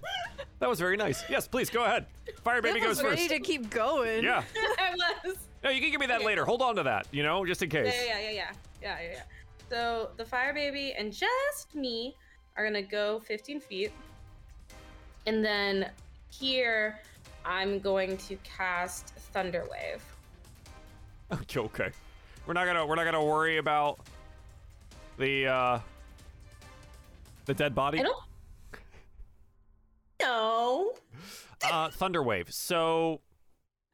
That 0.59 0.69
was 0.69 0.79
very 0.79 0.97
nice. 0.97 1.23
Yes, 1.29 1.47
please 1.47 1.69
go 1.69 1.85
ahead. 1.85 2.07
Fire 2.43 2.61
baby 2.61 2.79
goes 2.79 2.89
was 2.89 3.03
ready 3.03 3.17
first. 3.17 3.29
to 3.29 3.39
keep 3.39 3.69
going. 3.69 4.23
Yeah. 4.23 4.43
I 4.79 4.95
was. 5.23 5.37
No, 5.63 5.69
you 5.69 5.79
can 5.81 5.91
give 5.91 5.99
me 5.99 6.07
that 6.07 6.23
later. 6.23 6.45
Hold 6.45 6.61
on 6.63 6.75
to 6.77 6.83
that, 6.83 7.07
you 7.11 7.21
know, 7.21 7.45
just 7.45 7.61
in 7.61 7.69
case. 7.69 7.93
Yeah, 7.95 8.05
yeah, 8.05 8.19
yeah, 8.19 8.29
yeah, 8.31 8.51
yeah, 8.81 8.97
yeah, 9.01 9.09
yeah. 9.11 9.21
So 9.69 10.09
the 10.17 10.25
fire 10.25 10.53
baby 10.53 10.93
and 10.97 11.13
just 11.13 11.75
me 11.75 12.15
are 12.55 12.65
gonna 12.65 12.81
go 12.81 13.19
15 13.19 13.59
feet, 13.59 13.91
and 15.27 15.45
then 15.45 15.91
here 16.31 16.99
I'm 17.45 17.79
going 17.79 18.17
to 18.17 18.35
cast 18.43 19.13
Thunderwave. 19.33 20.01
Okay, 21.31 21.59
okay. 21.59 21.89
We're 22.47 22.53
not 22.53 22.65
gonna 22.65 22.85
we're 22.85 22.95
not 22.95 23.03
gonna 23.03 23.23
worry 23.23 23.57
about 23.57 23.99
the 25.19 25.47
uh 25.47 25.79
the 27.45 27.53
dead 27.53 27.75
body. 27.75 27.99
I 27.99 28.03
don't. 28.03 28.23
No. 30.21 30.93
Uh 31.61 31.89
Thunderwave. 31.89 32.51
So 32.51 33.19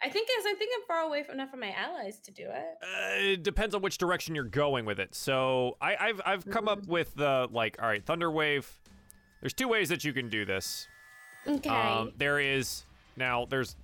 I 0.01 0.09
think 0.09 0.30
as 0.38 0.45
I 0.45 0.53
think 0.53 0.71
I'm 0.75 0.85
far 0.85 1.03
away 1.03 1.23
from 1.23 1.35
enough 1.35 1.49
from 1.49 1.61
my 1.61 1.71
allies 1.71 2.19
to 2.21 2.31
do 2.31 2.43
it. 2.43 2.77
uh, 2.84 3.31
it 3.31 3.43
depends 3.43 3.73
on 3.73 3.81
which 3.81 3.97
direction 3.97 4.35
you're 4.35 4.43
going 4.43 4.85
with 4.85 4.99
it. 4.99 5.15
So 5.15 5.77
I, 5.81 5.95
I've 5.99 6.21
I've 6.25 6.45
come 6.49 6.67
up 6.67 6.85
with 6.88 7.15
the 7.15 7.47
like, 7.51 7.81
all 7.81 7.88
right, 7.88 8.05
Thunderwave. 8.05 8.65
There's 9.41 9.53
two 9.53 9.67
ways 9.67 9.89
that 9.89 10.03
you 10.03 10.13
can 10.13 10.30
do 10.30 10.45
this. 10.45 10.88
Okay. 11.47 11.69
Um, 11.69 12.11
there 12.17 12.39
is 12.39 12.84
now 13.17 13.45
there's 13.45 13.75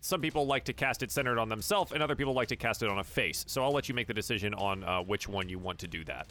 some 0.00 0.20
people 0.20 0.46
like 0.46 0.64
to 0.64 0.72
cast 0.72 1.02
it 1.02 1.10
centered 1.10 1.38
on 1.38 1.48
themselves, 1.48 1.92
and 1.92 2.02
other 2.02 2.14
people 2.14 2.32
like 2.32 2.48
to 2.48 2.56
cast 2.56 2.82
it 2.82 2.88
on 2.88 2.98
a 2.98 3.04
face. 3.04 3.44
So 3.48 3.64
I'll 3.64 3.72
let 3.72 3.88
you 3.88 3.94
make 3.94 4.06
the 4.06 4.14
decision 4.14 4.54
on 4.54 4.84
uh, 4.84 5.00
which 5.02 5.28
one 5.28 5.48
you 5.48 5.58
want 5.58 5.78
to 5.80 5.88
do 5.88 6.04
that. 6.04 6.26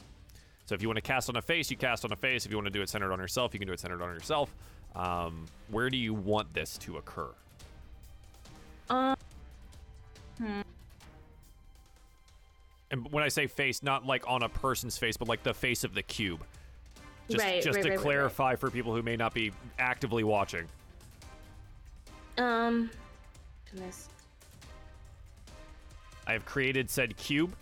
So 0.65 0.75
if 0.75 0.81
you 0.81 0.87
want 0.87 0.97
to 0.97 1.01
cast 1.01 1.29
on 1.29 1.35
a 1.35 1.41
face, 1.41 1.71
you 1.71 1.77
cast 1.77 2.03
on 2.03 2.11
a 2.11 2.15
face. 2.15 2.45
If 2.45 2.51
you 2.51 2.57
want 2.57 2.67
to 2.67 2.71
do 2.71 2.81
it 2.81 2.89
centered 2.89 3.11
on 3.11 3.19
yourself, 3.19 3.53
you 3.53 3.59
can 3.59 3.67
do 3.67 3.73
it 3.73 3.79
centered 3.79 4.01
on 4.01 4.13
yourself. 4.13 4.53
Um, 4.95 5.45
where 5.69 5.89
do 5.89 5.97
you 5.97 6.13
want 6.13 6.53
this 6.53 6.77
to 6.79 6.97
occur? 6.97 7.29
um. 8.89 9.15
Hmm. 10.37 10.61
And 12.89 13.11
when 13.11 13.23
I 13.23 13.27
say 13.27 13.47
face, 13.47 13.83
not 13.83 14.05
like 14.05 14.23
on 14.27 14.43
a 14.43 14.49
person's 14.49 14.97
face, 14.97 15.17
but 15.17 15.27
like 15.27 15.43
the 15.43 15.53
face 15.53 15.83
of 15.83 15.93
the 15.93 16.03
cube. 16.03 16.41
Just, 17.29 17.43
Right, 17.43 17.61
just 17.61 17.75
right, 17.75 17.83
to 17.83 17.89
right, 17.91 17.99
clarify 17.99 18.55
for 18.55 18.71
people 18.71 18.95
who 18.95 19.01
may 19.01 19.17
not 19.17 19.33
be 19.33 19.51
actively 19.77 20.23
watching. 20.23 20.65
Um. 22.37 22.89
Goodness. 23.77 24.09
I 26.25 26.33
have 26.33 26.45
created 26.45 26.89
said 26.89 27.15
cube. 27.17 27.55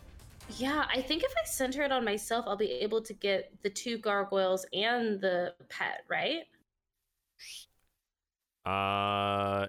Yeah, 0.58 0.86
I 0.94 1.02
think 1.02 1.24
if 1.24 1.32
I 1.32 1.46
center 1.46 1.82
it 1.84 1.92
on 1.92 2.06
myself, 2.06 2.46
I'll 2.48 2.56
be 2.56 2.72
able 2.72 3.02
to 3.02 3.14
get 3.14 3.52
the 3.64 3.70
two 3.70 3.98
gargoyles 3.98 4.66
and 4.74 5.20
the 5.20 5.54
pet, 5.70 6.04
right? 6.08 6.44
Uh, 8.66 9.68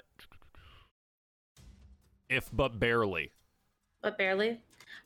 if 2.28 2.48
but 2.52 2.78
barely. 2.78 3.32
But 4.02 4.16
barely. 4.18 4.60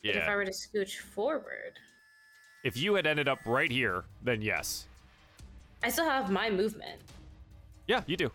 But 0.05 0.17
if 0.17 0.29
I 0.29 0.35
were 0.37 0.45
to 0.45 0.53
scooch 0.53 0.99
forward, 0.99 1.79
If 2.63 2.77
you 2.77 2.95
had 2.95 3.07
ended 3.07 3.29
up 3.29 3.41
right 3.47 3.71
here, 3.71 4.05
then 4.23 4.43
yes. 4.43 4.87
I 5.83 5.91
still 5.91 6.05
have 6.05 6.31
my 6.31 6.51
movement. 6.51 7.01
Yeah, 7.87 8.03
you 8.07 8.17
do. 8.17 8.31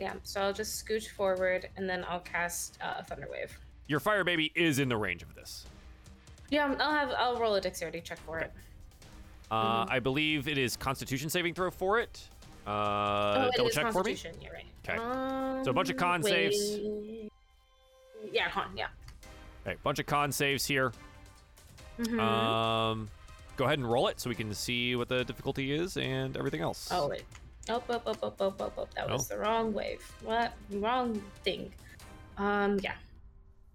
Yeah, 0.00 0.14
so 0.22 0.40
I'll 0.40 0.52
just 0.52 0.84
scooch 0.86 1.08
forward 1.10 1.68
and 1.76 1.88
then 1.88 2.04
I'll 2.08 2.20
cast 2.20 2.78
uh, 2.80 3.02
Thunderwave. 3.02 3.50
Your 3.88 4.00
fire 4.00 4.22
baby 4.24 4.52
is 4.54 4.78
in 4.78 4.88
the 4.88 4.96
range 4.96 5.22
of 5.22 5.34
this. 5.34 5.64
Yeah, 6.50 6.74
I'll 6.78 6.92
have 6.92 7.10
I'll 7.18 7.38
roll 7.38 7.54
a 7.56 7.60
dexterity 7.60 8.00
check 8.00 8.18
for 8.24 8.38
it. 8.38 8.52
Uh, 9.50 9.86
I 9.88 9.98
believe 9.98 10.46
it 10.46 10.58
is 10.58 10.76
Constitution 10.76 11.30
saving 11.30 11.54
throw 11.54 11.70
for 11.70 11.98
it. 11.98 12.20
Uh, 12.66 12.70
oh, 12.70 13.48
it 13.48 13.56
double 13.56 13.70
check 13.70 13.92
for 13.92 14.02
me. 14.04 14.12
Constitution. 14.12 14.34
You're 14.42 14.52
right. 14.52 14.64
'Kay. 14.82 14.96
So 15.64 15.70
a 15.70 15.72
bunch 15.72 15.90
of 15.90 15.96
con 15.96 16.16
Um, 16.16 16.22
saves. 16.22 16.78
Yeah, 18.30 18.50
con. 18.50 18.76
Yeah. 18.76 18.88
Okay, 19.66 19.76
bunch 19.82 19.98
of 19.98 20.06
con 20.06 20.32
saves 20.32 20.64
here. 20.66 20.92
Mhm. 21.98 22.20
Um, 22.20 23.10
go 23.56 23.64
ahead 23.64 23.78
and 23.78 23.90
roll 23.90 24.08
it 24.08 24.20
so 24.20 24.28
we 24.30 24.36
can 24.36 24.52
see 24.54 24.94
what 24.96 25.08
the 25.08 25.24
difficulty 25.24 25.72
is 25.72 25.96
and 25.96 26.36
everything 26.36 26.60
else. 26.60 26.88
oh 26.92 27.08
wait. 27.08 27.24
Oh, 27.70 27.82
oh, 27.88 28.02
oh, 28.06 28.14
oh, 28.22 28.34
oh, 28.40 28.54
oh, 28.60 28.72
oh. 28.78 28.88
That 28.96 29.08
was 29.10 29.30
Oh. 29.30 29.34
the 29.34 29.40
wrong 29.40 29.72
wave. 29.72 30.00
What? 30.22 30.54
Wrong 30.70 31.22
thing. 31.44 31.72
Um. 32.36 32.78
Yeah. 32.82 32.94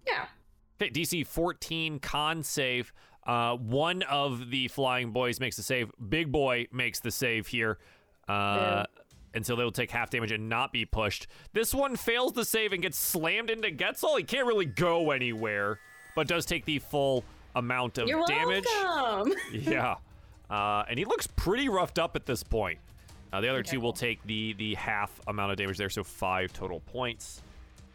Yeah. 0.06 0.26
Okay, 0.80 0.90
DC 0.90 1.26
14 1.26 1.98
con 2.00 2.42
save. 2.42 2.92
Uh, 3.26 3.56
one 3.56 4.02
of 4.02 4.50
the 4.50 4.68
flying 4.68 5.10
boys 5.12 5.40
makes 5.40 5.56
the 5.56 5.62
save. 5.62 5.90
Big 6.08 6.30
boy 6.32 6.66
makes 6.72 7.00
the 7.00 7.10
save 7.10 7.46
here. 7.46 7.78
Uh, 8.28 8.84
and 9.32 9.44
so 9.46 9.56
they'll 9.56 9.70
take 9.70 9.90
half 9.90 10.10
damage 10.10 10.30
and 10.32 10.48
not 10.48 10.72
be 10.72 10.84
pushed. 10.84 11.26
This 11.52 11.72
one 11.72 11.96
fails 11.96 12.32
the 12.32 12.44
save 12.44 12.72
and 12.72 12.82
gets 12.82 12.98
slammed 12.98 13.50
into 13.50 13.68
Getzel. 13.70 14.18
He 14.18 14.24
can't 14.24 14.46
really 14.46 14.66
go 14.66 15.10
anywhere, 15.10 15.78
but 16.14 16.26
does 16.28 16.44
take 16.44 16.64
the 16.66 16.78
full 16.80 17.24
amount 17.56 17.98
of 17.98 18.08
You're 18.08 18.26
damage. 18.26 18.64
welcome. 18.66 19.32
yeah. 19.52 19.96
Uh, 20.50 20.84
and 20.88 20.98
he 20.98 21.04
looks 21.04 21.26
pretty 21.26 21.68
roughed 21.68 21.98
up 21.98 22.14
at 22.16 22.26
this 22.26 22.42
point. 22.42 22.78
Uh, 23.34 23.40
the 23.40 23.48
other 23.48 23.58
Okay, 23.58 23.70
two 23.72 23.80
will 23.80 23.90
cool. 23.92 23.98
take 23.98 24.22
the 24.26 24.52
the 24.52 24.74
half 24.76 25.20
amount 25.26 25.50
of 25.50 25.58
damage 25.58 25.76
there, 25.76 25.90
so 25.90 26.04
five 26.04 26.52
total 26.52 26.78
points, 26.80 27.42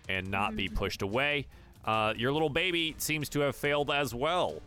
and 0.10 0.30
not 0.30 0.49
Mm-hmm. 0.49 0.57
be 0.57 0.68
pushed 0.70 1.02
away. 1.02 1.45
Uh, 1.86 2.14
your 2.18 2.34
little 2.34 2.49
baby 2.49 2.94
seems 2.98 3.30
to 3.30 3.40
have 3.40 3.56
failed 3.56 3.90
as 3.90 4.14
well. 4.14 4.61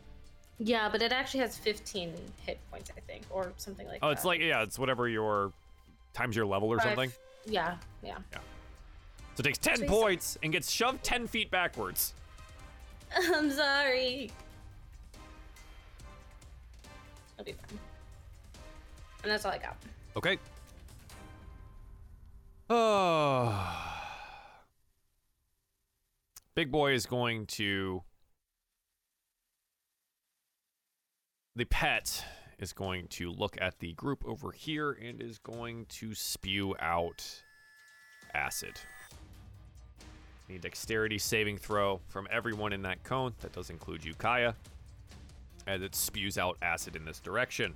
Yeah, 0.59 0.89
but 0.89 1.03
it 1.03 1.13
actually 1.13 1.41
has 1.41 1.59
15 1.59 2.15
hit 2.47 2.59
points, 2.71 2.91
I 2.97 3.01
think, 3.01 3.25
or 3.29 3.53
something 3.59 3.87
like 3.87 4.01
that. 4.01 4.07
Oh, 4.07 4.09
that. 4.09 4.17
it's 4.17 4.25
like 4.25 4.41
yeah, 4.41 4.63
it's 4.63 4.79
whatever 4.79 5.09
your 5.11 5.53
times 6.15 6.35
your 6.35 6.47
level 6.47 6.71
or 6.71 6.79
Five- 6.79 6.87
something. 6.87 7.13
Yeah, 7.45 7.77
yeah. 8.03 8.17
So 8.33 9.41
it 9.41 9.43
takes 9.43 9.59
ten 9.59 9.77
So 9.77 9.83
he's- 9.83 9.91
points 9.93 10.39
and 10.43 10.53
gets 10.53 10.71
shoved 10.71 11.05
ten 11.05 11.27
feet 11.27 11.51
backwards. 11.51 12.15
I'm 13.15 13.51
sorry. 13.51 14.31
I'll 17.39 17.45
be 17.45 17.53
fine. 17.53 17.79
And 19.23 19.31
that's 19.33 19.45
all 19.45 19.53
I 19.53 19.59
got. 19.59 19.77
Okay. 20.17 20.39
Oh. 22.75 23.55
Big 26.55 26.73
boy 26.73 26.95
is 26.95 27.05
going 27.05 27.45
to. 27.47 28.03
The 31.55 31.67
pet 31.67 32.25
is 32.59 32.73
going 32.73 33.09
to 33.09 33.31
look 33.31 33.59
at 33.61 33.79
the 33.79 33.93
group 33.93 34.25
over 34.25 34.53
here 34.53 34.93
and 34.93 35.21
is 35.21 35.39
going 35.39 35.85
to 35.91 36.15
spew 36.15 36.75
out 36.81 37.43
acid. 38.33 38.81
Need 40.49 40.63
dexterity 40.63 41.19
saving 41.19 41.59
throw 41.59 42.01
from 42.09 42.27
everyone 42.31 42.73
in 42.73 42.81
that 42.83 43.03
cone. 43.03 43.35
That 43.41 43.53
does 43.53 43.69
include 43.69 44.03
you, 44.03 44.15
Kaya, 44.15 44.57
as 45.67 45.83
it 45.83 45.95
spews 45.95 46.39
out 46.39 46.57
acid 46.63 46.97
in 46.97 47.05
this 47.05 47.21
direction. 47.21 47.75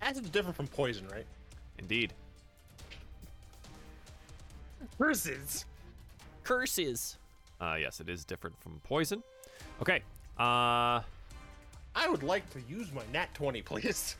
Acid's 0.00 0.30
different 0.30 0.56
from 0.56 0.66
poison, 0.68 1.06
right? 1.08 1.26
Indeed. 1.78 2.12
Curses. 4.98 5.64
Curses. 6.44 7.18
Uh, 7.60 7.76
yes, 7.78 8.00
it 8.00 8.08
is 8.08 8.24
different 8.24 8.58
from 8.60 8.80
poison. 8.84 9.22
Okay. 9.82 10.02
Uh, 10.38 11.02
I 11.94 12.08
would 12.08 12.22
like 12.22 12.48
to 12.50 12.60
use 12.68 12.92
my 12.92 13.02
nat 13.12 13.32
20, 13.34 13.62
please. 13.62 14.16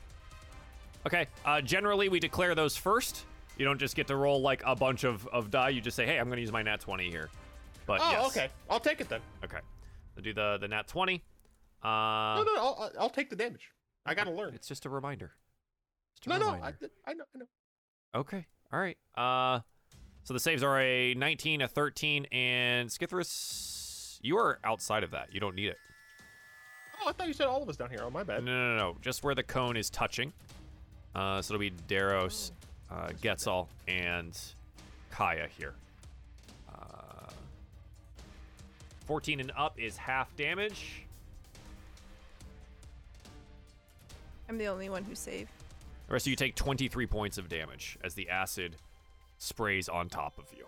okay. 1.05 1.27
Uh, 1.45 1.61
generally, 1.61 2.09
we 2.09 2.19
declare 2.19 2.55
those 2.55 2.75
first. 2.75 3.25
You 3.57 3.65
don't 3.65 3.79
just 3.79 3.95
get 3.95 4.07
to 4.07 4.15
roll 4.15 4.41
like 4.41 4.61
a 4.65 4.75
bunch 4.75 5.03
of, 5.03 5.27
of 5.27 5.51
die. 5.51 5.69
You 5.69 5.81
just 5.81 5.95
say, 5.95 6.05
hey, 6.05 6.17
I'm 6.17 6.27
going 6.27 6.37
to 6.37 6.41
use 6.41 6.51
my 6.51 6.61
nat 6.61 6.79
20 6.79 7.09
here. 7.09 7.29
But 7.85 8.01
oh, 8.03 8.11
yes. 8.11 8.27
okay. 8.27 8.49
I'll 8.69 8.79
take 8.79 9.01
it 9.01 9.09
then. 9.09 9.21
Okay. 9.43 9.59
So 10.15 10.21
do 10.21 10.33
the, 10.33 10.57
the 10.59 10.67
nat 10.67 10.87
20. 10.87 11.21
Uh, 11.81 11.87
no, 11.87 12.43
no, 12.43 12.55
I'll, 12.57 12.77
I'll- 12.79 12.91
I'll 12.99 13.09
take 13.09 13.29
the 13.29 13.35
damage. 13.35 13.71
I 14.05 14.13
gotta 14.13 14.31
learn. 14.31 14.53
It's 14.53 14.67
just 14.67 14.85
a 14.85 14.89
reminder. 14.89 15.31
Just 16.21 16.27
a 16.27 16.29
No, 16.29 16.37
no, 16.37 16.49
I, 16.51 16.55
reminder. 16.55 16.77
I 17.07 17.13
know, 17.13 17.23
I 17.35 17.37
know. 17.39 17.45
Okay. 18.15 18.45
All 18.71 18.79
right. 18.79 18.97
Uh, 19.15 19.59
so 20.23 20.33
the 20.33 20.39
saves 20.39 20.63
are 20.63 20.79
a 20.79 21.13
19, 21.15 21.61
a 21.61 21.67
13, 21.67 22.25
and 22.31 22.89
Skithris, 22.89 24.19
you 24.21 24.37
are 24.37 24.59
outside 24.63 25.03
of 25.03 25.11
that. 25.11 25.33
You 25.33 25.39
don't 25.39 25.55
need 25.55 25.67
it. 25.69 25.77
Oh, 27.01 27.09
I 27.09 27.13
thought 27.13 27.27
you 27.27 27.33
said 27.33 27.47
all 27.47 27.63
of 27.63 27.69
us 27.69 27.77
down 27.77 27.89
here. 27.89 27.99
Oh, 28.03 28.09
my 28.09 28.19
No, 28.21 28.25
bad. 28.25 28.43
no, 28.43 28.51
no, 28.51 28.77
no. 28.77 28.97
Just 29.01 29.23
where 29.23 29.33
the 29.33 29.43
cone 29.43 29.77
is 29.77 29.89
touching. 29.89 30.33
Uh, 31.15 31.41
so 31.41 31.53
it'll 31.55 31.59
be 31.61 31.71
Daros, 31.87 32.51
uh, 32.91 33.07
Getzel, 33.21 33.67
and 33.87 34.37
Kaya 35.09 35.47
here. 35.57 35.73
Uh, 36.71 37.31
14 39.07 39.39
and 39.39 39.51
up 39.57 39.79
is 39.79 39.95
half 39.97 40.35
damage. 40.35 41.03
I'm 44.49 44.57
the 44.57 44.67
only 44.67 44.89
one 44.89 45.03
who 45.03 45.15
saved. 45.15 45.49
Of 46.09 46.27
you 46.27 46.35
take 46.35 46.55
23 46.55 47.05
points 47.07 47.37
of 47.37 47.47
damage 47.47 47.97
as 48.03 48.13
the 48.13 48.29
acid 48.29 48.75
sprays 49.37 49.87
on 49.87 50.09
top 50.09 50.37
of 50.37 50.45
you. 50.55 50.65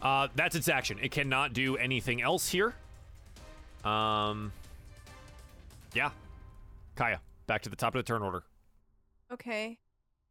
Uh, 0.00 0.28
that's 0.36 0.54
its 0.54 0.68
action. 0.68 0.98
It 1.02 1.10
cannot 1.10 1.52
do 1.52 1.76
anything 1.76 2.22
else 2.22 2.48
here. 2.48 2.74
Um, 3.84 4.52
yeah. 5.94 6.10
Kaya, 6.94 7.20
back 7.46 7.62
to 7.62 7.70
the 7.70 7.76
top 7.76 7.94
of 7.94 8.04
the 8.04 8.06
turn 8.06 8.22
order. 8.22 8.44
Okay. 9.32 9.78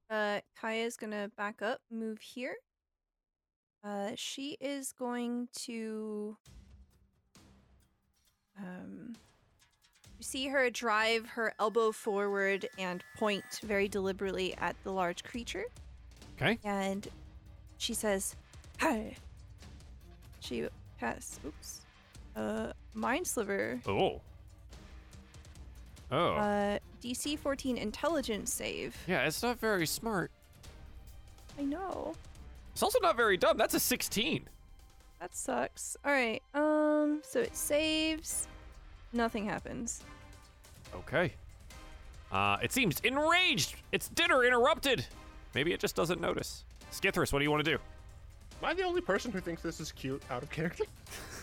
Uh, 0.09 0.39
Kaya's 0.59 0.95
gonna 0.95 1.29
back 1.35 1.61
up, 1.61 1.81
move 1.91 2.19
here. 2.19 2.55
Uh, 3.83 4.11
she 4.15 4.57
is 4.61 4.93
going 4.93 5.49
to. 5.63 6.37
Um, 8.59 9.15
you 10.17 10.23
see 10.23 10.47
her 10.47 10.69
drive 10.69 11.25
her 11.27 11.53
elbow 11.59 11.91
forward 11.91 12.67
and 12.79 13.03
point 13.17 13.43
very 13.63 13.87
deliberately 13.87 14.55
at 14.57 14.75
the 14.83 14.91
large 14.91 15.23
creature, 15.23 15.65
Okay. 16.35 16.57
and 16.63 17.07
she 17.77 17.93
says, 17.93 18.35
"Hi." 18.79 19.15
She 20.39 20.67
casts. 20.99 21.39
Oops. 21.45 21.81
Uh, 22.35 22.71
mind 22.93 23.27
sliver. 23.27 23.79
Oh. 23.87 24.21
Oh. 26.11 26.33
Uh, 26.35 26.79
DC 27.03 27.37
14 27.37 27.77
intelligence 27.77 28.53
save. 28.53 28.95
yeah, 29.07 29.25
it's 29.27 29.43
not 29.43 29.59
very 29.59 29.85
smart. 29.85 30.31
I 31.59 31.63
know. 31.63 32.15
It's 32.71 32.81
also 32.83 32.99
not 33.01 33.17
very 33.17 33.35
dumb. 33.37 33.57
That's 33.57 33.73
a 33.73 33.79
16. 33.79 34.47
That 35.19 35.35
sucks. 35.35 35.97
All 36.05 36.11
right. 36.11 36.41
Um. 36.53 36.76
So 37.23 37.39
it 37.39 37.55
saves. 37.55 38.47
Nothing 39.13 39.45
happens. 39.45 40.03
Okay. 40.95 41.33
Uh, 42.31 42.57
it 42.61 42.71
seems 42.71 42.99
enraged. 43.01 43.75
Its 43.91 44.09
dinner 44.09 44.43
interrupted. 44.43 45.05
Maybe 45.55 45.73
it 45.73 45.79
just 45.79 45.95
doesn't 45.95 46.19
notice. 46.21 46.63
Skithris, 46.91 47.31
what 47.33 47.39
do 47.39 47.43
you 47.45 47.51
want 47.51 47.63
to 47.63 47.71
do? 47.71 47.77
Am 48.61 48.65
I 48.69 48.73
the 48.73 48.83
only 48.83 49.01
person 49.01 49.31
who 49.31 49.39
thinks 49.39 49.61
this 49.61 49.79
is 49.79 49.91
cute 49.91 50.21
out 50.29 50.43
of 50.43 50.49
character? 50.49 50.83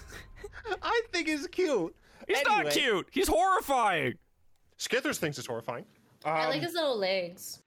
I 0.82 1.02
think 1.12 1.28
it's 1.28 1.46
cute. 1.46 1.94
He's 2.26 2.42
not 2.44 2.70
cute. 2.70 3.08
He's 3.12 3.28
horrifying. 3.28 4.14
Skithris 4.78 5.18
thinks 5.18 5.38
it's 5.38 5.46
horrifying. 5.46 5.84
I 6.24 6.46
like 6.48 6.56
Um, 6.56 6.62
his 6.62 6.74
little 6.74 6.96
legs. 6.98 7.60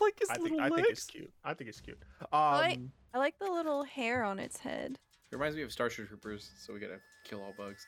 Like 0.00 0.18
his 0.18 0.28
I 0.30 0.34
think, 0.34 0.50
little 0.50 0.60
I 0.60 0.68
think 0.68 0.88
it's 0.90 1.04
cute. 1.04 1.32
I 1.44 1.54
think 1.54 1.70
it's 1.70 1.80
cute. 1.80 1.98
Um, 2.20 2.28
I- 2.32 2.78
I 3.14 3.18
like 3.18 3.38
the 3.38 3.50
little 3.50 3.82
hair 3.84 4.24
on 4.24 4.38
its 4.38 4.58
head. 4.58 4.98
It 5.30 5.34
reminds 5.36 5.56
me 5.56 5.62
of 5.62 5.72
Starship 5.72 6.08
Troopers, 6.08 6.50
so 6.58 6.72
we 6.72 6.78
gotta 6.78 7.00
kill 7.24 7.42
all 7.42 7.54
bugs. 7.56 7.86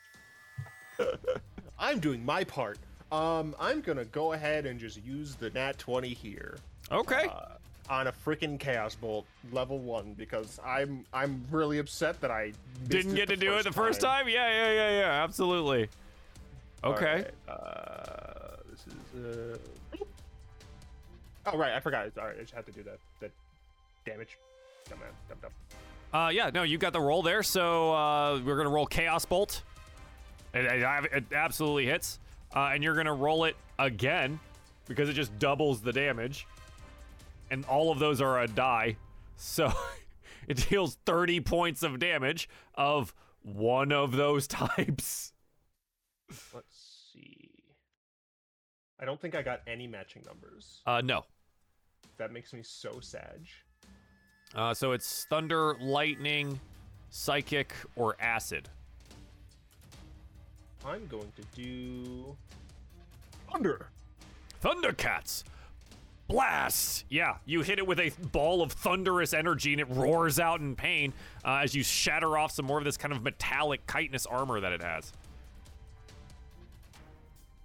I'm 1.78 2.00
doing 2.00 2.24
my 2.24 2.42
part. 2.42 2.78
Um, 3.12 3.54
I'm 3.60 3.80
gonna 3.80 4.04
go 4.06 4.32
ahead 4.32 4.66
and 4.66 4.78
just 4.78 5.02
use 5.04 5.36
the 5.36 5.50
nat 5.50 5.78
20 5.78 6.08
here. 6.08 6.58
Okay. 6.90 7.28
uh, 7.28 7.54
on 7.90 8.06
a 8.06 8.12
freaking 8.12 8.58
chaos 8.60 8.94
bolt 8.94 9.24
level 9.50 9.78
one 9.78 10.14
because 10.18 10.60
I'm 10.64 11.06
I'm 11.12 11.42
really 11.50 11.78
upset 11.78 12.20
that 12.20 12.30
I 12.30 12.52
Didn't 12.88 13.14
get 13.14 13.28
to 13.28 13.36
do 13.36 13.54
it 13.54 13.62
the 13.64 13.72
first 13.72 14.00
time? 14.00 14.28
Yeah, 14.28 14.48
yeah, 14.50 14.72
yeah, 14.72 14.98
yeah. 14.98 15.24
Absolutely. 15.24 15.88
Okay. 16.84 17.24
Alright, 17.48 17.64
Uh, 17.64 18.56
this 18.70 18.84
is 18.86 19.54
uh. 19.94 20.04
Oh 21.46 21.56
right, 21.56 21.72
I 21.72 21.80
forgot. 21.80 22.10
All 22.18 22.26
right, 22.26 22.36
I 22.36 22.42
just 22.42 22.52
had 22.52 22.66
to 22.66 22.72
do 22.72 22.82
that. 22.82 22.98
That 23.20 23.30
damage. 24.04 24.36
Dumb 24.90 24.98
man, 24.98 25.08
dumb 25.28 25.38
dumb. 25.40 25.52
Uh, 26.12 26.30
yeah, 26.32 26.50
no, 26.52 26.62
you 26.62 26.78
got 26.78 26.92
the 26.92 27.00
roll 27.00 27.22
there. 27.22 27.42
So 27.42 27.92
uh, 27.92 28.40
we're 28.44 28.56
gonna 28.56 28.70
roll 28.70 28.86
Chaos 28.86 29.24
Bolt. 29.24 29.62
It, 30.54 30.64
it, 30.64 31.12
it 31.12 31.24
absolutely 31.32 31.86
hits, 31.86 32.18
uh, 32.54 32.70
and 32.72 32.82
you're 32.82 32.94
gonna 32.94 33.14
roll 33.14 33.44
it 33.44 33.56
again 33.78 34.40
because 34.86 35.08
it 35.08 35.12
just 35.12 35.38
doubles 35.38 35.82
the 35.82 35.92
damage, 35.92 36.46
and 37.50 37.64
all 37.66 37.92
of 37.92 37.98
those 37.98 38.20
are 38.20 38.40
a 38.40 38.48
die. 38.48 38.96
So 39.36 39.72
it 40.48 40.68
deals 40.68 40.96
30 41.04 41.40
points 41.40 41.82
of 41.82 41.98
damage 41.98 42.48
of 42.74 43.12
one 43.42 43.92
of 43.92 44.12
those 44.12 44.46
types. 44.48 45.32
Let's 46.54 47.10
see. 47.12 47.50
I 48.98 49.04
don't 49.04 49.20
think 49.20 49.34
I 49.34 49.42
got 49.42 49.60
any 49.66 49.86
matching 49.86 50.22
numbers. 50.26 50.80
Uh, 50.86 51.02
no. 51.02 51.24
That 52.16 52.32
makes 52.32 52.52
me 52.52 52.62
so 52.62 52.98
sad. 53.00 53.42
Uh, 54.54 54.72
so 54.74 54.92
it's 54.92 55.24
thunder, 55.24 55.76
lightning, 55.80 56.58
psychic, 57.10 57.74
or 57.96 58.16
acid. 58.20 58.68
I'm 60.84 61.06
going 61.06 61.30
to 61.36 61.42
do 61.54 62.36
thunder. 63.52 63.88
Thundercats! 64.62 65.44
Blast! 66.28 67.04
Yeah, 67.08 67.36
you 67.46 67.62
hit 67.62 67.78
it 67.78 67.86
with 67.86 68.00
a 68.00 68.10
ball 68.32 68.60
of 68.60 68.72
thunderous 68.72 69.32
energy 69.32 69.72
and 69.72 69.80
it 69.80 69.88
roars 69.88 70.38
out 70.38 70.60
in 70.60 70.76
pain 70.76 71.12
uh, 71.44 71.60
as 71.62 71.74
you 71.74 71.82
shatter 71.82 72.36
off 72.36 72.52
some 72.52 72.66
more 72.66 72.78
of 72.78 72.84
this 72.84 72.96
kind 72.96 73.12
of 73.12 73.22
metallic 73.22 73.86
chitinous 73.86 74.26
armor 74.26 74.60
that 74.60 74.72
it 74.72 74.82
has. 74.82 75.12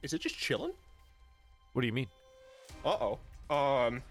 Is 0.02 0.14
it 0.14 0.22
just 0.22 0.38
chilling? 0.38 0.72
What 1.74 1.82
do 1.82 1.88
you 1.88 1.94
mean? 1.94 2.08
Uh 2.86 3.16
oh. 3.50 3.56
Um. 3.56 4.02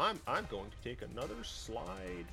I'm 0.00 0.18
I'm 0.26 0.46
going 0.50 0.70
to 0.70 0.76
take 0.88 1.02
another 1.02 1.42
slide. 1.44 2.24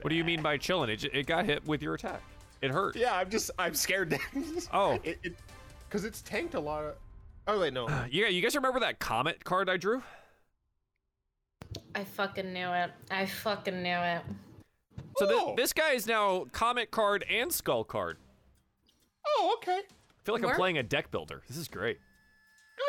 What 0.00 0.10
do 0.10 0.16
you 0.16 0.24
mean 0.24 0.42
by 0.42 0.56
chilling? 0.56 0.90
It, 0.90 1.04
it 1.04 1.26
got 1.26 1.44
hit 1.46 1.66
with 1.66 1.82
your 1.82 1.94
attack. 1.94 2.22
It 2.62 2.70
hurt. 2.70 2.96
Yeah, 2.96 3.14
I'm 3.14 3.30
just 3.30 3.50
I'm 3.58 3.74
scared. 3.74 4.18
Oh. 4.72 4.98
it, 5.04 5.18
it 5.22 5.36
because 5.88 6.04
it's 6.04 6.22
tanked 6.22 6.54
a 6.54 6.60
lot 6.60 6.84
of. 6.84 6.94
Oh 7.46 7.60
wait, 7.60 7.72
no. 7.72 7.88
Yeah, 8.10 8.28
you 8.28 8.40
guys 8.42 8.54
remember 8.56 8.80
that 8.80 8.98
comet 8.98 9.44
card 9.44 9.68
I 9.68 9.76
drew? 9.76 10.02
I 11.94 12.04
fucking 12.04 12.52
knew 12.52 12.68
it. 12.68 12.90
I 13.10 13.26
fucking 13.26 13.82
knew 13.82 13.96
it. 13.96 14.22
So 15.18 15.26
thi- 15.26 15.34
Oh. 15.36 15.54
this 15.56 15.72
guy 15.72 15.92
is 15.92 16.06
now 16.06 16.46
comet 16.52 16.90
card 16.90 17.24
and 17.30 17.52
skull 17.52 17.84
card. 17.84 18.18
oh, 19.26 19.56
okay. 19.58 19.80
I 19.80 20.24
feel 20.24 20.34
like 20.34 20.44
I'm 20.44 20.56
playing 20.56 20.78
a 20.78 20.82
deck 20.82 21.10
builder. 21.10 21.42
This 21.48 21.56
is 21.56 21.68
great. 21.68 21.98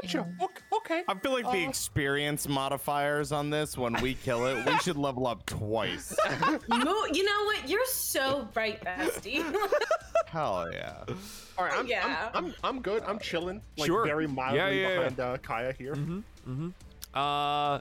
Gotcha. 0.01 0.27
Ok- 0.41 0.61
Okay. 0.73 1.03
I 1.07 1.15
feel 1.15 1.31
like 1.34 1.45
the 1.45 1.65
Uh, 1.65 1.69
experience 1.69 2.47
modifiers 2.47 3.31
on 3.31 3.49
this, 3.49 3.77
when 3.77 3.93
we 4.01 4.14
kill 4.15 4.45
it, 4.47 4.65
we 4.65 4.77
should 4.80 4.97
level 4.97 5.27
up 5.27 5.45
twice. 5.45 6.15
Mo- 6.69 7.05
you 7.11 7.23
know 7.23 7.43
what? 7.45 7.68
You're 7.68 7.85
so 7.85 8.47
right, 8.55 8.81
Bestie. 8.84 9.43
Hell 10.27 10.69
yeah. 10.72 11.03
All 11.57 11.65
right. 11.65 11.73
I'm, 11.73 11.88
Yeah. 11.88 12.30
I'm, 12.34 12.45
I'm, 12.45 12.55
I'm 12.64 12.81
good. 12.81 13.03
I'm 13.05 13.19
chilling. 13.19 13.61
Like 13.77 13.88
Sure. 13.88 14.05
very 14.05 14.27
mildly 14.27 14.59
Yeah, 14.59 14.69
yeah, 14.69 14.88
yeah. 14.89 14.95
behind 15.09 15.19
uh, 15.19 15.38
Kaya 15.39 15.73
here. 15.73 15.95
Mm-hmm. 15.95 16.19
Mm-hmm. 16.49 16.69
Uh. 17.18 17.80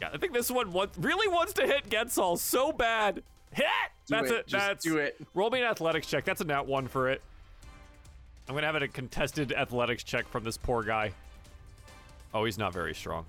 Yeah, 0.00 0.10
I 0.12 0.16
think 0.18 0.32
this 0.32 0.50
one 0.50 0.72
want, 0.72 0.90
really 0.98 1.28
wants 1.28 1.52
to 1.54 1.66
hit 1.66 1.88
Getzel 1.90 2.38
so 2.38 2.72
bad. 2.72 3.22
Hit! 3.52 3.64
Do 4.06 4.14
That's 4.14 4.30
it. 4.30 4.34
it. 4.34 4.46
Just 4.46 4.66
That's 4.66 4.84
do 4.84 4.98
it. 4.98 5.16
Roll 5.34 5.50
me 5.50 5.60
an 5.60 5.66
athletics 5.66 6.06
check. 6.06 6.24
That's 6.24 6.40
a 6.40 6.44
nat 6.44 6.66
one 6.66 6.86
for 6.86 7.08
it. 7.08 7.20
I'm 8.48 8.54
gonna 8.54 8.66
have 8.66 8.76
it 8.76 8.82
a 8.82 8.88
contested 8.88 9.52
athletics 9.52 10.02
check 10.02 10.28
from 10.28 10.44
this 10.44 10.56
poor 10.56 10.82
guy. 10.82 11.12
Oh, 12.32 12.44
he's 12.44 12.58
not 12.58 12.72
very 12.72 12.94
strong. 12.94 13.26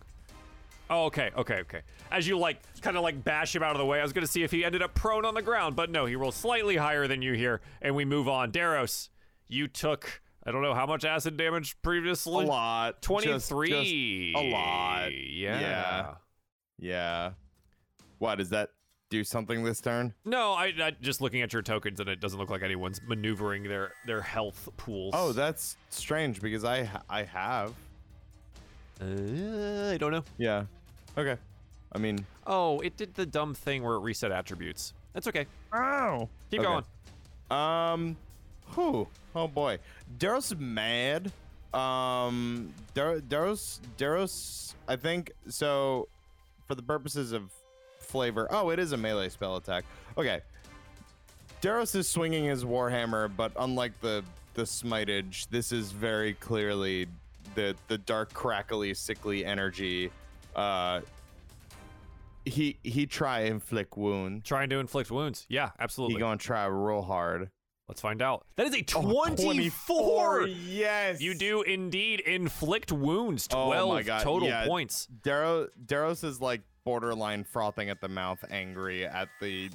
Oh, 0.89 1.05
okay, 1.05 1.29
okay, 1.37 1.59
okay. 1.59 1.81
As 2.11 2.27
you 2.27 2.37
like, 2.37 2.59
kind 2.81 2.97
of 2.97 3.03
like 3.03 3.23
bash 3.23 3.55
him 3.55 3.61
out 3.61 3.71
of 3.71 3.77
the 3.77 3.85
way, 3.85 3.99
I 3.99 4.03
was 4.03 4.13
gonna 4.13 4.27
see 4.27 4.43
if 4.43 4.51
he 4.51 4.63
ended 4.63 4.81
up 4.81 4.93
prone 4.95 5.25
on 5.25 5.33
the 5.33 5.41
ground, 5.41 5.75
but 5.75 5.91
no, 5.91 6.05
he 6.05 6.15
rolls 6.15 6.35
slightly 6.35 6.77
higher 6.77 7.07
than 7.07 7.21
you 7.21 7.33
here, 7.33 7.61
and 7.81 7.95
we 7.95 8.05
move 8.05 8.27
on. 8.27 8.51
Daros, 8.51 9.09
you 9.47 9.67
took 9.67 10.21
I 10.45 10.51
don't 10.51 10.61
know 10.61 10.73
how 10.73 10.85
much 10.85 11.05
acid 11.05 11.37
damage 11.37 11.79
previously. 11.81 12.45
A 12.45 12.47
lot. 12.47 13.01
Just 13.01 13.49
23. 13.49 14.33
a 14.35 14.41
lot. 14.49 15.09
Yeah. 15.11 15.59
Yeah. 15.59 16.13
Yeah. 16.79 17.31
What, 18.17 18.37
does 18.37 18.49
that 18.49 18.69
do 19.09 19.23
something 19.23 19.63
this 19.63 19.81
turn? 19.81 20.13
No, 20.25 20.51
I, 20.53 20.73
I 20.81 20.91
just 21.01 21.21
looking 21.21 21.41
at 21.41 21.51
your 21.53 21.61
tokens, 21.61 21.99
and 21.99 22.07
it 22.09 22.19
doesn't 22.19 22.39
look 22.39 22.49
like 22.49 22.61
anyone's 22.63 23.01
maneuvering 23.07 23.63
their 23.63 23.93
their 24.05 24.21
health 24.21 24.69
pools. 24.77 25.13
Oh, 25.17 25.31
that's 25.31 25.77
strange 25.89 26.41
because 26.41 26.63
I 26.63 26.89
I 27.09 27.23
have. 27.23 27.73
uh, 29.01 29.91
I 29.93 29.97
don't 29.97 30.11
know. 30.11 30.23
Yeah. 30.37 30.65
Okay. 31.17 31.37
I 31.91 31.97
mean, 31.97 32.23
Oh, 32.45 32.79
it 32.81 32.97
did 32.97 33.15
the 33.15 33.25
dumb 33.25 33.53
thing 33.55 33.83
where 33.83 33.95
it 33.95 33.99
reset 33.99 34.31
attributes. 34.31 34.93
That's 35.13 35.27
okay. 35.27 35.47
oh. 35.73 36.29
Keep 36.51 36.61
Okay. 36.61 36.67
going. 36.69 36.83
Um, 37.51 38.17
whew. 38.75 39.07
Oh 39.35 39.47
boy, 39.47 39.79
Daros 40.19 40.51
is 40.51 40.55
mad. 40.57 41.31
Um, 41.73 42.71
Dar- 42.93 43.19
Daros, 43.21 43.79
Daros, 43.97 44.73
I 44.87 44.95
think 44.95 45.31
so. 45.47 46.07
For 46.67 46.75
the 46.75 46.83
purposes 46.83 47.31
of 47.31 47.51
flavor, 48.09 48.47
oh, 48.51 48.69
it 48.71 48.79
is 48.79 48.91
a 48.91 48.97
melee 48.97 49.29
spell 49.29 49.55
attack. 49.55 49.85
Okay. 50.17 50.41
Daros 51.61 51.95
is 51.95 52.07
swinging 52.07 52.45
his 52.45 52.65
warhammer, 52.65 53.29
but 53.35 53.51
unlike 53.59 53.99
the 54.01 54.23
the 54.53 54.63
smitage, 54.63 55.47
this 55.49 55.71
is 55.71 55.91
very 55.91 56.33
clearly 56.33 57.07
the 57.55 57.75
the 57.87 57.97
dark, 57.97 58.33
crackly, 58.33 58.93
sickly 58.93 59.45
energy. 59.45 60.11
Uh, 60.55 61.01
he 62.45 62.77
he 62.83 63.05
try 63.05 63.41
inflict 63.41 63.97
wound. 63.97 64.45
Trying 64.45 64.69
to 64.69 64.79
inflict 64.79 65.11
wounds. 65.11 65.45
Yeah, 65.49 65.71
absolutely. 65.79 66.15
He 66.15 66.19
gonna 66.19 66.37
try 66.37 66.65
real 66.65 67.01
hard. 67.01 67.49
Let's 67.89 68.01
find 68.01 68.21
out. 68.21 68.45
That 68.55 68.67
is 68.67 68.75
a 68.75 68.85
Oh, 68.95 69.35
24. 69.35 70.45
Yes. 70.45 71.21
You 71.21 71.33
do 71.33 71.63
indeed 71.63 72.19
inflict 72.19 72.91
wounds. 72.91 73.47
Oh 73.51 73.65
12 73.65 73.89
my 73.89 74.03
God, 74.03 74.21
total 74.21 74.47
yeah. 74.47 74.67
points. 74.67 75.07
Daros, 75.23 75.69
Daros 75.83 76.23
is 76.23 76.39
like 76.39 76.61
borderline 76.83 77.43
frothing 77.43 77.89
at 77.89 78.01
the 78.01 78.07
mouth, 78.07 78.43
angry 78.49 79.05
at 79.05 79.29
the 79.39 79.69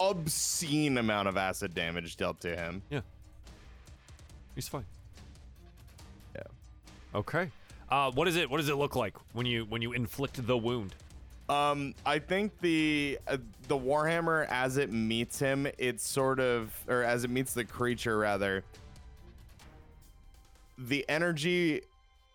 obscene 0.00 0.98
amount 0.98 1.28
of 1.28 1.36
acid 1.36 1.74
damage 1.74 2.16
dealt 2.16 2.40
to 2.40 2.56
him. 2.56 2.82
Yeah. 2.90 3.00
He's 4.54 4.68
fine. 4.68 4.86
Yeah. 6.34 6.42
Okay. 7.14 7.50
Uh, 7.88 8.10
what 8.12 8.28
is 8.28 8.36
it? 8.36 8.50
What 8.50 8.58
does 8.58 8.68
it 8.68 8.76
look 8.76 8.96
like 8.96 9.14
when 9.32 9.46
you 9.46 9.64
when 9.66 9.82
you 9.82 9.92
inflict 9.92 10.46
the 10.46 10.56
wound? 10.56 10.94
Um, 11.48 11.94
I 12.06 12.18
think 12.18 12.58
the 12.60 13.18
uh, 13.28 13.36
the 13.68 13.76
warhammer 13.76 14.46
as 14.48 14.78
it 14.78 14.90
meets 14.90 15.38
him, 15.38 15.66
it's 15.76 16.06
sort 16.06 16.40
of, 16.40 16.72
or 16.88 17.02
as 17.02 17.24
it 17.24 17.30
meets 17.30 17.52
the 17.52 17.64
creature 17.64 18.18
rather. 18.18 18.64
The 20.78 21.04
energy 21.08 21.82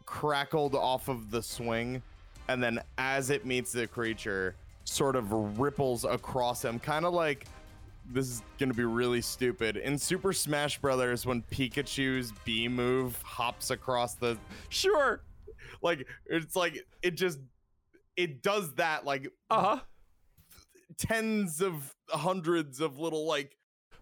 crackled 0.05 0.75
off 0.75 1.07
of 1.07 1.31
the 1.31 1.41
swing, 1.41 2.01
and 2.49 2.61
then 2.61 2.81
as 2.97 3.29
it 3.29 3.45
meets 3.45 3.71
the 3.71 3.85
creature, 3.87 4.55
sort 4.83 5.15
of 5.15 5.31
ripples 5.59 6.03
across 6.03 6.65
him, 6.65 6.79
kind 6.79 7.05
of 7.05 7.13
like 7.13 7.45
this 8.11 8.27
is 8.27 8.41
gonna 8.57 8.73
be 8.73 8.83
really 8.83 9.21
stupid. 9.21 9.77
In 9.77 9.97
Super 9.99 10.33
Smash 10.33 10.79
Brothers, 10.79 11.25
when 11.27 11.43
Pikachu's 11.43 12.33
B 12.43 12.67
move 12.67 13.21
hops 13.21 13.69
across 13.69 14.15
the 14.15 14.35
Sure. 14.69 15.21
like 15.83 16.07
it's 16.25 16.55
like 16.55 16.83
it 17.03 17.11
just 17.11 17.39
it 18.17 18.41
does 18.41 18.73
that 18.73 19.05
like 19.05 19.31
Uh 19.51 19.61
huh. 19.61 19.79
tens 20.97 21.61
of 21.61 21.93
hundreds 22.09 22.79
of 22.81 22.97
little 22.97 23.27
like 23.27 23.55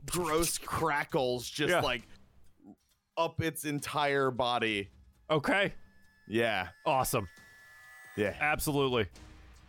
gross 0.09 0.57
crackles 0.57 1.49
just 1.49 1.71
Yeah. 1.71 1.81
like 1.81 2.03
up 3.17 3.41
its 3.41 3.65
entire 3.65 4.31
body 4.31 4.89
Okay. 5.29 5.73
yeah 6.29 6.69
Awesome. 6.85 7.27
Yeah 8.17 8.33
Absolutely. 8.41 9.05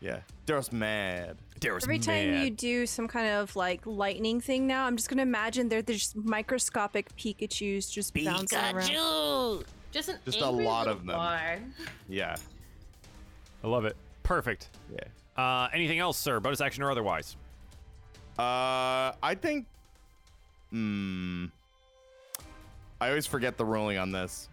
yeah 0.00 0.20
Daros 0.46 0.72
mad 0.72 1.36
There's 1.60 1.84
Every 1.84 1.98
time 1.98 2.34
you 2.42 2.50
do 2.50 2.86
some 2.86 3.06
kind 3.06 3.28
of 3.28 3.54
like 3.54 3.86
lightning 3.86 4.40
thing 4.40 4.66
now, 4.66 4.86
I'm 4.86 4.96
just 4.96 5.08
gonna 5.08 5.22
imagine 5.22 5.68
there 5.68 5.82
there's 5.82 6.14
microscopic 6.16 7.14
Pikachu's 7.16 7.88
just 7.90 8.14
bouncing 8.14 8.58
around. 8.58 9.64
Just 9.92 10.08
an 10.08 10.16
Just 10.24 10.40
a 10.40 10.50
lot 10.50 10.86
of 10.88 10.98
them. 11.06 11.16
bar. 11.16 11.58
yeah 12.08 12.34
I 13.62 13.66
love 13.66 13.84
it. 13.84 13.96
Perfect. 14.22 14.70
yeah 14.90 15.42
Uh, 15.42 15.68
anything 15.72 15.98
else, 15.98 16.16
sir? 16.18 16.40
Bonus 16.40 16.60
action 16.60 16.82
or 16.82 16.90
otherwise? 16.90 17.36
uh 18.38 19.12
I 19.22 19.34
think 19.40 19.66
hmm 20.70 21.46
I 23.00 23.08
always 23.08 23.26
forget 23.26 23.56
the 23.56 23.64
ruling 23.64 23.96
on 23.98 24.10
this 24.12 24.48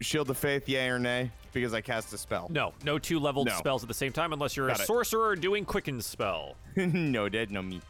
Shield 0.00 0.30
of 0.30 0.38
Faith 0.38 0.68
yay 0.68 0.88
or 0.88 0.98
nay 0.98 1.30
because 1.60 1.74
I 1.74 1.80
cast 1.80 2.12
a 2.12 2.18
spell 2.18 2.48
No, 2.50 2.72
no 2.84 2.98
two 2.98 3.18
leveled 3.20 3.48
No. 3.48 3.56
spells 3.56 3.82
at 3.82 3.88
the 3.88 3.94
same 3.94 4.12
time 4.12 4.32
unless 4.32 4.56
you're 4.56 4.68
Got 4.68 4.80
a 4.80 4.82
it. 4.82 4.86
sorcerer 4.86 5.36
doing 5.36 5.64
quicken 5.64 6.00
spell. 6.00 6.56
no 6.76 7.28
dead, 7.28 7.50
no 7.50 7.62
me. 7.62 7.80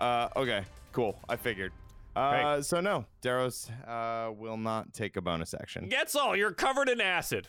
Uh, 0.00 0.28
okay, 0.36 0.64
cool. 0.92 1.18
I 1.28 1.36
figured. 1.36 1.72
Uh, 2.14 2.54
Great. 2.54 2.64
so 2.64 2.80
no, 2.80 3.04
Daros 3.22 3.70
uh 3.86 4.32
will 4.32 4.56
not 4.56 4.92
take 4.94 5.16
a 5.16 5.20
bonus 5.20 5.52
action. 5.54 5.88
Getzel. 5.90 6.36
You're 6.36 6.52
covered 6.52 6.88
in 6.88 7.00
acid. 7.00 7.48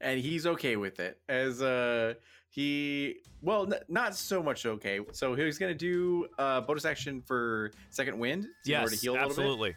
and 0.00 0.20
he's 0.20 0.46
okay 0.46 0.76
with 0.76 1.00
it 1.00 1.18
as 1.28 1.62
uh 1.62 2.14
he 2.50 3.16
well 3.42 3.62
n- 3.72 3.80
not 3.88 4.14
so 4.14 4.42
much 4.42 4.64
okay 4.66 5.00
so 5.12 5.34
he's 5.34 5.58
gonna 5.58 5.74
do 5.74 6.26
uh 6.38 6.60
bonus 6.60 6.84
action 6.84 7.20
for 7.22 7.70
second 7.90 8.18
wind 8.18 8.46
to 8.64 8.72
in 8.72 8.78
order 8.78 8.90
Yes, 8.92 9.00
to 9.00 9.04
heal 9.06 9.12
a 9.12 9.16
little 9.16 9.28
absolutely. 9.30 9.70
bit 9.70 9.76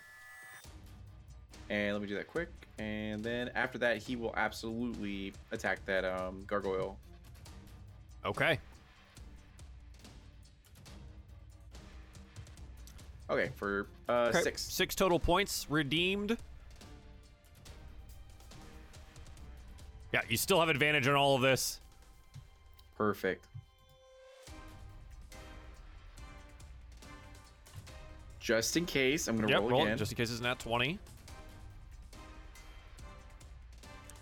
and 1.75 1.93
let 1.93 2.01
me 2.01 2.07
do 2.07 2.15
that 2.15 2.27
quick 2.27 2.49
and 2.79 3.21
then 3.23 3.51
after 3.55 3.77
that 3.77 3.97
he 3.97 4.15
will 4.15 4.33
absolutely 4.37 5.33
attack 5.51 5.85
that 5.85 6.05
um 6.05 6.43
gargoyle 6.47 6.97
Okay. 8.25 8.59
okay 13.29 13.49
for 13.55 13.87
uh 14.07 14.27
Okay. 14.29 14.41
six 14.41 14.61
Six 14.61 14.95
total 14.95 15.19
points 15.19 15.67
redeemed. 15.69 16.37
Yeah, 20.11 20.21
you 20.27 20.37
still 20.37 20.59
have 20.59 20.69
advantage 20.69 21.07
on 21.07 21.15
all 21.15 21.35
of 21.35 21.41
this. 21.41 21.79
perfect 22.97 23.45
just 28.41 28.75
in 28.75 28.85
case 28.85 29.27
i'm 29.29 29.37
gonna 29.37 29.47
Yep, 29.47 29.61
roll 29.61 29.69
roll 29.69 29.83
again 29.83 29.97
just 29.97 30.11
in 30.11 30.17
case 30.17 30.29
it's 30.31 30.41
not 30.41 30.59
20. 30.59 30.99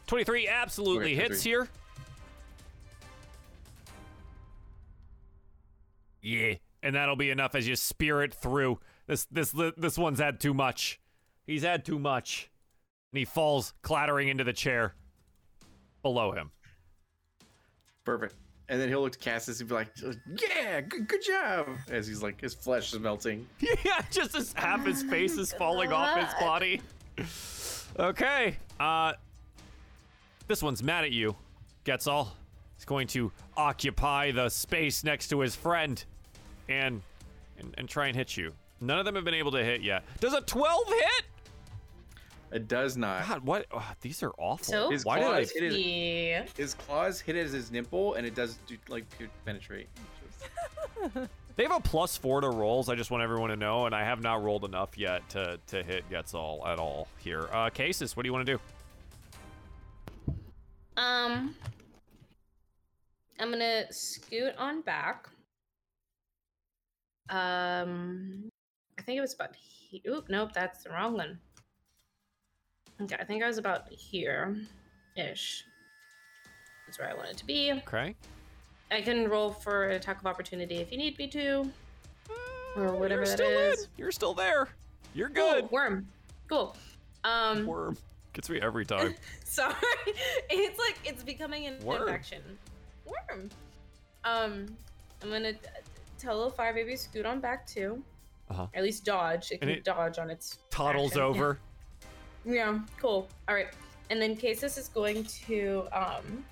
23 0.07 0.47
absolutely 0.47 1.13
Okay, 1.13 1.15
hits 1.15 1.43
here. 1.43 1.67
Yeah, 6.21 6.55
and 6.81 6.95
that'll 6.95 7.15
be 7.15 7.29
enough 7.29 7.55
as 7.55 7.67
you 7.67 7.75
spear 7.75 8.23
it 8.23 8.33
through. 8.33 8.79
This 9.05 9.25
this 9.25 9.53
this 9.77 9.97
one's 9.97 10.19
had 10.19 10.39
too 10.39 10.53
much. 10.53 10.99
He's 11.45 11.63
had 11.63 11.85
too 11.85 11.99
much. 11.99 12.49
And 13.13 13.19
he 13.19 13.25
falls 13.25 13.73
clattering 13.81 14.27
into 14.27 14.43
the 14.43 14.51
chair 14.51 14.93
below 16.01 16.31
him. 16.33 16.51
perfect 18.03 18.35
and 18.69 18.81
then 18.81 18.89
he'll 18.89 19.01
look 19.01 19.13
to 19.13 19.19
Cassis 19.19 19.59
and 19.59 19.69
be 19.69 19.75
like, 19.75 19.87
"Yeah, 20.41 20.81
good, 20.81 21.07
good 21.07 21.23
job!" 21.23 21.67
As 21.89 22.07
he's 22.07 22.21
like, 22.21 22.39
his 22.41 22.53
flesh 22.53 22.93
is 22.93 22.99
melting. 22.99 23.47
yeah, 23.59 24.01
just 24.11 24.35
as 24.35 24.53
half 24.53 24.85
his 24.85 25.03
face 25.03 25.37
is 25.37 25.53
falling 25.53 25.93
off 25.93 26.17
his 26.17 26.33
body. 26.39 26.81
Okay. 27.97 28.57
Uh 28.79 29.13
this 30.47 30.61
one's 30.63 30.81
mad 30.83 31.03
at 31.03 31.11
you. 31.11 31.35
Getzel. 31.85 32.29
He's 32.75 32.85
going 32.85 33.07
to 33.07 33.31
occupy 33.55 34.31
the 34.31 34.49
space 34.49 35.03
next 35.03 35.29
to 35.29 35.39
his 35.39 35.55
friend 35.55 36.03
and, 36.69 37.01
and 37.57 37.73
and 37.77 37.89
try 37.89 38.07
and 38.07 38.15
hit 38.15 38.37
you. 38.37 38.53
None 38.79 38.99
of 38.99 39.05
them 39.05 39.15
have 39.15 39.25
been 39.25 39.33
able 39.33 39.51
to 39.53 39.63
hit 39.63 39.81
yet. 39.81 40.03
Does 40.19 40.33
a 40.33 40.41
12 40.41 40.87
hit? 40.89 41.25
It 42.51 42.67
does 42.67 42.95
not. 42.95 43.27
God, 43.27 43.43
what? 43.45 43.65
ugh, 43.73 43.83
these 44.01 44.21
are 44.23 44.31
awful. 44.37 44.63
So 44.65 44.89
His 44.91 45.03
Why 45.03 45.17
did 45.19 45.25
I? 45.27 45.29
claws 45.31 45.51
hit 45.51 45.63
his, 45.63 45.77
Yeah. 45.77 46.45
his 46.55 46.73
claws 46.75 47.19
hit 47.19 47.35
his, 47.35 47.51
his 47.51 47.71
nipple, 47.71 48.13
and 48.13 48.25
it 48.27 48.35
does 48.35 48.57
do, 48.67 48.77
like 48.87 49.05
penetrate. 49.43 49.87
They 51.55 51.63
have 51.63 51.71
a 51.75 51.79
plus 51.79 52.15
four 52.15 52.41
to 52.41 52.49
rolls. 52.49 52.87
I 52.87 52.93
just 52.95 53.09
want 53.09 53.23
everyone 53.23 53.49
to 53.49 53.55
know, 53.55 53.87
and 53.87 53.95
I 53.95 54.03
have 54.03 54.21
not 54.21 54.43
rolled 54.43 54.63
enough 54.63 54.95
yet 54.97 55.27
to 55.29 55.59
to 55.67 55.81
hit 55.83 56.07
Getzel 56.11 56.65
at 56.67 56.77
all 56.77 57.07
here. 57.17 57.49
Uh, 57.51 57.69
Cases, 57.71 58.15
what 58.15 58.23
do 58.23 58.27
you 58.29 58.33
want 58.33 58.45
to 58.45 58.53
do? 58.53 58.59
Um, 60.97 61.55
I'm 63.39 63.51
gonna 63.51 63.85
scoot 63.93 64.53
on 64.57 64.81
back. 64.81 65.27
Um, 67.29 68.49
I 68.97 69.01
think 69.03 69.17
it 69.17 69.21
was 69.21 69.33
about. 69.33 69.55
He- 69.55 70.01
Oop, 70.09 70.27
nope, 70.29 70.51
that's 70.53 70.83
the 70.83 70.89
wrong 70.89 71.13
one. 71.13 71.39
Okay, 73.01 73.15
I 73.19 73.23
think 73.23 73.43
I 73.43 73.47
was 73.47 73.57
about 73.57 73.87
here, 73.89 74.55
ish. 75.15 75.63
That's 76.85 76.97
where 76.99 77.09
I 77.09 77.13
wanted 77.13 77.37
to 77.37 77.45
be. 77.45 77.71
Okay. 77.73 78.15
I 78.91 79.01
can 79.01 79.29
roll 79.29 79.51
for 79.51 79.85
an 79.89 79.95
attack 79.95 80.19
of 80.19 80.25
opportunity 80.25 80.77
if 80.77 80.91
you 80.91 80.97
need 80.97 81.17
me 81.17 81.27
to, 81.29 81.69
or 82.75 82.93
whatever 82.95 83.21
You're 83.21 83.25
that 83.25 83.37
still 83.37 83.49
is. 83.59 83.83
in. 83.83 83.89
You're 83.97 84.11
still 84.11 84.33
there. 84.33 84.69
You're 85.13 85.29
Cool, 85.29 85.53
good. 85.53 85.71
worm. 85.71 86.07
Cool. 86.49 86.75
Um, 87.23 87.65
Worm 87.65 87.97
gets 88.37 88.49
me 88.51 88.61
every 88.61 88.85
time. 88.85 89.15
Sorry. 89.45 89.73
It's 90.49 90.77
like 90.79 90.99
it's 91.03 91.23
becoming 91.23 91.65
an 91.65 91.79
Worm. 91.83 92.03
infection. 92.03 92.41
Worm. 93.03 93.49
Um, 94.23 94.67
I'm 95.23 95.29
gonna 95.31 95.53
tell 96.19 96.35
little 96.35 96.51
fire 96.51 96.71
baby 96.73 96.95
scoot 96.95 97.25
on 97.25 97.39
back 97.39 97.65
too. 97.65 98.03
Uh-huh. 98.51 98.61
Or 98.63 98.69
at 98.75 98.83
least 98.83 99.03
dodge. 99.05 99.51
It 99.51 99.59
can 99.59 99.69
it 99.69 99.83
dodge 99.83 100.19
on 100.19 100.29
its 100.29 100.59
Toddles 100.69 101.11
action. 101.13 101.21
over. 101.23 101.59
Yeah, 102.49 102.79
cool. 103.01 103.27
All 103.49 103.55
right. 103.55 103.67
And 104.09 104.21
then 104.21 104.37
Casus 104.37 104.77
is 104.77 104.87
going 104.87 105.25
to 105.47 105.85
um 105.91 106.45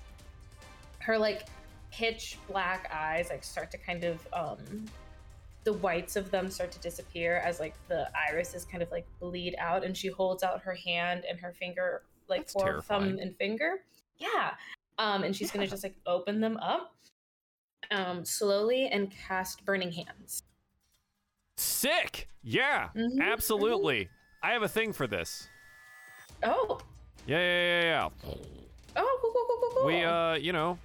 her 0.98 1.16
like 1.16 1.46
pitch 1.90 2.36
black 2.50 2.90
eyes 2.92 3.28
like 3.30 3.42
start 3.42 3.70
to 3.70 3.78
kind 3.78 4.04
of 4.04 4.18
um 4.34 4.58
the 5.66 5.72
whites 5.72 6.14
of 6.14 6.30
them 6.30 6.48
start 6.48 6.70
to 6.70 6.78
disappear 6.78 7.42
as 7.44 7.58
like 7.58 7.74
the 7.88 8.08
irises 8.30 8.64
kind 8.64 8.84
of 8.84 8.90
like 8.92 9.04
bleed 9.18 9.56
out 9.58 9.84
and 9.84 9.96
she 9.96 10.06
holds 10.06 10.44
out 10.44 10.60
her 10.62 10.74
hand 10.74 11.24
and 11.28 11.40
her 11.40 11.52
finger 11.52 12.02
like 12.28 12.42
That's 12.42 12.52
for 12.52 12.80
thumb 12.82 13.18
and 13.20 13.36
finger. 13.36 13.82
Yeah. 14.16 14.52
Um 14.98 15.24
and 15.24 15.34
she's 15.34 15.50
gonna 15.50 15.66
just 15.66 15.82
like 15.82 15.96
open 16.06 16.40
them 16.40 16.56
up 16.58 16.94
um 17.90 18.24
slowly 18.24 18.86
and 18.86 19.10
cast 19.10 19.64
burning 19.64 19.90
hands. 19.90 20.44
Sick. 21.56 22.28
Yeah. 22.44 22.90
Mhm, 22.94 23.20
Absolutely. 23.20 24.08
I 24.44 24.52
have 24.52 24.62
a 24.62 24.68
thing 24.68 24.92
for 24.92 25.08
this. 25.08 25.48
Oh. 26.44 26.78
Yeah, 27.26 27.38
yeah, 27.38 27.80
yeah, 27.80 27.82
yeah. 27.82 28.08
Oh, 28.94 29.18
cool, 29.20 29.32
cool, 29.32 29.46
cool, 29.48 29.58
cool, 29.60 29.70
cool. 29.74 29.86
We, 29.86 30.04
uh, 30.04 30.34
you 30.34 30.52
know, 30.52 30.78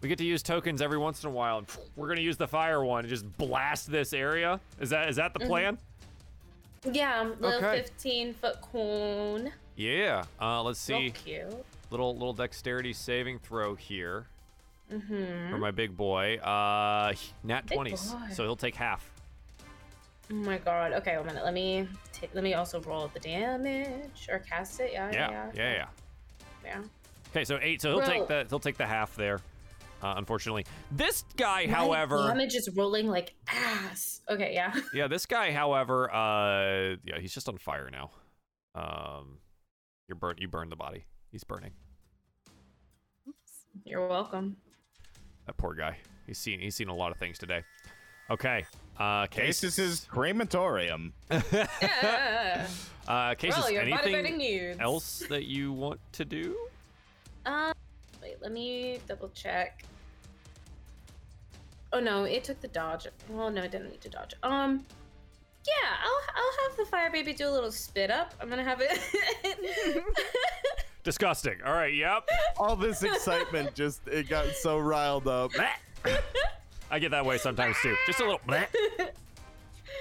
we 0.00 0.08
get 0.08 0.18
to 0.18 0.24
use 0.24 0.42
tokens 0.42 0.80
every 0.80 0.98
once 0.98 1.22
in 1.24 1.28
a 1.28 1.32
while. 1.32 1.64
We're 1.96 2.08
gonna 2.08 2.20
use 2.20 2.36
the 2.36 2.48
fire 2.48 2.84
one 2.84 3.00
and 3.00 3.08
just 3.08 3.24
blast 3.36 3.90
this 3.90 4.12
area. 4.12 4.60
Is 4.80 4.90
that 4.90 5.08
is 5.08 5.16
that 5.16 5.32
the 5.34 5.40
Mhm. 5.40 5.46
plan? 5.46 5.78
Yeah, 6.84 7.22
little 7.40 7.58
Okay. 7.64 7.82
15 7.82 8.34
foot 8.34 8.60
cone. 8.60 9.52
Yeah. 9.76 10.24
Uh, 10.40 10.62
let's 10.62 10.78
see. 10.80 11.12
Little 11.90 12.12
little 12.14 12.32
dexterity 12.32 12.92
saving 12.92 13.38
throw 13.40 13.74
here 13.74 14.26
Mm-hmm. 14.92 15.50
for 15.50 15.58
my 15.58 15.70
big 15.70 15.96
boy. 15.96 16.36
Uh, 16.38 17.12
nat 17.44 17.66
Big 17.66 17.76
twenties, 17.76 18.12
boy. 18.12 18.28
so 18.32 18.44
he'll 18.44 18.56
take 18.56 18.74
half. 18.76 19.10
Oh 20.30 20.34
my 20.34 20.58
god. 20.58 20.92
Okay, 20.92 21.16
one 21.16 21.26
minute. 21.26 21.44
Let 21.44 21.54
me 21.54 21.88
take. 22.12 22.34
Let 22.34 22.44
me 22.44 22.54
also 22.54 22.80
roll 22.82 23.08
the 23.12 23.20
damage 23.20 24.28
or 24.30 24.38
cast 24.40 24.80
it. 24.80 24.92
Yeah, 24.92 25.10
Yeah, 25.10 25.30
yeah, 25.30 25.50
yeah, 25.54 25.72
yeah. 25.72 25.86
yeah. 26.64 26.82
Okay, 27.30 27.44
so 27.44 27.58
eight. 27.60 27.82
So 27.82 27.90
he'll 27.96 28.06
take 28.06 28.28
the 28.28 28.46
he'll 28.48 28.60
take 28.60 28.76
the 28.76 28.86
half 28.86 29.14
there. 29.16 29.40
Uh, 30.02 30.14
unfortunately, 30.16 30.64
this 30.92 31.24
guy, 31.36 31.66
My 31.66 31.72
however, 31.72 32.28
damage 32.28 32.54
is 32.54 32.68
rolling 32.76 33.08
like 33.08 33.34
ass. 33.48 34.20
Okay, 34.28 34.52
yeah. 34.54 34.74
yeah, 34.94 35.08
this 35.08 35.26
guy, 35.26 35.52
however, 35.52 36.12
uh, 36.14 36.96
yeah, 37.04 37.18
he's 37.20 37.34
just 37.34 37.48
on 37.48 37.58
fire 37.58 37.90
now. 37.90 38.10
Um, 38.74 39.38
you're 40.08 40.16
burnt. 40.16 40.40
You 40.40 40.48
burned 40.48 40.70
the 40.70 40.76
body. 40.76 41.04
He's 41.32 41.44
burning. 41.44 41.72
You're 43.84 44.06
welcome. 44.06 44.56
That 45.46 45.56
poor 45.56 45.74
guy. 45.74 45.98
He's 46.26 46.38
seen 46.38 46.60
he's 46.60 46.74
seen 46.74 46.88
a 46.88 46.94
lot 46.94 47.10
of 47.10 47.18
things 47.18 47.38
today. 47.38 47.62
Okay. 48.30 48.64
Uh, 48.98 49.26
Case. 49.26 49.60
Cases 49.60 49.78
is 49.78 50.06
crematorium. 50.10 51.12
Yeah. 51.52 52.66
uh, 53.06 53.34
Case, 53.34 53.56
Roll 53.56 53.70
your 53.70 53.82
anything 53.82 54.80
else 54.80 55.22
that 55.30 55.44
you 55.44 55.72
want 55.72 56.00
to 56.12 56.24
do? 56.24 56.56
Um, 57.46 57.72
wait. 58.28 58.42
Let 58.42 58.52
me 58.52 58.98
double 59.06 59.30
check. 59.30 59.84
Oh 61.92 62.00
no, 62.00 62.24
it 62.24 62.44
took 62.44 62.60
the 62.60 62.68
dodge. 62.68 63.06
Well, 63.30 63.50
no, 63.50 63.62
it 63.62 63.70
didn't 63.70 63.90
need 63.90 64.00
to 64.02 64.10
dodge. 64.10 64.34
Um, 64.42 64.84
yeah, 65.66 65.96
I'll 66.02 66.20
I'll 66.36 66.68
have 66.68 66.76
the 66.76 66.84
fire 66.86 67.10
baby 67.10 67.32
do 67.32 67.48
a 67.48 67.50
little 67.50 67.72
spit 67.72 68.10
up. 68.10 68.34
I'm 68.40 68.48
gonna 68.48 68.64
have 68.64 68.82
it. 68.82 69.00
Disgusting. 71.04 71.58
All 71.64 71.72
right. 71.72 71.94
Yep. 71.94 72.28
All 72.58 72.76
this 72.76 73.02
excitement 73.02 73.74
just 73.74 74.06
it 74.08 74.28
got 74.28 74.48
so 74.48 74.78
riled 74.78 75.26
up. 75.26 75.52
I 76.90 76.98
get 76.98 77.10
that 77.10 77.24
way 77.24 77.38
sometimes 77.38 77.76
too. 77.82 77.96
Just 78.06 78.20
a 78.20 78.24
little. 78.24 78.40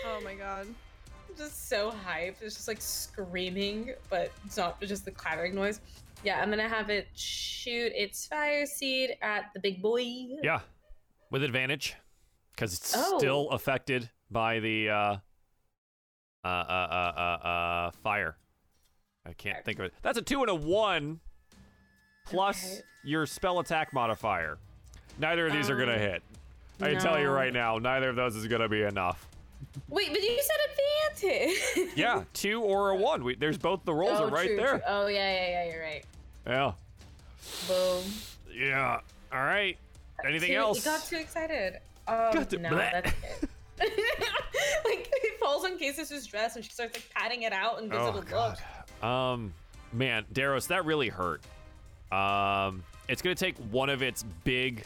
Oh 0.06 0.22
my 0.24 0.34
god. 0.36 0.68
just 1.38 1.70
so 1.70 1.94
hyped. 2.06 2.42
It's 2.42 2.56
just 2.56 2.68
like 2.68 2.82
screaming, 2.82 3.94
but 4.10 4.32
it's 4.46 4.58
not 4.58 4.82
just 4.82 5.06
the 5.06 5.12
clattering 5.12 5.56
noise. 5.56 5.80
Yeah, 6.24 6.42
I'm 6.42 6.50
gonna 6.50 6.68
have 6.68 6.90
it 6.90 7.08
shoot 7.16 7.92
its 7.96 8.26
fire 8.28 8.66
seed 8.66 9.12
at 9.22 9.46
the 9.54 9.60
big 9.60 9.82
boy. 9.82 10.04
Yeah, 10.44 10.62
with 11.30 11.44
advantage, 11.44 11.96
because 12.56 12.74
it's 12.74 12.94
Oh. 12.96 13.18
still 13.18 13.50
affected 13.52 14.10
by 14.32 14.60
the 14.60 14.90
uh, 14.90 15.18
uh, 16.44 16.48
uh, 16.48 16.48
uh, 16.48 17.14
uh, 17.18 17.48
uh, 17.48 17.92
fire. 18.04 18.38
I 19.26 19.34
can't 19.34 19.64
think 19.64 19.80
of 19.80 19.86
it. 19.86 19.94
That's 20.02 20.18
a 20.18 20.22
two 20.22 20.42
and 20.42 20.50
a 20.50 20.56
one, 20.56 21.20
plus 22.26 22.64
Okay. 22.64 22.82
your 23.04 23.26
spell 23.26 23.60
attack 23.60 23.94
modifier. 23.94 24.58
Neither 25.20 25.48
of 25.48 25.54
these 25.54 25.70
are 25.70 25.78
gonna 25.78 25.94
Um, 25.94 26.00
hit. 26.00 26.24
I 26.82 26.92
can 26.94 27.02
tell 27.02 27.20
you 27.20 27.30
right 27.30 27.52
now, 27.54 27.78
neither 27.78 28.10
of 28.10 28.16
those 28.16 28.36
is 28.36 28.48
gonna 28.48 28.70
be 28.70 28.84
enough. 28.84 29.28
Wait, 29.90 30.10
but 30.12 30.22
you 30.22 30.40
said 30.42 30.58
advantage. 31.22 31.94
Yeah, 31.96 32.24
two 32.34 32.62
or 32.62 32.90
a 32.92 32.96
one. 32.96 33.24
We, 33.24 33.36
there's 33.36 33.58
both 33.58 33.84
the 33.86 33.94
rolls 33.94 34.20
oh, 34.20 34.26
are 34.26 34.30
right 34.30 34.48
true, 34.48 34.56
there. 34.58 34.70
true. 34.70 34.82
Oh 34.88 35.08
yeah, 35.08 35.34
yeah, 35.34 35.50
yeah. 35.66 35.72
You're 35.72 35.82
right. 35.84 36.06
Yeah, 36.46 36.72
Boom. 37.68 38.04
yeah. 38.54 39.00
All 39.32 39.44
right. 39.44 39.78
Anything 40.26 40.50
Too- 40.52 40.56
else? 40.58 40.86
You 40.86 40.92
got 40.92 41.04
too 41.06 41.18
excited. 41.18 41.74
Um, 42.08 42.16
Got 42.34 42.50
to- 42.52 42.58
no, 42.58 42.70
bleh. 42.70 42.92
that's 42.92 43.12
it. 43.12 43.50
like 44.86 45.10
it 45.12 45.40
falls 45.40 45.64
on 45.66 45.78
Casey's 45.78 46.26
dress 46.26 46.56
and 46.56 46.66
she 46.66 46.72
starts 46.72 46.96
like 46.96 47.10
patting 47.14 47.44
it 47.44 47.54
out 47.54 47.80
and 47.80 47.92
gives 47.92 48.04
Oh 48.04 48.18
it 48.18 48.24
a 48.24 48.26
god. 48.26 48.60
look. 49.02 49.08
Um, 49.08 49.54
man, 49.94 50.26
Daros, 50.34 50.68
that 50.68 50.86
really 50.86 51.10
hurt. 51.10 51.42
Um, 52.12 52.84
it's 53.08 53.22
gonna 53.22 53.36
take 53.36 53.58
one 53.72 53.90
of 53.90 54.02
its 54.02 54.24
big 54.44 54.84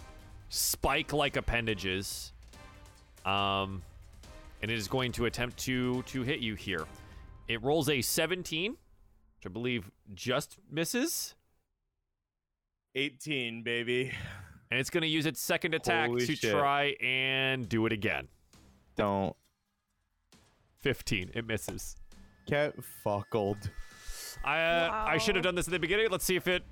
spike-like 0.50 1.38
appendages. 1.38 2.34
Um, 3.26 3.82
and 4.62 4.70
it 4.72 4.78
is 4.78 4.88
going 4.88 5.12
to 5.14 5.26
attempt 5.26 5.58
to 5.60 6.02
to 6.04 6.22
hit 6.24 6.40
you 6.40 6.56
here. 6.56 6.86
It 7.48 7.62
rolls 7.64 7.90
a 7.90 8.02
17, 8.02 8.72
which 8.72 9.46
I 9.46 9.50
believe 9.50 9.90
just 10.14 10.58
misses, 10.70 11.36
18, 12.96 13.64
baby. 13.64 14.12
and 14.70 14.80
it's 14.80 14.90
gonna 14.90 15.06
use 15.06 15.26
its 15.26 15.42
second 15.42 15.74
attack 15.74 16.08
Holy 16.10 16.26
to 16.26 16.36
shit. 16.36 16.52
try 16.52 16.96
and 17.02 17.68
do 17.68 17.86
it 17.86 17.92
again. 17.94 18.28
Don't 18.96 19.36
15, 20.80 21.32
it 21.34 21.46
misses. 21.48 21.96
get 22.48 22.74
fuckled. 23.04 23.70
I 24.44 24.60
uh, 24.62 24.92
I 25.08 25.18
should 25.18 25.36
have 25.36 25.44
done 25.44 25.56
this 25.56 25.68
at 25.68 25.72
the 25.72 25.80
beginning. 25.80 26.08
Let's 26.10 26.26
see 26.26 26.36
if 26.36 26.48
it. 26.48 26.64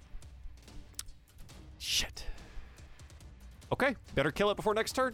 Shit. 1.77 2.25
Okay, 3.71 3.95
better 4.15 4.31
kill 4.31 4.49
it 4.49 4.55
before 4.55 4.73
next 4.73 4.93
turn. 4.93 5.13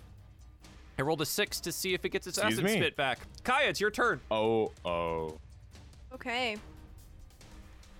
I 0.97 1.01
rolled 1.01 1.22
a 1.22 1.26
six 1.26 1.59
to 1.61 1.72
see 1.72 1.93
if 1.93 2.05
it 2.05 2.09
gets 2.09 2.27
its 2.27 2.38
Excuse 2.38 2.59
acid 2.59 2.65
me. 2.65 2.77
spit 2.77 2.95
back. 2.95 3.19
Kaya, 3.43 3.69
it's 3.69 3.81
your 3.81 3.91
turn. 3.91 4.22
Oh, 4.31 4.72
oh. 4.85 5.38
Okay. 6.13 6.57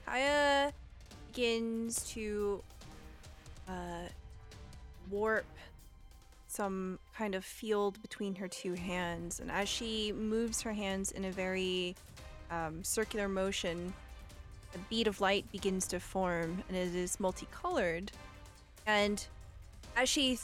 Kaya 0.06 0.72
begins 1.34 2.04
to 2.12 2.64
uh, 3.68 4.08
warp 5.12 5.46
some 6.48 7.00
kind 7.18 7.36
of 7.36 7.44
field 7.44 8.02
between 8.02 8.36
her 8.36 8.48
two 8.48 8.74
hands, 8.74 9.42
and 9.42 9.52
as 9.52 9.68
she 9.68 10.14
moves 10.14 10.62
her 10.62 10.72
hands 10.72 11.12
in 11.12 11.26
a 11.26 11.32
very 11.32 11.96
um, 12.50 12.82
circular 12.82 13.28
motion, 13.28 13.94
a 14.74 14.78
bead 14.90 15.08
of 15.08 15.20
light 15.20 15.52
begins 15.52 15.86
to 15.88 16.00
form, 16.00 16.64
and 16.70 16.78
it 16.78 16.96
is 16.96 17.20
multicolored. 17.20 18.12
And 18.88 19.26
as 19.98 20.08
she 20.08 20.40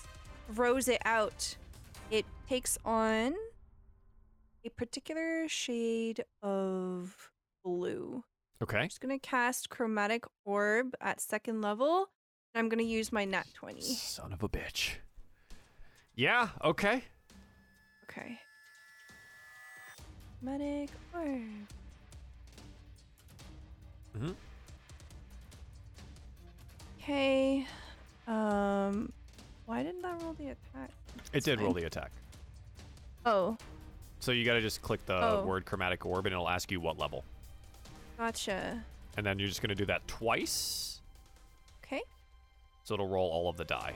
throws 0.54 0.90
it 0.90 1.02
out, 1.06 1.56
it 2.12 2.26
takes 2.48 2.78
on 2.86 3.34
a 4.66 4.70
particular 4.70 5.48
shade 5.48 6.24
of 6.44 7.32
blue. 7.64 8.24
Okay. 8.62 8.78
I'm 8.80 8.90
just 8.90 9.02
gonna 9.02 9.18
cast 9.18 9.70
Chromatic 9.70 10.26
Orb 10.46 10.94
at 11.02 11.20
second 11.22 11.62
level. 11.62 12.10
And 12.54 12.60
I'm 12.60 12.70
gonna 12.70 12.84
use 12.84 13.12
my 13.12 13.26
nat 13.26 13.48
20. 13.54 13.82
Son 13.82 14.34
of 14.34 14.44
a 14.44 14.50
bitch. 14.50 14.96
Yeah, 16.14 16.50
okay. 16.64 17.04
Okay. 18.04 18.40
Chromatic 20.40 20.90
Orb. 21.14 21.68
Mhm. 24.18 24.36
Okay. 27.00 27.66
Um, 28.28 29.12
why 29.66 29.82
didn't 29.82 30.02
that 30.02 30.22
roll 30.22 30.34
the 30.34 30.50
attack? 30.50 30.92
It 31.34 31.44
did 31.44 31.60
roll 31.62 31.74
the 31.74 31.86
attack. 31.86 32.12
Oh, 33.26 33.58
So 34.20 34.32
you 34.32 34.46
got 34.46 34.54
to 34.54 34.62
just 34.62 34.82
click 34.82 35.06
the 35.06 35.16
Oh. 35.16 35.44
word 35.46 35.66
chromatic 35.66 36.06
orb 36.06 36.26
and 36.26 36.34
it'll 36.34 36.50
ask 36.50 36.72
you 36.72 36.80
what 36.80 36.98
level. 36.98 37.24
gotcha. 38.18 38.84
And 39.18 39.26
then 39.26 39.40
you're 39.40 39.48
just 39.50 39.62
going 39.62 39.70
to 39.70 39.76
do 39.76 39.86
that 39.86 40.08
twice. 40.08 41.02
Okay. 41.84 42.02
So 42.84 42.94
it'll 42.94 43.08
roll 43.08 43.30
all 43.30 43.50
of 43.50 43.58
the 43.58 43.66
die. 43.66 43.96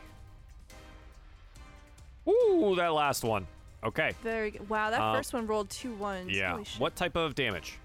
Ooh, 2.28 2.74
that 2.76 2.88
last 2.94 3.24
one. 3.24 3.46
Okay. 3.84 4.14
Very 4.24 4.52
good. 4.52 4.68
Wow, 4.68 4.90
that 4.90 5.00
Um, 5.00 5.16
first 5.16 5.32
one 5.34 5.46
rolled 5.46 5.70
two 5.70 5.94
ones. 5.94 6.32
Yeah. 6.36 6.64
What 6.80 6.96
type 6.96 7.16
of 7.16 7.36
damage? 7.36 7.78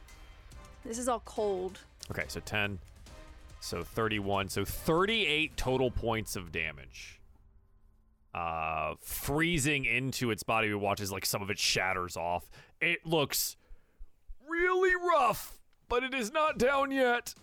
This 0.85 0.99
is 0.99 1.09
all 1.09 1.21
cold. 1.27 1.79
Okay, 2.11 2.25
so 2.29 2.41
10. 2.41 2.79
So 3.61 3.85
31. 3.85 4.49
So 4.49 4.65
38 4.65 5.57
total 5.59 5.91
points 5.91 6.37
of 6.37 6.51
damage. 6.53 7.20
Uh 8.33 8.95
freezing 9.01 9.85
into 9.85 10.31
its 10.31 10.43
body 10.43 10.69
we 10.69 10.75
watch 10.75 11.01
as 11.01 11.11
like 11.11 11.27
some 11.27 11.43
of 11.43 11.51
it 11.51 11.59
shatters 11.59 12.17
off. 12.17 12.49
It 12.81 13.05
looks 13.05 13.57
really 14.49 14.95
rough, 14.95 15.59
but 15.89 16.03
it 16.03 16.15
is 16.15 16.33
not 16.33 16.59
down 16.59 16.91
yet. 16.91 17.35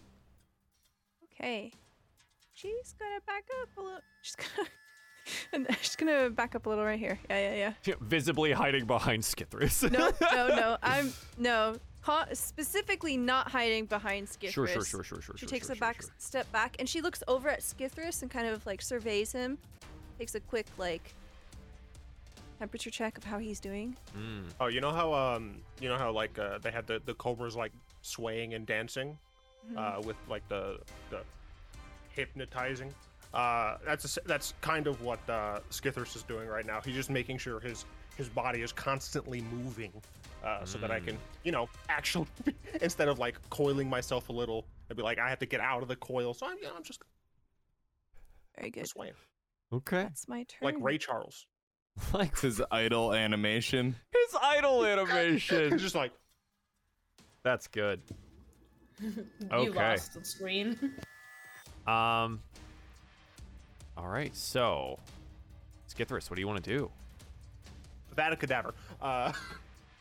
Okay. 1.40 1.72
She's 2.54 2.96
gonna 3.00 3.22
back 3.28 3.44
up 3.62 3.70
a 3.78 3.82
little. 3.82 4.00
She's 4.22 4.36
gonna. 4.36 4.70
and 5.54 5.78
she's 5.82 5.96
gonna 5.96 6.30
back 6.30 6.56
up 6.56 6.66
a 6.66 6.70
little 6.70 6.84
right 6.84 6.98
here. 6.98 7.20
Yeah, 7.30 7.54
yeah, 7.54 7.74
yeah. 7.86 7.94
Visibly 8.02 8.52
hiding 8.52 8.86
behind 8.86 9.24
Skithris. 9.24 9.90
No, 9.92 10.12
no, 10.34 10.48
no. 10.56 10.78
I'm 10.84 11.14
no. 11.38 11.76
Ca- 12.02 12.28
specifically 12.34 13.18
not 13.18 13.50
hiding 13.52 13.86
behind 13.86 14.28
Skithris. 14.28 14.52
Sure, 14.52 14.68
sure, 14.68 14.84
sure, 14.84 15.04
sure, 15.04 15.22
sure. 15.22 15.36
She 15.38 15.40
sure, 15.42 15.50
takes 15.50 15.68
sure, 15.68 15.76
a 15.76 15.80
back 15.80 16.02
sure. 16.02 16.12
step 16.18 16.52
back 16.52 16.78
and 16.80 16.88
she 16.88 17.02
looks 17.02 17.22
over 17.28 17.50
at 17.50 17.60
Skithris 17.60 18.22
and 18.22 18.32
kind 18.32 18.48
of 18.48 18.66
like 18.66 18.82
surveys 18.82 19.34
him. 19.34 19.58
Takes 20.18 20.36
a 20.36 20.40
quick 20.40 20.66
like 20.78 21.14
temperature 22.60 22.90
check 22.90 23.18
of 23.18 23.24
how 23.24 23.38
he's 23.38 23.60
doing. 23.60 23.96
Mm. 24.18 24.46
Oh, 24.60 24.68
you 24.68 24.82
know 24.82 24.92
how 24.92 25.14
um, 25.14 25.62
you 25.80 25.90
know 25.90 25.98
how 25.98 26.12
like 26.12 26.38
uh, 26.40 26.58
they 26.58 26.72
had 26.72 26.88
the 26.88 27.02
the 27.06 27.14
cobras 27.16 27.56
like 27.56 27.72
swaying 28.02 28.54
and 28.56 28.66
dancing, 28.66 29.18
Mhm. 29.72 29.78
uh, 29.78 30.02
with 30.02 30.16
like 30.28 30.48
the 30.50 30.80
the 31.10 31.22
hypnotizing. 32.10 32.94
Uh, 33.34 33.78
that's 33.86 34.06
a 34.06 34.08
s 34.08 34.18
that's 34.26 34.54
kind 34.62 34.88
of 34.88 35.02
what 35.02 35.20
uh, 35.30 35.60
Skithris 35.70 36.16
is 36.16 36.24
doing 36.24 36.48
right 36.48 36.66
now. 36.66 36.82
He's 36.82 36.96
just 36.96 37.10
making 37.10 37.38
sure 37.38 37.60
his 37.60 37.86
his 38.16 38.30
body 38.30 38.62
is 38.62 38.72
constantly 38.72 39.42
moving, 39.42 39.92
uh, 40.44 40.66
so 40.66 40.80
that 40.80 40.90
I 40.90 41.00
can, 41.00 41.20
you 41.44 41.52
know, 41.52 41.70
actually 41.90 42.26
instead 42.82 43.08
of 43.10 43.20
like 43.20 43.36
coiling 43.52 43.88
myself 43.88 44.30
a 44.30 44.34
little, 44.34 44.66
I'd 44.90 44.98
be 44.98 45.04
like, 45.04 45.20
I 45.20 45.30
have 45.30 45.38
to 45.40 45.46
get 45.46 45.60
out 45.60 45.84
of 45.84 45.88
the 45.90 45.96
coil, 45.98 46.34
so 46.34 46.48
I'm, 46.48 46.58
you 46.58 46.64
know, 46.64 46.74
I'm 46.76 46.84
just 46.84 47.04
Very 48.58 48.72
good. 48.72 48.88
swaying 48.88 49.14
Okay. 49.74 50.04
That's 50.04 50.28
my 50.28 50.44
turn. 50.44 50.60
like 50.62 50.76
Ray 50.80 50.98
Charles. 50.98 51.46
Like 52.14 52.40
His 52.40 52.62
idle 52.72 53.12
animation. 53.14 53.96
his 54.14 54.36
idol 54.42 54.86
animation. 54.86 55.78
Just 55.80 55.96
like 55.96 56.12
That's 57.44 57.68
good. 57.68 58.02
you 59.02 59.26
Okay. 59.52 59.70
lost 59.72 60.14
the 60.14 60.24
screen. 60.24 60.78
Um. 61.88 62.40
All 63.98 64.08
right, 64.08 64.36
so 64.36 65.00
Skithris, 65.90 66.30
what 66.30 66.36
do 66.36 66.40
you 66.42 66.48
want 66.48 66.64
to 66.64 66.70
do? 66.78 66.92
that 68.16 68.32
a 68.34 68.36
cadaver. 68.36 68.74
Uh, 69.02 69.32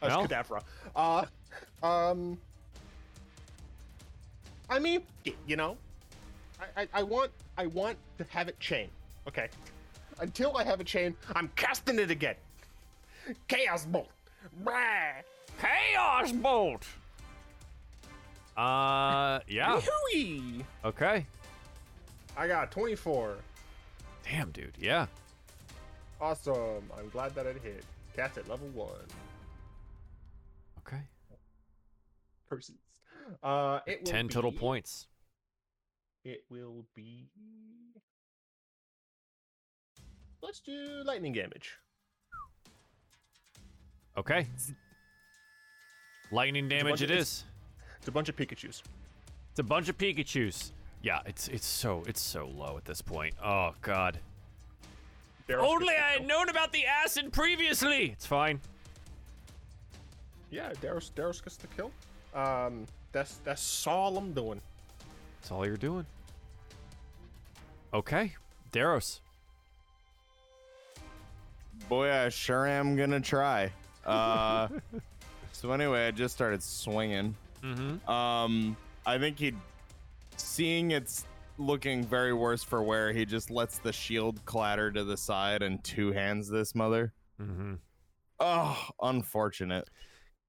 a 0.02 0.06
Well. 0.08 0.26
cadavra. 0.26 0.62
Uh, 0.94 1.24
um, 1.82 2.36
I 4.70 4.78
mean, 4.78 5.02
you 5.46 5.56
know, 5.56 5.76
I, 6.60 6.82
I, 6.82 6.88
I 6.94 7.02
want, 7.02 7.30
I 7.58 7.66
want 7.66 7.96
to 8.18 8.24
have 8.30 8.48
it 8.48 8.58
chain. 8.60 8.88
Okay. 9.28 9.48
Until 10.20 10.56
I 10.56 10.64
have 10.64 10.80
a 10.80 10.84
chain, 10.84 11.14
I'm 11.34 11.50
casting 11.56 11.98
it 11.98 12.10
again. 12.10 12.36
Chaos 13.48 13.84
bolt. 13.84 14.10
Brah. 14.64 15.22
Chaos 15.60 16.32
bolt. 16.32 16.86
Uh, 18.56 19.40
yeah. 19.48 19.80
Hooey. 19.80 20.64
Okay. 20.84 21.26
I 22.36 22.46
got 22.46 22.70
24. 22.70 23.36
Damn, 24.24 24.50
dude. 24.50 24.74
Yeah. 24.78 25.06
Awesome. 26.20 26.90
I'm 26.96 27.08
glad 27.10 27.34
that 27.34 27.46
it 27.46 27.60
hit. 27.62 27.84
Cast 28.14 28.38
at 28.38 28.48
level 28.48 28.68
one. 28.68 28.90
Okay. 30.86 31.02
Curses. 32.48 32.76
Uh, 33.42 33.80
it 33.86 34.02
will 34.02 34.10
Ten 34.10 34.28
total 34.28 34.52
points. 34.52 35.08
It 36.24 36.44
will 36.48 36.84
be. 36.94 37.28
Let's 40.46 40.60
do 40.60 41.02
lightning 41.04 41.32
damage. 41.32 41.76
Okay. 44.16 44.46
Lightning 46.30 46.68
damage 46.68 47.02
it 47.02 47.10
it's- 47.10 47.26
is. 47.28 47.44
It's 47.98 48.06
a 48.06 48.12
bunch 48.12 48.28
of 48.28 48.36
Pikachu's. 48.36 48.84
It's 49.50 49.58
a 49.58 49.64
bunch 49.64 49.88
of 49.88 49.98
Pikachu's. 49.98 50.72
Yeah, 51.02 51.20
it's 51.26 51.48
it's 51.48 51.66
so 51.66 52.04
it's 52.06 52.20
so 52.20 52.46
low 52.46 52.76
at 52.76 52.84
this 52.84 53.02
point. 53.02 53.34
Oh 53.42 53.74
God. 53.80 54.20
Barrel 55.48 55.66
Only 55.68 55.94
I 55.94 56.12
had 56.12 56.26
known 56.26 56.48
about 56.48 56.72
the 56.72 56.86
acid 56.86 57.32
previously. 57.32 58.10
It's 58.12 58.26
fine. 58.26 58.60
Yeah, 60.50 60.70
Daros, 60.80 61.10
Daros 61.12 61.42
gets 61.42 61.56
the 61.56 61.66
kill. 61.68 61.90
Um, 62.34 62.86
that's 63.10 63.38
that's 63.42 63.86
all 63.88 64.16
I'm 64.16 64.32
doing. 64.32 64.60
That's 65.40 65.50
all 65.50 65.66
you're 65.66 65.76
doing. 65.76 66.06
Okay, 67.92 68.34
Daros. 68.72 69.20
Boy, 71.88 72.10
I 72.12 72.28
sure 72.28 72.66
am 72.66 72.96
gonna 72.96 73.20
try. 73.20 73.70
Uh, 74.04 74.68
so 75.52 75.72
anyway, 75.72 76.06
I 76.08 76.10
just 76.10 76.34
started 76.34 76.62
swinging. 76.62 77.34
Mm-hmm. 77.62 78.08
Um, 78.10 78.76
I 79.04 79.18
think 79.18 79.38
he, 79.38 79.52
seeing 80.36 80.90
it's 80.90 81.24
looking 81.58 82.04
very 82.04 82.32
worse 82.32 82.62
for 82.62 82.82
wear, 82.82 83.12
he 83.12 83.24
just 83.24 83.50
lets 83.50 83.78
the 83.78 83.92
shield 83.92 84.44
clatter 84.44 84.90
to 84.92 85.04
the 85.04 85.16
side 85.16 85.62
and 85.62 85.82
two 85.84 86.12
hands 86.12 86.48
this 86.48 86.74
mother. 86.74 87.12
Mm-hmm. 87.40 87.74
Oh, 88.40 88.88
unfortunate. 89.02 89.88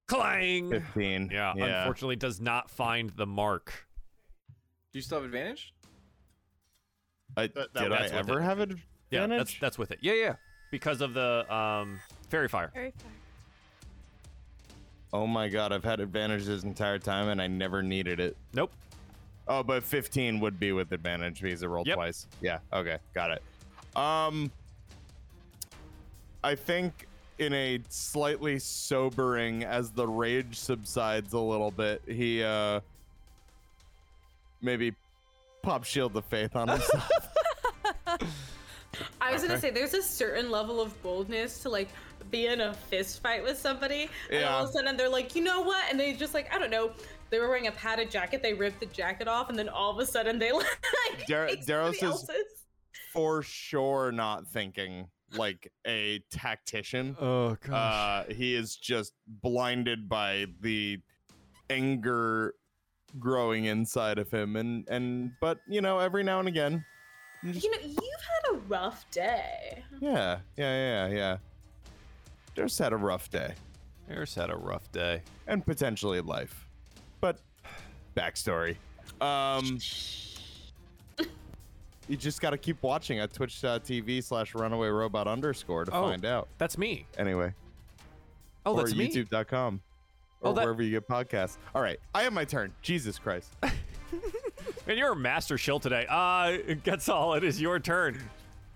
Clang. 0.07 0.69
15. 0.69 1.29
Yeah, 1.31 1.53
unfortunately, 1.55 2.15
does 2.15 2.39
not 2.41 2.69
find 2.69 3.11
the 3.11 3.25
mark. 3.25 3.85
Do 4.93 4.99
you 4.99 5.01
still 5.01 5.17
have 5.19 5.25
advantage? 5.25 5.73
I, 7.35 7.47
That- 7.47 7.53
that- 7.55 7.73
did 7.73 7.91
I 7.91 7.99
that's 8.01 8.11
with 8.13 8.29
ever 8.29 8.39
it. 8.39 8.43
have 8.43 8.59
advantage? 8.59 8.85
Yeah, 9.09 9.27
that's 9.27 9.57
that's 9.59 9.77
with 9.77 9.91
it. 9.91 9.99
Yeah, 10.01 10.13
yeah. 10.13 10.35
Because 10.71 11.01
of 11.01 11.13
the 11.13 11.45
um 11.53 11.99
faerie 12.29 12.47
fire. 12.49 12.71
Very 12.73 12.91
far. 12.91 13.11
Oh 15.13 15.25
my 15.27 15.47
god, 15.47 15.71
I've 15.71 15.83
had 15.85 15.99
advantage 15.99 16.45
this 16.45 16.63
entire 16.63 16.99
time 16.99 17.29
and 17.29 17.41
I 17.41 17.47
never 17.47 17.81
needed 17.81 18.19
it. 18.19 18.35
Nope. 18.53 18.71
Oh, 19.47 19.63
but 19.63 19.81
15 19.83 20.41
would 20.41 20.59
be 20.59 20.73
with 20.73 20.91
advantage 20.91 21.41
because 21.41 21.63
it 21.63 21.67
rolled 21.67 21.87
Yep. 21.87 21.95
twice. 21.95 22.27
Yeah, 22.41 22.59
okay, 22.73 22.97
got 23.13 23.31
it. 23.31 23.41
Um 23.95 24.51
I 26.43 26.55
think 26.55 27.07
in 27.39 27.53
a 27.53 27.79
slightly 27.89 28.59
sobering 28.59 29.63
as 29.63 29.91
the 29.91 30.07
rage 30.07 30.57
subsides 30.57 31.33
a 31.33 31.39
little 31.39 31.71
bit, 31.71 32.01
he 32.07 32.43
uh 32.43 32.81
maybe 34.61 34.93
pop 35.61 35.83
shield 35.85 36.13
the 36.13 36.21
faith 36.21 36.55
on 36.55 36.67
himself. 36.67 37.09
I 39.27 39.33
was 39.33 39.41
gonna 39.43 39.59
say 39.59 39.69
there's 39.69 39.93
a 39.93 40.01
certain 40.01 40.49
level 40.51 40.79
of 40.81 41.01
boldness 41.03 41.59
to 41.59 41.69
like 41.69 41.89
be 42.31 42.47
in 42.47 42.61
a 42.61 42.73
fist 42.73 43.21
fight 43.21 43.43
with 43.43 43.57
somebody, 43.57 44.09
and 44.31 44.43
all 44.43 44.63
of 44.63 44.69
a 44.69 44.73
sudden 44.73 44.97
they're 44.97 45.09
like, 45.09 45.35
you 45.35 45.43
know 45.43 45.61
what? 45.61 45.83
And 45.89 45.99
they 45.99 46.13
just 46.13 46.33
like, 46.33 46.53
I 46.53 46.59
don't 46.59 46.71
know. 46.71 46.91
They 47.29 47.39
were 47.39 47.49
wearing 47.49 47.67
a 47.67 47.71
padded 47.73 48.09
jacket. 48.09 48.41
They 48.41 48.53
ripped 48.53 48.79
the 48.79 48.85
jacket 48.87 49.27
off, 49.27 49.49
and 49.49 49.57
then 49.59 49.67
all 49.69 49.91
of 49.91 49.99
a 49.99 50.05
sudden 50.05 50.39
they 50.39 50.51
like. 50.53 50.65
Dar- 51.27 51.47
take 51.47 51.65
Daros 51.65 52.01
is- 52.01 52.29
For 53.13 53.41
sure 53.43 54.11
not 54.11 54.47
thinking 54.47 55.07
like 55.35 55.71
a 55.85 56.19
tactician. 56.31 57.17
Oh 57.19 57.57
Uh, 57.69 58.23
he 58.29 58.55
is 58.55 58.75
just 58.77 59.13
blinded 59.27 60.07
by 60.07 60.45
the 60.61 60.99
anger 61.69 62.53
growing 63.19 63.65
inside 63.65 64.19
of 64.19 64.31
him, 64.31 64.55
and 64.55 64.87
and 64.89 65.31
but 65.41 65.59
you 65.67 65.81
know 65.81 65.99
every 65.99 66.23
now 66.23 66.39
and 66.39 66.47
again, 66.47 66.85
You 67.43 67.71
know, 67.71 67.77
you've 67.83 67.95
had 67.97 68.53
a 68.53 68.57
rough 68.67 69.09
day. 69.11 69.83
yeah, 69.99 70.39
yeah, 70.57 71.07
yeah, 71.07 71.15
yeah. 71.15 71.37
Just 72.55 72.79
had 72.79 72.91
a 72.93 72.97
rough 72.97 73.29
day 73.29 73.53
Harris 74.07 74.33
had 74.33 74.49
a 74.49 74.55
rough 74.55 74.91
day. 74.91 75.21
and 75.47 75.65
potentially 75.65 76.21
life, 76.21 76.67
but 77.21 77.39
backstory. 78.15 78.77
Um, 79.21 79.79
you 82.07 82.15
just 82.17 82.41
got 82.41 82.51
to 82.51 82.57
keep 82.57 82.81
watching 82.81 83.19
at 83.19 83.33
twitch.tv 83.33 84.23
slash 84.23 84.55
runaway 84.55 84.87
robot 84.87 85.27
underscore 85.27 85.85
to 85.85 85.91
Oh. 85.93 86.03
find 86.09 86.25
out. 86.25 86.47
That's 86.57 86.77
me. 86.77 87.05
Anyway, 87.17 87.53
Oh, 88.65 88.73
or 88.75 88.83
that's 88.83 88.95
me. 88.95 89.09
youtube.com 89.09 89.81
or 90.41 90.49
Oh, 90.49 90.53
that- 90.53 90.63
wherever 90.63 90.81
you 90.81 90.91
get 90.91 91.07
podcasts. 91.07 91.57
All 91.75 91.81
right, 91.81 91.99
I 92.15 92.23
have 92.23 92.33
my 92.33 92.45
turn. 92.45 92.73
Jesus 92.81 93.19
Christ. 93.19 93.53
And 94.87 94.97
you're 94.97 95.11
a 95.11 95.15
master 95.15 95.57
shill 95.57 95.79
today. 95.79 96.05
Uh, 96.09 96.13
Getzel, 96.83 97.35
it 97.37 97.43
is 97.43 97.59
your 97.61 97.79
turn. 97.79 98.17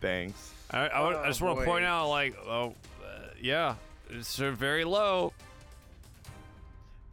Thanks. 0.01 0.53
I, 0.69 0.87
I, 0.87 1.01
would- 1.03 1.15
I 1.15 1.23
Oh, 1.23 1.27
just 1.27 1.41
want 1.41 1.59
to 1.59 1.65
point 1.65 1.85
out, 1.85 2.09
like, 2.09 2.35
oh, 2.45 2.75
uh, 3.03 3.27
yeah, 3.41 3.75
it's 4.09 4.39
uh, 4.41 4.51
very 4.51 4.83
low. 4.83 5.33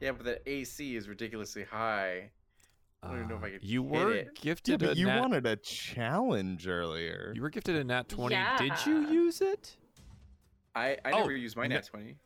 Yeah, 0.00 0.12
but 0.12 0.24
the 0.24 0.48
AC 0.48 0.96
is 0.96 1.08
ridiculously 1.08 1.64
high. 1.64 2.30
I 3.02 3.08
don't 3.08 3.16
even 3.18 3.28
know 3.28 3.36
if 3.36 3.44
I 3.44 3.46
Uh, 3.48 3.50
could 3.52 3.64
You 3.64 3.82
hit 3.84 3.92
were 3.92 4.12
it. 4.12 4.24
Yeah, 4.34 4.40
gifted 4.42 4.80
but 4.80 4.90
a 4.90 4.96
you 4.96 5.06
nat. 5.06 5.20
wanted 5.20 5.46
a 5.46 5.56
challenge 5.56 6.66
earlier. 6.66 7.32
You 7.34 7.42
were 7.42 7.50
gifted 7.50 7.76
a 7.76 7.84
nat 7.84 8.08
20. 8.08 8.36
Did 8.58 8.72
you 8.86 9.08
use 9.10 9.40
it? 9.40 9.76
I, 10.74 10.96
I 11.04 11.12
Oh, 11.12 11.18
never 11.18 11.32
used 11.36 11.56
my 11.56 11.66
nat 11.68 11.84
20. 11.86 12.16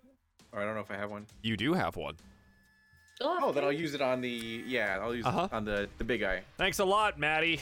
Or 0.53 0.61
I 0.61 0.65
don't 0.65 0.74
know 0.74 0.81
if 0.81 0.90
I 0.90 0.97
have 0.97 1.11
one. 1.11 1.27
You 1.43 1.57
do 1.57 1.73
have 1.74 1.97
one. 1.97 2.16
Oh, 3.24 3.53
then 3.53 3.65
I'll 3.65 3.73
use 3.73 3.94
it 3.94 4.01
on 4.03 4.20
the 4.20 4.62
yeah, 4.66 4.99
I'll 5.01 5.15
use 5.15 5.24
Uh-huh. 5.27 5.49
it 5.51 5.55
on 5.55 5.65
the 5.65 5.89
the 5.99 6.05
big 6.05 6.20
guy. 6.20 6.43
Thanks 6.59 6.78
a 6.78 6.85
lot, 6.85 7.19
Maddie. 7.19 7.61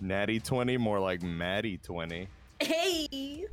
Natty 0.00 0.40
20, 0.40 0.76
more 0.78 0.98
like 1.00 1.22
Maddie 1.22 1.76
20. 1.78 2.28
hey. 2.60 3.46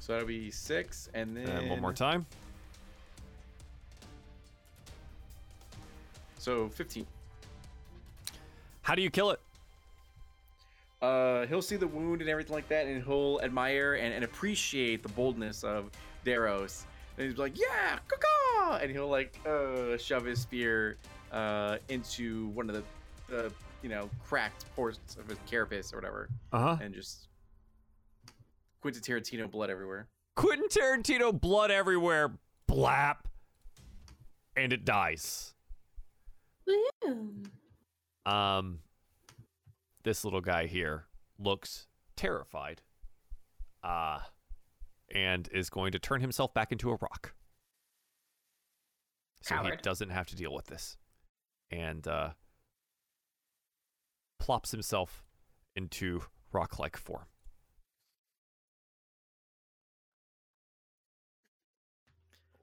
So 0.00 0.14
that'll 0.14 0.26
be 0.26 0.50
six, 0.50 1.08
and 1.14 1.36
then 1.36 1.48
And 1.48 1.70
one 1.70 1.80
more 1.80 1.92
time. 1.92 2.26
So 6.38 6.68
fifteen. 6.70 7.06
How 8.82 8.94
do 8.94 9.02
you 9.02 9.10
kill 9.10 9.30
it? 9.30 9.40
Uh, 11.02 11.46
he'll 11.46 11.62
see 11.62 11.76
the 11.76 11.86
wound 11.86 12.22
and 12.22 12.30
everything 12.30 12.54
like 12.54 12.68
that, 12.68 12.86
and 12.86 13.02
he'll 13.04 13.40
admire 13.42 13.94
and, 13.94 14.12
and 14.12 14.24
appreciate 14.24 15.02
the 15.02 15.08
boldness 15.10 15.62
of 15.64 15.90
Daros. 16.24 16.84
And 17.18 17.28
he's 17.28 17.38
like, 17.38 17.58
"Yeah, 17.58 17.98
caw 18.08 18.76
and 18.76 18.90
he'll 18.90 19.08
like 19.08 19.38
uh, 19.46 19.96
shove 19.98 20.24
his 20.24 20.40
spear 20.40 20.96
uh, 21.32 21.78
into 21.88 22.48
one 22.48 22.70
of 22.70 22.76
the, 22.76 22.82
the 23.28 23.52
you 23.82 23.88
know 23.88 24.08
cracked 24.24 24.64
portions 24.74 25.16
of 25.18 25.28
his 25.28 25.38
carapace 25.46 25.92
or 25.92 25.96
whatever, 25.96 26.28
Uh 26.52 26.58
huh. 26.60 26.76
and 26.82 26.94
just 26.94 27.28
Quentin 28.80 29.02
Tarantino 29.02 29.50
blood 29.50 29.70
everywhere. 29.70 30.06
Quentin 30.36 30.68
Tarantino, 30.68 31.38
blood 31.38 31.70
everywhere, 31.70 32.32
blap, 32.70 33.16
and 34.56 34.72
it 34.72 34.84
dies. 34.84 35.54
Woo. 36.66 37.34
Um, 38.24 38.78
this 40.04 40.24
little 40.24 40.40
guy 40.40 40.66
here 40.66 41.04
looks 41.38 41.86
terrified. 42.16 42.80
Uh, 43.82 44.20
and 45.10 45.48
is 45.52 45.70
going 45.70 45.92
to 45.92 45.98
turn 45.98 46.20
himself 46.20 46.54
back 46.54 46.72
into 46.72 46.90
a 46.90 46.96
rock. 46.96 47.34
So 49.42 49.56
he 49.56 49.72
doesn't 49.82 50.10
have 50.10 50.26
to 50.28 50.36
deal 50.36 50.52
with 50.52 50.66
this. 50.66 50.96
And 51.70 52.06
uh, 52.06 52.30
plops 54.38 54.70
himself 54.70 55.24
into 55.74 56.22
rock 56.52 56.78
like 56.78 56.96
form. 56.96 57.26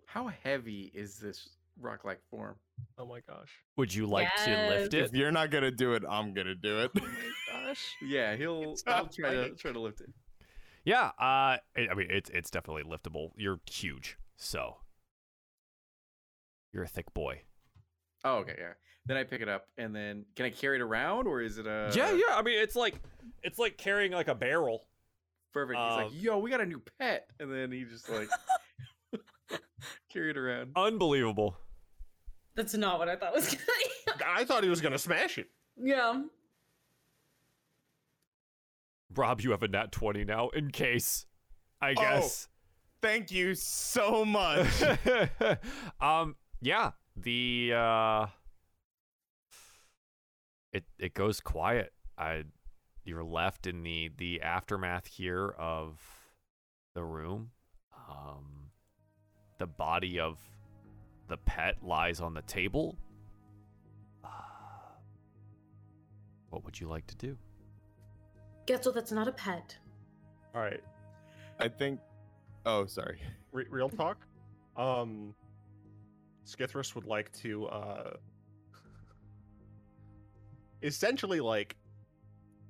How 0.05 0.31
heavy 0.43 0.91
is 0.93 1.19
this 1.19 1.49
rock-like 1.79 2.21
form? 2.29 2.55
Oh 2.97 3.05
my 3.05 3.19
gosh. 3.27 3.51
Would 3.75 3.93
you 3.93 4.07
like 4.07 4.29
to 4.45 4.69
lift 4.69 4.93
it? 4.93 5.05
If 5.05 5.13
you're 5.13 5.31
not 5.31 5.51
going 5.51 5.63
to 5.63 5.71
do 5.71 5.93
it, 5.93 6.03
I'm 6.09 6.33
going 6.33 6.47
to 6.47 6.55
do 6.55 6.79
it. 6.79 6.91
Oh 6.95 7.01
my 7.01 7.67
Gosh. 7.67 7.95
Yeah, 8.01 8.35
he'll. 8.35 8.75
I'll 8.87 9.07
try 9.07 9.31
to 9.33 9.49
try 9.51 9.71
to 9.71 9.79
lift 9.79 10.01
it. 10.01 10.09
Yeah, 10.87 11.07
uh, 11.19 11.59
I 11.59 11.59
I 11.91 11.93
mean, 11.95 12.07
it's 12.09 12.29
it's 12.29 12.49
definitely 12.49 12.83
liftable. 12.83 13.31
You're 13.35 13.59
huge, 13.69 14.17
so 14.37 14.77
you're 16.71 16.83
a 16.83 16.87
thick 16.87 17.13
boy. 17.13 17.41
Oh, 18.23 18.37
okay, 18.37 18.55
yeah. 18.57 18.73
Then 19.05 19.17
I 19.17 19.25
pick 19.25 19.41
it 19.41 19.49
up, 19.49 19.67
and 19.77 19.93
then 19.93 20.23
can 20.37 20.45
I 20.45 20.49
carry 20.49 20.77
it 20.77 20.81
around, 20.81 21.27
or 21.27 21.41
is 21.41 21.57
it 21.57 21.67
a? 21.67 21.91
yeah, 21.93 22.11
yeah. 22.13 22.35
I 22.37 22.41
mean, 22.41 22.57
it's 22.57 22.77
like 22.77 23.01
it's 23.43 23.59
like 23.59 23.77
carrying 23.77 24.13
like 24.13 24.29
a 24.29 24.35
barrel. 24.35 24.87
Perfect. 25.53 25.77
He's 25.77 25.91
Um, 25.91 26.03
like, 26.03 26.11
"Yo, 26.23 26.37
we 26.39 26.49
got 26.49 26.61
a 26.61 26.65
new 26.65 26.81
pet," 26.99 27.27
and 27.37 27.51
then 27.51 27.69
he 27.69 27.83
just 27.83 28.07
like 28.09 28.29
carry 30.09 30.29
it 30.29 30.37
around. 30.37 30.71
Unbelievable. 30.77 31.57
That's 32.55 32.73
not 32.75 32.97
what 32.97 33.09
I 33.09 33.17
thought 33.17 33.33
was 33.35 33.53
gonna. 34.07 34.23
I 34.25 34.45
thought 34.45 34.63
he 34.63 34.69
was 34.69 34.79
gonna 34.79 34.97
smash 34.97 35.37
it. 35.37 35.49
yeah. 35.75 36.21
Rob, 39.17 39.41
you 39.41 39.51
have 39.51 39.63
a 39.63 39.67
nat 39.67 39.91
twenty 39.91 40.23
now, 40.23 40.49
in 40.49 40.71
case. 40.71 41.25
I 41.81 41.93
guess. 41.93 42.05
Oh. 42.05 42.19
guess. 42.19 42.47
Thank 43.01 43.31
you 43.31 43.55
so 43.55 44.25
much. 44.25 44.67
um. 46.01 46.35
Yeah. 46.61 46.91
The 47.15 47.73
uh. 47.75 48.25
It 50.73 50.85
it 50.99 51.13
goes 51.13 51.39
quiet. 51.39 51.93
I. 52.17 52.43
You're 53.03 53.23
left 53.23 53.67
in 53.67 53.83
the 53.83 54.09
the 54.17 54.41
aftermath 54.41 55.07
here 55.07 55.53
of 55.57 55.99
the 56.93 57.03
room. 57.03 57.51
Um. 58.09 58.71
The 59.59 59.67
body 59.67 60.19
of 60.19 60.39
the 61.27 61.37
pet 61.37 61.77
lies 61.83 62.21
on 62.21 62.33
the 62.33 62.41
table. 62.43 62.97
Uh, 64.23 64.27
what 66.49 66.63
would 66.63 66.79
you 66.79 66.87
like 66.87 67.07
to 67.07 67.15
do? 67.15 67.37
Guess 68.67 68.85
what? 68.85 68.95
That's 68.95 69.11
not 69.13 69.27
a 69.27 69.31
pet. 69.31 69.75
All 70.53 70.61
right. 70.61 70.83
I 71.57 71.69
think. 71.69 71.99
Oh, 72.65 72.85
sorry. 72.85 73.19
Re- 73.53 73.65
real 73.69 73.89
talk. 73.89 74.27
Um, 74.75 75.33
Skithris 76.45 76.93
would 76.93 77.05
like 77.05 77.31
to 77.39 77.67
uh, 77.67 78.11
essentially 80.83 81.39
like, 81.39 81.77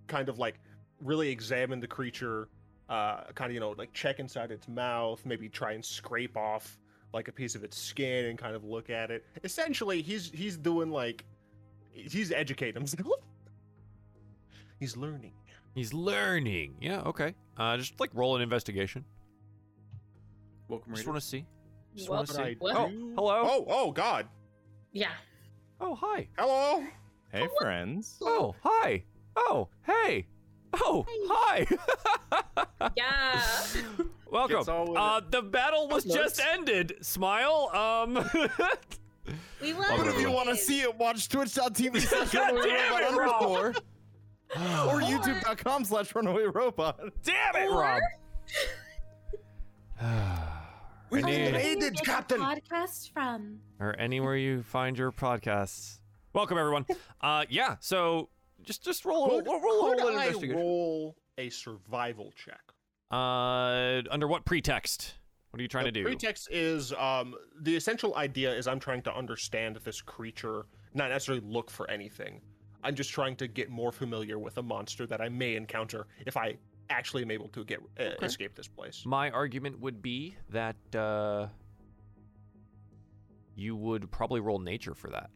kind 0.08 0.30
of 0.30 0.38
like, 0.40 0.60
really 1.02 1.30
examine 1.30 1.80
the 1.80 1.88
creature. 1.88 2.48
Uh, 2.90 3.24
kind 3.36 3.52
of 3.52 3.54
you 3.54 3.60
know 3.60 3.72
like 3.78 3.92
check 3.92 4.20
inside 4.20 4.50
its 4.50 4.68
mouth, 4.70 5.22
maybe 5.26 5.50
try 5.50 5.74
and 5.74 5.84
scrape 5.84 6.38
off 6.38 6.80
like 7.14 7.28
a 7.28 7.32
piece 7.32 7.54
of 7.56 7.64
its 7.64 7.78
skin 7.78 8.26
and 8.26 8.38
kind 8.38 8.56
of 8.56 8.64
look 8.64 8.90
at 8.90 9.12
it. 9.12 9.26
Essentially, 9.44 10.02
he's 10.02 10.32
he's 10.32 10.56
doing 10.58 10.90
like, 10.90 11.26
he's 11.92 12.32
educating 12.32 12.76
himself. 12.76 13.20
he's 14.80 14.96
learning. 14.96 15.34
He's 15.78 15.94
learning. 15.94 16.74
Yeah. 16.82 17.02
Okay. 17.02 17.36
Uh, 17.56 17.78
just 17.78 18.00
like 18.00 18.10
roll 18.16 18.36
an 18.36 18.42
investigation. 18.42 19.06
Welcome, 20.68 20.96
Just 20.96 21.06
want 21.06 21.20
to 21.22 21.26
see. 21.26 21.46
Just 21.96 22.10
Well, 22.10 22.18
want 22.18 22.30
to 22.30 22.34
see. 22.34 22.56
what? 22.58 22.76
Oh, 22.76 22.88
hello. 23.16 23.42
Oh, 23.46 23.66
oh 23.70 23.92
God! 23.92 24.28
Yeah. 24.92 25.12
Oh, 25.80 25.94
hi. 25.94 26.30
Hello. 26.36 26.84
Hey, 27.32 27.48
friends. 27.62 28.18
Oh, 28.24 28.56
hi. 28.64 29.04
Oh, 29.36 29.70
hey. 29.86 30.26
Oh, 30.74 31.06
hi. 31.30 31.68
Yeah. 32.96 33.42
Welcome. 34.32 34.64
Getzel 34.64 34.90
with 34.90 34.98
Uh, 34.98 35.22
the 35.30 35.44
battle 35.44 35.88
was 35.90 36.04
just 36.06 36.42
ended. 36.42 36.96
Smile. 37.02 37.70
Um. 37.74 38.14
we 39.62 39.74
Welcome, 39.74 40.06
love 40.08 40.16
If 40.16 40.20
you 40.22 40.32
want 40.32 40.50
to 40.50 40.56
see 40.56 40.82
it, 40.82 40.96
watch 40.98 41.30
twitch.tv 41.30 42.02
slash 42.02 42.32
God 42.32 42.56
damn 42.64 43.14
it, 43.14 43.16
Rob. 43.16 43.76
Underscore 44.56 44.96
or 44.96 45.02
youtube.com 45.02 45.86
slash 45.86 46.14
runaway 46.16 46.44
robot. 46.46 47.00
Damn 47.24 47.56
it, 47.56 47.70
Or- 47.70 47.82
Rob. 47.82 48.02
We 51.10 51.24
Any- 51.24 51.52
made 51.54 51.84
it, 51.84 51.96
Captain. 52.04 52.38
Podcast 52.42 53.14
from. 53.14 53.60
or 53.80 53.96
anywhere 53.98 54.36
you 54.36 54.62
find 54.62 54.98
your 54.98 55.14
podcasts. 55.14 56.00
Welcome, 56.34 56.58
everyone. 56.58 56.86
Uh, 57.22 57.46
yeah. 57.50 57.78
So 57.80 58.28
just 58.62 58.84
just 58.84 59.06
roll 59.06 59.30
Could, 59.30 59.48
roll, 59.48 59.62
roll, 59.62 59.90
could 59.90 60.00
roll 60.02 60.08
an 60.10 60.16
I 60.18 60.26
investigation. 60.26 60.58
roll 60.58 61.16
a 61.38 61.50
survival 61.50 62.32
check? 62.36 62.60
Uh, 63.10 64.02
under 64.12 64.28
what 64.28 64.44
pretext? 64.46 65.16
What 65.50 65.60
are 65.60 65.64
you 65.64 65.68
trying 65.70 65.86
the 65.86 65.92
to 65.94 66.00
do? 66.02 66.04
pretext 66.04 66.50
is 66.52 66.92
um, 66.94 67.34
the 67.62 67.76
essential 67.76 68.16
idea 68.18 68.54
is 68.54 68.68
I'm 68.68 68.80
trying 68.80 69.02
to 69.04 69.16
understand 69.16 69.78
this 69.84 70.02
creature, 70.02 70.66
not 70.94 71.10
necessarily 71.10 71.44
look 71.48 71.72
for 71.72 71.90
anything. 71.90 72.42
I'm 72.88 72.96
just 72.96 73.12
trying 73.12 73.36
to 73.36 73.50
get 73.50 73.70
more 73.70 73.92
familiar 73.92 74.40
with 74.40 74.58
a 74.60 74.64
monster 74.64 75.06
that 75.08 75.20
I 75.20 75.28
may 75.28 75.58
encounter 75.58 76.08
if 76.26 76.38
I 76.38 76.56
actually 76.90 77.22
am 77.22 77.32
able 77.32 77.50
to 77.50 77.66
get 77.66 77.80
uh, 78.00 78.12
escape 78.22 78.56
this 78.56 78.70
place. 78.70 79.04
My 79.06 79.30
argument 79.30 79.78
would 79.82 80.02
be 80.02 80.38
that 80.52 80.78
uh, 80.96 81.48
you 83.58 83.76
would 83.76 84.10
probably 84.10 84.40
roll 84.40 84.58
nature 84.58 84.94
for 84.94 85.10
that. 85.10 85.30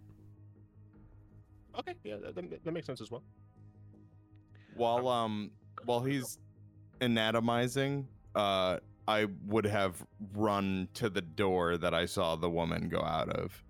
Okay, 1.78 1.94
yeah, 2.06 2.16
that, 2.24 2.36
that 2.36 2.64
that 2.64 2.72
makes 2.72 2.88
sense 2.88 3.02
as 3.02 3.12
well. 3.12 3.24
While 4.76 5.10
um 5.10 5.52
while 5.84 6.00
he's 6.00 6.40
anatomizing, 7.02 8.08
uh 8.34 8.78
I 9.10 9.28
would 9.46 9.66
have 9.66 10.02
run 10.34 10.88
to 10.94 11.10
the 11.10 11.22
door 11.22 11.76
that 11.76 11.94
I 11.94 12.06
saw 12.06 12.38
the 12.38 12.50
woman 12.50 12.88
go 12.88 13.02
out 13.02 13.28
of. 13.28 13.62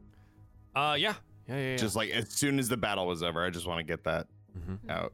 Uh, 0.76 0.96
yeah, 1.00 1.16
yeah, 1.52 1.58
yeah. 1.64 1.72
yeah. 1.72 1.78
Just 1.78 1.96
like 1.96 2.10
as 2.12 2.30
soon 2.30 2.60
as 2.60 2.68
the 2.70 2.78
battle 2.78 3.08
was 3.08 3.24
over, 3.24 3.46
I 3.46 3.50
just 3.50 3.68
want 3.68 3.80
to 3.80 3.84
get 3.84 4.04
that 4.06 4.28
Mhm. 4.58 4.90
out. 4.90 5.14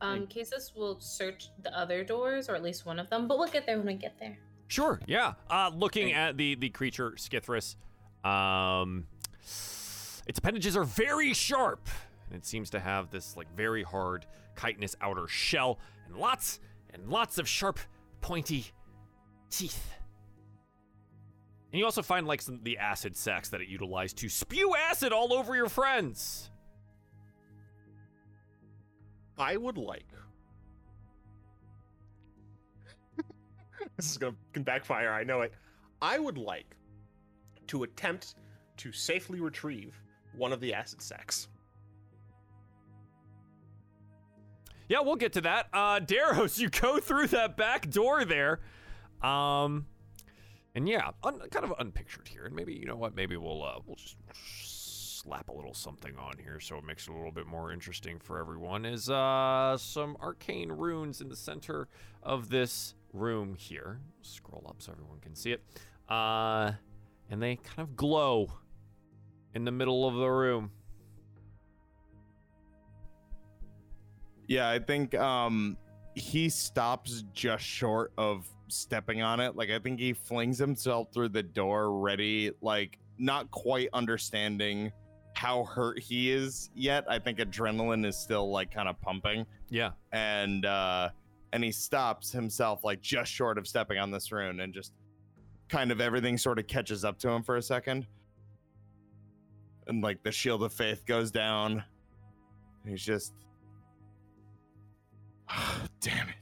Um, 0.00 0.26
Cases 0.26 0.72
will 0.76 1.00
search 1.00 1.48
the 1.62 1.76
other 1.76 2.04
doors, 2.04 2.48
or 2.48 2.54
at 2.54 2.62
least 2.62 2.84
one 2.84 2.98
of 2.98 3.08
them, 3.10 3.26
but 3.26 3.38
we'll 3.38 3.48
get 3.48 3.64
there 3.66 3.78
when 3.78 3.86
we 3.86 3.94
get 3.94 4.18
there. 4.18 4.36
Sure. 4.68 5.00
Yeah. 5.06 5.34
Uh, 5.48 5.70
looking 5.74 6.12
at 6.12 6.36
the 6.36 6.54
the 6.56 6.68
creature 6.70 7.12
Skithris, 7.12 7.76
um, 8.24 9.06
its 10.26 10.38
appendages 10.38 10.76
are 10.76 10.84
very 10.84 11.32
sharp, 11.34 11.88
and 12.28 12.36
it 12.36 12.46
seems 12.46 12.70
to 12.70 12.80
have 12.80 13.10
this 13.10 13.36
like 13.36 13.50
very 13.54 13.82
hard 13.82 14.26
chitinous 14.56 14.94
outer 15.00 15.26
shell 15.28 15.78
and 16.06 16.16
lots 16.16 16.60
and 16.90 17.08
lots 17.08 17.38
of 17.38 17.48
sharp, 17.48 17.78
pointy 18.20 18.66
teeth. 19.50 19.90
And 21.74 21.80
you 21.80 21.86
also 21.86 22.02
find 22.02 22.24
like 22.24 22.40
some 22.40 22.60
the 22.62 22.78
acid 22.78 23.16
sacs 23.16 23.48
that 23.48 23.60
it 23.60 23.66
utilized 23.66 24.16
to 24.18 24.28
spew 24.28 24.76
acid 24.76 25.12
all 25.12 25.32
over 25.32 25.56
your 25.56 25.68
friends. 25.68 26.48
I 29.36 29.56
would 29.56 29.76
like. 29.76 30.06
this 33.96 34.08
is 34.08 34.18
gonna 34.18 34.36
backfire. 34.58 35.10
I 35.10 35.24
know 35.24 35.40
it. 35.40 35.52
I 36.00 36.20
would 36.20 36.38
like 36.38 36.76
to 37.66 37.82
attempt 37.82 38.36
to 38.76 38.92
safely 38.92 39.40
retrieve 39.40 40.00
one 40.36 40.52
of 40.52 40.60
the 40.60 40.72
acid 40.72 41.02
sacs. 41.02 41.48
Yeah, 44.88 45.00
we'll 45.00 45.16
get 45.16 45.32
to 45.32 45.40
that. 45.40 45.70
Uh, 45.72 45.98
Daros, 45.98 46.56
you 46.60 46.70
go 46.70 47.00
through 47.00 47.26
that 47.26 47.56
back 47.56 47.90
door 47.90 48.24
there. 48.24 48.60
Um, 49.20 49.86
and 50.74 50.88
yeah, 50.88 51.10
un- 51.22 51.40
kind 51.50 51.64
of 51.64 51.74
unpictured 51.78 52.28
here. 52.28 52.44
And 52.44 52.54
maybe 52.54 52.74
you 52.74 52.86
know 52.86 52.96
what? 52.96 53.14
Maybe 53.14 53.36
we'll 53.36 53.62
uh, 53.62 53.78
we'll 53.86 53.96
just 53.96 54.16
slap 55.24 55.48
a 55.48 55.52
little 55.52 55.72
something 55.72 56.14
on 56.18 56.34
here 56.38 56.60
so 56.60 56.76
it 56.76 56.84
makes 56.84 57.08
it 57.08 57.10
a 57.12 57.14
little 57.14 57.32
bit 57.32 57.46
more 57.46 57.72
interesting 57.72 58.18
for 58.18 58.38
everyone. 58.38 58.84
Is 58.84 59.08
uh 59.08 59.76
some 59.78 60.16
arcane 60.20 60.70
runes 60.70 61.20
in 61.20 61.28
the 61.28 61.36
center 61.36 61.88
of 62.22 62.50
this 62.50 62.94
room 63.12 63.54
here. 63.54 64.00
Scroll 64.22 64.66
up 64.68 64.76
so 64.82 64.92
everyone 64.92 65.20
can 65.20 65.34
see 65.34 65.52
it. 65.52 65.62
Uh, 66.08 66.72
and 67.30 67.42
they 67.42 67.56
kind 67.56 67.78
of 67.78 67.96
glow 67.96 68.50
in 69.54 69.64
the 69.64 69.72
middle 69.72 70.06
of 70.06 70.14
the 70.16 70.28
room. 70.28 70.70
Yeah, 74.46 74.68
I 74.68 74.78
think 74.78 75.14
um 75.14 75.78
he 76.14 76.48
stops 76.48 77.24
just 77.32 77.64
short 77.64 78.12
of 78.18 78.46
stepping 78.68 79.22
on 79.22 79.40
it. 79.40 79.56
Like 79.56 79.70
I 79.70 79.78
think 79.78 80.00
he 80.00 80.12
flings 80.12 80.58
himself 80.58 81.08
through 81.12 81.30
the 81.30 81.42
door 81.42 81.98
ready, 81.98 82.50
like 82.60 82.98
not 83.18 83.50
quite 83.50 83.88
understanding 83.92 84.92
how 85.34 85.64
hurt 85.64 85.98
he 85.98 86.30
is 86.30 86.70
yet. 86.74 87.04
I 87.08 87.18
think 87.18 87.38
adrenaline 87.38 88.06
is 88.06 88.16
still 88.16 88.50
like 88.50 88.70
kind 88.72 88.88
of 88.88 89.00
pumping. 89.00 89.46
Yeah. 89.68 89.90
And 90.12 90.64
uh 90.64 91.10
and 91.52 91.62
he 91.62 91.72
stops 91.72 92.32
himself 92.32 92.84
like 92.84 93.00
just 93.00 93.30
short 93.30 93.58
of 93.58 93.66
stepping 93.66 93.98
on 93.98 94.10
this 94.10 94.32
rune 94.32 94.60
and 94.60 94.72
just 94.72 94.92
kind 95.68 95.92
of 95.92 96.00
everything 96.00 96.36
sort 96.38 96.58
of 96.58 96.66
catches 96.66 97.04
up 97.04 97.18
to 97.20 97.28
him 97.28 97.42
for 97.42 97.56
a 97.56 97.62
second. 97.62 98.06
And 99.86 100.02
like 100.02 100.22
the 100.22 100.32
shield 100.32 100.62
of 100.62 100.72
faith 100.72 101.04
goes 101.06 101.30
down. 101.30 101.84
He's 102.86 103.02
just 103.02 103.34
oh, 105.50 105.84
Damn 106.00 106.28
it. 106.28 106.34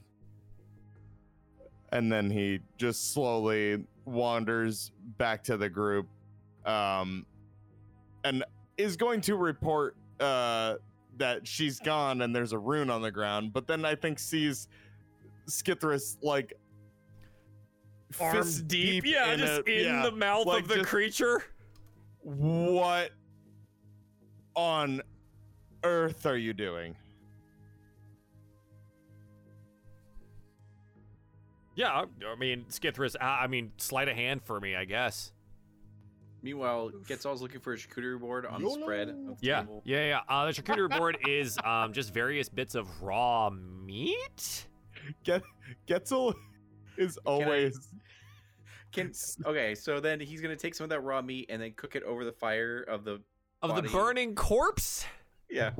And 1.93 2.11
then 2.11 2.29
he 2.29 2.59
just 2.77 3.13
slowly 3.13 3.85
wanders 4.05 4.91
back 5.19 5.43
to 5.43 5.57
the 5.57 5.69
group 5.69 6.07
um, 6.65 7.23
and 8.23 8.43
is 8.77 8.97
going 8.97 9.21
to 9.21 9.35
report 9.35 9.95
uh, 10.19 10.75
that 11.17 11.47
she's 11.47 11.79
gone 11.79 12.23
and 12.23 12.35
there's 12.35 12.51
a 12.51 12.57
rune 12.57 12.89
on 12.89 13.03
the 13.03 13.11
ground, 13.11 13.53
but 13.53 13.67
then 13.67 13.85
I 13.85 13.93
think 13.93 14.17
sees 14.17 14.67
Skithris 15.47 16.17
like 16.23 16.53
Arms 18.19 18.37
fist 18.37 18.67
deep, 18.67 19.05
yeah, 19.05 19.33
in 19.33 19.39
just 19.39 19.61
a- 19.67 19.79
in 19.81 19.85
yeah, 19.95 20.03
the 20.03 20.11
mouth 20.11 20.47
like 20.47 20.63
of 20.63 20.69
the 20.69 20.83
creature. 20.83 21.43
What 22.21 23.11
on 24.55 25.01
earth 25.83 26.25
are 26.25 26.37
you 26.37 26.53
doing? 26.53 26.95
Yeah, 31.75 31.89
I 31.91 32.05
I 32.25 32.35
mean, 32.35 32.65
Skithris, 32.69 33.15
uh, 33.15 33.23
I 33.23 33.47
mean, 33.47 33.71
sleight 33.77 34.07
of 34.07 34.15
hand 34.15 34.43
for 34.43 34.59
me, 34.59 34.75
I 34.75 34.85
guess. 34.85 35.31
Meanwhile, 36.41 36.91
Getzel's 37.07 37.41
looking 37.41 37.61
for 37.61 37.71
a 37.73 37.77
charcuterie 37.77 38.19
board 38.19 38.45
on 38.45 38.61
the 38.61 38.69
spread 38.69 39.07
of 39.09 39.15
the 39.15 39.35
Yeah, 39.39 39.61
table. 39.61 39.81
yeah, 39.85 40.07
yeah. 40.07 40.19
Uh, 40.27 40.45
the 40.45 40.51
charcuterie 40.51 40.95
board 40.97 41.17
is 41.27 41.57
um, 41.63 41.93
just 41.93 42.13
various 42.13 42.49
bits 42.49 42.75
of 42.75 43.01
raw 43.01 43.49
meat. 43.49 44.67
Get 45.23 45.41
Getzel 45.87 46.33
is 46.97 47.17
always 47.25 47.89
Can 48.91 49.11
okay, 49.45 49.73
so 49.73 49.99
then 50.01 50.19
he's 50.19 50.41
gonna 50.41 50.55
take 50.57 50.75
some 50.75 50.83
of 50.83 50.89
that 50.91 50.99
raw 51.01 51.21
meat 51.21 51.47
and 51.49 51.61
then 51.61 51.71
cook 51.77 51.95
it 51.95 52.03
over 52.03 52.23
the 52.25 52.31
fire 52.33 52.81
of 52.83 53.03
the 53.05 53.21
Of 53.61 53.69
body. 53.71 53.87
the 53.87 53.93
burning 53.93 54.35
corpse. 54.35 55.05
Yeah, 55.49 55.71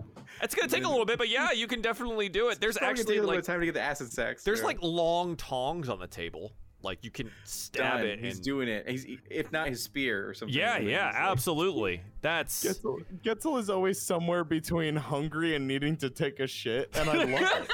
It's 0.41 0.53
gonna 0.53 0.67
take 0.67 0.83
a 0.83 0.87
little 0.89 1.05
bit, 1.05 1.17
but 1.17 1.29
yeah, 1.29 1.51
you 1.51 1.65
can 1.67 1.81
definitely 1.81 2.29
do 2.29 2.49
it. 2.49 2.59
There's 2.61 2.75
It's 2.75 2.79
probably 2.79 2.95
gonna 2.95 2.99
actually 3.01 3.13
take 3.15 3.17
a 3.23 3.25
little 3.25 3.35
like 3.37 3.43
time 3.45 3.59
to 3.59 3.65
get 3.65 3.73
the 3.73 3.81
acid 3.81 4.11
sacs. 4.13 4.43
there's 4.43 4.59
Yeah. 4.59 4.65
like 4.65 4.77
long 4.81 5.35
tongs 5.35 5.89
on 5.89 5.99
the 5.99 6.07
table. 6.07 6.51
Like 6.83 7.03
you 7.03 7.09
can 7.11 7.31
stab 7.45 7.99
Done. 7.99 8.05
it. 8.07 8.19
He's 8.19 8.35
and... 8.35 8.43
doing 8.43 8.67
it. 8.67 8.87
He's 8.89 9.05
if 9.31 9.51
not 9.51 9.69
his 9.69 9.81
spear 9.81 10.29
or 10.29 10.33
something. 10.33 10.55
Yeah, 10.55 10.77
yeah, 10.79 11.05
like- 11.07 11.15
absolutely. 11.15 12.01
That's 12.21 12.63
Getzel, 12.63 13.03
Getzel 13.23 13.57
is 13.59 13.69
always 13.69 13.99
somewhere 14.01 14.43
between 14.43 14.95
hungry 14.97 15.55
and 15.55 15.65
needing 15.67 15.95
to 15.97 16.09
take 16.09 16.39
a 16.41 16.47
shit, 16.47 16.89
and 16.95 17.09
I 17.09 17.23
love 17.23 17.67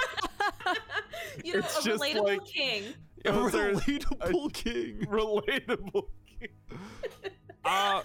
it. 0.67 0.77
you 1.45 1.53
know, 1.53 1.59
It's 1.59 1.79
a 1.79 1.83
just 1.89 2.03
relatable 2.03 2.23
like- 2.23 2.45
king. 2.45 2.83
a 3.25 3.31
Those 3.31 3.55
are- 3.55 3.71
relatable 3.73 4.53
king. 4.53 5.05
Relatable. 5.09 6.03
Uh, 7.65 8.03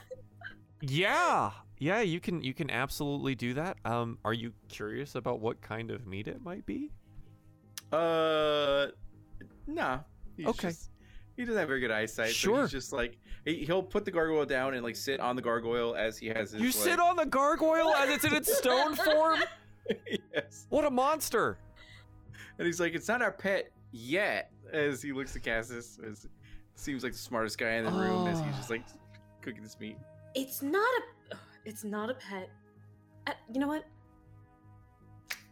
yeah, 0.81 1.53
yeah. 1.79 2.01
You 2.01 2.21
can 2.21 2.43
you 2.43 2.55
can 2.55 2.71
absolutely 2.71 3.35
do 3.35 3.55
that. 3.55 3.77
Um, 3.85 4.19
are 4.25 4.33
you 4.35 4.53
curious 4.69 5.15
about 5.15 5.41
what 5.41 5.61
kind 5.61 5.91
of 5.91 6.07
meat 6.07 6.29
it 6.29 6.43
might 6.43 6.65
be? 6.67 6.91
Uh, 7.93 8.87
nah. 9.67 10.01
He's 10.37 10.47
Okay. 10.47 10.69
just- 10.69 10.91
he 11.37 11.45
doesn't 11.45 11.59
have 11.59 11.67
very 11.69 11.81
good 11.81 11.91
eyesight. 11.91 12.29
So 12.29 12.33
Sure. 12.33 12.63
he's 12.63 12.71
just 12.71 12.93
like 12.93 13.19
he, 13.45 13.65
he'll 13.65 13.83
put 13.83 14.05
the 14.05 14.11
gargoyle 14.13 14.47
down 14.47 14.75
and 14.75 14.85
like 14.85 14.95
sit 14.97 15.19
on 15.21 15.35
the 15.37 15.43
gargoyle 15.43 15.95
as 15.97 16.17
he 16.17 16.29
has 16.29 16.53
his. 16.53 16.61
You 16.61 16.69
like, 16.69 16.75
sit 16.75 17.01
on 17.01 17.17
the 17.17 17.27
gargoyle 17.27 17.93
as 17.95 18.09
it's 18.11 18.25
in 18.25 18.35
its 18.35 18.57
stone 18.59 18.95
form. 18.95 19.41
yes. 20.33 20.67
What 20.71 20.85
a 20.85 20.91
monster! 20.91 21.59
And 22.59 22.67
he's 22.67 22.79
like, 22.79 22.95
it's 22.95 23.09
not 23.09 23.21
our 23.21 23.33
pet 23.33 23.71
yet. 23.91 24.51
As 24.73 25.03
he 25.03 25.13
looks 25.13 25.35
at 25.37 25.43
Casus, 25.43 25.99
as 26.09 26.27
seems 26.77 27.03
like 27.05 27.13
the 27.13 27.19
smartest 27.19 27.59
guy 27.59 27.73
in 27.73 27.85
the 27.85 27.91
room, 27.93 28.27
as 28.29 28.39
he's 28.41 28.57
just 28.57 28.71
like 28.71 28.83
cooking 29.43 29.63
this 29.63 29.79
meat. 29.79 29.99
It's 30.37 30.63
not 30.63 30.89
a. 31.24 31.24
It's 31.65 31.85
not 31.85 32.11
a 32.11 32.15
pet. 32.15 32.51
Uh, 33.27 33.33
you 33.53 33.61
know 33.61 33.69
what? 33.69 33.85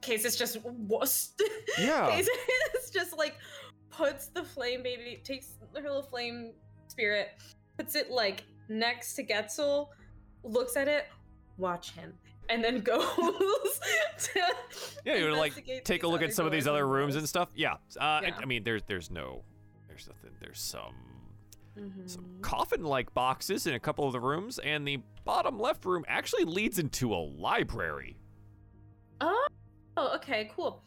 Case 0.01 0.25
is 0.25 0.37
just 0.37 0.59
was. 0.65 1.33
Yeah. 1.79 2.11
Case 2.11 2.29
is 2.83 2.91
just 2.91 3.17
like 3.17 3.37
puts 3.91 4.27
the 4.27 4.43
flame 4.43 4.83
baby, 4.83 5.21
takes 5.25 5.55
her 5.75 5.81
little 5.83 6.03
flame 6.03 6.53
spirit, 6.89 7.29
puts 7.79 7.95
it 7.95 8.11
like 8.11 8.45
next 8.69 9.15
to 9.15 9.25
Getzel, 9.25 9.89
looks 10.43 10.77
at 10.77 10.87
it, 10.89 11.07
watch 11.57 11.93
him, 11.93 12.13
and 12.51 12.63
then 12.63 12.81
goes 12.83 13.01
to. 14.19 14.41
Yeah, 15.07 15.17
you 15.17 15.31
would 15.31 15.39
like 15.39 15.83
take 15.85 16.03
a 16.03 16.09
look 16.09 16.21
at 16.21 16.35
some 16.35 16.45
of 16.45 16.53
these 16.53 16.67
other 16.67 16.87
rooms 16.87 17.17
and 17.17 17.27
stuff. 17.29 17.49
Yeah. 17.55 17.75
Uh, 17.99 18.21
Yeah. 18.23 18.37
I 18.39 18.45
mean, 18.45 18.65
there's 18.65 18.83
there's 18.87 19.11
no, 19.11 19.43
there's 19.89 20.07
nothing. 20.09 20.31
There's 20.41 20.61
some 20.61 20.95
some 22.07 22.25
Mhm. 22.25 22.43
coffin-like 22.43 23.15
boxes 23.15 23.67
in 23.67 23.75
a 23.75 23.81
couple 23.81 24.07
of 24.07 24.13
the 24.13 24.21
rooms, 24.21 24.59
and 24.59 24.87
the 24.87 24.99
bottom 25.25 25.59
left 25.59 25.85
room 25.85 26.05
actually 26.07 26.45
leads 26.45 26.79
into 26.79 27.15
a 27.15 27.17
library. 27.17 28.17
Oh, 29.21 29.47
okay, 29.97 30.51
cool. 30.55 30.83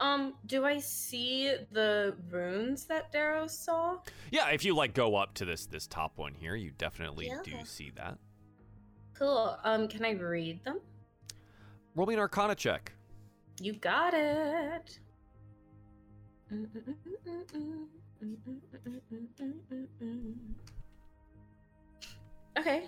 Um, 0.00 0.34
do 0.46 0.64
I 0.64 0.78
see 0.78 1.54
the 1.70 2.16
runes 2.28 2.86
that 2.86 3.12
Daros 3.12 3.50
saw? 3.50 3.98
Yeah, 4.30 4.48
if 4.50 4.64
you 4.64 4.74
like 4.74 4.94
go 4.94 5.16
up 5.16 5.34
to 5.34 5.44
this 5.44 5.66
this 5.66 5.86
top 5.86 6.18
one 6.18 6.34
here, 6.34 6.54
you 6.56 6.70
definitely 6.72 7.32
do 7.44 7.64
see 7.64 7.90
that. 7.90 8.18
Cool. 9.14 9.56
Um, 9.62 9.86
can 9.88 10.04
I 10.04 10.10
read 10.12 10.64
them? 10.64 10.80
Roll 11.94 12.06
me 12.06 12.14
an 12.14 12.20
Arcana 12.20 12.54
check. 12.54 12.92
You 13.60 13.74
got 13.74 14.14
it. 14.14 14.98
Okay. 22.58 22.86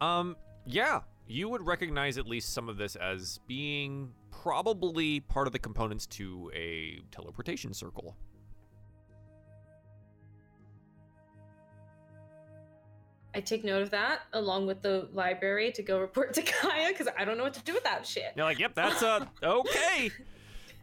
Um, 0.00 0.36
yeah, 0.66 1.00
you 1.28 1.48
would 1.48 1.64
recognize 1.64 2.18
at 2.18 2.26
least 2.26 2.52
some 2.52 2.68
of 2.68 2.76
this 2.76 2.96
as 2.96 3.38
being 3.46 4.10
probably 4.30 5.20
part 5.20 5.46
of 5.46 5.52
the 5.52 5.58
components 5.58 6.06
to 6.06 6.50
a 6.54 7.00
teleportation 7.10 7.72
circle. 7.72 8.16
I 13.34 13.40
take 13.40 13.64
note 13.64 13.82
of 13.82 13.90
that 13.90 14.22
along 14.34 14.66
with 14.66 14.82
the 14.82 15.08
library 15.12 15.72
to 15.72 15.82
go 15.82 15.98
report 15.98 16.34
to 16.34 16.42
Kaya 16.60 16.88
because 16.88 17.08
I 17.18 17.24
don't 17.24 17.38
know 17.38 17.44
what 17.44 17.54
to 17.54 17.62
do 17.62 17.72
with 17.72 17.84
that 17.84 18.06
shit. 18.06 18.32
You're 18.36 18.44
like, 18.44 18.58
yep, 18.58 18.74
that's 18.74 19.02
a 19.02 19.28
okay. 19.42 20.10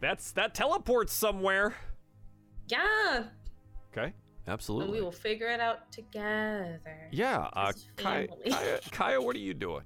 That's 0.02 0.32
that 0.32 0.56
teleports 0.56 1.14
somewhere. 1.14 1.76
Yeah, 2.70 3.24
Okay, 3.91 4.06
and 4.06 4.14
absolutely. 4.48 4.91
we 4.98 5.02
will 5.02 5.12
figure 5.12 5.48
it 5.48 5.60
out 5.60 5.91
together. 5.91 7.10
Yeah, 7.12 7.50
uh, 7.54 7.70
As 7.76 7.88
Kaya. 7.98 8.28
Kaya, 8.50 8.80
Kaya, 8.91 9.22
what 9.22 9.36
are 9.36 9.40
you 9.40 9.54
doing? 9.54 9.84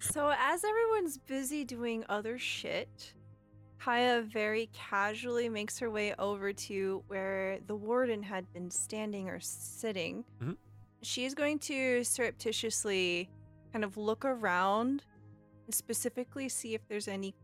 So 0.00 0.32
as 0.38 0.64
everyone's 0.64 1.18
busy 1.18 1.64
doing 1.64 2.04
other 2.08 2.38
shit, 2.38 3.14
Kaya 3.78 4.22
very 4.22 4.70
casually 4.72 5.48
makes 5.48 5.78
her 5.78 5.90
way 5.90 6.14
over 6.18 6.52
to 6.52 7.02
where 7.08 7.58
the 7.66 7.74
warden 7.76 8.22
had 8.22 8.50
been 8.52 8.70
standing 8.70 9.28
or 9.28 9.40
sitting. 9.40 10.24
Mhm. 10.40 10.56
She's 11.02 11.34
going 11.34 11.58
to 11.60 12.02
surreptitiously 12.04 13.28
kind 13.72 13.84
of 13.84 13.96
look 13.96 14.24
around 14.24 15.04
and 15.66 15.74
specifically 15.74 16.48
see 16.48 16.74
if 16.74 16.80
there's 16.88 17.06
any 17.08 17.34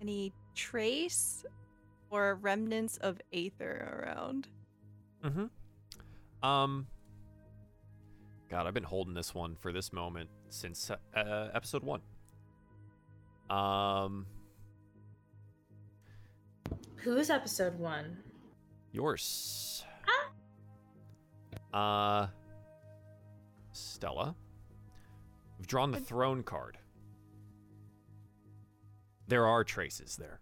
any 0.00 0.32
trace 0.54 1.44
or 2.10 2.34
remnants 2.36 2.96
of 2.98 3.20
aether 3.32 4.04
around. 4.06 4.48
Mm-hmm. 5.24 6.46
Um. 6.46 6.86
God, 8.48 8.66
I've 8.66 8.74
been 8.74 8.82
holding 8.82 9.14
this 9.14 9.34
one 9.34 9.56
for 9.56 9.72
this 9.72 9.92
moment 9.92 10.30
since 10.48 10.90
uh, 10.90 11.48
episode 11.52 11.82
one. 11.82 12.00
Um, 13.50 14.26
Who's 16.96 17.28
episode 17.30 17.78
one? 17.78 18.16
yours. 18.92 19.84
Uh, 21.72 22.28
Stella. 23.72 24.34
We've 25.58 25.66
drawn 25.66 25.90
the 25.90 26.00
throne 26.00 26.42
card. 26.42 26.78
There 29.26 29.46
are 29.46 29.64
traces 29.64 30.16
there. 30.16 30.40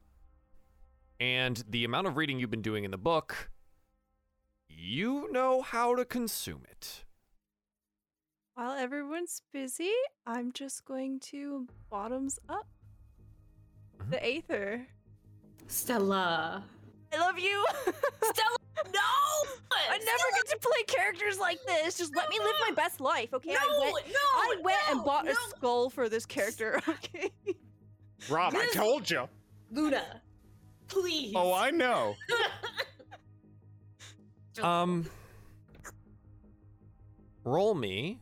And 1.18 1.62
the 1.68 1.84
amount 1.84 2.06
of 2.06 2.16
reading 2.16 2.38
you've 2.38 2.50
been 2.50 2.62
doing 2.62 2.84
in 2.84 2.90
the 2.90 2.98
book, 2.98 3.50
you 4.68 5.30
know 5.32 5.62
how 5.62 5.94
to 5.94 6.04
consume 6.04 6.62
it. 6.70 7.04
While 8.54 8.72
everyone's 8.72 9.42
busy, 9.52 9.92
I'm 10.26 10.52
just 10.52 10.84
going 10.84 11.20
to 11.20 11.66
bottoms 11.90 12.38
up 12.48 12.66
Mhm. 13.98 14.10
the 14.10 14.24
aether. 14.26 14.86
Stella. 15.68 16.64
I 17.12 17.18
love 17.18 17.38
you. 17.38 17.64
Stella, 18.22 18.56
no! 18.92 19.50
I 19.90 19.98
never 19.98 20.24
get 20.34 20.46
to 20.48 20.58
play 20.60 20.82
characters 20.86 21.38
like 21.38 21.58
this. 21.66 21.96
Just 21.98 22.14
let 22.14 22.28
me 22.28 22.38
live 22.38 22.54
my 22.66 22.74
best 22.74 23.00
life, 23.00 23.32
okay? 23.34 23.52
No, 23.52 23.58
I 23.58 23.90
went, 23.92 24.06
no, 24.08 24.14
I 24.34 24.56
went 24.62 24.78
and 24.90 25.04
bought 25.04 25.24
no. 25.24 25.32
a 25.32 25.34
skull 25.50 25.90
for 25.90 26.08
this 26.08 26.26
character, 26.26 26.80
okay? 26.88 27.30
Rob, 28.28 28.54
I 28.54 28.66
told 28.72 29.08
you. 29.10 29.28
Luna, 29.70 30.22
please. 30.88 31.32
Oh, 31.36 31.52
I 31.52 31.70
know. 31.70 32.14
Um, 34.62 35.04
roll 37.44 37.74
me. 37.74 38.20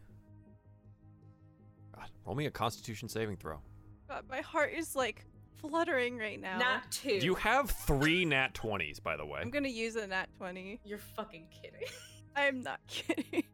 God, 1.94 2.08
roll 2.26 2.34
me 2.34 2.46
a 2.46 2.50
Constitution 2.50 3.08
saving 3.08 3.36
throw. 3.36 3.60
God, 4.08 4.24
my 4.28 4.40
heart 4.40 4.72
is 4.72 4.96
like 4.96 5.24
fluttering 5.60 6.18
right 6.18 6.40
now. 6.40 6.58
Nat 6.58 6.82
two. 6.90 7.18
You 7.22 7.34
have 7.36 7.70
three 7.70 8.24
nat 8.24 8.54
twenties, 8.54 9.00
by 9.00 9.16
the 9.16 9.24
way. 9.24 9.40
I'm 9.40 9.50
gonna 9.50 9.68
use 9.68 9.96
a 9.96 10.06
nat 10.06 10.26
20. 10.38 10.80
You're 10.84 10.98
fucking 10.98 11.46
kidding. 11.50 11.86
I'm 12.36 12.62
not 12.62 12.80
kidding. 12.88 13.44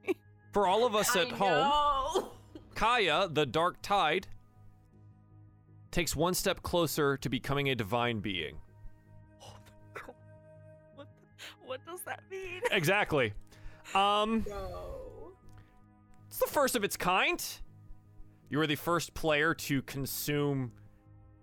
For 0.53 0.66
all 0.66 0.87
of 0.87 0.95
us 0.95 1.15
I 1.15 1.23
at 1.23 1.32
home, 1.32 1.51
know. 1.51 2.32
Kaya, 2.74 3.28
the 3.31 3.45
Dark 3.45 3.82
Tide, 3.82 4.27
takes 5.91 6.16
one 6.16 6.32
step 6.35 6.62
closer 6.62 7.16
to 7.19 7.28
becoming 7.28 7.69
a 7.69 7.74
divine 7.74 8.20
being. 8.20 8.57
Does 11.91 12.03
that 12.03 12.23
mean? 12.31 12.61
Exactly. 12.73 13.33
Um, 13.95 14.41
Bro. 14.41 15.33
it's 16.29 16.39
the 16.39 16.47
first 16.47 16.77
of 16.77 16.85
its 16.85 16.97
kind. 16.97 17.43
You 18.49 18.59
were 18.59 18.67
the 18.67 18.77
first 18.77 19.15
player 19.15 19.55
to 19.55 19.83
consume 19.83 20.73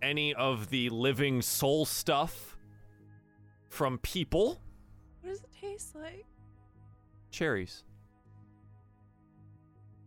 any 0.02 0.34
of 0.34 0.70
the 0.70 0.90
living 0.90 1.42
soul 1.42 1.86
stuff 1.86 2.58
from 3.70 3.98
people. 4.00 4.62
What 5.22 5.30
does 5.32 5.40
it 5.42 5.50
taste 5.60 5.96
like? 5.96 6.26
Cherries. 7.32 7.84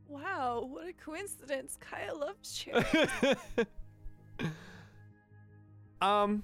Wow, 0.09 0.67
what 0.69 0.89
a 0.89 0.93
coincidence. 0.93 1.77
Kaya 1.81 2.15
loves 2.15 2.53
cherries. 2.59 3.37
um, 6.01 6.43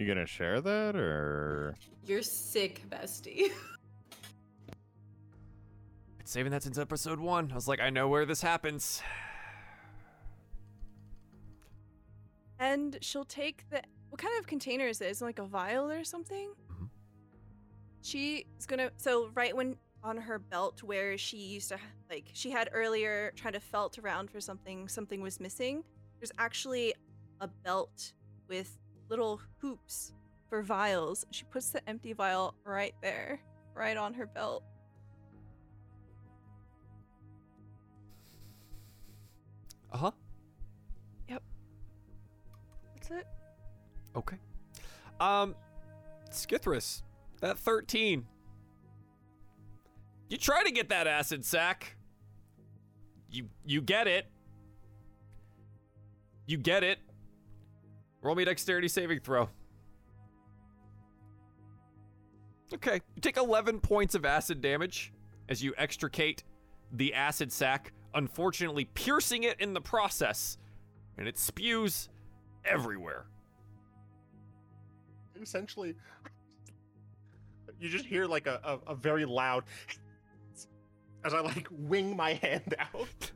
You 0.00 0.06
gonna 0.06 0.24
share 0.24 0.62
that 0.62 0.96
or? 0.96 1.76
You're 2.06 2.22
sick, 2.22 2.88
bestie. 2.88 3.50
been 6.16 6.24
saving 6.24 6.52
that 6.52 6.62
since 6.62 6.78
episode 6.78 7.20
one. 7.20 7.52
I 7.52 7.54
was 7.54 7.68
like, 7.68 7.80
I 7.80 7.90
know 7.90 8.08
where 8.08 8.24
this 8.24 8.40
happens. 8.40 9.02
and 12.58 12.96
she'll 13.02 13.26
take 13.26 13.68
the. 13.68 13.82
What 14.08 14.18
kind 14.22 14.32
of 14.40 14.46
container 14.46 14.86
is 14.86 15.02
it? 15.02 15.10
Is 15.10 15.20
it 15.20 15.24
like 15.26 15.38
a 15.38 15.44
vial 15.44 15.90
or 15.90 16.02
something? 16.02 16.54
Mhm. 16.72 16.88
She's 18.00 18.44
gonna. 18.66 18.92
So, 18.96 19.28
right 19.34 19.54
when 19.54 19.76
on 20.02 20.16
her 20.16 20.38
belt, 20.38 20.82
where 20.82 21.18
she 21.18 21.36
used 21.36 21.68
to, 21.68 21.78
like, 22.08 22.30
she 22.32 22.50
had 22.50 22.70
earlier 22.72 23.32
tried 23.36 23.52
to 23.52 23.60
felt 23.60 23.98
around 23.98 24.30
for 24.30 24.40
something, 24.40 24.88
something 24.88 25.20
was 25.20 25.40
missing. 25.40 25.84
There's 26.18 26.32
actually 26.38 26.94
a 27.42 27.48
belt 27.48 28.14
with 28.48 28.78
little 29.10 29.40
hoops 29.58 30.12
for 30.48 30.62
vials. 30.62 31.26
She 31.30 31.44
puts 31.44 31.70
the 31.70 31.86
empty 31.88 32.12
vial 32.12 32.54
right 32.64 32.94
there, 33.02 33.40
right 33.74 33.96
on 33.96 34.14
her 34.14 34.26
belt. 34.26 34.62
Uh 39.92 39.98
huh. 39.98 40.10
Yep. 41.28 41.42
That's 42.94 43.10
it. 43.10 43.26
Okay. 44.14 44.36
Um, 45.18 45.56
Skithris, 46.30 47.02
that 47.40 47.58
13. 47.58 48.24
You 50.28 50.36
try 50.36 50.62
to 50.62 50.70
get 50.70 50.88
that 50.90 51.08
acid 51.08 51.44
sac. 51.44 51.96
You 53.32 53.48
you 53.64 53.80
get 53.80 54.06
it. 54.06 54.26
You 56.46 56.56
get 56.56 56.84
it. 56.84 56.98
Roll 58.22 58.34
me 58.34 58.44
dexterity 58.44 58.88
saving 58.88 59.20
throw. 59.20 59.48
Okay. 62.72 63.00
You 63.14 63.20
take 63.20 63.36
11 63.36 63.80
points 63.80 64.14
of 64.14 64.24
acid 64.24 64.60
damage 64.60 65.12
as 65.48 65.62
you 65.62 65.74
extricate 65.76 66.44
the 66.92 67.14
acid 67.14 67.52
sac, 67.52 67.92
unfortunately 68.14 68.84
piercing 68.84 69.44
it 69.44 69.60
in 69.60 69.74
the 69.74 69.80
process, 69.80 70.58
and 71.18 71.26
it 71.26 71.38
spews 71.38 72.08
everywhere. 72.64 73.26
Essentially, 75.40 75.94
you 77.80 77.88
just 77.88 78.04
hear 78.04 78.26
like 78.26 78.46
a, 78.46 78.60
a, 78.62 78.92
a 78.92 78.94
very 78.94 79.24
loud 79.24 79.64
as 81.24 81.34
I 81.34 81.40
like 81.40 81.66
wing 81.70 82.16
my 82.16 82.34
hand 82.34 82.74
out. 82.78 83.32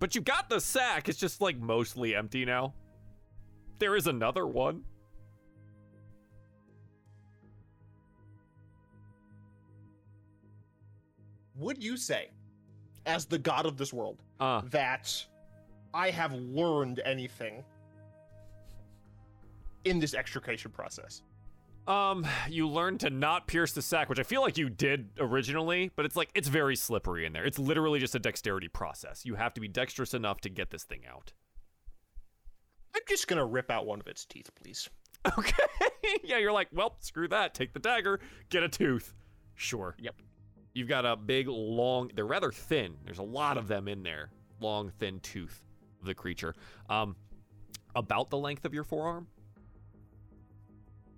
But 0.00 0.14
you 0.14 0.20
got 0.20 0.48
the 0.48 0.60
sack. 0.60 1.08
It's 1.08 1.18
just 1.18 1.40
like 1.40 1.58
mostly 1.60 2.16
empty 2.16 2.44
now. 2.44 2.74
There 3.78 3.94
is 3.94 4.08
another 4.08 4.46
one. 4.46 4.82
Would 11.56 11.82
you 11.82 11.96
say, 11.96 12.30
as 13.06 13.26
the 13.26 13.38
god 13.38 13.66
of 13.66 13.76
this 13.76 13.92
world, 13.92 14.22
Uh, 14.40 14.62
that 14.70 15.24
I 15.92 16.10
have 16.10 16.32
learned 16.32 17.00
anything 17.04 17.62
in 19.84 19.98
this 19.98 20.14
extrication 20.14 20.70
process? 20.70 21.22
Um, 21.86 22.26
you 22.48 22.68
learn 22.68 22.98
to 22.98 23.10
not 23.10 23.46
pierce 23.46 23.72
the 23.72 23.82
sack, 23.82 24.08
which 24.08 24.18
I 24.18 24.22
feel 24.22 24.42
like 24.42 24.58
you 24.58 24.68
did 24.68 25.10
originally, 25.18 25.90
but 25.96 26.04
it's 26.04 26.16
like 26.16 26.30
it's 26.34 26.48
very 26.48 26.76
slippery 26.76 27.26
in 27.26 27.32
there. 27.32 27.44
It's 27.44 27.58
literally 27.58 27.98
just 27.98 28.14
a 28.14 28.18
dexterity 28.18 28.68
process. 28.68 29.24
You 29.24 29.34
have 29.34 29.54
to 29.54 29.60
be 29.60 29.68
dexterous 29.68 30.14
enough 30.14 30.40
to 30.42 30.48
get 30.48 30.70
this 30.70 30.84
thing 30.84 31.02
out. 31.10 31.32
I'm 32.94 33.02
just 33.08 33.28
gonna 33.28 33.46
rip 33.46 33.70
out 33.70 33.86
one 33.86 34.00
of 34.00 34.06
its 34.06 34.24
teeth, 34.24 34.50
please. 34.54 34.88
Okay. 35.36 35.52
yeah, 36.24 36.38
you're 36.38 36.50
like, 36.50 36.68
well, 36.72 36.96
screw 37.00 37.28
that. 37.28 37.52
Take 37.52 37.74
the 37.74 37.78
dagger, 37.78 38.20
get 38.48 38.62
a 38.62 38.70
tooth. 38.70 39.12
Sure. 39.54 39.94
Yep. 39.98 40.14
You've 40.72 40.88
got 40.88 41.04
a 41.04 41.14
big, 41.14 41.46
long. 41.46 42.10
They're 42.14 42.24
rather 42.24 42.50
thin. 42.50 42.94
There's 43.04 43.18
a 43.18 43.22
lot 43.22 43.58
of 43.58 43.68
them 43.68 43.86
in 43.86 44.02
there. 44.02 44.30
Long, 44.60 44.90
thin 44.98 45.20
tooth 45.20 45.60
of 46.00 46.06
the 46.06 46.14
creature. 46.14 46.54
Um, 46.88 47.16
about 47.94 48.30
the 48.30 48.38
length 48.38 48.64
of 48.64 48.72
your 48.72 48.84
forearm. 48.84 49.26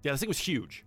Yeah, 0.03 0.13
this 0.13 0.21
thing 0.21 0.29
was 0.29 0.39
huge. 0.39 0.85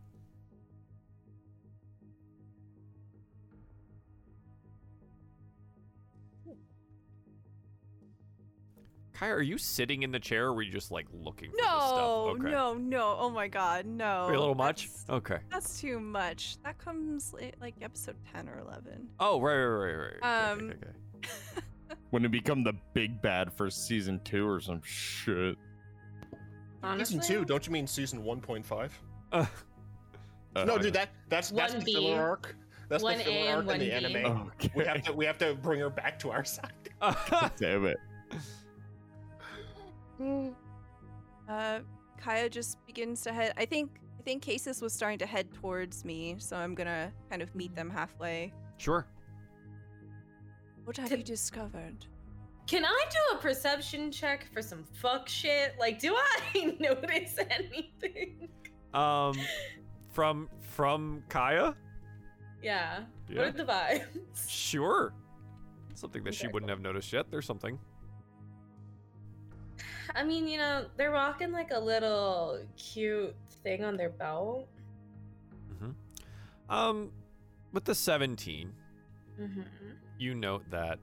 Kai, 9.16 9.30
are 9.30 9.42
you 9.42 9.58
sitting 9.58 10.04
in 10.04 10.12
the 10.12 10.20
chair 10.20 10.48
or 10.48 10.54
were 10.54 10.62
you 10.62 10.72
just 10.72 10.92
like 10.92 11.08
looking 11.14 11.50
for 11.52 11.58
no, 11.58 12.36
okay. 12.38 12.52
No, 12.52 12.74
no, 12.74 13.16
Oh 13.18 13.30
my 13.30 13.48
god, 13.48 13.86
no. 13.86 14.26
Are 14.26 14.34
a 14.34 14.40
little 14.40 14.56
much? 14.56 14.90
That's, 14.90 15.10
okay. 15.10 15.38
That's 15.50 15.80
too 15.80 16.02
much. 16.02 16.58
That 16.64 16.78
comes 16.78 17.34
eh, 17.40 17.52
like 17.62 17.76
episode 17.82 18.18
10 18.34 18.50
or 18.50 18.60
11. 18.60 19.08
Oh, 19.22 19.40
right, 19.40 19.56
right, 19.56 19.94
right, 19.94 20.14
right. 20.22 20.52
Um, 20.52 20.60
okay, 20.60 20.66
okay, 20.66 20.88
okay. 21.16 21.98
when 22.10 22.26
it 22.26 22.32
become 22.32 22.66
the 22.66 22.74
big 22.94 23.22
bad 23.22 23.54
for 23.54 23.70
season 23.70 24.20
2 24.26 24.46
or 24.46 24.60
some 24.60 24.82
shit. 24.84 25.58
Honestly? 26.84 27.20
Season 27.22 27.42
2, 27.44 27.46
don't 27.46 27.66
you 27.66 27.72
mean 27.72 27.88
season 27.88 28.22
1.5? 28.22 28.90
Uh, 29.36 30.64
no, 30.64 30.78
dude, 30.78 30.94
that 30.94 31.10
that's 31.30 31.50
that's 31.52 31.74
the 31.74 31.80
1B, 31.82 31.94
filler 31.94 32.22
arc. 32.22 32.56
That's 32.88 33.04
the 33.04 33.10
1A 33.10 33.24
filler 33.24 33.38
and 33.38 33.70
arc 33.70 33.76
in 33.76 33.80
the 33.80 33.90
1B. 33.90 34.16
anime. 34.26 34.52
Okay. 34.56 34.72
We 34.76 34.86
have 34.86 35.02
to 35.04 35.14
we 35.14 35.26
have 35.26 35.38
to 35.40 35.54
bring 35.56 35.80
her 35.82 35.90
back 35.90 36.18
to 36.20 36.32
our 36.32 36.46
side. 36.46 36.72
Damn 37.58 37.86
it. 37.86 37.98
Uh, 41.50 41.80
Kaya 42.20 42.50
just 42.50 42.78
begins 42.86 43.22
to 43.22 43.34
head. 43.34 43.54
I 43.58 43.66
think 43.66 43.92
I 44.20 44.24
think 44.24 44.42
Casus 44.44 44.82
was 44.82 44.94
starting 44.94 45.20
to 45.20 45.26
head 45.26 45.54
towards 45.54 46.06
me, 46.06 46.36
so 46.40 46.56
I'm 46.56 46.74
gonna 46.74 47.12
kind 47.30 47.42
of 47.42 47.54
meet 47.56 47.76
them 47.76 47.90
halfway. 47.90 48.54
sure. 48.78 49.06
What 50.86 50.98
have 50.98 51.10
Could- 51.10 51.20
you 51.20 51.24
discovered? 51.26 52.06
Can 52.68 52.84
I 52.84 53.04
do 53.12 53.38
a 53.38 53.42
perception 53.42 54.12
check 54.12 54.48
for 54.52 54.62
some 54.64 54.84
fuck 54.94 55.30
shit? 55.30 55.74
Like, 55.80 56.00
do 56.00 56.16
I 56.16 56.76
notice 56.80 57.38
anything? 57.52 58.50
Um, 58.96 59.36
from 60.12 60.50
from 60.62 61.24
Kaya. 61.30 61.76
Yeah. 62.64 63.02
Yeah. 63.30 63.38
What 63.40 63.48
are 63.48 63.52
the 63.52 63.66
vibes? 63.66 64.04
Sure. 64.50 65.14
Something 65.94 66.24
that 66.24 66.34
she 66.34 66.48
wouldn't 66.48 66.70
have 66.70 66.82
noticed 66.82 67.14
yet. 67.14 67.28
There's 67.32 67.46
something. 67.46 67.78
I 70.14 70.24
mean, 70.24 70.48
you 70.48 70.58
know, 70.58 70.86
they're 70.98 71.12
rocking 71.12 71.52
like 71.52 71.72
a 71.72 71.80
little 71.80 72.60
cute 72.78 73.36
thing 73.64 73.84
on 73.84 73.96
their 73.98 74.10
belt. 74.10 74.68
Um, 76.68 77.12
with 77.74 77.84
the 77.86 77.94
17, 77.94 78.72
Mm-hmm. 79.40 79.62
you 80.18 80.34
note 80.34 80.64
that 80.72 80.98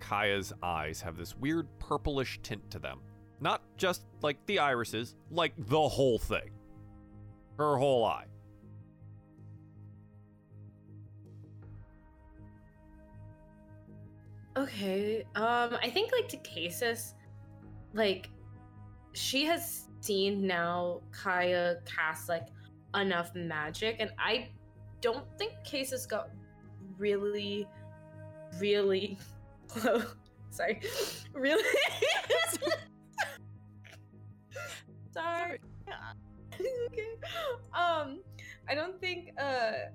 Kaya's 0.00 0.52
eyes 0.62 1.00
have 1.00 1.16
this 1.16 1.34
weird 1.36 1.66
purplish 1.78 2.38
tint 2.42 2.68
to 2.72 2.78
them. 2.78 2.98
Not 3.40 3.62
just 3.76 4.04
like 4.20 4.44
the 4.46 4.58
irises, 4.58 5.14
like 5.30 5.52
the 5.56 5.88
whole 5.88 6.18
thing. 6.18 6.50
Her 7.58 7.76
whole 7.76 8.04
eye. 8.04 8.26
Okay. 14.56 15.24
Um, 15.34 15.76
I 15.82 15.90
think 15.90 16.12
like 16.12 16.28
to 16.28 16.36
Casus, 16.38 17.14
like 17.92 18.30
she 19.12 19.44
has 19.44 19.88
seen 20.00 20.46
now 20.46 21.00
Kaya 21.12 21.76
cast 21.84 22.28
like 22.28 22.48
enough 22.94 23.34
magic, 23.34 23.96
and 24.00 24.10
I 24.18 24.48
don't 25.00 25.26
think 25.38 25.52
Casus 25.64 26.06
got 26.06 26.30
really, 26.98 27.66
really 28.58 29.18
close. 29.68 30.14
Sorry, 30.50 30.80
really. 31.34 31.62
Sorry. 35.12 35.58
Okay. 36.60 37.02
Um, 37.74 38.20
I 38.68 38.74
don't 38.74 38.98
think 39.00 39.32
uh 39.38 39.90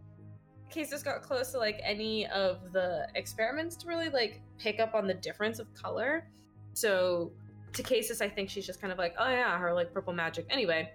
Casus 0.72 1.04
got 1.04 1.22
close 1.22 1.52
to 1.52 1.58
like 1.58 1.80
any 1.84 2.28
of 2.28 2.72
the 2.72 3.08
experiments 3.16 3.76
to 3.78 3.88
really 3.88 4.10
like 4.10 4.42
pick 4.58 4.80
up 4.80 4.96
on 4.96 5.06
the 5.06 5.14
difference 5.14 5.60
of 5.60 5.74
color. 5.74 6.28
So 6.74 7.32
to 7.74 7.84
Casus, 7.84 8.22
I 8.22 8.30
think 8.30 8.50
she's 8.50 8.66
just 8.66 8.80
kind 8.80 8.92
of 8.92 8.98
like, 8.98 9.16
oh 9.20 9.30
yeah, 9.30 9.58
her 9.58 9.74
like 9.74 9.94
purple 9.94 10.14
magic. 10.14 10.46
Anyway, 10.50 10.92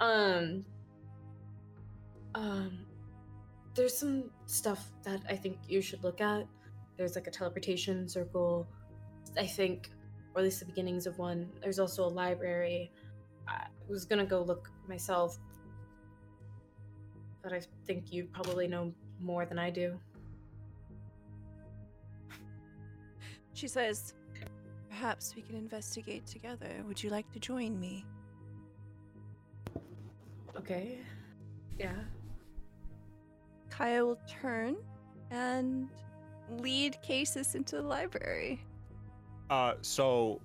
um, 0.00 0.64
um, 2.34 2.86
there's 3.74 3.96
some 3.96 4.30
stuff 4.46 4.90
that 5.04 5.20
I 5.28 5.36
think 5.36 5.58
you 5.68 5.80
should 5.80 6.02
look 6.04 6.20
at. 6.20 6.46
There's 6.96 7.14
like 7.14 7.26
a 7.26 7.30
teleportation 7.30 8.08
circle, 8.08 8.68
I 9.36 9.46
think, 9.46 9.90
or 10.34 10.40
at 10.40 10.44
least 10.44 10.60
the 10.60 10.66
beginnings 10.66 11.06
of 11.06 11.18
one. 11.18 11.48
There's 11.60 11.78
also 11.78 12.04
a 12.04 12.08
library. 12.08 12.92
I 13.46 13.66
was 13.88 14.04
gonna 14.04 14.26
go 14.26 14.42
look 14.42 14.70
myself, 14.88 15.38
but 17.42 17.52
I 17.52 17.60
think 17.86 18.12
you 18.12 18.24
probably 18.24 18.68
know 18.68 18.92
more 19.20 19.46
than 19.46 19.58
I 19.58 19.70
do. 19.70 19.98
She 23.52 23.68
says, 23.68 24.14
"Perhaps 24.88 25.34
we 25.34 25.42
can 25.42 25.56
investigate 25.56 26.26
together. 26.26 26.82
Would 26.86 27.02
you 27.02 27.10
like 27.10 27.30
to 27.32 27.40
join 27.40 27.78
me?" 27.78 28.04
Okay. 30.56 30.98
Yeah. 31.78 31.94
Kaya 33.70 34.04
will 34.04 34.20
turn 34.28 34.76
and 35.30 35.88
lead 36.50 36.96
Casus 37.02 37.54
into 37.54 37.76
the 37.76 37.82
library. 37.82 38.64
Uh, 39.50 39.74
so 39.82 40.40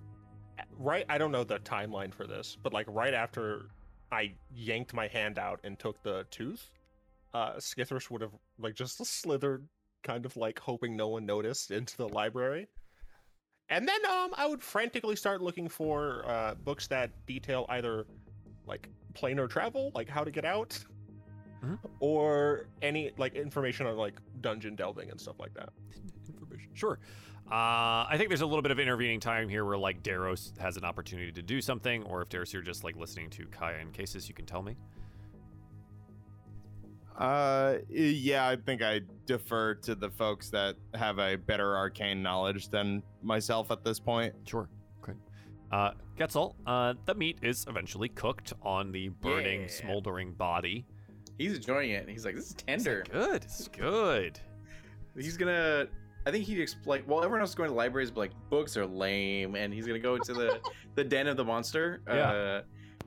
right, 0.77 1.05
I 1.09 1.17
don't 1.17 1.31
know 1.31 1.43
the 1.43 1.59
timeline 1.59 2.13
for 2.13 2.27
this, 2.27 2.57
but 2.61 2.73
like 2.73 2.85
right 2.89 3.13
after 3.13 3.69
I 4.13 4.33
yanked 4.53 4.93
my 4.93 5.07
hand 5.07 5.37
out 5.39 5.59
and 5.63 5.77
took 5.77 6.01
the 6.03 6.25
tooth, 6.29 6.69
uh, 7.33 7.53
Skithris 7.53 8.09
would 8.11 8.21
have 8.21 8.31
like 8.59 8.75
just 8.75 9.03
slithered, 9.05 9.67
kind 10.03 10.25
of 10.25 10.37
like 10.37 10.59
hoping 10.59 10.95
no 10.95 11.07
one 11.09 11.25
noticed, 11.25 11.71
into 11.71 11.97
the 11.97 12.07
library. 12.07 12.67
And 13.69 13.87
then 13.87 14.05
um, 14.05 14.31
I 14.37 14.45
would 14.45 14.61
frantically 14.61 15.15
start 15.15 15.41
looking 15.41 15.67
for 15.67 16.23
uh, 16.27 16.53
books 16.55 16.87
that 16.87 17.09
detail 17.25 17.65
either 17.69 18.05
like 18.67 18.89
planar 19.13 19.49
travel, 19.49 19.91
like 19.95 20.07
how 20.09 20.23
to 20.23 20.31
get 20.31 20.45
out, 20.45 20.77
Mhm. 21.63 21.79
or 22.01 22.67
any 22.81 23.11
like 23.17 23.35
information 23.35 23.87
on 23.87 23.95
like 23.95 24.19
dungeon 24.41 24.75
delving 24.75 25.09
and 25.09 25.19
stuff 25.19 25.39
like 25.39 25.53
that. 25.53 25.69
Information. 26.27 26.69
Sure. 26.73 26.99
Uh, 27.51 28.07
I 28.09 28.15
think 28.17 28.29
there's 28.29 28.41
a 28.41 28.45
little 28.45 28.61
bit 28.63 28.71
of 28.71 28.79
intervening 28.79 29.19
time 29.19 29.47
here 29.49 29.63
where 29.65 29.77
like 29.77 30.01
Daros 30.01 30.57
has 30.59 30.77
an 30.77 30.83
opportunity 30.85 31.31
to 31.33 31.41
do 31.41 31.61
something, 31.61 32.03
or 32.03 32.21
if 32.21 32.29
Daros 32.29 32.51
you're 32.53 32.61
just 32.61 32.83
like 32.83 32.95
listening 32.95 33.29
to 33.31 33.45
Kaya 33.47 33.77
and 33.79 33.93
Casus, 33.93 34.27
you 34.27 34.33
can 34.33 34.45
tell 34.45 34.61
me. 34.63 34.75
Uh, 37.17 37.75
yeah, 37.89 38.47
I 38.47 38.55
think 38.55 38.81
I 38.81 39.01
defer 39.27 39.75
to 39.75 39.93
the 39.93 40.09
folks 40.09 40.49
that 40.49 40.75
have 40.95 41.19
a 41.19 41.35
better 41.35 41.75
arcane 41.77 42.23
knowledge 42.23 42.69
than 42.69 43.03
myself 43.21 43.69
at 43.69 43.83
this 43.83 43.99
point. 43.99 44.33
Sure. 44.47 44.67
Okay. 45.03 45.13
Uh, 45.71 45.91
Getzel, 46.17 46.55
uh, 46.65 46.95
the 47.05 47.13
meat 47.13 47.37
is 47.43 47.65
eventually 47.69 48.09
cooked 48.09 48.53
on 48.63 48.91
the 48.91 49.09
burning, 49.09 49.61
Yeah. 49.61 49.67
smoldering 49.67 50.33
body. 50.33 50.85
He's 51.37 51.55
enjoying 51.55 51.91
it. 51.91 52.01
and 52.01 52.09
He's 52.09 52.25
like, 52.25 52.35
this 52.35 52.45
is 52.45 52.51
It's 52.53 52.63
tender. 52.63 53.03
good. 53.11 53.43
It's 53.43 53.67
good. 53.67 54.39
He's 55.15 55.37
gonna. 55.37 55.87
I 56.25 56.31
think 56.31 56.45
he'd 56.45 56.59
explain. 56.59 57.03
Well, 57.05 57.19
everyone 57.19 57.41
else 57.41 57.49
is 57.49 57.55
going 57.55 57.69
to 57.69 57.75
libraries, 57.75 58.11
but 58.11 58.21
like 58.21 58.31
books 58.49 58.77
are 58.77 58.85
lame, 58.85 59.55
and 59.55 59.73
he's 59.73 59.85
gonna 59.85 59.99
go 59.99 60.17
to 60.17 60.33
the 60.33 60.59
the 60.95 61.03
den 61.03 61.27
of 61.27 61.37
the 61.37 61.43
monster. 61.43 62.01
Yeah. 62.07 62.31
Uh, 62.31 62.61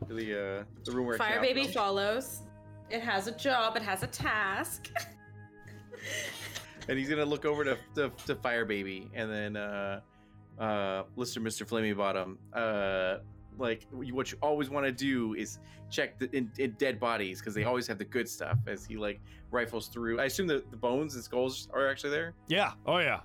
to 0.09 0.15
the 0.15 0.33
uh, 0.61 0.65
the 0.85 0.93
room 0.93 1.07
where 1.07 1.17
Fire 1.17 1.41
Baby 1.41 1.63
roams. 1.63 1.75
follows. 1.75 2.43
It 2.91 3.01
has 3.01 3.27
a 3.27 3.33
job. 3.33 3.77
It 3.77 3.83
has 3.83 4.03
a 4.03 4.07
task. 4.07 4.91
and 6.89 6.99
he's 6.99 7.09
gonna 7.09 7.25
look 7.25 7.45
over 7.47 7.65
to 7.65 7.79
to, 7.95 8.13
to 8.27 8.35
Fire 8.37 8.67
Baby, 8.67 9.11
and 9.15 9.31
then 9.31 9.57
uh, 9.57 10.01
uh, 10.59 11.05
Lister 11.17 11.41
Mister 11.41 11.65
Flamey 11.65 11.97
Bottom. 11.97 12.39
Uh, 12.53 13.19
like 13.59 13.87
what 13.91 14.31
you 14.33 14.39
always 14.43 14.71
want 14.71 14.87
to 14.87 14.93
do 14.93 15.35
is 15.35 15.59
check 15.91 16.19
the, 16.19 16.31
in, 16.37 16.51
in 16.59 16.73
dead 16.73 16.99
bodies 17.01 17.41
because 17.41 17.55
they 17.55 17.65
always 17.65 17.87
have 17.87 17.99
the 17.99 18.05
good 18.05 18.29
stuff. 18.29 18.59
As 18.67 18.85
he 18.85 18.97
like 18.97 19.21
rifles 19.51 19.89
through, 19.89 20.21
I 20.21 20.25
assume 20.25 20.47
the, 20.47 20.65
the 20.71 20.77
bones 20.77 21.15
and 21.15 21.23
skulls 21.25 21.69
are 21.73 21.89
actually 21.89 22.11
there. 22.11 22.35
Yeah. 22.49 22.73
Oh 22.87 22.99
yeah. 22.99 23.21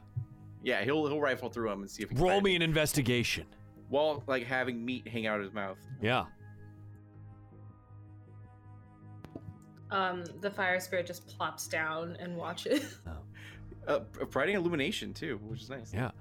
Yeah, 0.64 0.84
he'll 0.84 1.08
he'll 1.08 1.20
rifle 1.22 1.50
through 1.50 1.70
them 1.70 1.82
and 1.82 1.90
see 1.90 2.04
if 2.04 2.10
he 2.10 2.16
can 2.16 2.24
Roll 2.24 2.34
find 2.34 2.44
me 2.44 2.56
an 2.56 2.62
investigation. 2.62 3.46
while 3.90 4.24
like 4.28 4.46
having 4.46 4.84
meat 4.86 5.08
hang 5.08 5.26
out 5.28 5.38
of 5.40 5.44
his 5.46 5.54
mouth. 5.54 5.78
Yeah. 6.02 6.26
Um, 9.90 10.24
the 10.40 10.50
fire 10.50 10.80
spirit 10.80 11.06
just 11.06 11.28
plops 11.28 11.68
down 11.68 12.16
and 12.20 12.36
watches. 12.36 13.00
Uh, 13.88 13.98
providing 13.98 14.54
illumination 14.56 15.12
too, 15.12 15.40
which 15.42 15.64
is 15.64 15.70
nice. 15.72 15.92
Yeah. 15.92 16.12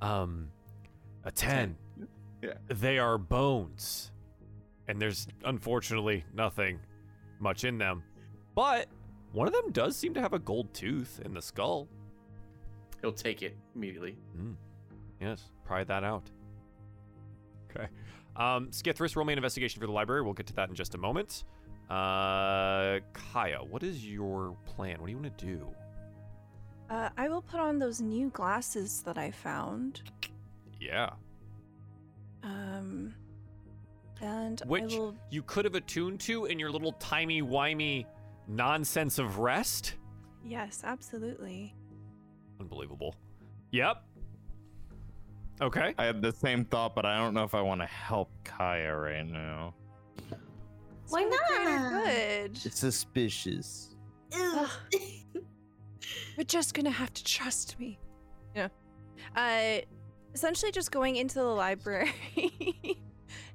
Um, 0.00 0.48
a 1.24 1.30
ten. 1.30 1.76
Yeah. 2.42 2.54
They 2.68 2.98
are 2.98 3.18
bones, 3.18 4.12
and 4.88 5.00
there's 5.00 5.26
unfortunately 5.44 6.24
nothing 6.34 6.80
much 7.38 7.64
in 7.64 7.78
them, 7.78 8.02
but 8.54 8.86
one 9.32 9.46
of 9.46 9.52
them 9.52 9.70
does 9.72 9.96
seem 9.96 10.14
to 10.14 10.20
have 10.20 10.32
a 10.32 10.38
gold 10.38 10.72
tooth 10.74 11.20
in 11.24 11.34
the 11.34 11.42
skull. 11.42 11.88
He'll 13.00 13.12
take 13.12 13.42
it 13.42 13.56
immediately. 13.74 14.16
Yes, 15.20 15.50
pry 15.64 15.84
that 15.84 16.04
out. 16.04 16.30
Okay. 17.70 17.86
Um, 18.36 18.68
Skithris, 18.68 19.16
roll 19.16 19.24
me 19.24 19.32
an 19.32 19.38
investigation 19.38 19.80
for 19.80 19.86
the 19.86 19.92
library. 19.92 20.22
We'll 20.22 20.34
get 20.34 20.46
to 20.48 20.54
that 20.54 20.68
in 20.68 20.74
just 20.74 20.94
a 20.94 20.98
moment. 20.98 21.44
Uh, 21.88 23.00
Kaya, 23.12 23.58
what 23.68 23.82
is 23.82 24.06
your 24.06 24.56
plan? 24.64 25.00
What 25.00 25.06
do 25.06 25.12
you 25.12 25.18
want 25.18 25.36
to 25.38 25.46
do? 25.46 25.68
Uh, 26.88 27.08
I 27.16 27.28
will 27.28 27.42
put 27.42 27.60
on 27.60 27.78
those 27.78 28.00
new 28.00 28.30
glasses 28.30 29.02
that 29.02 29.18
I 29.18 29.30
found. 29.30 30.02
Yeah. 30.80 31.10
Um, 32.42 33.14
and 34.20 34.60
Which 34.66 34.94
I 34.94 34.98
will. 34.98 35.16
you 35.30 35.42
could 35.42 35.64
have 35.64 35.74
attuned 35.74 36.20
to 36.20 36.46
in 36.46 36.58
your 36.58 36.70
little 36.70 36.92
timey 36.92 37.42
wimey 37.42 38.06
nonsense 38.48 39.18
of 39.18 39.38
rest. 39.38 39.94
Yes, 40.44 40.82
absolutely. 40.84 41.74
Unbelievable. 42.60 43.14
Yep. 43.72 44.02
Okay. 45.62 45.94
I 45.98 46.04
had 46.04 46.22
the 46.22 46.32
same 46.32 46.64
thought, 46.64 46.94
but 46.94 47.04
I 47.04 47.18
don't 47.18 47.34
know 47.34 47.44
if 47.44 47.54
I 47.54 47.60
want 47.60 47.80
to 47.82 47.86
help 47.86 48.30
Kaya 48.44 48.96
right 48.96 49.26
now. 49.26 49.74
Why 51.08 51.24
For 51.24 51.30
the 51.30 51.38
greater 51.48 51.70
not? 51.90 52.04
Good. 52.04 52.50
It's 52.64 52.78
suspicious. 52.78 53.94
Ugh. 54.34 54.68
You're 56.36 56.44
just 56.46 56.72
gonna 56.74 56.90
have 56.90 57.12
to 57.12 57.24
trust 57.24 57.78
me. 57.78 57.98
Yeah. 58.54 58.68
Uh, 59.36 59.80
essentially, 60.34 60.72
just 60.72 60.90
going 60.90 61.16
into 61.16 61.36
the 61.36 61.44
library 61.44 62.12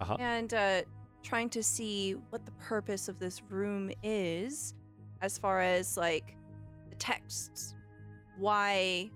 Uh-huh. 0.02 0.18
and 0.20 0.54
uh, 0.54 0.82
trying 1.24 1.50
to 1.50 1.64
see 1.64 2.14
what 2.30 2.46
the 2.46 2.52
purpose 2.54 3.08
of 3.08 3.20
this 3.20 3.42
room 3.50 3.92
is, 4.04 4.74
as 5.22 5.38
far 5.38 5.62
as 5.62 5.98
like 5.98 6.36
the 6.90 6.96
texts, 6.96 7.76
why 8.38 9.10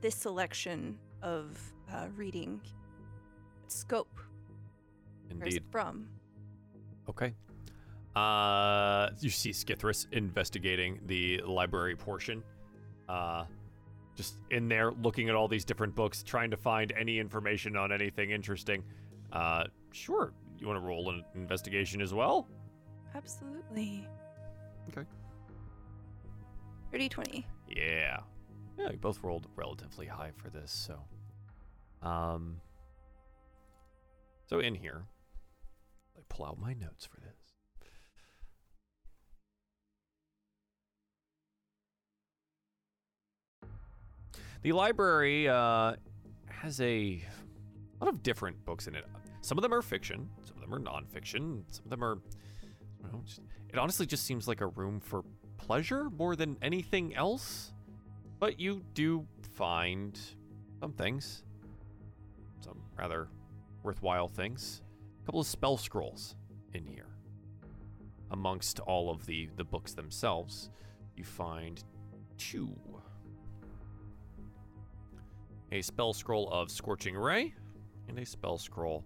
this 0.00 0.14
selection 0.14 0.96
of 1.22 1.58
uh, 1.92 2.06
reading, 2.16 2.60
scope, 3.66 4.18
where's 5.28 5.54
Indeed. 5.54 5.56
it 5.56 5.64
from? 5.70 6.08
Okay. 7.08 7.34
Uh, 8.16 9.10
you 9.20 9.30
see 9.30 9.50
Skithris 9.50 10.06
investigating 10.12 11.00
the 11.06 11.40
library 11.46 11.94
portion. 11.96 12.42
Uh, 13.08 13.44
just 14.18 14.34
in 14.50 14.66
there 14.68 14.90
looking 15.00 15.28
at 15.28 15.36
all 15.36 15.46
these 15.46 15.64
different 15.64 15.94
books, 15.94 16.24
trying 16.24 16.50
to 16.50 16.56
find 16.56 16.92
any 16.98 17.20
information 17.20 17.76
on 17.76 17.92
anything 17.92 18.32
interesting. 18.32 18.82
Uh, 19.32 19.62
sure. 19.92 20.32
You 20.58 20.66
want 20.66 20.76
to 20.76 20.84
roll 20.84 21.08
an 21.10 21.24
investigation 21.36 22.02
as 22.02 22.12
well? 22.12 22.48
Absolutely. 23.14 24.08
Okay. 24.90 25.06
30 26.90 27.08
20. 27.08 27.46
Yeah. 27.68 28.18
Yeah, 28.76 28.90
you 28.90 28.96
both 28.96 29.22
rolled 29.22 29.46
relatively 29.54 30.06
high 30.06 30.32
for 30.36 30.50
this, 30.50 30.72
so. 30.72 32.06
Um. 32.06 32.60
So 34.46 34.58
in 34.58 34.74
here, 34.74 35.04
I 36.16 36.20
pull 36.28 36.46
out 36.46 36.58
my 36.58 36.72
notes 36.72 37.04
for 37.06 37.20
this. 37.20 37.37
The 44.62 44.72
library 44.72 45.48
uh, 45.48 45.94
has 46.46 46.80
a 46.80 47.22
lot 48.00 48.08
of 48.08 48.22
different 48.22 48.64
books 48.64 48.88
in 48.88 48.94
it. 48.94 49.04
Some 49.40 49.56
of 49.56 49.62
them 49.62 49.72
are 49.72 49.82
fiction, 49.82 50.28
some 50.44 50.56
of 50.56 50.62
them 50.62 50.74
are 50.74 50.80
nonfiction, 50.80 51.62
some 51.68 51.84
of 51.84 51.90
them 51.90 52.04
are. 52.04 52.18
Know, 53.02 53.22
just, 53.24 53.40
it 53.70 53.78
honestly 53.78 54.04
just 54.04 54.24
seems 54.24 54.48
like 54.48 54.60
a 54.60 54.66
room 54.66 55.00
for 55.00 55.22
pleasure 55.56 56.10
more 56.10 56.34
than 56.34 56.56
anything 56.60 57.14
else. 57.14 57.72
But 58.40 58.58
you 58.58 58.82
do 58.94 59.26
find 59.52 60.18
some 60.80 60.92
things, 60.92 61.44
some 62.60 62.82
rather 62.96 63.28
worthwhile 63.82 64.28
things. 64.28 64.82
A 65.22 65.26
couple 65.26 65.40
of 65.40 65.46
spell 65.46 65.76
scrolls 65.76 66.36
in 66.74 66.84
here. 66.84 67.16
Amongst 68.30 68.80
all 68.80 69.10
of 69.10 69.24
the, 69.26 69.48
the 69.56 69.64
books 69.64 69.94
themselves, 69.94 70.70
you 71.16 71.24
find 71.24 71.82
two. 72.36 72.76
A 75.70 75.82
spell 75.82 76.12
scroll 76.12 76.48
of 76.50 76.70
Scorching 76.70 77.16
Ray 77.16 77.54
and 78.08 78.18
a 78.18 78.24
spell 78.24 78.56
scroll 78.56 79.04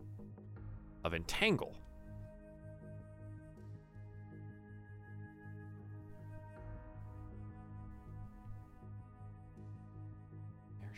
of 1.04 1.12
Entangle. 1.12 1.74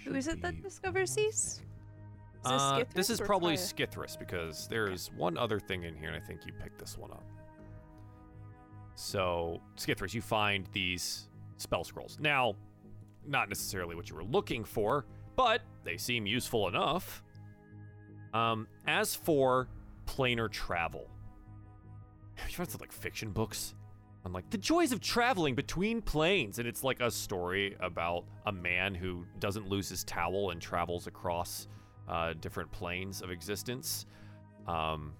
There 0.04 0.12
Who 0.12 0.18
is 0.18 0.28
it 0.28 0.42
that 0.42 0.62
discovers 0.62 1.14
these? 1.14 1.34
Is 1.34 1.62
this 1.62 1.62
Uh, 2.44 2.84
this 2.94 3.08
Skithris 3.08 3.10
is 3.10 3.20
probably 3.22 3.56
Kaya? 3.56 3.66
Skithris 3.66 4.18
because 4.18 4.68
there's 4.68 5.10
one 5.12 5.38
other 5.38 5.58
thing 5.58 5.84
in 5.84 5.96
here, 5.96 6.08
and 6.08 6.16
I 6.22 6.26
think 6.26 6.44
you 6.46 6.52
picked 6.52 6.78
this 6.78 6.98
one 6.98 7.10
up. 7.10 7.24
So, 8.96 9.62
Skithris, 9.76 10.12
you 10.12 10.20
find 10.20 10.68
these 10.72 11.30
spell 11.56 11.84
scrolls. 11.84 12.18
Now, 12.20 12.54
not 13.26 13.48
necessarily 13.48 13.96
what 13.96 14.10
you 14.10 14.14
were 14.14 14.24
looking 14.24 14.62
for, 14.62 15.06
but 15.36 15.62
they 15.84 15.96
seem 15.96 16.26
useful 16.26 16.68
enough. 16.68 17.22
Um, 18.32 18.66
as 18.86 19.14
for 19.14 19.68
planar 20.06 20.50
travel, 20.50 21.08
have 22.34 22.50
you 22.50 22.56
read 22.58 22.70
some 22.70 22.80
like 22.80 22.92
fiction 22.92 23.30
books 23.30 23.74
on 24.24 24.32
like 24.32 24.48
the 24.50 24.58
joys 24.58 24.92
of 24.92 25.00
traveling 25.00 25.54
between 25.54 26.02
planes? 26.02 26.58
And 26.58 26.66
it's 26.66 26.82
like 26.82 27.00
a 27.00 27.10
story 27.10 27.76
about 27.80 28.24
a 28.46 28.52
man 28.52 28.94
who 28.94 29.24
doesn't 29.38 29.68
lose 29.68 29.88
his 29.88 30.04
towel 30.04 30.50
and 30.50 30.60
travels 30.60 31.06
across 31.06 31.68
uh, 32.08 32.34
different 32.40 32.70
planes 32.72 33.22
of 33.22 33.30
existence. 33.30 34.06
Um, 34.66 35.12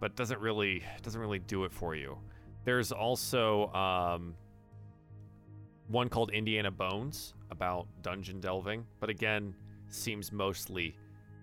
but 0.00 0.16
doesn't 0.16 0.40
really 0.40 0.82
doesn't 1.02 1.20
really 1.20 1.38
do 1.38 1.64
it 1.64 1.72
for 1.72 1.94
you. 1.94 2.18
There's 2.64 2.90
also 2.90 3.72
um, 3.72 4.34
one 5.88 6.08
called 6.08 6.32
Indiana 6.32 6.70
Bones 6.70 7.34
about 7.52 7.86
dungeon 8.02 8.40
delving, 8.40 8.84
but 8.98 9.08
again, 9.08 9.54
seems 9.88 10.32
mostly 10.32 10.96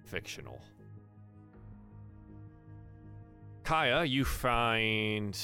fictional. 0.04 0.60
Kaya, 3.64 4.04
you 4.04 4.26
find 4.26 5.36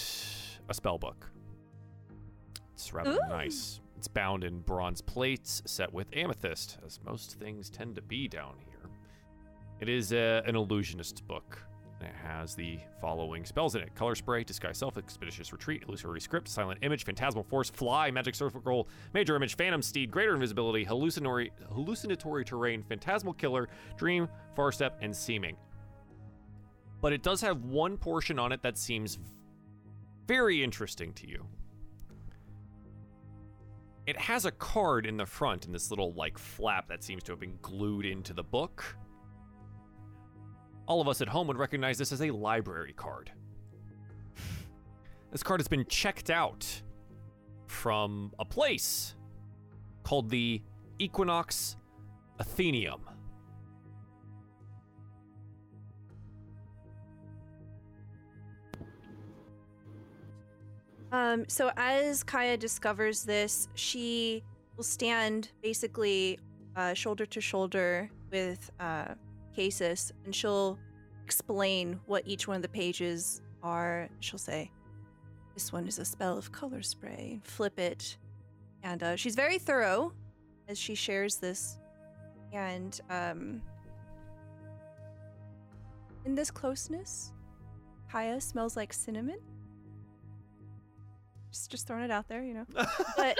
a 0.67 0.73
spell 0.73 0.97
book. 0.97 1.29
It's 2.73 2.91
rather 2.91 3.11
Ooh. 3.11 3.29
nice. 3.29 3.79
It's 3.97 4.07
bound 4.07 4.43
in 4.43 4.59
bronze 4.59 5.01
plates 5.01 5.61
set 5.65 5.93
with 5.93 6.07
amethyst, 6.13 6.77
as 6.85 6.99
most 7.05 7.39
things 7.39 7.69
tend 7.69 7.95
to 7.95 8.01
be 8.01 8.27
down 8.27 8.55
here. 8.65 8.89
It 9.79 9.89
is 9.89 10.11
a, 10.11 10.43
an 10.45 10.55
illusionist's 10.55 11.21
book. 11.21 11.59
And 12.05 12.13
It 12.13 12.27
has 12.27 12.55
the 12.55 12.79
following 13.01 13.45
spells 13.45 13.75
in 13.75 13.81
it 13.81 13.93
Color 13.95 14.15
Spray, 14.15 14.43
Disguise 14.43 14.77
Self, 14.77 14.97
Expeditious 14.97 15.51
Retreat, 15.51 15.83
Illusory 15.87 16.21
Script, 16.21 16.47
Silent 16.47 16.79
Image, 16.81 17.05
Phantasmal 17.05 17.43
Force, 17.43 17.69
Fly, 17.69 18.11
Magic 18.11 18.35
Circle, 18.35 18.87
Major 19.13 19.35
Image, 19.35 19.55
Phantom 19.55 19.81
Steed, 19.81 20.11
Greater 20.11 20.33
Invisibility, 20.33 20.83
Hallucinatory, 20.83 21.51
hallucinatory 21.73 22.45
Terrain, 22.45 22.83
Phantasmal 22.83 23.33
Killer, 23.33 23.69
Dream, 23.97 24.27
Far 24.55 24.71
Step, 24.71 24.97
and 25.01 25.15
Seeming. 25.15 25.57
But 27.01 27.13
it 27.13 27.23
does 27.23 27.41
have 27.41 27.63
one 27.63 27.97
portion 27.97 28.39
on 28.39 28.51
it 28.51 28.61
that 28.61 28.77
seems 28.77 29.19
very 30.27 30.63
interesting 30.63 31.13
to 31.13 31.27
you. 31.27 31.45
It 34.07 34.17
has 34.19 34.45
a 34.45 34.51
card 34.51 35.05
in 35.05 35.17
the 35.17 35.25
front 35.25 35.65
in 35.65 35.71
this 35.71 35.89
little 35.89 36.13
like 36.13 36.37
flap 36.37 36.87
that 36.89 37.03
seems 37.03 37.23
to 37.23 37.31
have 37.31 37.39
been 37.39 37.57
glued 37.61 38.05
into 38.05 38.33
the 38.33 38.43
book. 38.43 38.95
All 40.87 41.01
of 41.01 41.07
us 41.07 41.21
at 41.21 41.27
home 41.27 41.47
would 41.47 41.57
recognize 41.57 41.97
this 41.97 42.11
as 42.11 42.21
a 42.21 42.31
library 42.31 42.93
card. 42.93 43.31
This 45.31 45.43
card 45.43 45.59
has 45.59 45.67
been 45.67 45.85
checked 45.85 46.29
out 46.29 46.65
from 47.67 48.31
a 48.39 48.45
place 48.45 49.15
called 50.03 50.29
the 50.29 50.61
Equinox 50.99 51.75
Athenaeum. 52.39 53.01
Um, 61.11 61.45
so 61.47 61.71
as 61.77 62.23
Kaya 62.23 62.57
discovers 62.57 63.23
this, 63.23 63.69
she 63.75 64.43
will 64.75 64.83
stand 64.83 65.49
basically 65.61 66.39
uh, 66.75 66.93
shoulder 66.93 67.25
to 67.25 67.39
shoulder 67.39 68.09
with 68.31 68.69
uh, 68.79 69.15
Casus, 69.55 70.11
and 70.25 70.35
she'll 70.35 70.77
explain 71.23 71.99
what 72.05 72.23
each 72.27 72.47
one 72.47 72.57
of 72.57 72.61
the 72.61 72.69
pages 72.69 73.41
are. 73.63 74.09
She'll 74.19 74.39
say, 74.39 74.71
"This 75.53 75.71
one 75.71 75.87
is 75.87 75.99
a 75.99 76.05
spell 76.05 76.37
of 76.37 76.51
color 76.51 76.81
spray," 76.81 77.39
flip 77.43 77.79
it. 77.79 78.17
And 78.83 79.01
uh, 79.01 79.15
she's 79.15 79.35
very 79.35 79.57
thorough 79.57 80.13
as 80.67 80.77
she 80.77 80.93
shares 80.95 81.37
this. 81.37 81.77
And 82.53 82.99
um, 83.09 83.61
in 86.25 86.35
this 86.35 86.51
closeness, 86.51 87.33
Kaya 88.11 88.39
smells 88.39 88.75
like 88.77 88.93
cinnamon. 88.93 89.39
Just, 91.51 91.71
just 91.71 91.87
throwing 91.87 92.03
it 92.03 92.11
out 92.11 92.27
there, 92.27 92.43
you 92.43 92.53
know. 92.53 92.65
But 93.17 93.39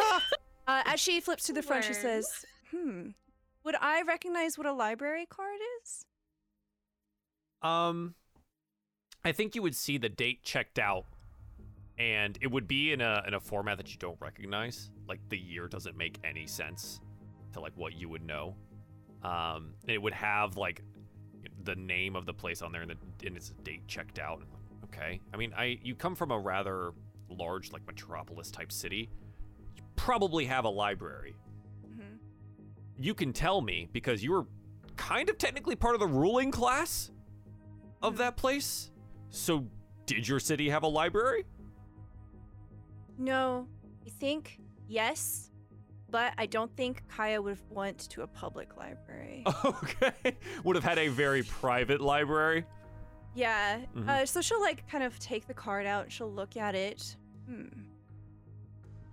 uh, 0.68 0.82
as 0.85 1.00
she 1.00 1.19
flips 1.19 1.45
to 1.45 1.53
the 1.53 1.61
front, 1.61 1.84
she 1.84 1.94
says, 1.94 2.27
"Hmm, 2.72 3.10
would 3.66 3.76
I 3.82 4.03
recognize 4.03 4.58
what 4.58 4.68
a 4.68 4.74
library 4.74 5.26
card 5.26 5.60
is?" 5.82 6.06
Um, 7.61 8.16
I 9.24 9.32
think 9.32 9.56
you 9.56 9.61
would 9.64 9.76
see 9.76 9.98
the 9.98 10.10
date 10.10 10.44
checked 10.44 10.77
out, 10.77 11.06
and 11.98 12.38
it 12.42 12.48
would 12.48 12.68
be 12.68 12.92
in 12.92 13.02
a 13.02 13.24
in 13.27 13.34
a 13.34 13.40
format 13.40 13.77
that 13.77 13.92
you 13.92 13.98
don't 13.98 14.18
recognize. 14.22 14.92
Like 15.08 15.19
the 15.30 15.38
year 15.38 15.68
doesn't 15.68 15.98
make 15.98 16.19
any 16.24 16.48
sense 16.48 17.02
to 17.53 17.60
like 17.60 17.74
what 17.76 17.94
you 17.94 18.08
would 18.10 18.24
know. 18.24 18.56
Um, 19.24 19.74
it 19.88 20.02
would 20.02 20.14
have 20.14 20.58
like 20.58 20.84
the 21.64 21.76
name 21.76 22.16
of 22.16 22.26
the 22.26 22.34
place 22.34 22.61
on 22.61 22.72
there 22.72 22.82
and, 22.82 22.92
the, 22.92 23.27
and 23.27 23.35
its 23.35 23.50
date 23.64 23.88
checked 23.88 24.19
out. 24.19 24.44
Okay, 24.85 25.19
I 25.34 25.38
mean, 25.38 25.53
I 25.58 25.80
you 25.82 25.95
come 25.95 26.16
from 26.16 26.32
a 26.32 26.40
rather 26.40 26.92
large 27.30 27.72
like 27.72 27.85
metropolis 27.88 28.52
type 28.52 28.72
city. 28.72 29.10
You 29.76 29.82
probably 29.95 30.45
have 30.45 30.66
a 30.66 30.69
library. 30.69 31.35
You 32.98 33.14
can 33.14 33.34
tell 33.34 33.62
me 33.62 33.90
because 33.92 34.24
you 34.24 34.32
were 34.32 34.46
kind 34.96 35.30
of 35.30 35.38
technically 35.38 35.76
part 35.76 35.94
of 35.96 36.00
the 36.00 36.08
ruling 36.08 36.52
class 36.52 37.12
of 38.02 38.18
that 38.18 38.38
place. 38.38 38.92
So, 39.30 39.66
did 40.06 40.28
your 40.28 40.40
city 40.40 40.70
have 40.70 40.84
a 40.84 40.88
library? 40.88 41.44
No, 43.18 43.68
I 44.06 44.10
think 44.10 44.60
yes, 44.88 45.52
but 46.10 46.34
I 46.38 46.46
don't 46.46 46.74
think 46.78 47.04
Kaya 47.10 47.42
would 47.42 47.50
have 47.52 47.64
went 47.70 48.00
to 48.12 48.22
a 48.22 48.28
public 48.28 48.78
library. 48.78 49.44
Okay, 49.66 50.38
would 50.64 50.76
have 50.76 50.86
had 50.86 50.98
a 51.00 51.08
very 51.08 51.44
private 51.44 52.02
library. 52.02 52.66
Yeah. 53.34 53.80
Mhm. 53.96 54.08
Uh, 54.08 54.26
so 54.26 54.42
she'll 54.42 54.62
like 54.62 54.88
kind 54.90 55.04
of 55.04 55.18
take 55.20 55.48
the 55.48 55.54
card 55.54 55.86
out. 55.86 56.12
She'll 56.12 56.32
look 56.32 56.56
at 56.56 56.76
it. 56.76 57.18
Hmm. 57.50 57.66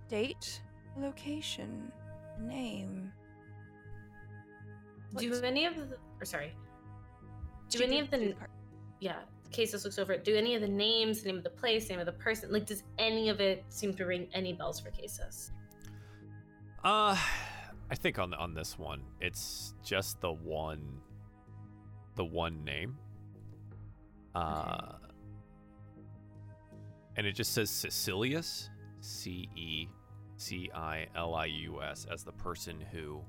Date, 0.07 0.61
location, 0.97 1.91
name. 2.39 3.11
Do 5.15 5.29
What- 5.31 5.43
any 5.43 5.65
of 5.65 5.75
the 5.75 5.97
or 6.19 6.25
sorry. 6.25 6.55
Do 7.69 7.77
She 7.79 7.83
any 7.83 7.95
did 7.97 8.03
of 8.05 8.11
the 8.11 8.17
do 8.17 8.33
card. 8.35 8.49
yeah, 8.99 9.21
Casus 9.51 9.83
looks 9.83 9.97
over 9.99 10.13
it. 10.13 10.23
Do 10.23 10.35
any 10.35 10.55
of 10.55 10.61
the 10.61 10.67
names, 10.67 11.21
the 11.21 11.27
name 11.27 11.37
of 11.37 11.43
the 11.43 11.49
place, 11.49 11.89
name 11.89 11.99
of 11.99 12.05
the 12.05 12.11
person, 12.13 12.51
like 12.51 12.65
does 12.65 12.83
any 12.97 13.29
of 13.29 13.39
it 13.41 13.63
seem 13.69 13.93
to 13.95 14.05
ring 14.05 14.27
any 14.33 14.53
bells 14.53 14.79
for 14.79 14.89
Casus? 14.91 15.51
Uh, 16.83 17.17
I 17.89 17.95
think 17.95 18.19
on 18.19 18.33
on 18.33 18.53
this 18.53 18.77
one, 18.77 19.03
it's 19.21 19.73
just 19.83 20.19
the 20.21 20.31
one, 20.31 20.99
the 22.15 22.25
one 22.25 22.63
name. 22.63 22.97
Uh, 24.35 24.93
and 27.15 27.27
it 27.27 27.33
just 27.33 27.53
says 27.53 27.69
Cecilius, 27.69 28.69
C 29.01 29.47
E 29.55 29.87
C 30.37 30.71
I 30.73 31.07
L 31.15 31.35
I 31.35 31.45
U 31.45 31.81
S, 31.83 32.05
as 32.11 32.23
the 32.23 32.31
person 32.31 32.81
who 32.91 33.21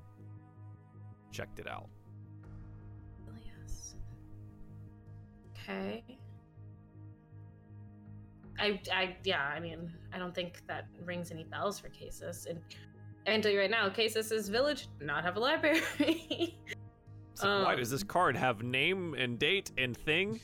checked 1.35 1.59
it 1.59 1.67
out. 1.67 1.89
Yes. 3.43 3.95
Okay. 5.53 6.03
I, 8.57 8.79
I, 8.93 9.17
yeah, 9.25 9.41
I 9.43 9.59
mean, 9.59 9.91
I 10.13 10.17
don't 10.17 10.33
think 10.33 10.61
that 10.67 10.87
rings 11.03 11.31
any 11.31 11.43
bells 11.43 11.77
for 11.79 11.89
Casus. 11.89 12.45
And 12.49 12.59
I 13.27 13.31
can 13.31 13.41
tell 13.41 13.51
you 13.51 13.59
right 13.59 13.69
now, 13.69 13.89
Casus' 13.89 14.47
village 14.47 14.87
not 15.01 15.23
have 15.23 15.35
a 15.37 15.39
library. 15.39 15.81
So 17.37 17.65
why 17.65 17.73
Um, 17.73 17.79
does 17.79 17.89
this 17.89 18.01
card 18.01 18.37
have 18.37 18.63
name 18.63 19.13
and 19.15 19.37
date 19.37 19.69
and 19.77 19.97
thing? 19.97 20.39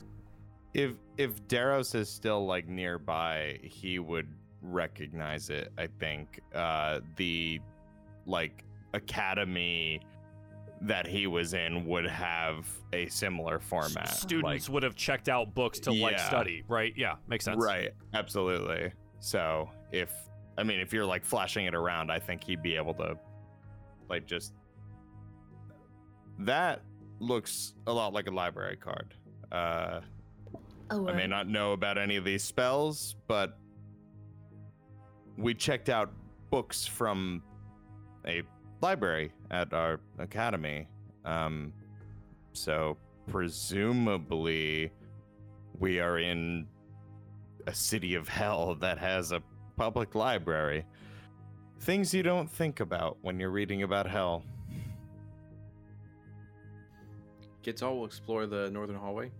If 0.74 0.92
if 1.16 1.42
Daros 1.48 1.94
is 1.94 2.10
still 2.10 2.44
like 2.44 2.68
nearby, 2.68 3.58
he 3.62 3.98
would 3.98 4.28
recognize 4.60 5.48
it. 5.48 5.72
I 5.78 5.86
think 5.86 6.40
uh, 6.54 7.00
the 7.16 7.60
like 8.26 8.66
academy 8.92 10.02
that 10.82 11.06
he 11.06 11.26
was 11.26 11.54
in 11.54 11.86
would 11.86 12.06
have 12.06 12.66
a 12.92 13.06
similar 13.06 13.60
format. 13.60 14.08
Students 14.08 14.68
like, 14.68 14.74
would 14.74 14.82
have 14.82 14.96
checked 14.96 15.28
out 15.28 15.54
books 15.54 15.78
to 15.80 15.92
like 15.92 16.18
study, 16.18 16.64
right? 16.68 16.92
Yeah, 16.96 17.14
makes 17.28 17.44
sense. 17.44 17.64
right? 17.64 17.92
Absolutely. 18.14 18.92
So 19.20 19.70
if 19.92 20.12
I 20.58 20.64
mean, 20.64 20.80
if 20.80 20.92
you're 20.92 21.06
like 21.06 21.24
flashing 21.24 21.66
it 21.66 21.74
around, 21.74 22.10
I 22.10 22.18
think 22.18 22.42
he'd 22.44 22.62
be 22.62 22.76
able 22.76 22.94
to 22.94 23.16
like 24.08 24.26
just 24.26 24.54
that 26.40 26.82
looks 27.20 27.74
a 27.86 27.92
lot 27.92 28.12
like 28.12 28.26
a 28.26 28.32
library 28.32 28.76
card. 28.76 29.14
Uh, 29.52 30.00
oh, 30.90 31.08
I 31.08 31.12
may 31.14 31.28
not 31.28 31.48
know 31.48 31.72
about 31.72 31.96
any 31.96 32.16
of 32.16 32.24
these 32.24 32.42
spells, 32.42 33.14
but 33.28 33.56
we 35.36 35.54
checked 35.54 35.88
out 35.88 36.12
books 36.50 36.84
from 36.84 37.42
a 38.26 38.42
library 38.82 39.32
at 39.50 39.72
our 39.72 40.00
academy. 40.18 40.88
Um, 41.24 41.72
so 42.52 42.96
presumably, 43.28 44.90
we 45.78 46.00
are 46.00 46.18
in 46.18 46.66
a 47.66 47.74
city 47.74 48.14
of 48.14 48.28
hell 48.28 48.74
that 48.80 48.98
has 48.98 49.32
a 49.32 49.42
public 49.76 50.14
library. 50.14 50.84
Things 51.80 52.12
you 52.12 52.22
don't 52.22 52.50
think 52.50 52.80
about 52.80 53.18
when 53.22 53.40
you're 53.40 53.50
reading 53.50 53.82
about 53.82 54.08
hell. 54.08 54.44
Getzel 57.64 57.96
will 57.96 58.06
explore 58.06 58.46
the 58.46 58.70
northern 58.70 58.96
hallway. 58.96 59.30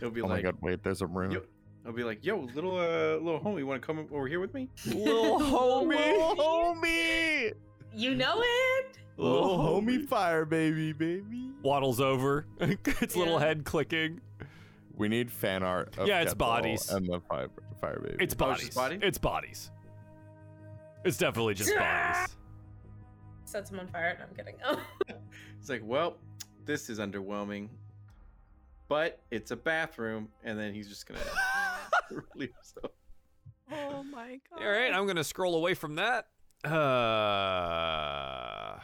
He'll 0.00 0.10
be 0.10 0.22
oh 0.22 0.26
like, 0.26 0.44
my 0.44 0.50
god, 0.50 0.56
wait, 0.60 0.82
there's 0.82 1.02
a 1.02 1.06
room. 1.06 1.40
Yo, 1.84 1.90
I'll 1.90 1.92
be 1.96 2.04
like, 2.04 2.24
yo, 2.24 2.40
little 2.54 2.76
uh, 2.78 3.16
little 3.22 3.40
homie, 3.40 3.58
you 3.58 3.66
want 3.66 3.80
to 3.80 3.86
come 3.86 4.06
over 4.12 4.26
here 4.26 4.40
with 4.40 4.52
me? 4.54 4.68
Little 4.86 5.38
homie. 5.40 5.88
little 5.96 6.36
homie! 6.36 7.52
You 7.94 8.14
know 8.14 8.40
it. 8.44 8.98
Little 9.16 9.58
homie 9.58 10.06
fire 10.06 10.44
baby, 10.44 10.92
baby. 10.92 11.50
waddles 11.62 12.00
over, 12.00 12.46
its 12.60 13.16
little 13.16 13.38
head 13.38 13.64
clicking. 13.64 14.20
We 14.96 15.08
need 15.08 15.30
fan 15.30 15.62
art. 15.62 15.96
Of 15.98 16.06
Yeah, 16.08 16.20
it's 16.20 16.34
Quetzal 16.34 16.38
bodies. 16.38 16.90
and 16.90 17.06
the 17.06 17.20
fire, 17.20 17.48
fire 17.80 18.00
baby. 18.00 18.16
It's 18.20 18.20
Oh, 18.20 18.24
it's 18.24 18.34
bodies. 18.34 18.64
just 18.66 18.76
body? 18.76 18.98
It's 19.02 19.18
bodies. 19.18 19.70
It's 21.04 21.16
definitely 21.16 21.54
just 21.54 21.74
bodies. 21.74 22.36
Set 23.46 23.68
him 23.70 23.80
on 23.80 23.88
fire. 23.88 24.16
and 24.20 24.22
I'm 24.28 24.36
kidding. 24.36 24.56
Oh. 24.64 24.80
It's 25.58 25.68
like, 25.68 25.82
well, 25.84 26.16
this 26.64 26.88
is 26.88 26.98
underwhelming, 26.98 27.68
but 28.88 29.18
it's 29.30 29.50
a 29.50 29.56
bathroom, 29.56 30.28
and 30.42 30.58
then 30.58 30.72
he's 30.72 30.88
just 30.88 31.06
gonna 31.06 31.20
relieve 32.34 32.50
himself. 32.54 32.92
Oh 33.72 34.02
my 34.02 34.38
god. 34.50 34.62
All 34.64 34.70
right, 34.70 34.92
I'm 34.92 35.06
gonna 35.06 35.24
scroll 35.24 35.54
away 35.56 35.74
from 35.74 35.96
that. 35.96 36.26
Uh, 36.64 36.70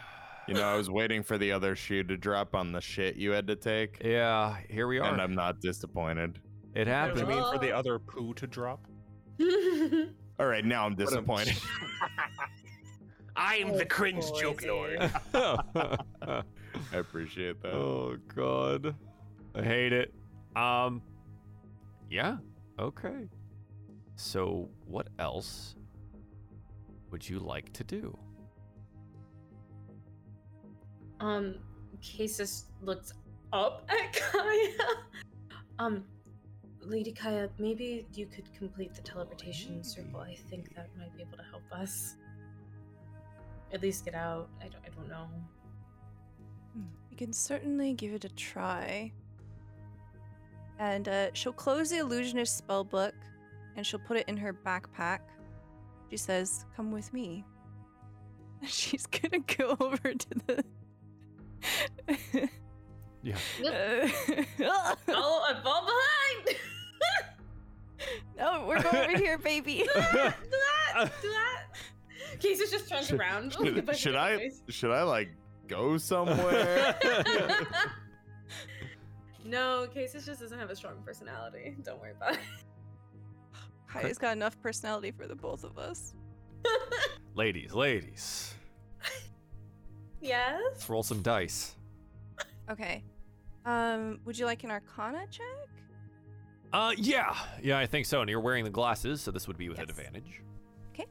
You 0.48 0.54
know, 0.54 0.62
I 0.62 0.76
was 0.76 0.88
waiting 0.88 1.24
for 1.24 1.38
the 1.38 1.50
other 1.50 1.74
shoe 1.74 2.04
to 2.04 2.16
drop 2.16 2.54
on 2.54 2.70
the 2.70 2.80
shit 2.80 3.16
you 3.16 3.32
had 3.32 3.48
to 3.48 3.56
take, 3.56 4.00
yeah, 4.04 4.56
here 4.70 4.86
we 4.86 5.00
are. 5.00 5.12
and 5.12 5.20
I'm 5.20 5.34
not 5.34 5.60
disappointed. 5.60 6.38
it 6.74 6.78
What 6.78 6.84
do 6.84 6.90
happened. 6.90 7.20
you 7.20 7.26
mean 7.26 7.42
for 7.52 7.58
the 7.58 7.72
other 7.72 7.98
poo 7.98 8.32
to 8.34 8.46
drop? 8.46 8.86
All 10.38 10.46
right, 10.46 10.64
now 10.64 10.86
I'm 10.86 10.94
disappointed. 10.94 11.56
I 13.36 13.56
am 13.56 13.72
Oh, 13.72 13.78
the 13.78 13.86
cringe 13.86 14.24
boy, 14.30 14.40
joke 14.40 14.62
lord. 14.64 15.10
I 15.34 16.42
appreciate 16.94 17.60
that. 17.62 17.72
oh 17.74 18.16
god, 18.34 18.94
I 19.56 19.62
hate 19.62 19.92
it. 19.92 20.14
Um, 20.54 21.02
yeah, 22.08 22.36
okay. 22.78 23.28
So, 24.16 24.68
what 24.86 25.08
else 25.18 25.74
would 27.10 27.28
you 27.28 27.38
like 27.38 27.72
to 27.74 27.84
do? 27.84 28.16
um, 31.20 31.54
Casus 32.02 32.66
looks 32.82 33.12
up 33.52 33.86
at 33.88 34.12
Kaya. 34.12 34.68
Um, 35.78 36.04
Lady 36.80 37.10
Kaya, 37.12 37.48
maybe 37.58 38.06
you 38.14 38.26
could 38.26 38.52
complete 38.54 38.94
the 38.94 39.02
teleportation 39.02 39.82
circle. 39.82 40.20
I 40.20 40.34
think 40.50 40.74
that 40.76 40.88
might 40.98 41.14
be 41.16 41.22
able 41.22 41.38
to 41.38 41.42
help 41.44 41.62
us. 41.72 42.16
At 43.72 43.82
least 43.82 44.04
get 44.04 44.14
out. 44.14 44.48
I 44.60 44.68
don't, 44.68 44.82
I 44.84 44.88
don't 44.94 45.08
know. 45.08 45.26
Hmm, 46.74 46.84
We 47.10 47.16
can 47.16 47.32
certainly 47.32 47.92
give 47.94 48.12
it 48.12 48.24
a 48.24 48.28
try. 48.30 49.12
And 50.78 51.08
uh, 51.08 51.28
she'll 51.32 51.52
close 51.52 51.90
the 51.90 51.98
illusionist 51.98 52.56
spell 52.58 52.84
book 52.84 53.14
and 53.76 53.86
she'll 53.86 54.00
put 54.00 54.16
it 54.18 54.28
in 54.28 54.36
her 54.36 54.52
backpack. 54.52 55.20
She 56.10 56.16
says, 56.16 56.64
Come 56.76 56.90
with 56.92 57.12
me. 57.12 57.44
She's 58.66 59.06
gonna 59.06 59.40
go 59.40 59.76
over 59.80 60.14
to 60.14 60.28
the. 60.46 60.64
Yeah. 63.22 63.36
Uh, 64.64 64.94
Oh, 65.08 65.44
I 65.48 65.54
fall 65.62 65.84
behind! 65.84 66.58
no, 68.38 68.64
we're 68.68 68.80
going 68.82 68.96
over 68.96 69.16
here, 69.16 69.36
baby. 69.38 69.78
do 69.78 69.90
that! 69.94 70.36
Do 70.42 70.50
that! 70.94 71.10
Do 71.22 71.28
that! 71.30 71.64
Casus 72.40 72.70
just 72.70 72.88
turns 72.88 73.06
Should- 73.08 73.18
around. 73.18 73.52
should, 73.54 73.96
should 73.98 74.14
I? 74.16 74.50
Should 74.68 74.90
I 74.92 75.02
like 75.02 75.30
go 75.66 75.96
somewhere? 75.96 76.96
No, 79.46 79.86
Casus 79.92 80.26
just 80.26 80.40
doesn't 80.40 80.58
have 80.58 80.70
a 80.70 80.76
strong 80.76 80.96
personality. 81.04 81.76
Don't 81.82 82.00
worry 82.00 82.12
about 82.12 82.34
it. 82.34 82.40
Kaya's 83.92 84.18
got 84.18 84.32
enough 84.32 84.60
personality 84.60 85.10
for 85.10 85.26
the 85.26 85.34
both 85.34 85.64
of 85.64 85.78
us. 85.78 86.14
ladies, 87.34 87.72
ladies, 87.72 88.54
yes? 90.20 90.60
let's 90.72 90.88
roll 90.88 91.02
some 91.02 91.22
dice. 91.22 91.76
Okay. 92.68 93.04
Um, 93.64 94.18
would 94.24 94.38
you 94.38 94.46
like 94.46 94.64
an 94.64 94.70
Arcana 94.70 95.24
check? 95.30 95.44
Uh, 96.72 96.92
yeah, 96.96 97.36
yeah, 97.62 97.78
I 97.78 97.86
think 97.86 98.06
so. 98.06 98.20
And 98.20 98.28
you're 98.28 98.40
wearing 98.40 98.64
the 98.64 98.70
glasses, 98.70 99.20
so 99.20 99.30
this 99.30 99.46
would 99.46 99.56
be 99.56 99.68
with 99.68 99.78
Yes. 99.78 99.88
advantage. 99.88 100.42
Okay. 100.92 101.06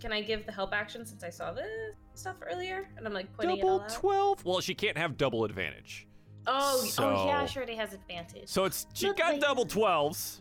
Can 0.00 0.12
I 0.12 0.20
give 0.20 0.44
the 0.44 0.52
help 0.52 0.72
action 0.74 1.06
since 1.06 1.22
I 1.22 1.30
saw 1.30 1.52
this? 1.52 1.94
stuff 2.18 2.36
earlier, 2.50 2.88
and 2.96 3.06
I'm 3.06 3.12
like 3.12 3.32
pointing 3.36 3.56
Double 3.56 3.68
it 3.68 3.72
all 3.72 3.80
out. 3.82 3.92
12? 3.92 4.44
Well, 4.44 4.60
she 4.60 4.74
can't 4.74 4.96
have 4.96 5.16
double 5.16 5.44
advantage. 5.44 6.06
Oh, 6.48 6.80
oh 6.98 7.26
yeah, 7.26 7.46
So- 7.46 7.64
she 7.66 7.76
has 7.76 7.92
advantage. 7.92 8.48
So 8.48 8.64
it's 8.64 8.86
she 8.94 9.08
Look, 9.08 9.16
got 9.18 9.32
like- 9.34 9.40
double 9.40 9.66
12s. 9.66 10.40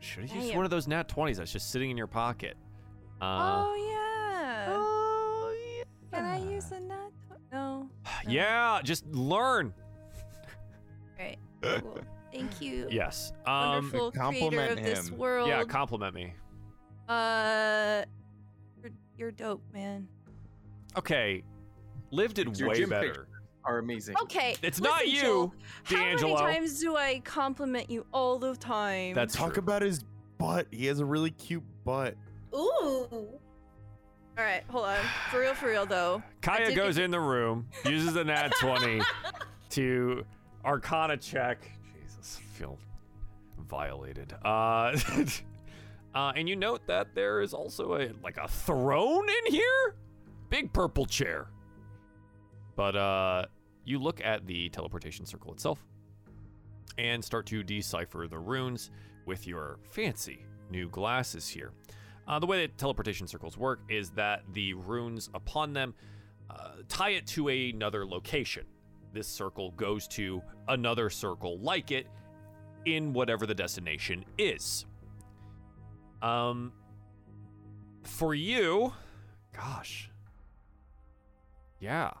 Should 0.00 0.28
have 0.28 0.42
used 0.42 0.54
one 0.54 0.64
of 0.66 0.70
those 0.70 0.86
nat 0.86 1.08
20s 1.08 1.36
that's 1.38 1.52
just 1.52 1.70
sitting 1.70 1.90
in 1.90 1.96
your 1.96 2.06
pocket. 2.06 2.56
Uh, 3.22 3.64
oh 3.66 3.74
yeah. 3.74 4.66
oh, 4.68 5.54
yeah. 5.78 5.84
Can 6.18 6.24
I 6.26 6.38
use 6.50 6.70
a 6.72 6.80
nut? 6.80 7.10
No. 7.52 7.88
Yeah, 8.28 8.80
just 8.84 9.06
learn. 9.06 9.72
Right. 11.18 11.38
Cool. 11.62 11.98
Thank 12.32 12.60
you. 12.60 12.88
Yes. 12.90 13.32
Um, 13.46 13.54
Wonderful 13.90 14.10
creator 14.10 14.18
compliment 14.20 14.72
of 14.72 14.84
this 14.84 15.08
him. 15.08 15.16
world. 15.16 15.48
yeah, 15.48 15.62
compliment 15.64 16.14
me. 16.14 16.34
uh, 17.08 18.02
you're, 18.82 18.90
you're 19.16 19.30
dope, 19.30 19.62
man. 19.72 20.06
Okay. 20.98 21.42
Liv 22.10 22.34
did 22.34 22.48
way 22.60 22.74
gym 22.74 22.90
better. 22.90 23.28
Pictures 23.64 23.74
Are 23.74 23.78
amazing. 23.78 24.16
Okay. 24.22 24.56
It's 24.62 24.80
not 24.80 25.04
listen, 25.04 25.14
you, 25.14 25.22
Joel, 25.22 25.54
D'Angelo. 25.88 26.36
How 26.36 26.44
many 26.44 26.58
times 26.58 26.80
do 26.80 26.96
I 26.96 27.20
compliment 27.24 27.90
you 27.90 28.06
all 28.12 28.38
the 28.38 28.54
time? 28.56 29.14
That's 29.14 29.34
Talk 29.34 29.54
true. 29.54 29.62
about 29.62 29.82
his 29.82 30.04
butt. 30.38 30.66
He 30.70 30.86
has 30.86 31.00
a 31.00 31.04
really 31.04 31.30
cute 31.30 31.62
butt. 31.84 32.14
Ooh. 32.54 32.58
all 33.10 33.40
right. 34.36 34.62
Hold 34.68 34.86
on. 34.86 34.98
For 35.30 35.40
real, 35.40 35.54
for 35.54 35.68
real 35.68 35.86
though. 35.86 36.22
I 36.42 36.46
Kaya 36.46 36.66
did 36.66 36.76
goes 36.76 36.96
think- 36.96 37.06
in 37.06 37.10
the 37.10 37.20
room, 37.20 37.66
uses 37.84 38.14
the 38.14 38.24
nat 38.24 38.52
20 38.60 39.00
to 39.70 40.24
Arcana 40.64 41.16
check. 41.16 41.70
Jesus, 41.94 42.40
I 42.40 42.58
feel 42.58 42.78
violated. 43.68 44.32
Uh, 44.44 44.96
uh, 46.14 46.32
and 46.36 46.48
you 46.48 46.56
note 46.56 46.86
that 46.86 47.14
there 47.14 47.40
is 47.40 47.54
also 47.54 47.94
a 47.94 48.10
like 48.22 48.36
a 48.36 48.46
throne 48.48 49.28
in 49.28 49.52
here, 49.52 49.96
big 50.48 50.72
purple 50.72 51.06
chair. 51.06 51.48
But 52.76 52.96
uh, 52.96 53.46
you 53.84 53.98
look 53.98 54.20
at 54.24 54.46
the 54.46 54.68
teleportation 54.70 55.26
circle 55.26 55.52
itself 55.52 55.84
and 56.98 57.24
start 57.24 57.46
to 57.46 57.62
decipher 57.62 58.26
the 58.28 58.38
runes 58.38 58.90
with 59.26 59.46
your 59.46 59.78
fancy 59.90 60.44
new 60.70 60.88
glasses 60.88 61.48
here. 61.48 61.72
Uh, 62.26 62.38
the 62.38 62.46
way 62.46 62.60
that 62.60 62.78
teleportation 62.78 63.26
circles 63.26 63.58
work 63.58 63.80
is 63.88 64.10
that 64.10 64.42
the 64.52 64.72
runes 64.74 65.28
upon 65.34 65.72
them 65.72 65.94
uh, 66.50 66.70
tie 66.88 67.10
it 67.10 67.26
to 67.26 67.48
another 67.48 68.06
location. 68.06 68.64
This 69.12 69.28
circle 69.28 69.72
goes 69.72 70.08
to 70.08 70.42
another 70.68 71.10
circle 71.10 71.58
like 71.58 71.90
it 71.90 72.06
in 72.86 73.12
whatever 73.12 73.46
the 73.46 73.54
destination 73.54 74.24
is. 74.38 74.86
Um, 76.22 76.72
for 78.02 78.34
you, 78.34 78.92
gosh, 79.52 80.10
yeah. 81.80 82.12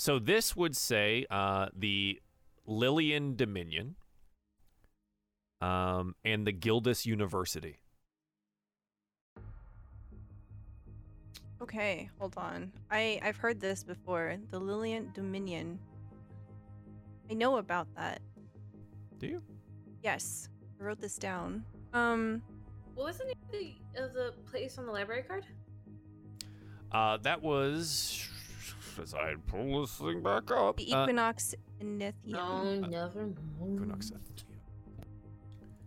So 0.00 0.18
this 0.18 0.56
would 0.56 0.74
say 0.74 1.26
uh, 1.28 1.66
the 1.76 2.22
Lillian 2.64 3.36
Dominion 3.36 3.96
um, 5.60 6.14
and 6.24 6.46
the 6.46 6.52
Gildus 6.52 7.04
University. 7.04 7.80
Okay, 11.60 12.08
hold 12.18 12.32
on. 12.38 12.72
I 12.90 13.20
I've 13.22 13.36
heard 13.36 13.60
this 13.60 13.84
before. 13.84 14.38
The 14.50 14.58
Lillian 14.58 15.10
Dominion. 15.12 15.78
I 17.30 17.34
know 17.34 17.58
about 17.58 17.86
that. 17.94 18.22
Do 19.18 19.26
you? 19.26 19.42
Yes, 20.02 20.48
I 20.80 20.84
wrote 20.84 21.02
this 21.02 21.18
down. 21.18 21.62
Um, 21.92 22.40
What 22.94 23.04
was 23.04 23.18
the 23.18 23.24
name 23.24 23.34
of 23.44 23.52
the, 23.52 24.02
of 24.02 24.14
the 24.14 24.32
place 24.50 24.78
on 24.78 24.86
the 24.86 24.92
library 24.92 25.24
card? 25.28 25.44
Uh, 26.90 27.18
that 27.18 27.42
was 27.42 28.29
as 29.00 29.14
I 29.14 29.34
pull 29.46 29.80
this 29.80 29.94
thing 29.96 30.22
back 30.22 30.50
up. 30.50 30.76
the 30.76 30.92
uh, 30.92 31.02
Equinox 31.04 31.54
Inithium. 31.80 32.12
No, 32.26 32.74
never 32.80 33.26
mind. 33.26 33.74
Equinox. 33.74 34.12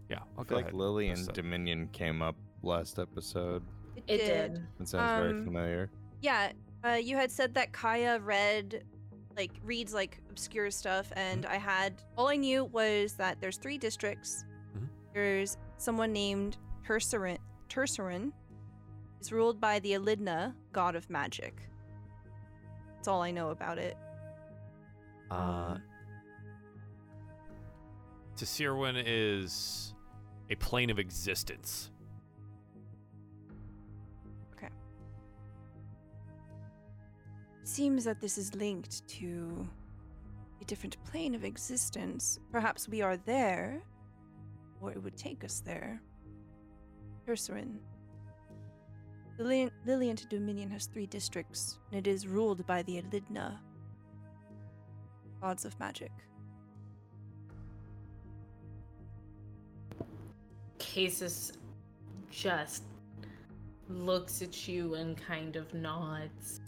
Yeah, 0.10 0.20
I'll 0.38 0.42
I 0.42 0.44
feel 0.44 0.58
like 0.58 0.66
ahead. 0.66 0.74
Lily 0.76 1.10
and 1.10 1.26
that. 1.26 1.34
Dominion 1.34 1.88
came 1.92 2.22
up 2.22 2.36
last 2.62 3.00
episode. 3.00 3.64
It 4.08 4.18
did. 4.18 4.64
It 4.80 4.88
sounds 4.88 5.22
very 5.22 5.32
Um, 5.32 5.46
familiar. 5.46 5.90
Yeah, 6.22 6.52
uh, 6.86 6.92
you 6.94 7.16
had 7.16 7.32
said 7.32 7.54
that 7.56 7.72
Kaya 7.72 8.20
read, 8.20 8.84
like, 9.38 9.52
reads 9.64 9.94
like 9.94 10.20
obscure 10.30 10.72
stuff, 10.72 11.12
and 11.16 11.46
I 11.46 11.56
had 11.58 12.02
all 12.18 12.28
I 12.28 12.36
knew 12.36 12.66
was 12.66 13.14
that 13.14 13.40
there's 13.40 13.58
three 13.58 13.78
districts. 13.78 14.46
Mhm. 14.76 14.88
There's 15.14 15.58
someone 15.78 16.12
named 16.14 16.58
Tercerin. 16.84 17.38
Tercerin 17.70 18.34
is 19.22 19.32
ruled 19.32 19.60
by 19.60 19.80
the 19.80 19.94
Elidna, 19.94 20.54
god 20.74 20.96
of 20.96 21.10
magic. 21.10 21.62
That's 23.04 23.10
all 23.10 23.22
I 23.22 23.32
know 23.32 23.50
about 23.50 23.80
it. 23.80 23.98
Uh, 25.30 25.34
Um, 25.34 25.84
Tesirwin 28.38 29.04
is 29.06 29.94
a 30.50 30.56
plane 30.56 30.90
of 30.90 31.00
existence. 31.00 31.92
Okay. 34.56 34.70
Seems 37.66 38.06
that 38.06 38.22
this 38.22 38.38
is 38.38 38.56
linked 38.56 39.06
to 39.20 39.68
a 40.62 40.64
different 40.64 40.96
plane 41.04 41.36
of 41.36 41.44
existence. 41.44 42.40
Perhaps 42.54 42.88
we 42.88 43.02
are 43.02 43.18
there, 43.18 43.84
or 44.80 44.94
it 44.94 45.04
would 45.04 45.18
take 45.18 45.44
us 45.44 45.60
there. 45.60 46.02
Ursarin. 47.28 47.80
The 49.38 49.44
Lil- 49.44 49.72
Liliant 49.86 50.30
Dominion 50.30 50.70
has 50.70 50.86
three 50.86 51.08
districts, 51.08 51.80
and 51.92 52.06
it 52.06 52.10
is 52.10 52.28
ruled 52.28 52.66
by 52.68 52.84
the 52.84 53.02
Elidna, 53.02 53.58
gods 55.42 55.66
of 55.66 55.78
magic. 55.80 56.12
Casus 60.78 61.54
just 62.30 62.84
looks 63.90 64.42
at 64.42 64.68
you 64.68 64.96
and 64.96 65.18
kind 65.18 65.56
of 65.56 65.74
nods. 65.74 66.62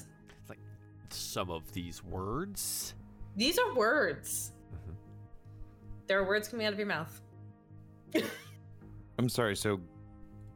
Like 0.50 0.60
some 1.10 1.52
of 1.52 1.72
these 1.72 2.04
words. 2.04 2.96
These 3.36 3.60
are 3.60 3.76
words. 3.76 4.54
Mhm. 4.74 4.96
There 6.08 6.20
are 6.20 6.28
words 6.28 6.48
coming 6.48 6.66
out 6.66 6.74
of 6.74 6.80
your 6.80 6.88
mouth. 6.88 7.22
I'm 9.20 9.30
sorry. 9.30 9.56
So, 9.56 9.80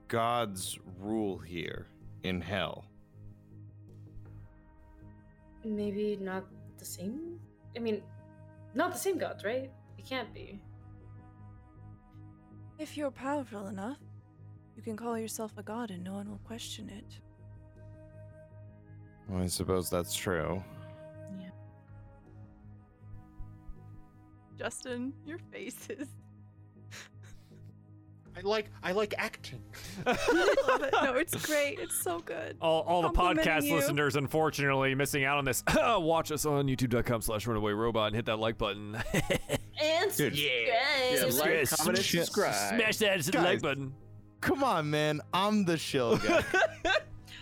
gods 0.08 0.80
rule 0.98 1.38
here 1.38 1.88
in 2.24 2.42
hell. 2.42 2.86
Maybe 5.64 6.18
not 6.22 6.46
the 6.78 6.86
same? 6.86 7.40
I 7.76 7.80
mean, 7.80 8.02
not 8.74 8.94
the 8.94 9.00
same 9.00 9.18
gods, 9.18 9.44
right? 9.44 9.70
It 9.98 10.06
can't 10.06 10.34
be. 10.34 10.62
If 12.78 12.96
you're 12.96 13.12
powerful 13.12 13.68
enough, 13.68 14.00
you 14.76 14.82
can 14.82 14.96
call 14.96 15.18
yourself 15.18 15.52
a 15.58 15.64
god 15.64 15.92
and 15.92 16.04
no 16.04 16.14
one 16.14 16.30
will 16.30 16.42
question 16.46 16.90
it. 16.90 17.20
Well, 19.28 19.44
I 19.44 19.48
suppose 19.48 19.90
that's 19.90 20.16
true. 20.16 20.64
Justin, 24.60 25.14
your 25.26 25.40
face 25.54 25.88
is. 25.90 26.10
I 28.40 28.48
like 28.48 28.70
I 28.82 28.92
like 28.94 29.14
acting. 29.18 29.62
I 30.06 30.12
love 30.68 30.84
it. 30.84 30.94
No, 31.04 31.14
it's 31.16 31.36
great. 31.46 31.78
It's 31.80 32.02
so 32.02 32.20
good. 32.20 32.56
All, 32.62 32.82
all 32.84 33.02
the 33.02 33.10
Complimenting 33.10 33.46
podcast 33.46 33.64
you. 33.66 33.76
listeners, 33.76 34.16
unfortunately, 34.16 34.96
missing 34.96 35.26
out 35.26 35.38
on 35.38 35.46
this. 35.46 35.64
Watch 35.76 36.32
us 36.32 36.46
on 36.46 36.68
youtube.com 36.68 37.22
slash 37.22 37.46
runaway 37.48 37.74
robot 37.74 38.08
and 38.08 38.16
hit 38.16 38.26
that 38.26 38.40
like 38.40 38.58
button. 38.58 38.98
And 39.82 40.14
Dude. 40.14 40.36
subscribe. 40.36 40.68
Yeah, 40.68 41.26
like, 41.40 41.50
Yes, 41.52 41.76
comment, 41.78 41.98
and 41.98 42.06
shit. 42.06 42.26
subscribe. 42.26 42.54
Smash 42.76 42.98
that 42.98 43.26
like 43.28 43.32
Guys. 43.34 43.62
button. 43.62 43.94
Come 44.42 44.62
on, 44.62 44.90
man. 44.90 45.22
I'm 45.34 45.64
the 45.64 45.78
shill 45.78 46.18
guy. 46.18 46.44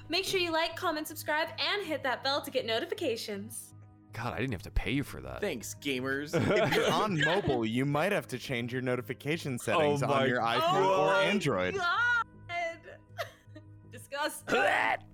Make 0.08 0.24
sure 0.24 0.40
you 0.40 0.52
like, 0.52 0.76
comment, 0.76 1.08
subscribe, 1.08 1.48
and 1.58 1.84
hit 1.86 2.04
that 2.04 2.24
bell 2.24 2.42
to 2.42 2.52
get 2.52 2.68
notifications. 2.68 3.74
God, 4.18 4.34
I 4.34 4.38
didn't 4.40 4.54
have 4.54 4.64
to 4.64 4.72
pay 4.72 4.90
you 4.90 5.04
for 5.04 5.22
that. 5.22 5.42
Thanks, 5.42 5.76
gamers. 5.80 6.34
if 6.68 6.76
you're 6.76 6.92
on 6.92 7.20
mobile, 7.26 7.64
you 7.64 7.86
might 7.86 8.12
have 8.12 8.28
to 8.30 8.40
change 8.40 8.74
your 8.74 8.82
notification 8.82 9.60
settings 9.60 10.02
Oh 10.02 10.08
my 10.08 10.24
on 10.24 10.28
your 10.30 10.40
iPhone 10.40 10.62
Oh 10.86 11.02
or 11.04 11.08
my 11.14 11.24
Android. 11.26 11.76
God! 11.76 12.24
Disgusting. 13.92 14.56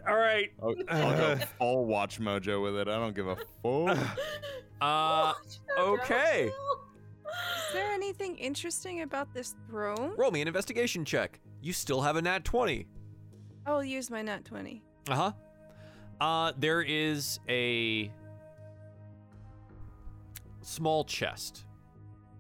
All 0.08 0.16
right. 0.16 0.52
I'll, 0.62 0.76
I'll 0.90 1.18
go 1.18 1.36
full 1.58 1.88
WatchMojo 1.88 2.64
with 2.64 2.78
it. 2.78 2.88
I 2.88 2.96
don't 2.96 3.14
give 3.14 3.28
a 3.28 3.36
fuck. 3.62 4.08
Uh, 4.80 5.34
okay. 5.78 6.46
Is 6.48 7.74
there 7.74 7.92
anything 7.92 8.38
interesting 8.38 9.02
about 9.02 9.34
this 9.34 9.56
throne? 9.68 10.14
roll 10.16 10.32
me 10.32 10.42
an 10.42 10.48
investigation 10.48 11.04
check. 11.04 11.42
You 11.62 11.74
still 11.74 12.02
have 12.02 12.16
a 12.16 12.22
nat 12.22 12.46
20. 12.46 12.88
I'll 13.66 13.84
use 13.84 14.10
my 14.10 14.22
nat 14.22 14.46
20. 14.46 14.82
Uh-huh. 15.10 15.32
Uh 16.22 16.54
there 16.58 16.82
is 16.82 17.40
a 17.50 18.12
small 20.64 21.04
chest, 21.04 21.66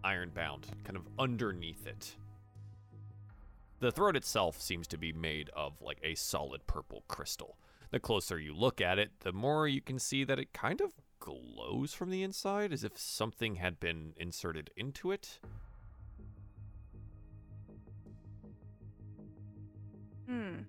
iron 0.03 0.31
bound, 0.33 0.67
kind 0.83 0.97
of 0.97 1.07
underneath 1.19 1.85
it. 1.85 2.15
The 3.79 3.91
throat 3.91 4.15
itself 4.15 4.61
seems 4.61 4.87
to 4.87 4.97
be 4.97 5.11
made 5.11 5.49
of 5.49 5.81
like 5.81 5.99
a 6.03 6.15
solid 6.15 6.65
purple 6.67 7.03
crystal. 7.07 7.57
The 7.91 7.99
closer 7.99 8.39
you 8.39 8.55
look 8.55 8.81
at 8.81 8.97
it, 8.97 9.11
the 9.19 9.33
more 9.33 9.67
you 9.67 9.81
can 9.81 9.99
see 9.99 10.23
that 10.23 10.39
it 10.39 10.53
kind 10.53 10.81
of 10.81 10.91
glows 11.19 11.93
from 11.93 12.09
the 12.09 12.23
inside 12.23 12.73
as 12.73 12.83
if 12.83 12.97
something 12.97 13.55
had 13.55 13.79
been 13.79 14.13
inserted 14.17 14.69
into 14.75 15.11
it. 15.11 15.39
Hmm. 20.27 20.59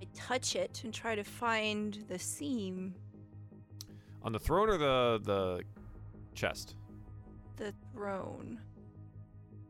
I 0.00 0.06
touch 0.14 0.56
it 0.56 0.80
and 0.84 0.92
try 0.92 1.14
to 1.14 1.24
find 1.24 2.04
the 2.08 2.18
seam. 2.18 2.94
On 4.22 4.32
the 4.32 4.40
throne 4.40 4.68
or 4.68 4.78
the 4.78 5.20
the 5.22 5.62
chest? 6.36 6.76
The 7.56 7.72
throne. 7.92 8.60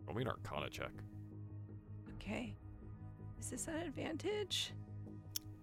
Roll 0.06 0.16
me 0.16 0.22
an 0.22 0.28
arcana 0.28 0.68
check. 0.68 0.92
Okay. 2.14 2.54
Is 3.40 3.50
this 3.50 3.68
an 3.68 3.76
advantage? 3.76 4.72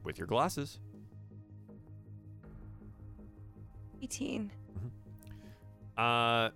With 0.04 0.18
your 0.18 0.28
glasses. 0.28 0.80
18. 4.02 4.52
Uh, 5.98 6.50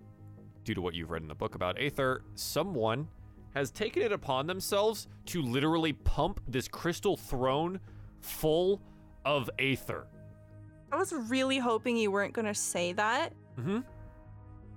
due 0.64 0.74
to 0.74 0.82
what 0.82 0.94
you've 0.94 1.12
read 1.12 1.22
in 1.22 1.28
the 1.28 1.36
book 1.36 1.56
about 1.56 1.80
Aether, 1.80 2.24
someone 2.36 3.08
has 3.54 3.72
taken 3.72 4.02
it 4.04 4.12
upon 4.12 4.48
themselves 4.48 5.08
to 5.26 5.42
literally 5.42 5.94
pump 5.94 6.42
this 6.48 6.68
crystal 6.68 7.16
throne 7.16 7.80
full 8.22 8.82
of 9.26 9.50
Aether. 9.60 10.08
I 10.92 10.98
was 10.98 11.14
really 11.14 11.58
hoping 11.58 11.98
you 11.98 12.12
weren't 12.12 12.34
going 12.34 12.46
to 12.46 12.54
say 12.54 12.94
that. 12.94 13.34
Mm-hmm. 13.60 13.80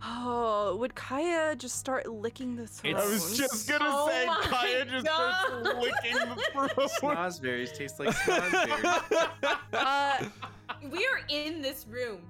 Oh, 0.03 0.77
would 0.77 0.95
Kaya 0.95 1.55
just 1.57 1.77
start 1.79 2.07
licking 2.11 2.57
the 2.57 2.67
throne? 2.67 2.97
I 2.97 3.05
was 3.07 3.37
just 3.37 3.69
gonna 3.69 3.85
Oh 3.87 4.09
say, 4.09 4.27
Kaya 4.49 4.85
just 4.87 5.07
starts 5.07 5.53
licking 5.79 6.17
the 6.17 6.43
throat. 6.53 6.91
Snozberries 7.01 7.75
taste 7.75 7.99
like 8.01 8.09
snozberries. 8.11 9.59
Uh, 9.73 10.29
We 10.91 11.07
are 11.07 11.21
in 11.29 11.61
this 11.61 11.87
room. 11.89 12.23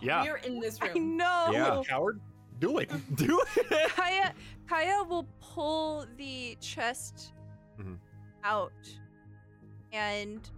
Yeah. 0.00 0.22
We 0.22 0.28
are 0.28 0.36
in 0.38 0.60
this 0.60 0.78
I 0.80 0.88
room. 0.88 1.16
know. 1.16 1.48
Yeah. 1.52 1.82
Coward, 1.88 2.20
do 2.60 2.78
it. 2.78 2.90
Do 3.16 3.42
it. 3.56 3.90
Kaya, 3.90 4.32
Kaya 4.68 5.02
will 5.04 5.26
pull 5.40 6.06
the 6.16 6.56
chest 6.60 7.32
Mhm. 7.80 7.98
out 8.44 8.72
and 9.92 10.48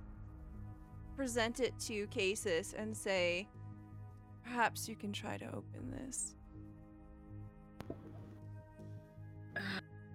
present 1.16 1.60
it 1.60 1.78
to 1.80 2.06
Casus 2.08 2.74
and 2.74 2.94
say, 2.96 3.48
"Perhaps 4.44 4.88
you 4.88 4.96
can 4.96 5.12
try 5.12 5.36
to 5.38 5.46
open 5.46 5.90
this." 5.90 6.34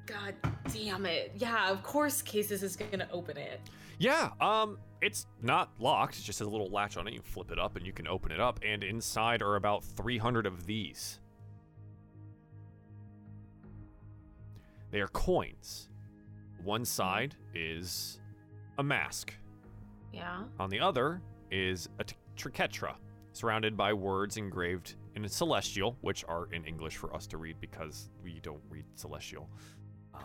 God 0.05 0.35
damn 0.71 1.05
it. 1.05 1.31
Yeah, 1.35 1.69
of 1.69 1.83
course 1.83 2.21
Casus 2.21 2.63
is 2.63 2.75
gonna 2.75 3.07
open 3.11 3.37
it. 3.37 3.61
Yeah, 3.99 4.31
um, 4.41 4.77
it's 5.01 5.27
not 5.41 5.71
locked. 5.79 6.17
It 6.19 6.23
just 6.23 6.39
has 6.39 6.47
a 6.47 6.51
little 6.51 6.69
latch 6.69 6.97
on 6.97 7.07
it. 7.07 7.13
You 7.13 7.21
flip 7.21 7.51
it 7.51 7.59
up 7.59 7.75
and 7.75 7.85
you 7.85 7.93
can 7.93 8.07
open 8.07 8.31
it 8.31 8.39
up, 8.39 8.59
and 8.65 8.83
inside 8.83 9.41
are 9.41 9.55
about 9.55 9.83
300 9.83 10.45
of 10.45 10.65
these. 10.65 11.19
They 14.91 14.99
are 14.99 15.07
coins. 15.07 15.89
One 16.63 16.85
side 16.85 17.35
is 17.55 18.19
a 18.77 18.83
mask. 18.83 19.33
Yeah. 20.13 20.43
On 20.59 20.69
the 20.69 20.79
other 20.79 21.21
is 21.51 21.89
a 21.99 22.03
t- 22.03 22.15
triquetra, 22.37 22.95
surrounded 23.31 23.75
by 23.75 23.93
words 23.93 24.37
engraved 24.37 24.95
in 25.15 25.27
celestial, 25.27 25.97
which 26.01 26.23
are 26.27 26.47
in 26.51 26.63
English 26.65 26.97
for 26.97 27.13
us 27.15 27.25
to 27.27 27.37
read 27.37 27.59
because 27.59 28.09
we 28.23 28.39
don't 28.41 28.61
read 28.69 28.85
celestial. 28.95 29.49
Uh, 30.13 30.19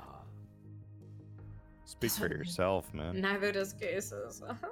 Speak 1.85 2.11
for 2.11 2.29
yourself, 2.29 2.93
man. 2.93 3.21
Neither 3.21 3.53
does 3.53 3.73
Casus. 3.73 4.43
Uh-huh. 4.49 4.67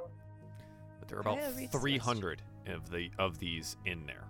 but 0.98 1.08
there 1.08 1.18
are 1.18 1.20
about 1.22 1.38
Kaya 1.38 1.52
reads 1.52 1.72
300 1.72 2.42
of 2.68 2.90
the 2.90 3.10
of 3.18 3.38
these 3.38 3.76
in 3.84 4.04
there. 4.06 4.24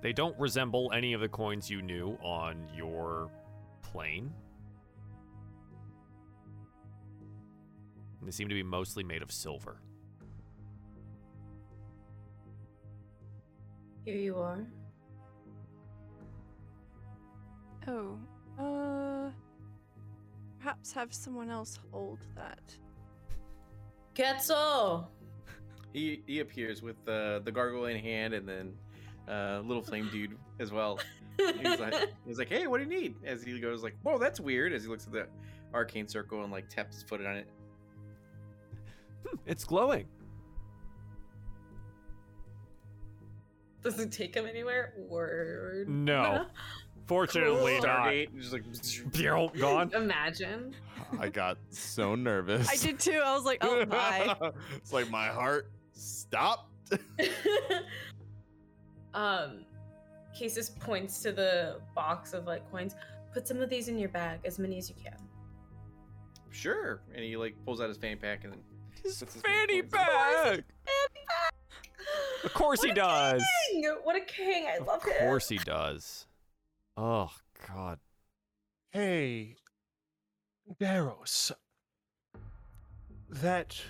They 0.00 0.12
don't 0.12 0.38
resemble 0.38 0.90
any 0.94 1.12
of 1.12 1.20
the 1.20 1.28
coins 1.28 1.68
you 1.68 1.82
knew 1.82 2.16
on 2.22 2.56
your 2.74 3.30
plane. 3.82 4.32
And 8.18 8.26
they 8.26 8.32
seem 8.32 8.48
to 8.48 8.54
be 8.54 8.62
mostly 8.62 9.04
made 9.04 9.22
of 9.22 9.30
silver. 9.30 9.80
Here 14.04 14.16
you 14.16 14.36
are. 14.36 14.66
Oh, 17.88 18.18
uh, 18.58 19.30
perhaps 20.58 20.92
have 20.92 21.12
someone 21.12 21.50
else 21.50 21.78
hold 21.92 22.20
that. 22.36 22.76
Getzel! 24.14 25.06
he 25.92 26.22
he 26.26 26.40
appears 26.40 26.82
with 26.82 26.96
uh, 27.08 27.40
the 27.40 27.50
gargoyle 27.52 27.86
in 27.86 27.98
hand 27.98 28.34
and 28.34 28.48
then 28.48 28.72
uh, 29.28 29.60
little 29.64 29.82
flame 29.82 30.08
dude 30.12 30.36
as 30.58 30.72
well. 30.72 31.00
He's 31.38 31.80
like, 31.80 31.94
he's 32.26 32.38
like, 32.38 32.48
hey, 32.48 32.66
what 32.66 32.78
do 32.78 32.84
you 32.84 33.00
need? 33.00 33.14
As 33.24 33.42
he 33.42 33.58
goes 33.60 33.82
like, 33.82 33.96
whoa, 34.02 34.18
that's 34.18 34.40
weird. 34.40 34.72
As 34.72 34.82
he 34.82 34.88
looks 34.88 35.06
at 35.06 35.12
the 35.12 35.26
arcane 35.72 36.06
circle 36.06 36.42
and 36.42 36.52
like 36.52 36.68
taps 36.68 36.96
his 36.96 37.02
foot 37.02 37.24
on 37.24 37.36
it. 37.36 37.48
Hmm, 39.26 39.36
it's 39.46 39.64
glowing. 39.64 40.06
Does 43.82 43.98
it 43.98 44.12
take 44.12 44.34
him 44.34 44.46
anywhere? 44.46 44.94
Word. 44.98 45.88
No. 45.88 46.46
Fortunately 47.06 47.78
Cool. 47.78 47.86
not. 47.88 48.06
Stardate, 48.08 48.38
just 48.38 48.52
like 48.52 49.52
Gone. 49.58 49.92
Imagine. 49.94 50.74
I 51.18 51.28
got 51.28 51.58
so 51.70 52.14
nervous. 52.14 52.68
I 52.68 52.76
did 52.76 53.00
too. 53.00 53.20
I 53.24 53.34
was 53.34 53.44
like, 53.44 53.58
oh 53.62 53.84
my. 53.86 54.36
it's 54.76 54.92
like 54.92 55.10
my 55.10 55.26
heart 55.28 55.70
stopped. 55.92 56.68
um, 59.14 59.64
Casus 60.38 60.70
points 60.70 61.20
to 61.22 61.32
the 61.32 61.80
box 61.94 62.32
of 62.32 62.46
like 62.46 62.68
coins. 62.70 62.94
Put 63.32 63.46
some 63.48 63.60
of 63.60 63.68
these 63.70 63.88
in 63.88 63.98
your 63.98 64.08
bag, 64.08 64.40
as 64.44 64.58
many 64.58 64.78
as 64.78 64.88
you 64.88 64.94
can. 65.02 65.16
sure. 66.50 67.00
And 67.14 67.24
he 67.24 67.36
like 67.36 67.56
pulls 67.64 67.80
out 67.80 67.88
his 67.88 67.96
fanny 67.98 68.16
pack 68.16 68.44
and 68.44 68.52
then 68.52 68.60
His 69.02 69.18
Puts 69.18 69.34
his 69.34 69.42
fanny 69.42 69.82
coins 69.82 69.92
in. 69.92 69.98
bag. 69.98 70.64
Of 72.44 72.54
course 72.54 72.82
he 72.82 72.88
What 72.88 72.96
a 72.98 73.00
does. 73.00 73.44
King! 73.70 73.84
What 74.02 74.16
a 74.16 74.20
king! 74.20 74.66
I 74.66 74.76
Of 74.78 74.86
love 74.86 75.02
him. 75.04 75.12
Of 75.12 75.18
course 75.18 75.48
he 75.48 75.58
does. 75.58 76.26
Oh 76.96 77.30
God. 77.68 77.98
Hey, 78.90 79.56
Daros. 80.80 81.52
That 83.28 83.80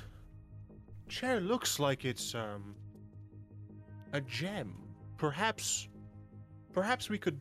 chair 1.09 1.41
looks 1.41 1.79
like 1.79 2.05
it's 2.05 2.35
um 2.35 2.75
a 4.13 4.21
gem. 4.21 4.75
Perhaps 5.17 5.89
perhaps 6.73 7.09
we 7.09 7.19
could 7.19 7.41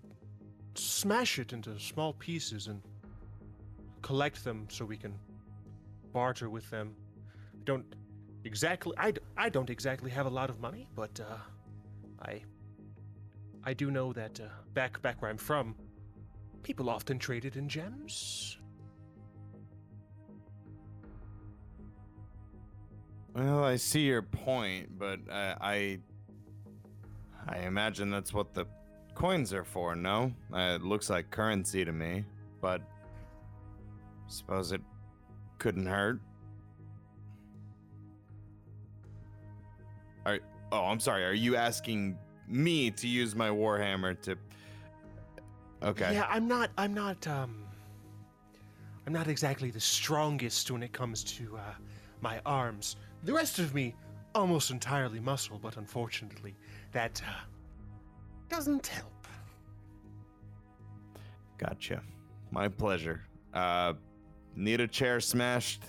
smash 0.75 1.39
it 1.39 1.53
into 1.53 1.77
small 1.79 2.13
pieces 2.13 2.67
and 2.67 2.81
collect 4.01 4.43
them 4.43 4.67
so 4.69 4.85
we 4.85 4.97
can 4.97 5.13
barter 6.13 6.49
with 6.49 6.69
them. 6.69 6.95
I 7.53 7.63
Don't 7.65 7.85
exactly 8.43 8.93
I, 8.97 9.13
I 9.37 9.49
don't 9.49 9.69
exactly 9.69 10.11
have 10.11 10.25
a 10.25 10.29
lot 10.29 10.49
of 10.49 10.59
money, 10.59 10.87
but 10.95 11.19
uh 11.19 11.37
I 12.21 12.41
I 13.63 13.73
do 13.73 13.91
know 13.91 14.13
that 14.13 14.39
uh, 14.39 14.45
back 14.73 15.01
back 15.01 15.21
where 15.21 15.29
I'm 15.29 15.37
from, 15.37 15.75
people 16.63 16.89
often 16.89 17.19
traded 17.19 17.57
in 17.57 17.67
gems. 17.67 18.57
Well, 23.33 23.63
I 23.63 23.75
see 23.75 24.01
your 24.01 24.21
point, 24.21 24.97
but 24.97 25.19
I, 25.31 25.55
I, 25.61 25.99
I 27.47 27.57
imagine 27.59 28.09
that's 28.09 28.33
what 28.33 28.53
the 28.53 28.65
coins 29.13 29.53
are 29.53 29.63
for. 29.63 29.95
No, 29.95 30.33
uh, 30.53 30.75
it 30.75 30.81
looks 30.81 31.09
like 31.09 31.29
currency 31.29 31.85
to 31.85 31.91
me, 31.91 32.25
but 32.59 32.81
suppose 34.27 34.71
it 34.71 34.81
couldn't 35.57 35.85
hurt. 35.85 36.19
Are 40.25 40.39
oh, 40.71 40.85
I'm 40.85 40.99
sorry. 40.99 41.25
Are 41.25 41.33
you 41.33 41.55
asking 41.55 42.17
me 42.47 42.91
to 42.91 43.07
use 43.07 43.35
my 43.35 43.49
warhammer 43.49 44.19
to? 44.21 44.35
Okay. 45.83 46.13
Yeah, 46.13 46.27
I'm 46.29 46.47
not. 46.47 46.71
I'm 46.77 46.93
not. 46.93 47.25
Um, 47.27 47.63
I'm 49.07 49.13
not 49.13 49.27
exactly 49.27 49.71
the 49.71 49.79
strongest 49.79 50.69
when 50.69 50.83
it 50.83 50.93
comes 50.93 51.23
to 51.23 51.57
uh, 51.57 51.73
my 52.21 52.41
arms. 52.45 52.97
The 53.23 53.33
rest 53.33 53.59
of 53.59 53.73
me, 53.73 53.95
almost 54.35 54.71
entirely 54.71 55.19
muscle, 55.19 55.59
but 55.61 55.77
unfortunately, 55.77 56.55
that 56.91 57.21
uh, 57.25 57.31
doesn't 58.49 58.85
help. 58.87 59.27
Gotcha. 61.57 62.01
My 62.51 62.67
pleasure. 62.67 63.21
Uh, 63.53 63.93
need 64.55 64.79
a 64.79 64.87
chair 64.87 65.19
smashed? 65.19 65.83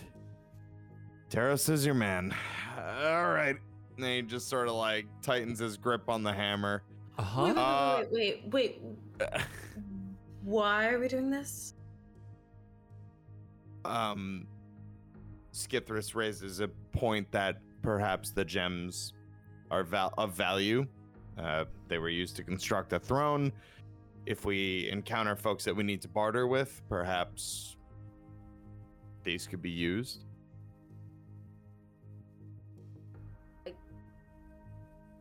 Daros 1.31 1.68
is 1.68 1.84
your 1.84 1.94
man. 1.94 2.34
All 2.78 3.31
right 3.31 3.57
and 4.03 4.12
he 4.12 4.23
just 4.23 4.49
sort 4.49 4.69
of 4.69 4.75
like 4.75 5.07
tightens 5.23 5.59
his 5.59 5.77
grip 5.77 6.09
on 6.09 6.23
the 6.23 6.33
hammer. 6.33 6.83
Uh-huh. 7.19 7.45
Wait, 7.45 7.55
wait, 7.55 7.59
uh, 7.59 8.05
wait, 8.11 8.43
wait, 8.51 8.81
wait. 9.20 9.43
Why 10.43 10.89
are 10.89 10.99
we 10.99 11.09
doing 11.09 11.31
this? 11.31 11.75
Um, 13.85 14.47
Skithris 15.53 16.15
raises 16.15 16.61
a 16.61 16.69
point 16.93 17.31
that 17.33 17.59
perhaps 17.83 18.31
the 18.31 18.45
gems 18.45 19.12
are 19.70 19.85
val- 19.85 20.15
of 20.17 20.35
value. 20.35 20.87
Uh, 21.39 21.65
they 21.89 21.99
were 21.99 22.09
used 22.09 22.37
to 22.37 22.43
construct 22.43 22.93
a 22.93 22.99
throne. 22.99 23.53
If 24.27 24.45
we 24.45 24.89
encounter 24.91 25.37
folks 25.37 25.65
that 25.65 25.75
we 25.75 25.83
need 25.83 26.03
to 26.03 26.09
barter 26.09 26.47
with, 26.47 26.83
perhaps 26.89 27.77
these 29.25 29.47
could 29.47 29.62
be 29.62 29.70
used. 29.70 30.25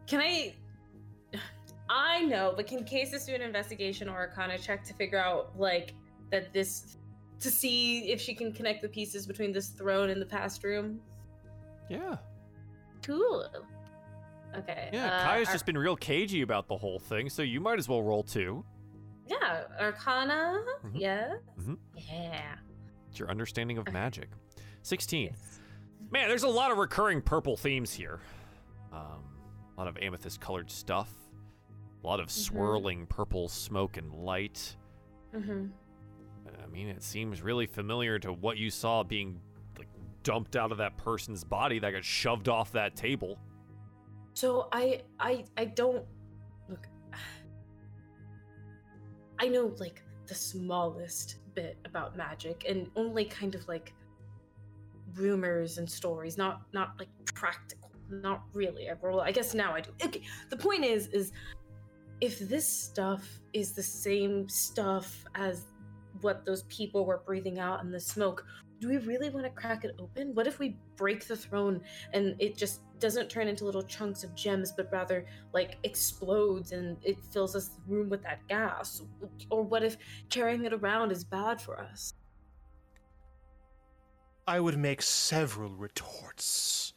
Can 0.10 0.20
I? 0.22 0.54
I 1.90 2.22
know, 2.24 2.54
but 2.56 2.68
can 2.68 2.84
Casus 2.84 3.26
do 3.26 3.34
an 3.34 3.42
investigation 3.42 4.10
or 4.10 4.18
a 4.26 4.28
Arcana 4.28 4.58
check 4.60 4.84
to 4.86 4.94
figure 4.94 5.18
out 5.18 5.58
like 5.58 5.94
that 6.32 6.54
this 6.54 6.98
to 7.40 7.50
see 7.50 8.12
if 8.12 8.20
she 8.20 8.36
can 8.36 8.52
connect 8.52 8.82
the 8.82 8.90
pieces 8.90 9.26
between 9.26 9.52
this 9.52 9.70
throne 9.70 10.10
and 10.10 10.22
the 10.22 10.26
past 10.26 10.64
room? 10.64 11.00
Yeah. 11.90 12.18
Cool. 13.04 13.48
Okay. 14.56 14.90
Yeah, 14.92 15.06
uh, 15.08 15.24
Kaya's 15.24 15.48
Ar- 15.48 15.54
just 15.54 15.66
been 15.66 15.78
real 15.78 15.96
cagey 15.96 16.42
about 16.42 16.68
the 16.68 16.78
whole 16.78 17.00
thing, 17.00 17.30
so 17.30 17.42
you 17.42 17.60
might 17.62 17.80
as 17.80 17.88
well 17.88 18.02
roll 18.04 18.24
two. 18.24 18.64
Yeah, 19.28 19.64
Arcana. 19.80 20.60
Mhm. 20.84 20.92
Yeah. 20.96 21.34
Mhm. 21.60 21.78
Yeah. 21.96 22.56
It's 23.10 23.20
your 23.20 23.30
understanding 23.30 23.78
of 23.78 23.92
magic. 23.92 24.30
16. 24.82 25.28
Yes. 25.28 25.60
Man, 26.12 26.28
there's 26.30 26.44
a 26.44 26.48
lot 26.50 26.72
of 26.72 26.78
recurring 26.80 27.22
purple 27.22 27.56
themes 27.58 27.94
here. 27.94 28.20
Um, 28.92 29.24
a 29.24 29.29
lot 29.80 29.88
of 29.88 29.98
amethyst 30.02 30.42
colored 30.42 30.70
stuff. 30.70 31.10
A 32.04 32.08
lot 32.08 32.20
of 32.20 32.30
swirling 32.30 33.06
purple 33.08 33.48
smoke 33.48 33.96
and 33.98 34.14
light. 34.14 34.76
Mm-hmm. 35.34 35.68
I 36.62 36.68
mean, 36.68 36.88
it 36.88 37.02
seems 37.02 37.42
really 37.42 37.66
familiar 37.66 38.20
to 38.20 38.34
what 38.34 38.58
you 38.58 38.70
saw 38.70 39.04
being 39.04 39.40
like 39.78 39.88
dumped 40.24 40.56
out 40.58 40.72
of 40.72 40.80
that 40.80 40.98
person's 40.98 41.44
body 41.44 41.80
that 41.80 41.92
got 41.92 42.04
shoved 42.04 42.50
off 42.50 42.74
that 42.74 42.96
table. 42.96 43.40
So 44.34 44.68
I 44.72 45.02
I 45.20 45.46
I 45.58 45.66
don't 45.66 46.04
look 46.68 46.88
I 49.40 49.48
know 49.48 49.74
like 49.80 50.04
the 50.28 50.36
smallest 50.36 51.38
bit 51.56 51.78
about 51.86 52.18
magic 52.18 52.66
and 52.68 52.90
only 52.96 53.26
kind 53.26 53.56
of 53.56 53.68
like 53.70 53.94
rumors 55.16 55.78
and 55.78 55.90
stories, 55.90 56.38
not 56.38 56.62
not 56.74 56.96
like 57.00 57.10
practical. 57.34 57.79
Not 58.10 58.44
really. 58.54 58.90
I 58.90 58.94
roll 59.02 59.22
I 59.22 59.32
guess 59.32 59.54
now 59.54 59.74
I 59.74 59.82
do. 59.82 59.92
Okay. 60.04 60.22
The 60.50 60.58
point 60.58 60.84
is 60.84 61.08
is 61.08 61.32
if 62.22 62.40
this 62.40 62.68
stuff 62.68 63.40
is 63.54 63.74
the 63.74 63.84
same 63.84 64.50
stuff 64.50 65.24
as 65.36 65.66
what 66.22 66.46
those 66.46 66.64
people 66.64 67.06
were 67.06 67.22
breathing 67.26 67.60
out 67.60 67.82
in 67.82 67.92
the 67.92 68.00
smoke, 68.00 68.46
do 68.80 68.88
we 68.88 68.98
really 68.98 69.30
want 69.30 69.46
to 69.46 69.52
crack 69.52 69.84
it 69.84 69.96
open? 70.00 70.34
What 70.34 70.48
if 70.48 70.60
we 70.60 70.78
break 70.96 71.28
the 71.28 71.36
throne 71.36 71.82
and 72.14 72.36
it 72.40 72.58
just 72.58 72.82
doesn't 73.00 73.30
turn 73.30 73.48
into 73.48 73.66
little 73.66 73.84
chunks 73.84 74.24
of 74.24 74.36
gems, 74.36 74.72
but 74.72 74.90
rather 74.92 75.26
like 75.54 75.78
explodes 75.84 76.72
and 76.72 76.98
it 77.04 77.18
fills 77.32 77.54
this 77.54 77.72
room 77.88 78.10
with 78.10 78.24
that 78.24 78.46
gas? 78.48 79.02
Or 79.50 79.64
what 79.64 79.84
if 79.84 79.98
carrying 80.30 80.66
it 80.66 80.74
around 80.74 81.12
is 81.12 81.24
bad 81.24 81.62
for 81.62 81.80
us? 81.80 82.14
I 84.48 84.60
would 84.60 84.78
make 84.78 85.02
several 85.02 85.76
retorts. 85.76 86.94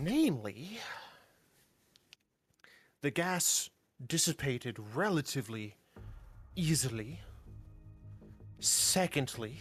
Namely, 0.00 0.78
the 3.02 3.10
gas 3.10 3.68
dissipated 4.06 4.78
relatively 4.94 5.74
easily. 6.54 7.20
Secondly, 8.60 9.58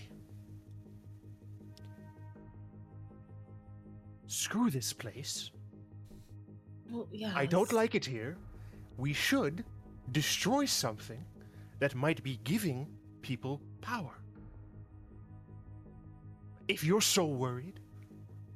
screw 4.28 4.70
this 4.70 4.94
place. 4.94 5.50
Well, 6.92 7.08
yeah. 7.12 7.34
I 7.36 7.48
don't 7.48 7.74
like 7.74 7.96
it 7.96 8.06
here. 8.06 8.38
We 8.98 9.14
should 9.14 9.66
destroy 10.12 10.66
something 10.66 11.26
that 11.80 11.96
might 11.96 12.22
be 12.22 12.40
giving 12.44 12.88
people 13.24 13.60
power. 13.82 14.14
If 16.68 16.84
you're 16.84 17.02
so 17.02 17.26
worried 17.26 17.80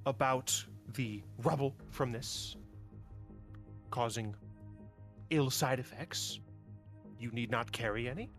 about 0.06 0.64
the 0.94 1.22
rubble 1.44 1.76
from 1.90 2.12
this 2.12 2.56
causing 3.90 4.36
ill 5.30 5.50
side 5.50 5.80
effects, 5.80 6.40
you 7.20 7.32
need 7.32 7.52
not 7.52 7.72
carry 7.72 8.08
any. 8.10 8.30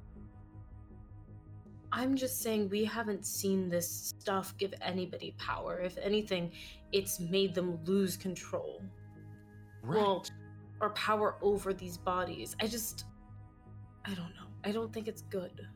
I'm 1.93 2.17
just 2.17 2.41
saying 2.41 2.71
we 2.71 2.85
haven't 2.85 3.27
seen 3.27 3.69
this 3.69 4.15
stuff 4.19 4.57
give 4.57 4.73
anybody 4.81 5.35
power. 5.37 5.79
If 5.79 5.99
anything, 5.99 6.53
it's 6.91 7.21
made 7.21 7.55
them 7.55 7.79
lose 7.85 8.17
control. 8.17 8.83
Well, 9.87 10.25
or 10.81 10.91
power 10.91 11.37
over 11.43 11.75
these 11.75 11.99
bodies. 11.99 12.57
I 12.61 12.67
just 12.67 13.05
I 14.05 14.11
don't 14.15 14.35
know. 14.35 14.49
I 14.65 14.73
don't 14.73 14.93
think 14.93 15.07
it's 15.07 15.23
good. 15.23 15.69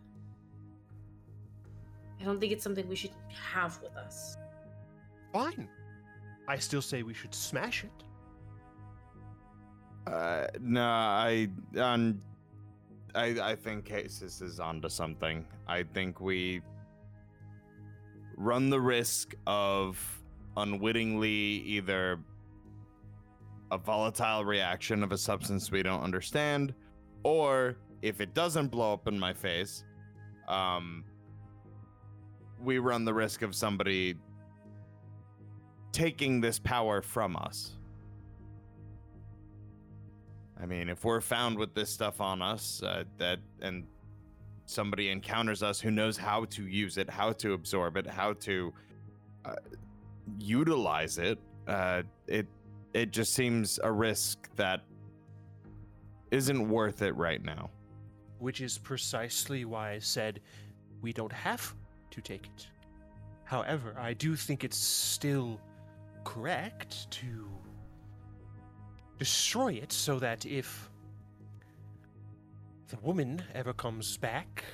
I 2.20 2.24
don't 2.24 2.40
think 2.40 2.52
it's 2.52 2.64
something 2.64 2.88
we 2.88 2.96
should 2.96 3.10
have 3.52 3.80
with 3.82 3.94
us. 3.96 4.36
Fine. 5.32 5.68
I 6.48 6.58
still 6.58 6.82
say 6.82 7.02
we 7.02 7.14
should 7.14 7.34
smash 7.34 7.84
it. 7.84 7.90
Uh, 10.06 10.46
no, 10.60 10.82
I 10.82 11.48
um, 11.78 12.20
I 13.14 13.36
I 13.40 13.56
think 13.56 13.84
Casus 13.84 14.40
is 14.40 14.60
onto 14.60 14.88
something. 14.88 15.44
I 15.66 15.82
think 15.82 16.20
we 16.20 16.62
run 18.36 18.70
the 18.70 18.80
risk 18.80 19.34
of 19.46 19.98
unwittingly 20.56 21.28
either 21.28 22.20
a 23.72 23.78
volatile 23.78 24.44
reaction 24.44 25.02
of 25.02 25.10
a 25.10 25.18
substance 25.18 25.72
we 25.72 25.82
don't 25.82 26.02
understand, 26.02 26.72
or 27.24 27.76
if 28.02 28.20
it 28.20 28.32
doesn't 28.32 28.68
blow 28.68 28.92
up 28.92 29.08
in 29.08 29.18
my 29.18 29.32
face, 29.32 29.82
um, 30.46 31.04
we 32.62 32.78
run 32.78 33.04
the 33.04 33.12
risk 33.12 33.42
of 33.42 33.54
somebody 33.54 34.14
taking 35.96 36.42
this 36.42 36.58
power 36.58 37.00
from 37.00 37.36
us. 37.36 37.72
I 40.62 40.66
mean, 40.66 40.88
if 40.90 41.04
we're 41.04 41.22
found 41.22 41.58
with 41.58 41.74
this 41.74 41.90
stuff 41.90 42.20
on 42.20 42.42
us, 42.42 42.82
uh, 42.82 43.04
that 43.16 43.38
and 43.62 43.84
somebody 44.66 45.08
encounters 45.10 45.62
us 45.62 45.80
who 45.80 45.90
knows 45.90 46.16
how 46.18 46.44
to 46.56 46.66
use 46.66 46.98
it, 46.98 47.08
how 47.08 47.32
to 47.32 47.54
absorb 47.54 47.96
it, 47.96 48.06
how 48.06 48.34
to 48.34 48.72
uh, 49.44 49.54
utilize 50.38 51.16
it, 51.18 51.38
uh, 51.66 52.02
it 52.26 52.46
it 52.92 53.10
just 53.10 53.32
seems 53.34 53.78
a 53.82 53.90
risk 53.90 54.48
that 54.56 54.82
isn't 56.30 56.68
worth 56.68 57.00
it 57.02 57.14
right 57.16 57.42
now. 57.44 57.70
which 58.38 58.60
is 58.60 58.78
precisely 58.78 59.64
why 59.64 59.92
I 59.92 59.98
said 59.98 60.40
we 61.00 61.12
don't 61.12 61.32
have 61.32 61.74
to 62.10 62.20
take 62.20 62.46
it. 62.46 62.66
However, 63.44 63.96
I 63.98 64.12
do 64.12 64.36
think 64.36 64.64
it's 64.64 64.76
still 64.76 65.60
correct 66.26 67.08
to 67.08 67.48
destroy 69.18 69.72
it 69.74 69.92
so 69.92 70.18
that 70.18 70.44
if 70.44 70.90
the 72.88 72.96
woman 72.96 73.40
ever 73.54 73.72
comes 73.72 74.16
back, 74.16 74.64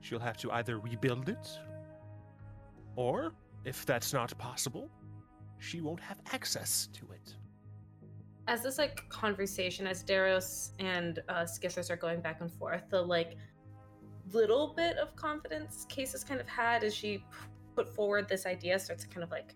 she'll 0.00 0.18
have 0.18 0.36
to 0.36 0.50
either 0.52 0.78
rebuild 0.80 1.28
it, 1.28 1.48
or 2.96 3.32
if 3.64 3.86
that's 3.86 4.12
not 4.12 4.36
possible, 4.38 4.90
she 5.58 5.80
won't 5.80 6.00
have 6.00 6.18
access 6.32 6.88
to 6.92 7.04
it. 7.12 7.36
As 8.48 8.62
this 8.64 8.76
like 8.76 9.08
conversation, 9.08 9.86
as 9.86 10.02
Daros 10.02 10.70
and 10.80 11.20
uh, 11.28 11.44
Skithris 11.44 11.90
are 11.90 11.96
going 11.96 12.20
back 12.20 12.40
and 12.40 12.50
forth, 12.50 12.82
the 12.90 13.00
like 13.00 13.36
little 14.32 14.74
bit 14.74 14.96
of 14.98 15.14
confidence 15.16 15.86
Casus 15.88 16.24
kind 16.24 16.40
of 16.40 16.48
had 16.48 16.82
as 16.82 16.94
she 16.94 17.24
put 17.78 17.94
forward 17.94 18.28
this 18.28 18.44
idea 18.44 18.76
starts 18.76 19.04
to 19.04 19.08
kind 19.08 19.22
of 19.22 19.30
like 19.30 19.54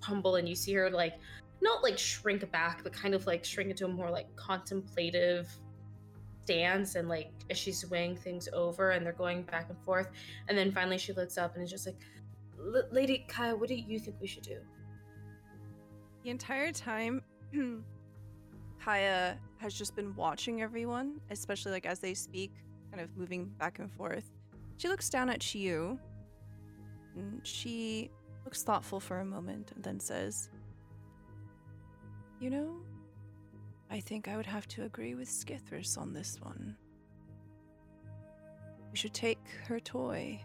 crumble, 0.00 0.36
and 0.36 0.48
you 0.48 0.56
see 0.56 0.74
her 0.74 0.90
like 0.90 1.14
not 1.62 1.84
like 1.84 1.96
shrink 1.96 2.50
back, 2.50 2.82
but 2.82 2.92
kind 2.92 3.14
of 3.14 3.26
like 3.26 3.44
shrink 3.44 3.70
into 3.70 3.84
a 3.84 3.88
more 3.88 4.10
like 4.10 4.26
contemplative 4.34 5.48
stance, 6.42 6.96
and 6.96 7.08
like 7.08 7.30
as 7.50 7.56
she's 7.56 7.88
weighing 7.88 8.16
things 8.16 8.48
over, 8.52 8.90
and 8.90 9.06
they're 9.06 9.12
going 9.12 9.42
back 9.42 9.70
and 9.70 9.78
forth, 9.84 10.08
and 10.48 10.58
then 10.58 10.72
finally 10.72 10.98
she 10.98 11.12
looks 11.12 11.38
up 11.38 11.54
and 11.54 11.62
is 11.62 11.70
just 11.70 11.86
like, 11.86 11.96
"L- 12.58 12.88
"Lady 12.90 13.24
Kaya, 13.28 13.54
what 13.54 13.68
do 13.68 13.76
you 13.76 14.00
think 14.00 14.16
we 14.20 14.26
should 14.26 14.42
do?" 14.42 14.58
The 16.24 16.30
entire 16.30 16.72
time, 16.72 17.22
Kaya 18.84 19.38
has 19.58 19.74
just 19.74 19.94
been 19.94 20.14
watching 20.16 20.60
everyone, 20.60 21.20
especially 21.30 21.70
like 21.70 21.86
as 21.86 22.00
they 22.00 22.14
speak, 22.14 22.52
kind 22.90 23.00
of 23.00 23.16
moving 23.16 23.46
back 23.60 23.78
and 23.78 23.90
forth. 23.92 24.32
She 24.76 24.88
looks 24.88 25.08
down 25.08 25.30
at 25.30 25.38
Chiyu. 25.38 25.98
And 27.16 27.46
she 27.46 28.10
looks 28.44 28.62
thoughtful 28.62 29.00
for 29.00 29.20
a 29.20 29.24
moment 29.24 29.72
and 29.74 29.82
then 29.82 30.00
says, 30.00 30.50
You 32.40 32.50
know, 32.50 32.76
I 33.90 34.00
think 34.00 34.28
I 34.28 34.36
would 34.36 34.46
have 34.46 34.66
to 34.68 34.84
agree 34.84 35.14
with 35.14 35.28
Skithris 35.28 35.96
on 35.98 36.12
this 36.12 36.38
one. 36.42 36.76
We 38.90 38.96
should 38.96 39.14
take 39.14 39.38
her 39.66 39.80
toy 39.80 40.40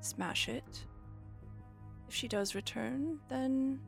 smash 0.00 0.48
it. 0.48 0.86
If 2.08 2.14
she 2.14 2.28
does 2.28 2.54
return, 2.54 3.18
then 3.28 3.80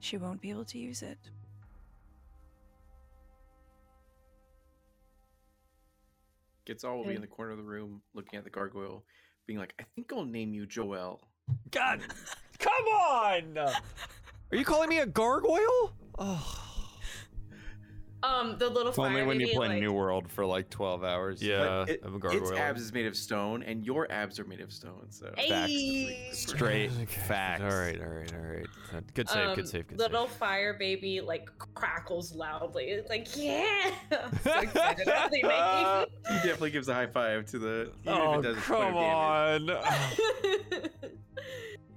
she 0.00 0.16
won't 0.16 0.40
be 0.40 0.50
able 0.50 0.64
to 0.66 0.78
use 0.78 1.02
it. 1.02 1.18
Getzel 6.66 6.96
will 6.96 7.04
be 7.04 7.14
in 7.14 7.20
the 7.20 7.26
corner 7.26 7.52
of 7.52 7.58
the 7.58 7.64
room 7.64 8.00
looking 8.14 8.38
at 8.38 8.44
the 8.44 8.50
gargoyle, 8.50 9.04
being 9.46 9.58
like, 9.58 9.74
I 9.78 9.84
think 9.94 10.12
I'll 10.12 10.24
name 10.24 10.54
you 10.54 10.66
Joel. 10.66 11.20
God, 11.70 12.00
come 12.58 12.84
on! 12.86 13.58
Are 13.58 14.56
you 14.56 14.64
calling 14.64 14.88
me 14.88 15.00
a 15.00 15.06
gargoyle? 15.06 15.92
Oh, 16.18 16.73
Um, 18.24 18.56
the 18.58 18.70
little 18.70 18.92
Only 18.96 19.20
fire 19.20 19.26
when 19.26 19.38
you 19.38 19.48
play 19.48 19.68
like, 19.68 19.80
New 19.80 19.92
World 19.92 20.30
for 20.32 20.46
like 20.46 20.70
12 20.70 21.04
hours. 21.04 21.42
yeah, 21.42 21.58
But 21.58 21.88
it- 21.90 22.00
I'm 22.04 22.14
a 22.14 22.16
its 22.16 22.22
gargoyle. 22.22 22.56
abs 22.58 22.80
is 22.80 22.92
made 22.92 23.04
of 23.04 23.14
stone, 23.16 23.62
and 23.62 23.84
your 23.84 24.10
abs 24.10 24.40
are 24.40 24.44
made 24.44 24.60
of 24.62 24.72
stone. 24.72 25.06
So 25.10 25.26
Ayy. 25.36 26.32
Straight 26.34 26.90
Okay, 26.92 27.04
facts. 27.04 27.60
All 27.62 27.68
right, 27.78 28.00
all 28.00 28.08
right, 28.08 28.32
all 28.32 28.40
right. 28.40 29.14
Good 29.14 29.28
save, 29.28 29.48
um, 29.48 29.54
good 29.56 29.68
save, 29.68 29.88
good 29.88 29.98
little 29.98 30.26
save. 30.28 30.36
fire 30.38 30.72
baby 30.78 31.20
like 31.20 31.50
crackles 31.74 32.34
loudly. 32.34 32.84
It's 32.86 33.10
like, 33.10 33.28
yeah. 33.36 33.90
so 34.42 34.52
excited 34.60 35.06
about 35.06 35.30
the 35.30 35.42
making. 35.42 36.14
he 36.28 36.34
definitely 36.48 36.70
gives 36.70 36.88
a 36.88 36.94
high 36.94 37.06
five 37.08 37.44
to 37.46 37.58
the. 37.58 37.92
Oh, 38.06 38.38
it 38.38 38.42
does 38.42 38.56
a 38.56 38.60
point 38.62 38.80
of 38.82 38.86
come 38.88 38.96
on. 38.96 39.70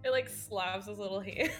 it 0.03 0.11
like 0.11 0.27
slaps 0.30 0.88
his 0.88 0.99
little 0.99 1.19
hand. 1.22 1.51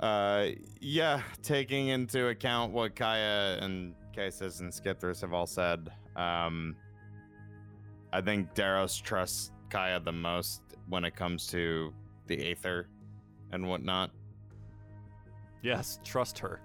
Uh, 0.00 0.48
yeah, 0.80 1.20
taking 1.42 1.88
into 1.88 2.28
account 2.28 2.72
what 2.72 2.94
Kaya 2.94 3.58
and 3.60 3.94
Casus 4.14 4.60
and 4.60 4.72
Skithris 4.72 5.20
have 5.22 5.32
all 5.32 5.46
said, 5.46 5.90
um, 6.16 6.76
I 8.12 8.20
think 8.20 8.54
Daros 8.54 9.02
trusts 9.02 9.50
Kaya 9.70 10.00
the 10.00 10.12
most 10.12 10.62
when 10.88 11.04
it 11.04 11.16
comes 11.16 11.46
to 11.48 11.92
the 12.26 12.50
Aether 12.52 12.88
and 13.52 13.68
whatnot. 13.68 14.10
yes, 15.62 15.98
trust 16.04 16.38
her. 16.38 16.60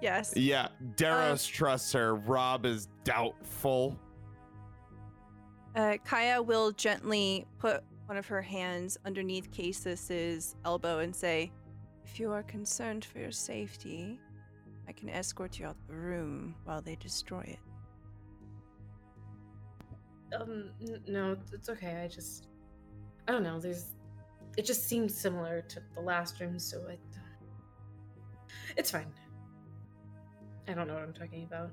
Yes. 0.00 0.32
Yeah, 0.36 0.68
Daros 0.96 1.48
trusts 1.50 1.92
her. 1.92 2.14
Rob 2.14 2.64
is 2.64 2.88
doubtful. 3.04 3.98
Uh, 5.74 5.96
Kaya 6.04 6.40
will 6.40 6.70
gently 6.72 7.46
put 7.58 7.82
one 8.06 8.16
of 8.16 8.26
her 8.26 8.40
hands 8.40 8.96
underneath 9.04 9.50
Casus's 9.50 10.56
elbow 10.64 11.00
and 11.00 11.14
say, 11.14 11.52
If 12.10 12.18
you 12.18 12.32
are 12.32 12.42
concerned 12.42 13.04
for 13.04 13.18
your 13.20 13.30
safety, 13.30 14.18
I 14.88 14.92
can 14.92 15.08
escort 15.08 15.58
you 15.58 15.66
out 15.66 15.76
of 15.76 15.86
the 15.86 15.94
room 15.94 16.54
while 16.64 16.80
they 16.80 16.96
destroy 16.96 17.40
it. 17.40 17.58
Um, 20.34 20.70
n- 20.82 21.02
no, 21.06 21.36
it's 21.52 21.68
okay. 21.68 22.02
I 22.02 22.08
just, 22.08 22.48
I 23.28 23.32
don't 23.32 23.42
know. 23.42 23.60
There's, 23.60 23.94
it 24.56 24.64
just 24.64 24.88
seems 24.88 25.14
similar 25.14 25.62
to 25.68 25.80
the 25.94 26.00
last 26.00 26.40
room, 26.40 26.58
so 26.58 26.82
I, 26.88 26.98
it's 28.76 28.90
fine. 28.90 29.12
I 30.66 30.72
don't 30.72 30.88
know 30.88 30.94
what 30.94 31.02
I'm 31.02 31.12
talking 31.12 31.44
about. 31.44 31.70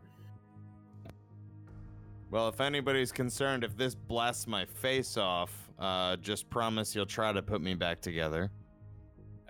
Well, 2.29 2.49
if 2.49 2.59
anybody's 2.59 3.11
concerned 3.11 3.63
if 3.63 3.75
this 3.77 3.95
blasts 3.95 4.47
my 4.47 4.65
face 4.65 5.17
off, 5.17 5.51
uh, 5.79 6.17
just 6.17 6.49
promise 6.49 6.93
you'll 6.93 7.05
try 7.05 7.31
to 7.31 7.41
put 7.41 7.61
me 7.61 7.73
back 7.73 8.01
together. 8.01 8.51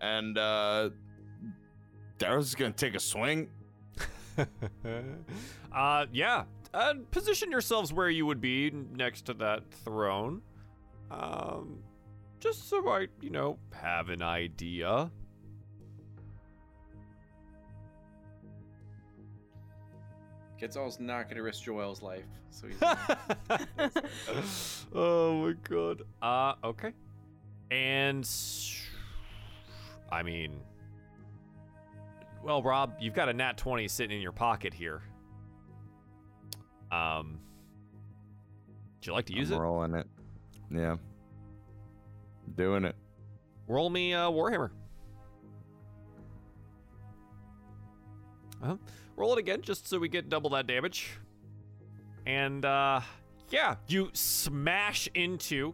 And, 0.02 0.38
uh, 0.38 0.90
Daros 2.20 2.42
is 2.42 2.56
gonna 2.56 2.72
take 2.72 2.96
a 2.96 3.00
swing. 3.00 3.50
uh, 5.74 6.06
yeah. 6.12 6.44
Uh, 6.74 6.94
position 7.12 7.52
yourselves 7.52 7.94
where 7.94 8.10
you 8.10 8.26
would 8.26 8.42
be 8.42 8.70
next 8.72 9.26
to 9.26 9.34
that 9.34 9.64
throne. 9.86 10.42
Um, 11.10 11.80
just 12.40 12.70
so 12.70 12.88
I, 12.90 13.08
you 13.22 13.30
know, 13.30 13.58
have 13.74 14.10
an 14.10 14.22
idea. 14.22 15.10
Getzel's 20.62 21.00
not 21.00 21.24
going 21.24 21.38
to 21.38 21.44
risk 21.44 21.64
Joel's 21.64 22.02
life, 22.02 22.26
so 22.50 22.68
he's. 22.68 22.78
oh 24.94 25.46
my 25.46 25.54
god. 25.68 26.04
Uh, 26.22 26.54
okay. 26.64 26.94
And 27.72 28.24
s- 28.24 28.82
I 30.12 30.24
mean, 30.24 30.60
well, 32.44 32.62
Rob, 32.62 32.96
you've 33.00 33.14
got 33.14 33.30
a 33.30 33.34
nat 33.34 33.58
20 33.58 33.88
sitting 33.88 34.16
in 34.16 34.22
your 34.22 34.32
pocket 34.32 34.74
here. 34.74 35.02
Um, 36.92 37.40
would 38.98 39.08
you 39.08 39.14
like 39.14 39.26
to 39.26 39.34
use 39.36 39.52
I'm 39.52 39.58
it? 39.58 39.62
rolling 39.62 39.96
it. 39.96 40.08
Yeah. 40.72 40.96
Doing 42.56 42.86
it. 42.86 42.96
Roll 43.68 43.90
me 43.90 44.14
uh, 44.14 44.30
Warhammer. 44.30 44.70
Uh, 48.64 48.76
roll 49.16 49.34
it 49.34 49.40
again, 49.40 49.62
just 49.62 49.88
so 49.88 50.00
we 50.00 50.08
get 50.08 50.30
double 50.30 50.52
that 50.52 50.68
damage. 50.68 51.10
And 52.26 52.64
uh, 52.66 53.02
yeah, 53.50 53.76
you 53.88 54.10
smash 54.14 55.10
into 55.14 55.74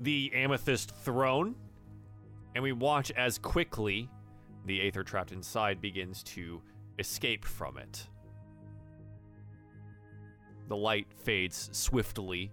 the 0.00 0.30
amethyst 0.34 0.90
throne, 0.90 1.54
and 2.56 2.62
we 2.62 2.72
watch 2.72 3.10
as 3.10 3.36
quickly 3.36 4.08
the 4.64 4.80
aether 4.80 5.04
trapped 5.04 5.30
inside 5.30 5.78
begins 5.78 6.22
to 6.22 6.62
escape 6.98 7.44
from 7.44 7.76
it. 7.76 8.08
The 10.68 10.76
light 10.76 11.06
fades 11.22 11.68
swiftly 11.72 12.50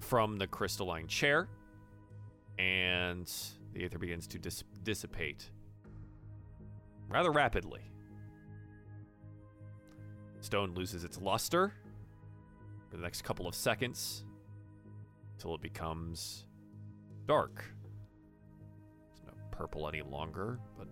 from 0.00 0.36
the 0.36 0.46
crystalline 0.46 1.06
chair 1.06 1.48
and 2.58 3.32
the 3.72 3.82
aether 3.82 3.96
begins 3.96 4.26
to 4.26 4.38
dis- 4.38 4.62
dissipate 4.82 5.48
rather 7.08 7.32
rapidly. 7.32 7.80
Stone 10.42 10.74
loses 10.74 11.02
its 11.02 11.18
luster 11.18 11.72
for 12.90 12.98
the 12.98 13.02
next 13.02 13.22
couple 13.22 13.48
of 13.48 13.54
seconds 13.54 14.26
until 15.38 15.54
it 15.54 15.62
becomes 15.62 16.44
dark. 17.26 17.64
Purple 19.62 19.86
any 19.86 20.02
longer, 20.02 20.58
but 20.76 20.88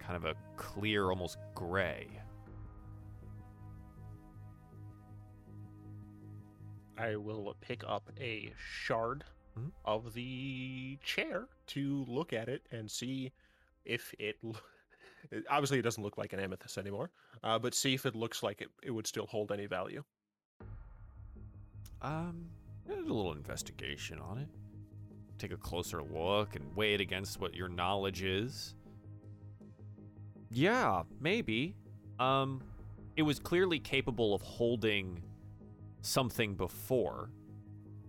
kind 0.00 0.16
of 0.16 0.24
a 0.24 0.34
clear, 0.56 1.10
almost 1.10 1.36
gray. 1.54 2.08
I 6.96 7.16
will 7.16 7.54
pick 7.60 7.84
up 7.86 8.10
a 8.18 8.50
shard 8.56 9.24
Mhm. 9.58 9.72
of 9.84 10.14
the 10.14 10.98
chair 11.04 11.48
to 11.66 12.04
look 12.08 12.32
at 12.32 12.48
it 12.48 12.66
and 12.70 12.90
see 12.90 13.30
if 13.84 14.14
it. 14.18 14.38
it- 15.30 15.44
Obviously, 15.50 15.78
it 15.78 15.82
doesn't 15.82 16.02
look 16.02 16.16
like 16.16 16.32
an 16.32 16.40
amethyst 16.40 16.78
anymore, 16.78 17.10
uh, 17.42 17.58
but 17.58 17.74
see 17.74 17.92
if 17.92 18.06
it 18.06 18.14
looks 18.14 18.42
like 18.42 18.62
it, 18.62 18.70
it 18.82 18.90
would 18.90 19.06
still 19.06 19.26
hold 19.26 19.52
any 19.52 19.66
value. 19.66 20.02
Um, 22.00 22.48
there's 22.86 23.00
a 23.06 23.12
little 23.12 23.32
investigation 23.32 24.18
on 24.18 24.38
it. 24.38 24.48
Take 25.38 25.52
a 25.52 25.56
closer 25.56 26.02
look 26.02 26.56
and 26.56 26.64
weigh 26.76 26.94
it 26.94 27.00
against 27.00 27.40
what 27.40 27.54
your 27.54 27.68
knowledge 27.68 28.22
is. 28.22 28.74
Yeah, 30.50 31.02
maybe. 31.20 31.74
Um, 32.18 32.62
it 33.16 33.22
was 33.22 33.38
clearly 33.38 33.78
capable 33.78 34.34
of 34.34 34.42
holding 34.42 35.22
something 36.00 36.54
before. 36.54 37.30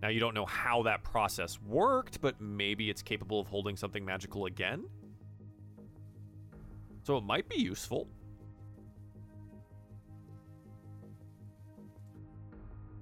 Now 0.02 0.08
you 0.08 0.20
don't 0.20 0.34
know 0.34 0.46
how 0.46 0.82
that 0.84 1.02
process 1.02 1.60
worked, 1.60 2.20
but 2.20 2.40
maybe 2.40 2.90
it's 2.90 3.02
capable 3.02 3.40
of 3.40 3.48
holding 3.48 3.76
something 3.76 4.04
magical 4.04 4.46
again. 4.46 4.84
So 7.02 7.16
it 7.16 7.24
might 7.24 7.48
be 7.48 7.56
useful. 7.60 8.08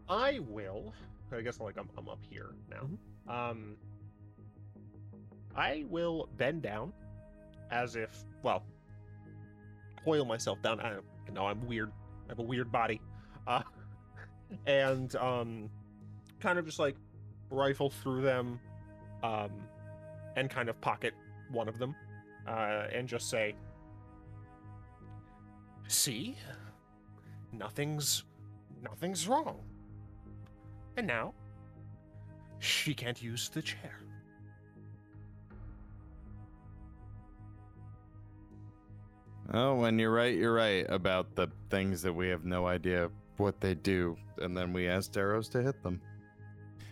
I 0.08 0.40
will. 0.40 0.92
I 1.32 1.40
guess 1.40 1.58
like 1.58 1.76
I'm, 1.78 1.88
I'm 1.98 2.08
up 2.08 2.20
here 2.30 2.54
now. 2.70 2.88
Um, 3.32 3.76
I 5.56 5.84
will 5.88 6.28
bend 6.36 6.62
down, 6.62 6.92
as 7.70 7.96
if 7.96 8.24
well, 8.42 8.62
coil 10.04 10.24
myself 10.24 10.60
down. 10.62 10.80
I 10.80 10.90
don't 10.90 11.34
know. 11.34 11.46
I'm 11.46 11.66
weird. 11.66 11.92
I 12.26 12.30
have 12.30 12.38
a 12.38 12.42
weird 12.42 12.72
body, 12.72 13.00
uh, 13.46 13.62
and 14.66 15.14
um, 15.16 15.70
kind 16.40 16.58
of 16.58 16.66
just 16.66 16.78
like 16.78 16.96
rifle 17.50 17.90
through 17.90 18.22
them, 18.22 18.58
um, 19.22 19.50
and 20.36 20.50
kind 20.50 20.68
of 20.68 20.80
pocket 20.80 21.14
one 21.50 21.68
of 21.68 21.78
them, 21.78 21.94
uh, 22.46 22.86
and 22.92 23.08
just 23.08 23.30
say, 23.30 23.54
"See, 25.88 26.36
nothing's 27.52 28.24
nothing's 28.82 29.28
wrong." 29.28 29.60
And 30.96 31.06
now, 31.06 31.34
she 32.60 32.94
can't 32.94 33.20
use 33.20 33.48
the 33.48 33.62
chair. 33.62 34.03
Oh, 39.52 39.74
when 39.74 39.98
you're 39.98 40.12
right, 40.12 40.34
you're 40.34 40.54
right 40.54 40.86
about 40.88 41.34
the 41.34 41.48
things 41.70 42.02
that 42.02 42.12
we 42.12 42.28
have 42.28 42.44
no 42.44 42.66
idea 42.66 43.10
what 43.36 43.60
they 43.60 43.74
do, 43.74 44.16
and 44.38 44.56
then 44.56 44.72
we 44.72 44.88
ask 44.88 45.16
arrows 45.16 45.48
to 45.50 45.62
hit 45.62 45.82
them. 45.82 46.00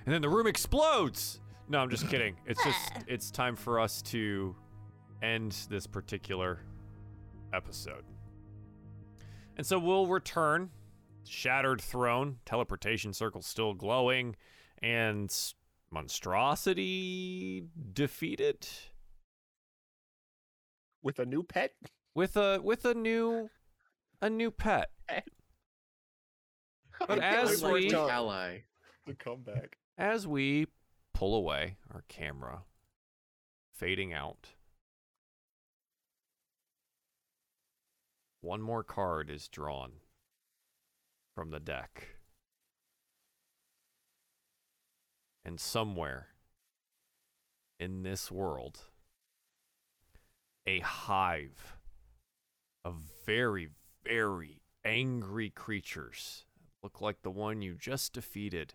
and 0.04 0.14
then 0.14 0.20
the 0.22 0.28
room 0.28 0.46
explodes. 0.46 1.40
No, 1.68 1.78
I'm 1.78 1.88
just 1.90 2.08
kidding. 2.08 2.36
It's 2.46 2.62
just 2.62 2.92
it's 3.06 3.30
time 3.30 3.56
for 3.56 3.80
us 3.80 4.02
to 4.02 4.54
end 5.22 5.56
this 5.70 5.86
particular 5.86 6.60
episode. 7.54 8.04
And 9.56 9.66
so 9.66 9.78
we'll 9.78 10.06
return. 10.06 10.70
Shattered 11.24 11.80
throne, 11.80 12.38
teleportation 12.44 13.12
circle 13.12 13.42
still 13.42 13.74
glowing, 13.74 14.34
and 14.82 15.32
monstrosity 15.90 17.64
defeated 17.92 18.66
With 21.02 21.18
a 21.20 21.24
new 21.24 21.42
pet? 21.44 21.74
With 22.14 22.36
a 22.36 22.60
with 22.62 22.84
a 22.84 22.94
new 22.94 23.50
a 24.20 24.30
new 24.30 24.50
pet. 24.50 24.90
But 27.08 27.18
as 27.18 27.64
we 27.64 27.92
ally. 27.92 28.60
The 29.08 29.14
comeback. 29.14 29.76
as 29.98 30.24
we 30.24 30.68
pull 31.12 31.34
away 31.34 31.76
our 31.92 32.04
camera 32.08 32.62
fading 33.72 34.12
out 34.12 34.50
one 38.40 38.62
more 38.62 38.84
card 38.84 39.30
is 39.30 39.48
drawn 39.48 39.92
from 41.34 41.50
the 41.50 41.58
deck 41.58 42.18
and 45.44 45.58
somewhere 45.58 46.28
in 47.80 48.04
this 48.04 48.30
world 48.30 48.78
a 50.66 50.78
hive 50.80 51.78
of 52.84 52.96
very 53.26 53.68
very 54.04 54.60
angry 54.84 55.50
creatures 55.50 56.44
look 56.82 57.00
like 57.00 57.22
the 57.22 57.30
one 57.30 57.62
you 57.62 57.74
just 57.78 58.12
defeated 58.12 58.74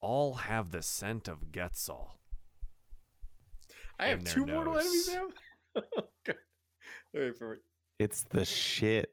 all 0.00 0.34
have 0.34 0.70
the 0.70 0.82
scent 0.82 1.28
of 1.28 1.52
Getzel. 1.52 2.12
I 3.98 4.06
have 4.08 4.18
in 4.18 4.24
their 4.24 4.34
two 4.34 4.46
mortal 4.46 4.78
enemies 4.78 5.08
nose. 5.08 5.16
now. 5.16 5.82
Oh, 5.96 6.02
okay. 6.28 6.38
Wait 7.14 7.36
for 7.38 7.54
it. 7.54 7.60
It's 7.98 8.24
the 8.24 8.44
shit. 8.44 9.10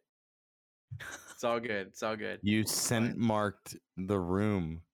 It's 1.31 1.43
all 1.43 1.59
good. 1.59 1.87
It's 1.87 2.03
all 2.03 2.17
good. 2.17 2.39
You 2.41 2.65
scent 2.65 3.17
marked 3.17 3.77
the 3.97 4.19
room. 4.19 4.81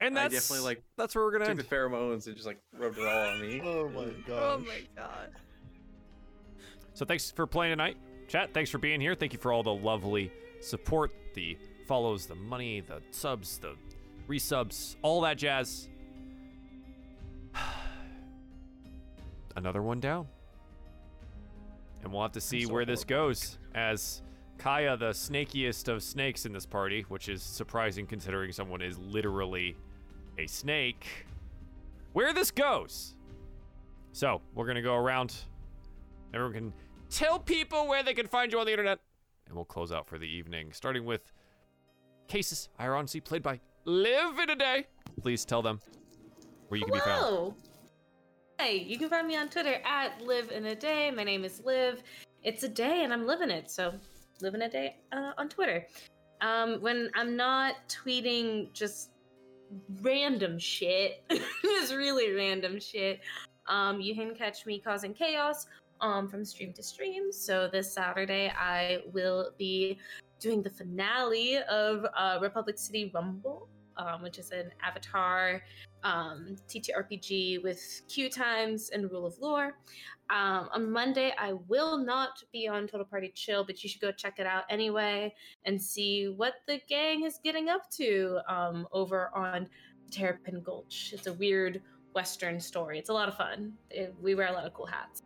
And 0.00 0.16
I 0.16 0.22
that's 0.28 0.34
definitely, 0.48 0.64
like, 0.64 0.84
that's 0.96 1.16
where 1.16 1.24
we're 1.24 1.32
gonna 1.32 1.46
Took 1.46 1.50
end. 1.50 1.58
the 1.60 1.64
pheromones 1.64 2.26
and 2.28 2.36
just 2.36 2.46
like 2.46 2.60
rubbed 2.72 2.98
it 2.98 3.04
all 3.04 3.26
on 3.30 3.40
me. 3.40 3.60
Oh, 3.64 3.80
oh 3.84 3.88
my 3.88 4.04
god. 4.26 4.42
Oh 4.42 4.58
my 4.60 4.80
god. 4.96 5.30
So 6.98 7.04
thanks 7.04 7.30
for 7.30 7.46
playing 7.46 7.70
tonight, 7.70 7.96
chat. 8.26 8.52
Thanks 8.52 8.70
for 8.70 8.78
being 8.78 9.00
here. 9.00 9.14
Thank 9.14 9.32
you 9.32 9.38
for 9.38 9.52
all 9.52 9.62
the 9.62 9.72
lovely 9.72 10.32
support, 10.58 11.12
the 11.32 11.56
follows, 11.86 12.26
the 12.26 12.34
money, 12.34 12.80
the 12.80 13.00
subs, 13.12 13.58
the 13.58 13.76
resubs, 14.28 14.96
all 15.02 15.20
that 15.20 15.38
jazz. 15.38 15.88
Another 19.54 19.80
one 19.80 20.00
down, 20.00 20.26
and 22.02 22.12
we'll 22.12 22.22
have 22.22 22.32
to 22.32 22.40
see 22.40 22.64
so 22.64 22.72
where 22.72 22.84
this 22.84 23.04
goes 23.04 23.58
as. 23.76 24.22
Kaya, 24.58 24.96
the 24.96 25.10
snakiest 25.10 25.86
of 25.86 26.02
snakes 26.02 26.46
in 26.46 26.52
this 26.52 26.66
party, 26.66 27.06
which 27.08 27.28
is 27.28 27.44
surprising 27.44 28.08
considering 28.08 28.50
someone 28.50 28.82
is 28.82 28.98
literally 28.98 29.76
a 30.36 30.48
snake, 30.48 31.06
where 32.12 32.32
this 32.32 32.50
goes. 32.50 33.14
So, 34.10 34.42
we're 34.56 34.64
going 34.64 34.74
to 34.74 34.82
go 34.82 34.96
around. 34.96 35.36
Everyone 36.34 36.52
can 36.52 36.72
tell 37.10 37.38
people 37.38 37.86
where 37.86 38.02
they 38.02 38.14
can 38.14 38.26
find 38.26 38.52
you 38.52 38.60
on 38.60 38.66
the 38.66 38.72
internet. 38.72 38.98
And 39.46 39.56
we'll 39.56 39.64
close 39.64 39.92
out 39.92 40.06
for 40.06 40.18
the 40.18 40.26
evening, 40.26 40.72
starting 40.72 41.04
with 41.04 41.32
Casus, 42.28 42.68
Ironically 42.78 43.20
played 43.20 43.42
by 43.42 43.60
Live 43.84 44.38
in 44.38 44.50
a 44.50 44.56
Day. 44.56 44.86
Please 45.22 45.44
tell 45.44 45.62
them 45.62 45.80
where 46.68 46.78
you 46.78 46.84
can 46.84 46.94
be 46.94 47.00
found. 47.00 47.24
Hello. 47.24 47.54
Hey, 48.58 48.78
you 48.78 48.98
can 48.98 49.08
find 49.08 49.26
me 49.26 49.36
on 49.36 49.48
Twitter 49.48 49.80
at 49.84 50.20
live 50.20 50.50
in 50.50 50.66
a 50.66 50.74
day. 50.74 51.10
My 51.10 51.24
name 51.24 51.44
is 51.44 51.62
Liv. 51.64 52.02
It's 52.42 52.64
a 52.64 52.68
day 52.68 53.04
and 53.04 53.12
I'm 53.12 53.26
living 53.26 53.50
it. 53.50 53.70
So, 53.70 53.94
living 54.40 54.62
a 54.62 54.68
day 54.68 54.96
uh, 55.12 55.32
on 55.38 55.48
Twitter. 55.48 55.86
Um, 56.40 56.80
when 56.80 57.10
I'm 57.14 57.36
not 57.36 57.74
tweeting 57.88 58.72
just 58.72 59.10
random 60.02 60.58
shit, 60.58 61.24
just 61.62 61.94
really 61.94 62.32
random 62.32 62.78
shit, 62.80 63.20
um, 63.66 64.00
you 64.00 64.14
can 64.14 64.34
catch 64.34 64.66
me 64.66 64.78
causing 64.78 65.14
chaos 65.14 65.66
um, 66.00 66.28
from 66.28 66.44
stream 66.44 66.72
to 66.74 66.82
stream. 66.82 67.32
So, 67.32 67.68
this 67.70 67.92
Saturday, 67.92 68.52
I 68.56 69.00
will 69.12 69.52
be 69.58 69.98
doing 70.40 70.62
the 70.62 70.70
finale 70.70 71.58
of 71.58 72.06
uh, 72.16 72.38
Republic 72.40 72.78
City 72.78 73.10
Rumble, 73.14 73.68
um, 73.96 74.22
which 74.22 74.38
is 74.38 74.50
an 74.52 74.70
Avatar 74.82 75.62
um, 76.04 76.56
TTRPG 76.68 77.62
with 77.62 78.02
queue 78.08 78.30
times 78.30 78.90
and 78.90 79.10
rule 79.10 79.26
of 79.26 79.38
lore. 79.40 79.76
Um, 80.30 80.68
on 80.72 80.90
Monday, 80.90 81.32
I 81.38 81.54
will 81.68 81.98
not 81.98 82.42
be 82.52 82.68
on 82.68 82.86
Total 82.86 83.06
Party 83.06 83.32
Chill, 83.34 83.64
but 83.64 83.82
you 83.82 83.88
should 83.88 84.00
go 84.00 84.12
check 84.12 84.38
it 84.38 84.46
out 84.46 84.64
anyway 84.68 85.34
and 85.64 85.80
see 85.80 86.28
what 86.28 86.54
the 86.66 86.80
gang 86.88 87.24
is 87.24 87.40
getting 87.42 87.68
up 87.68 87.90
to 87.92 88.38
um, 88.46 88.86
over 88.92 89.30
on 89.34 89.68
Terrapin 90.10 90.62
Gulch. 90.62 91.10
It's 91.14 91.26
a 91.26 91.32
weird 91.32 91.80
Western 92.14 92.60
story. 92.60 92.98
It's 92.98 93.08
a 93.08 93.12
lot 93.12 93.28
of 93.28 93.36
fun. 93.36 93.72
It- 93.90 94.14
we 94.20 94.34
wear 94.34 94.48
a 94.48 94.52
lot 94.52 94.66
of 94.66 94.74
cool 94.74 94.86
hats. 94.86 95.22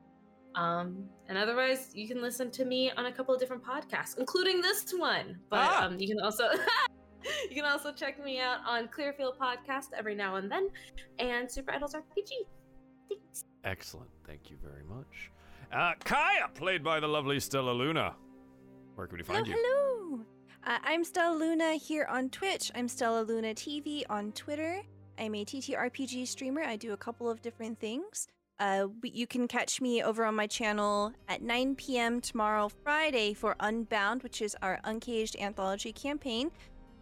Um, 0.55 1.05
and 1.29 1.39
otherwise, 1.39 1.91
you 1.95 2.07
can 2.07 2.21
listen 2.21 2.51
to 2.53 2.65
me 2.65 2.91
on 2.97 3.07
a 3.07 3.13
couple 3.13 3.35
of 3.35 3.41
different 3.41 3.63
podcasts, 3.65 4.19
including 4.19 4.61
this 4.61 4.93
one. 4.97 5.39
But 5.49 5.59
Ah. 5.61 5.87
um, 5.87 5.99
you 5.99 6.09
can 6.09 6.21
also 6.21 6.45
you 7.51 7.55
can 7.57 7.65
also 7.65 7.93
check 7.93 8.23
me 8.23 8.39
out 8.41 8.59
on 8.67 8.89
Clearfield 8.89 9.39
Podcast 9.39 9.89
every 9.97 10.15
now 10.15 10.37
and 10.37 10.51
then, 10.51 10.69
and 11.19 11.51
Super 11.51 11.73
Idols 11.73 11.95
RPG. 11.95 12.31
Thanks. 13.09 13.45
Excellent. 13.65 14.11
Thank 14.27 14.51
you 14.51 14.57
very 14.63 14.85
much. 14.85 15.31
Uh, 15.73 15.93
Kaya, 16.05 16.49
played 16.55 16.85
by 16.85 17.01
the 17.01 17.07
lovely 17.09 17.41
Stella 17.41 17.71
Luna. 17.73 18.15
Where 18.95 19.07
can 19.07 19.17
we 19.19 19.25
find 19.25 19.47
hello, 19.47 19.57
you? 19.57 19.65
hello. 19.67 20.21
Uh, 20.67 20.79
I'm 20.85 21.03
Stella 21.03 21.35
Luna 21.35 21.75
here 21.75 22.07
on 22.11 22.29
Twitch. 22.29 22.71
I'm 22.75 22.89
Stella 22.89 23.23
Luna 23.23 23.55
TV 23.55 24.03
on 24.11 24.33
Twitter. 24.33 24.83
I'm 25.19 25.35
a 25.35 25.45
TTRPG 25.45 26.27
streamer. 26.29 26.63
I 26.63 26.77
do 26.77 26.93
a 26.93 26.97
couple 26.97 27.31
of 27.31 27.41
different 27.43 27.81
things. 27.81 28.29
Uh, 28.59 28.87
you 29.03 29.27
can 29.27 29.49
catch 29.49 29.81
me 29.81 30.03
over 30.03 30.25
on 30.25 30.37
my 30.37 30.47
channel 30.47 31.13
at 31.29 31.43
9 31.43 31.75
p.m. 31.75 32.21
tomorrow, 32.21 32.71
Friday, 32.85 33.35
for 33.35 33.57
Unbound, 33.59 34.23
which 34.23 34.41
is 34.41 34.57
our 34.63 34.79
Uncaged 34.85 35.37
anthology 35.41 35.93
campaign. 35.93 36.51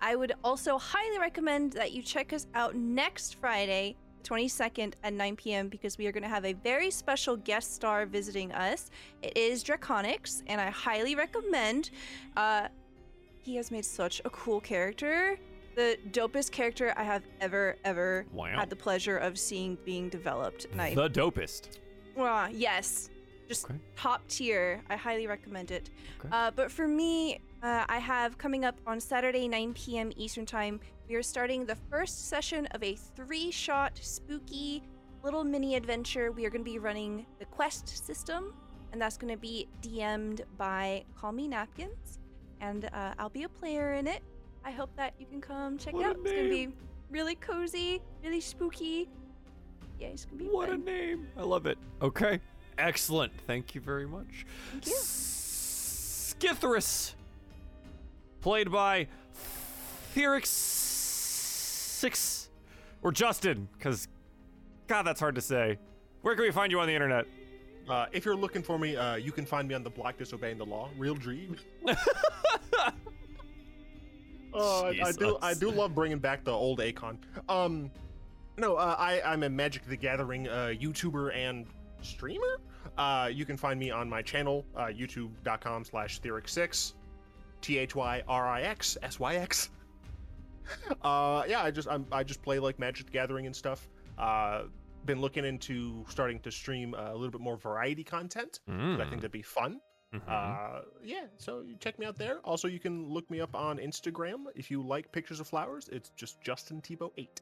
I 0.01 0.17
would 0.17 0.33
also 0.43 0.79
highly 0.79 1.19
recommend 1.19 1.73
that 1.75 1.93
you 1.93 2.03
check 2.03 2.33
us 2.33 2.47
out 2.55 2.75
next 2.75 3.35
Friday, 3.35 3.97
22nd 4.23 4.95
at 5.05 5.13
9 5.13 5.37
p.m., 5.37 5.69
because 5.69 5.99
we 5.99 6.07
are 6.07 6.13
going 6.13 6.23
to 6.23 6.29
have 6.29 6.47
a 6.47 6.55
very 6.55 6.91
special 6.91 7.37
guest 7.37 7.75
star 7.75 8.07
visiting 8.07 8.53
us. 8.53 8.91
It 9.23 9.37
is 9.37 9.63
Draconics, 9.63 10.43
and 10.47 10.61
I 10.61 10.71
highly 10.71 11.15
recommend. 11.15 11.91
Uh, 12.37 12.69
he 13.43 13.57
has 13.57 13.71
made 13.71 13.85
such 13.85 14.23
a 14.25 14.31
cool 14.31 14.61
character. 14.61 15.39
The 15.75 15.99
dopest 16.11 16.51
character 16.51 16.93
I 16.97 17.05
have 17.05 17.23
ever, 17.41 17.77
ever 17.85 18.27
Wow. 18.33 18.59
had 18.59 18.71
the 18.71 18.77
pleasure 18.77 19.17
of 19.17 19.39
seeing 19.39 19.77
being 19.85 20.09
developed. 20.09 20.67
And 20.73 20.81
I, 20.83 20.95
The 20.95 21.09
dopest. 21.09 21.79
Mwah, 22.17 22.51
yes, 22.53 23.09
just 23.49 23.65
Okay. 23.67 23.75
top 23.97 24.27
tier. 24.29 24.83
I 24.91 24.97
highly 24.97 25.27
recommend 25.27 25.71
it. 25.71 25.91
Okay. 26.19 26.29
Uh, 26.33 26.51
but 26.51 26.71
for 26.71 26.89
me, 26.89 27.41
uh, 27.63 27.85
I 27.89 27.99
have 27.99 28.37
coming 28.39 28.65
up 28.65 28.79
on 28.87 29.01
Saturday, 29.01 29.47
9 29.49 29.75
p.m. 29.75 30.13
Eastern 30.17 30.45
Time, 30.47 30.81
we 31.09 31.15
are 31.15 31.23
starting 31.23 31.67
the 31.67 31.77
first 31.91 32.29
session 32.29 32.67
of 32.67 32.83
a 32.83 32.95
three 32.97 33.51
shot, 33.51 33.99
spooky 34.03 34.83
little 35.23 35.45
mini 35.45 35.75
adventure. 35.77 36.33
We 36.33 36.47
are 36.47 36.51
going 36.51 36.65
to 36.65 36.71
be 36.71 36.79
running 36.79 37.27
the 37.39 37.45
quest 37.47 38.07
system, 38.07 38.55
and 38.93 39.01
that's 39.01 39.17
going 39.19 39.33
to 39.33 39.39
be 39.41 39.69
DM'd 39.83 40.43
by 40.57 41.05
Call 41.17 41.33
Me 41.33 41.47
Napkins. 41.49 42.19
And 42.61 42.87
uh, 42.93 43.15
I'll 43.19 43.29
be 43.31 43.43
a 43.45 43.49
player 43.49 43.95
in 43.95 44.07
it. 44.07 44.23
I 44.65 44.71
hope 44.71 44.95
that 44.97 45.15
you 45.19 45.27
can 45.27 45.41
come 45.41 45.79
check 45.79 45.95
What 45.95 46.03
it 46.03 46.07
out. 46.07 46.17
It's 46.17 46.31
going 46.31 46.45
to 46.45 46.51
be 46.51 46.69
really 47.11 47.35
cozy, 47.37 48.01
really 48.23 48.41
spooky. 48.41 49.09
Yeah, 49.99 50.09
it's 50.09 50.25
going 50.25 50.39
to 50.39 50.45
be 50.45 50.51
What 50.51 50.71
a 50.71 50.77
name. 50.77 51.29
I 51.37 51.43
love 51.43 51.67
it. 51.67 51.79
Okay. 52.01 52.41
Excellent. 52.79 53.33
Thank 53.47 53.75
you 53.75 53.81
very 53.81 54.07
much. 54.07 54.47
Thank 54.73 54.87
you. 54.87 54.95
Skithris, 54.95 57.15
played 58.41 58.71
by 58.71 59.07
Felix 60.13 60.49
Six 60.49 62.49
or 63.03 63.13
Justin, 63.13 63.69
because 63.77 64.09
God, 64.87 65.03
that's 65.03 65.21
hard 65.21 65.35
to 65.35 65.43
say. 65.43 65.79
Where 66.23 66.35
can 66.35 66.45
we 66.45 66.51
find 66.51 66.73
you 66.73 66.81
on 66.81 66.87
the 66.87 66.95
internet? 66.95 67.27
Uh, 67.89 68.07
if 68.13 68.25
you're 68.25 68.37
looking 68.37 68.63
for 68.63 68.79
me, 68.79 68.97
uh, 68.97 69.17
you 69.17 69.33
can 69.33 69.45
find 69.45 69.69
me 69.69 69.75
on 69.75 69.83
the 69.83 69.91
block 69.91 70.17
disobeying 70.17 70.59
the 70.59 70.65
law. 70.65 70.89
Real 70.97 71.15
dream. 71.15 71.57
Oh, 74.53 74.87
I, 74.87 75.01
I 75.09 75.13
do. 75.13 75.39
I 75.43 75.55
do 75.55 75.71
love 75.71 75.95
bringing 75.95 76.19
back 76.19 76.45
the 76.45 76.53
old 76.53 76.79
Acon. 76.81 77.19
Um, 77.49 77.91
no, 78.59 78.77
uh, 78.77 78.97
I 78.99 79.21
I'm 79.23 79.43
a 79.43 79.49
Magic 79.51 79.85
the 79.87 79.97
Gathering 79.97 80.49
uh, 80.49 80.73
YouTuber 80.79 81.35
and 81.35 81.67
streamer. 82.03 82.61
Uh, 82.99 83.31
you 83.33 83.45
can 83.45 83.57
find 83.57 83.79
me 83.79 83.91
on 83.91 84.09
my 84.09 84.23
channel, 84.23 84.65
uh, 84.77 84.87
YouTube.com/slash 84.87 86.21
Thyryx6, 86.21 86.95
T 87.61 87.79
H 87.79 87.95
Y 87.95 88.23
R 88.29 88.49
I 88.49 88.63
X 88.63 88.97
S 89.03 89.19
Y 89.21 89.37
X. 89.37 89.71
uh, 91.03 91.45
yeah, 91.49 91.63
I 91.63 91.71
just 91.71 91.89
I'm, 91.89 92.07
I 92.13 92.23
just 92.23 92.43
play 92.43 92.59
like 92.59 92.79
Magic 92.79 93.07
the 93.07 93.13
Gathering 93.13 93.47
and 93.47 93.55
stuff. 93.55 93.89
Uh, 94.19 94.63
been 95.07 95.21
looking 95.21 95.45
into 95.45 96.05
starting 96.09 96.39
to 96.41 96.51
stream 96.51 96.95
uh, 96.95 97.11
a 97.13 97.15
little 97.15 97.31
bit 97.31 97.41
more 97.41 97.57
variety 97.57 98.05
content. 98.05 98.61
'cause 98.67 98.77
I 99.01 99.05
think 99.05 99.13
Mm. 99.13 99.17
that'd 99.17 99.31
be 99.33 99.43
fun. 99.43 99.81
Mhm. 100.15 100.23
Uh, 100.29 100.83
yeah, 101.05 101.27
so 101.39 101.61
you 101.61 101.77
check 101.77 101.99
me 101.99 102.05
out 102.07 102.17
there. 102.19 102.39
Also, 102.41 102.67
you 102.67 102.81
can 102.81 103.09
look 103.09 103.31
me 103.31 103.41
up 103.41 103.55
on 103.55 103.79
Instagram 103.79 104.47
if 104.57 104.71
you 104.71 104.83
like 104.83 105.13
pictures 105.13 105.39
of 105.39 105.47
flowers. 105.47 105.89
It's 105.93 106.11
just 106.17 106.41
Justin 106.41 106.81
Tebow 106.83 107.13
eight. 107.17 107.41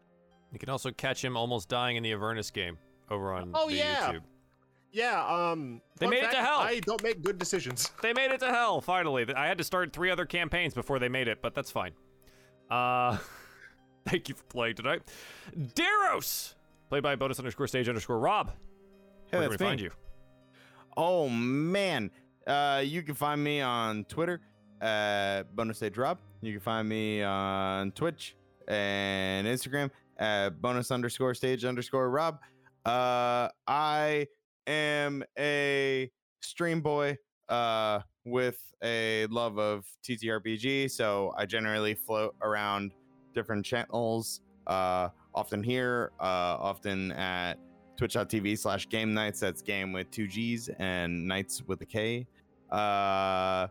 you 0.53 0.59
can 0.59 0.69
also 0.71 0.91
catch 0.91 1.23
him 1.25 1.37
almost 1.37 1.69
dying 1.69 1.97
in 1.97 2.03
the 2.03 2.13
Avernus 2.13 2.51
game 2.51 2.79
over 3.11 3.33
on 3.33 3.53
Oh, 3.55 3.69
the 3.69 3.77
yeah. 3.77 4.13
YouTube. 4.13 4.23
Yeah, 4.93 5.23
um, 5.51 5.83
They 5.99 6.07
fun 6.07 6.15
made 6.15 6.23
it 6.25 6.31
to 6.31 6.37
hell. 6.39 6.59
I 6.61 6.81
don't 6.81 7.03
make 7.03 7.23
good 7.23 7.39
decisions. 7.39 7.91
They 8.03 8.13
made 8.15 8.31
it 8.31 8.41
to 8.41 8.49
hell 8.51 8.81
finally. 8.81 9.27
I 9.35 9.47
had 9.47 9.59
to 9.59 9.65
start 9.65 9.93
three 9.93 10.11
other 10.11 10.25
campaigns 10.25 10.73
before 10.75 10.99
they 10.99 11.09
made 11.11 11.29
it, 11.29 11.43
but 11.43 11.55
that's 11.55 11.71
fine. 11.71 11.93
Uh, 12.71 13.19
thank 14.07 14.29
you 14.31 14.35
for 14.35 14.45
playing 14.45 14.77
tonight, 14.77 15.03
Daros, 15.75 16.55
played 16.89 17.03
by 17.03 17.17
bonus 17.17 17.39
underscore 17.39 17.67
stage 17.67 17.89
underscore 17.89 18.19
Rob. 18.19 18.51
Hey, 19.31 19.39
Where 19.39 19.49
that's 19.49 19.57
can 19.59 19.67
we 19.67 19.71
me. 19.71 19.71
find 19.71 19.81
you? 19.83 19.91
Oh 20.97 21.29
man, 21.29 22.11
uh, 22.49 22.81
you 22.85 23.03
can 23.03 23.15
find 23.15 23.43
me 23.43 23.61
on 23.61 24.05
Twitter 24.05 24.41
at 24.81 25.55
bonus 25.55 25.77
stage 25.77 25.97
Rob. 25.97 26.19
You 26.41 26.53
can 26.53 26.61
find 26.61 26.89
me 26.89 27.23
on 27.23 27.93
Twitch 27.93 28.37
and 28.67 29.47
Instagram 29.47 29.91
at 30.19 30.61
bonus 30.61 30.91
underscore 30.91 31.35
stage 31.35 31.65
underscore 31.65 32.11
Rob. 32.11 32.39
Uh, 32.85 33.49
I 33.67 34.27
am 34.67 35.23
a 35.39 36.11
stream 36.41 36.81
boy 36.81 37.17
uh, 37.49 38.01
with 38.25 38.61
a 38.83 39.27
love 39.27 39.59
of 39.59 39.85
TTRPG, 40.03 40.91
so 40.91 41.35
I 41.37 41.45
generally 41.47 41.95
float 41.95 42.35
around 42.43 42.93
different 43.35 43.65
channels. 43.65 44.41
Uh, 44.67 45.09
often 45.35 45.63
here, 45.63 46.13
uh, 46.21 46.57
often 46.61 47.13
at 47.13 47.59
twitch.tv 47.97 48.57
slash 48.57 48.89
game 48.89 49.13
nights 49.13 49.41
that's 49.41 49.61
game 49.61 49.93
with 49.93 50.09
two 50.13 50.29
g's 50.29 50.71
and 50.79 51.27
nights 51.27 51.63
with 51.67 51.81
a 51.83 51.85
k 51.85 52.25
uh 52.71 53.67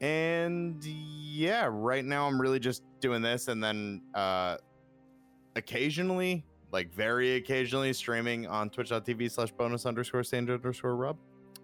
and 0.00 0.82
yeah 0.84 1.68
right 1.70 2.04
now 2.04 2.26
i'm 2.26 2.40
really 2.40 2.58
just 2.58 2.82
doing 3.00 3.20
this 3.22 3.48
and 3.48 3.62
then 3.62 4.02
uh 4.14 4.56
occasionally 5.56 6.44
like 6.72 6.92
very 6.94 7.36
occasionally 7.36 7.92
streaming 7.92 8.46
on 8.46 8.70
twitch.tv 8.70 9.30
slash 9.30 9.50
bonus 9.52 9.84
underscore 9.86 10.22
stand 10.22 10.48
underscore 10.50 10.96
rub 10.96 11.16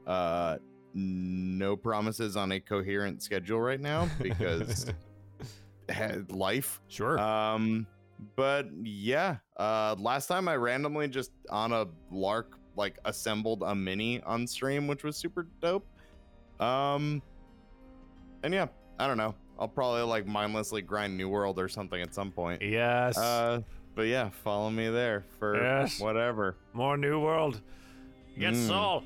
uh 0.07 0.57
no 0.95 1.77
promises 1.77 2.37
on 2.37 2.53
a 2.53 2.61
coherent 2.61 3.23
schedule 3.23 3.61
right 3.61 3.81
now 3.81 4.09
because 4.21 4.87
life 6.31 6.81
Sure. 6.89 7.19
um, 7.19 7.87
but 8.35 8.67
yeah, 8.83 9.37
uh, 9.59 9.95
last 9.99 10.27
time 10.27 10.49
I 10.49 10.57
randomly 10.57 11.07
just 11.09 11.33
on 11.51 11.73
a 11.73 11.87
lark 12.11 12.59
like 12.77 12.99
assembled 13.05 13.63
a 13.65 13.75
mini 13.75 14.23
on 14.23 14.47
stream, 14.47 14.87
which 14.87 15.05
was 15.05 15.17
super 15.17 15.47
dope. 15.61 15.87
Um, 16.61 17.23
and 18.43 18.53
yeah, 18.55 18.67
I 18.99 19.07
don't 19.07 19.17
know. 19.17 19.35
I'll 19.59 19.69
probably 19.69 20.03
like 20.03 20.27
mindlessly 20.27 20.83
grind 20.83 21.17
New 21.17 21.29
World 21.29 21.59
or 21.59 21.69
something 21.69 22.01
at 22.01 22.15
some 22.15 22.31
point. 22.31 22.63
yes. 22.63 23.17
Uh, 23.17 23.63
but 23.95 24.03
yeah, 24.09 24.29
follow 24.29 24.69
me 24.71 24.89
there 24.91 25.25
for 25.39 25.57
Yes. 25.57 25.99
whatever. 26.01 26.57
More 26.75 26.97
New 26.99 27.21
World. 27.21 27.61
Yes, 28.37 28.55
Mm. 28.57 28.67
Saul. 28.69 29.05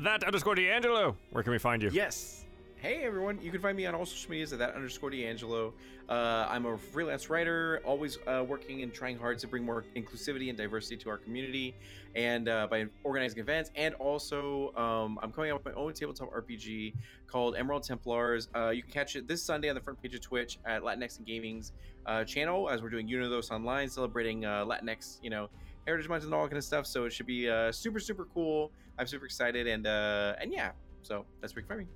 That 0.00 0.22
underscore 0.24 0.54
D'Angelo. 0.54 1.16
Where 1.30 1.42
can 1.42 1.52
we 1.52 1.58
find 1.58 1.82
you? 1.82 1.88
Yes. 1.92 2.41
Hey 2.82 3.04
everyone, 3.04 3.38
you 3.40 3.52
can 3.52 3.60
find 3.60 3.76
me 3.76 3.86
on 3.86 3.94
all 3.94 4.04
social 4.04 4.28
medias 4.32 4.52
at 4.52 4.58
that 4.58 4.74
underscore 4.74 5.10
D'Angelo. 5.10 5.72
Uh, 6.08 6.48
I'm 6.50 6.66
a 6.66 6.76
freelance 6.76 7.30
writer, 7.30 7.80
always 7.84 8.18
uh, 8.26 8.44
working 8.44 8.82
and 8.82 8.92
trying 8.92 9.16
hard 9.16 9.38
to 9.38 9.46
bring 9.46 9.64
more 9.64 9.84
inclusivity 9.94 10.48
and 10.48 10.58
diversity 10.58 10.96
to 10.96 11.08
our 11.08 11.16
community, 11.16 11.76
and 12.16 12.48
uh, 12.48 12.66
by 12.68 12.86
organizing 13.04 13.38
events. 13.38 13.70
And 13.76 13.94
also, 14.00 14.74
um, 14.74 15.20
I'm 15.22 15.30
coming 15.30 15.52
out 15.52 15.64
with 15.64 15.72
my 15.72 15.80
own 15.80 15.92
tabletop 15.92 16.32
RPG 16.32 16.94
called 17.28 17.54
Emerald 17.56 17.84
Templars. 17.84 18.48
Uh, 18.52 18.70
you 18.70 18.82
can 18.82 18.90
catch 18.90 19.14
it 19.14 19.28
this 19.28 19.44
Sunday 19.44 19.68
on 19.68 19.76
the 19.76 19.80
front 19.80 20.02
page 20.02 20.16
of 20.16 20.20
Twitch 20.20 20.58
at 20.64 20.82
Latinx 20.82 21.18
and 21.18 21.24
Gaming's 21.24 21.70
uh, 22.06 22.24
channel 22.24 22.68
as 22.68 22.82
we're 22.82 22.90
doing 22.90 23.06
Unidos 23.06 23.52
online, 23.52 23.88
celebrating 23.90 24.44
uh, 24.44 24.64
Latinx, 24.64 25.20
you 25.22 25.30
know, 25.30 25.48
heritage 25.86 26.08
month 26.08 26.24
and 26.24 26.34
all 26.34 26.48
kind 26.48 26.58
of 26.58 26.64
stuff. 26.64 26.88
So 26.88 27.04
it 27.04 27.12
should 27.12 27.26
be 27.26 27.48
super 27.70 28.00
super 28.00 28.26
cool. 28.34 28.72
I'm 28.98 29.06
super 29.06 29.26
excited, 29.26 29.68
and 29.68 29.86
and 29.86 30.52
yeah, 30.52 30.72
so 31.02 31.24
that's 31.40 31.52
can 31.52 31.64
find 31.64 31.78
me. 31.82 31.86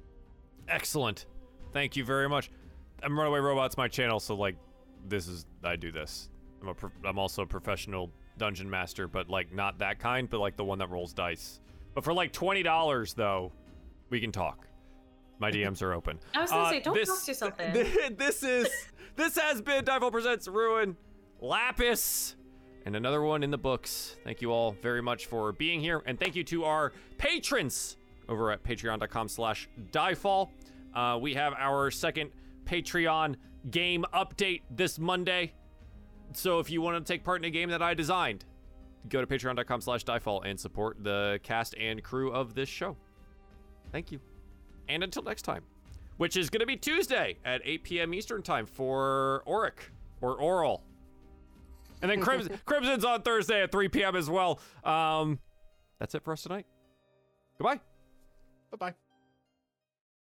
Excellent. 0.69 1.27
Thank 1.73 1.97
you 1.97 2.05
very 2.05 2.29
much. 2.29 2.51
I'm 3.03 3.19
Runaway 3.19 3.41
Robots, 3.41 3.77
my 3.77 3.89
channel, 3.89 4.19
so 4.21 4.35
like, 4.35 4.57
this 5.07 5.29
is 5.29 5.47
I 5.63 5.77
do 5.77 5.93
this. 5.93 6.31
I'm 6.63 6.69
a 6.69 6.75
pro- 6.75 6.91
I'm 7.05 7.19
also 7.19 7.43
a 7.43 7.47
professional 7.47 8.11
dungeon 8.39 8.69
master, 8.69 9.07
but 9.07 9.29
like 9.29 9.53
not 9.55 9.79
that 9.79 9.99
kind, 9.99 10.29
but 10.29 10.41
like 10.41 10.57
the 10.57 10.65
one 10.65 10.79
that 10.79 10.91
rolls 10.91 11.13
dice. 11.13 11.61
But 11.95 12.03
for 12.05 12.13
like 12.13 12.33
twenty 12.33 12.63
dollars 12.63 13.15
though, 13.15 13.53
we 14.11 14.21
can 14.21 14.33
talk. 14.33 14.67
My 15.39 15.51
DMs 15.53 15.83
are 15.83 15.93
open. 15.93 16.19
I 16.35 16.41
was 16.43 16.51
gonna 16.51 16.63
Uh, 16.65 16.71
say, 16.71 16.81
don't 16.81 16.95
this, 16.95 17.09
box 17.09 17.29
yourself 17.29 17.61
in. 17.75 18.17
This 18.17 18.43
is 18.43 18.69
this 19.17 19.37
has 19.39 19.61
been 19.63 19.85
Dival 19.85 20.11
Presents 20.11 20.49
Ruin 20.49 20.97
Lapis. 21.41 22.35
And 22.87 22.95
another 22.95 23.21
one 23.23 23.43
in 23.43 23.51
the 23.51 23.59
books. 23.59 24.15
Thank 24.25 24.41
you 24.41 24.53
all 24.53 24.71
very 24.81 25.03
much 25.03 25.27
for 25.27 25.53
being 25.53 25.81
here. 25.81 26.03
And 26.07 26.19
thank 26.21 26.37
you 26.37 26.45
to 26.45 26.65
our 26.65 26.93
patrons 27.19 27.97
over 28.29 28.51
at 28.51 28.63
patreon.com 28.63 29.29
slash 29.29 29.69
diefall. 29.93 30.51
Uh, 30.95 31.19
we 31.21 31.35
have 31.35 31.53
our 31.55 31.91
second 31.91 32.31
Patreon 32.65 33.37
game 33.71 34.05
update 34.15 34.63
this 34.71 34.99
Monday. 34.99 35.53
So 36.33 36.59
if 36.59 36.71
you 36.71 36.81
want 36.81 37.05
to 37.05 37.13
take 37.13 37.25
part 37.25 37.41
in 37.41 37.45
a 37.45 37.51
game 37.51 37.71
that 37.71 37.83
I 37.83 37.95
designed, 37.95 38.45
go 39.09 39.21
to 39.21 39.27
patreon.com 39.27 39.81
slash 39.81 40.05
diefall 40.05 40.45
and 40.45 40.59
support 40.59 41.03
the 41.03 41.41
cast 41.43 41.75
and 41.79 42.03
crew 42.03 42.33
of 42.33 42.55
this 42.55 42.69
show. 42.69 42.97
Thank 43.93 44.11
you. 44.11 44.21
And 44.89 45.03
until 45.03 45.23
next 45.23 45.43
time, 45.43 45.63
which 46.17 46.37
is 46.37 46.51
going 46.51 46.61
to 46.61 46.67
be 46.67 46.77
Tuesday 46.77 47.37
at 47.45 47.61
8 47.65 47.85
p.m. 47.85 48.15
Eastern 48.15 48.43
time 48.43 48.67
for 48.67 49.43
Auric 49.47 49.91
or 50.21 50.41
Oral. 50.41 50.83
And 52.03 52.11
then 52.11 52.21
Crimson, 52.21 52.59
Crimson's 52.65 53.05
on 53.05 53.23
Thursday 53.23 53.63
at 53.63 53.73
3 53.73 53.89
p.m. 53.89 54.17
as 54.17 54.29
well. 54.31 54.61
Um, 54.85 55.39
that's 55.99 56.15
it 56.15 56.25
for 56.25 56.33
us 56.33 56.43
tonight. 56.43 56.67
Goodbye. 57.59 57.81
Bye 58.71 58.77
bye. 58.79 59.06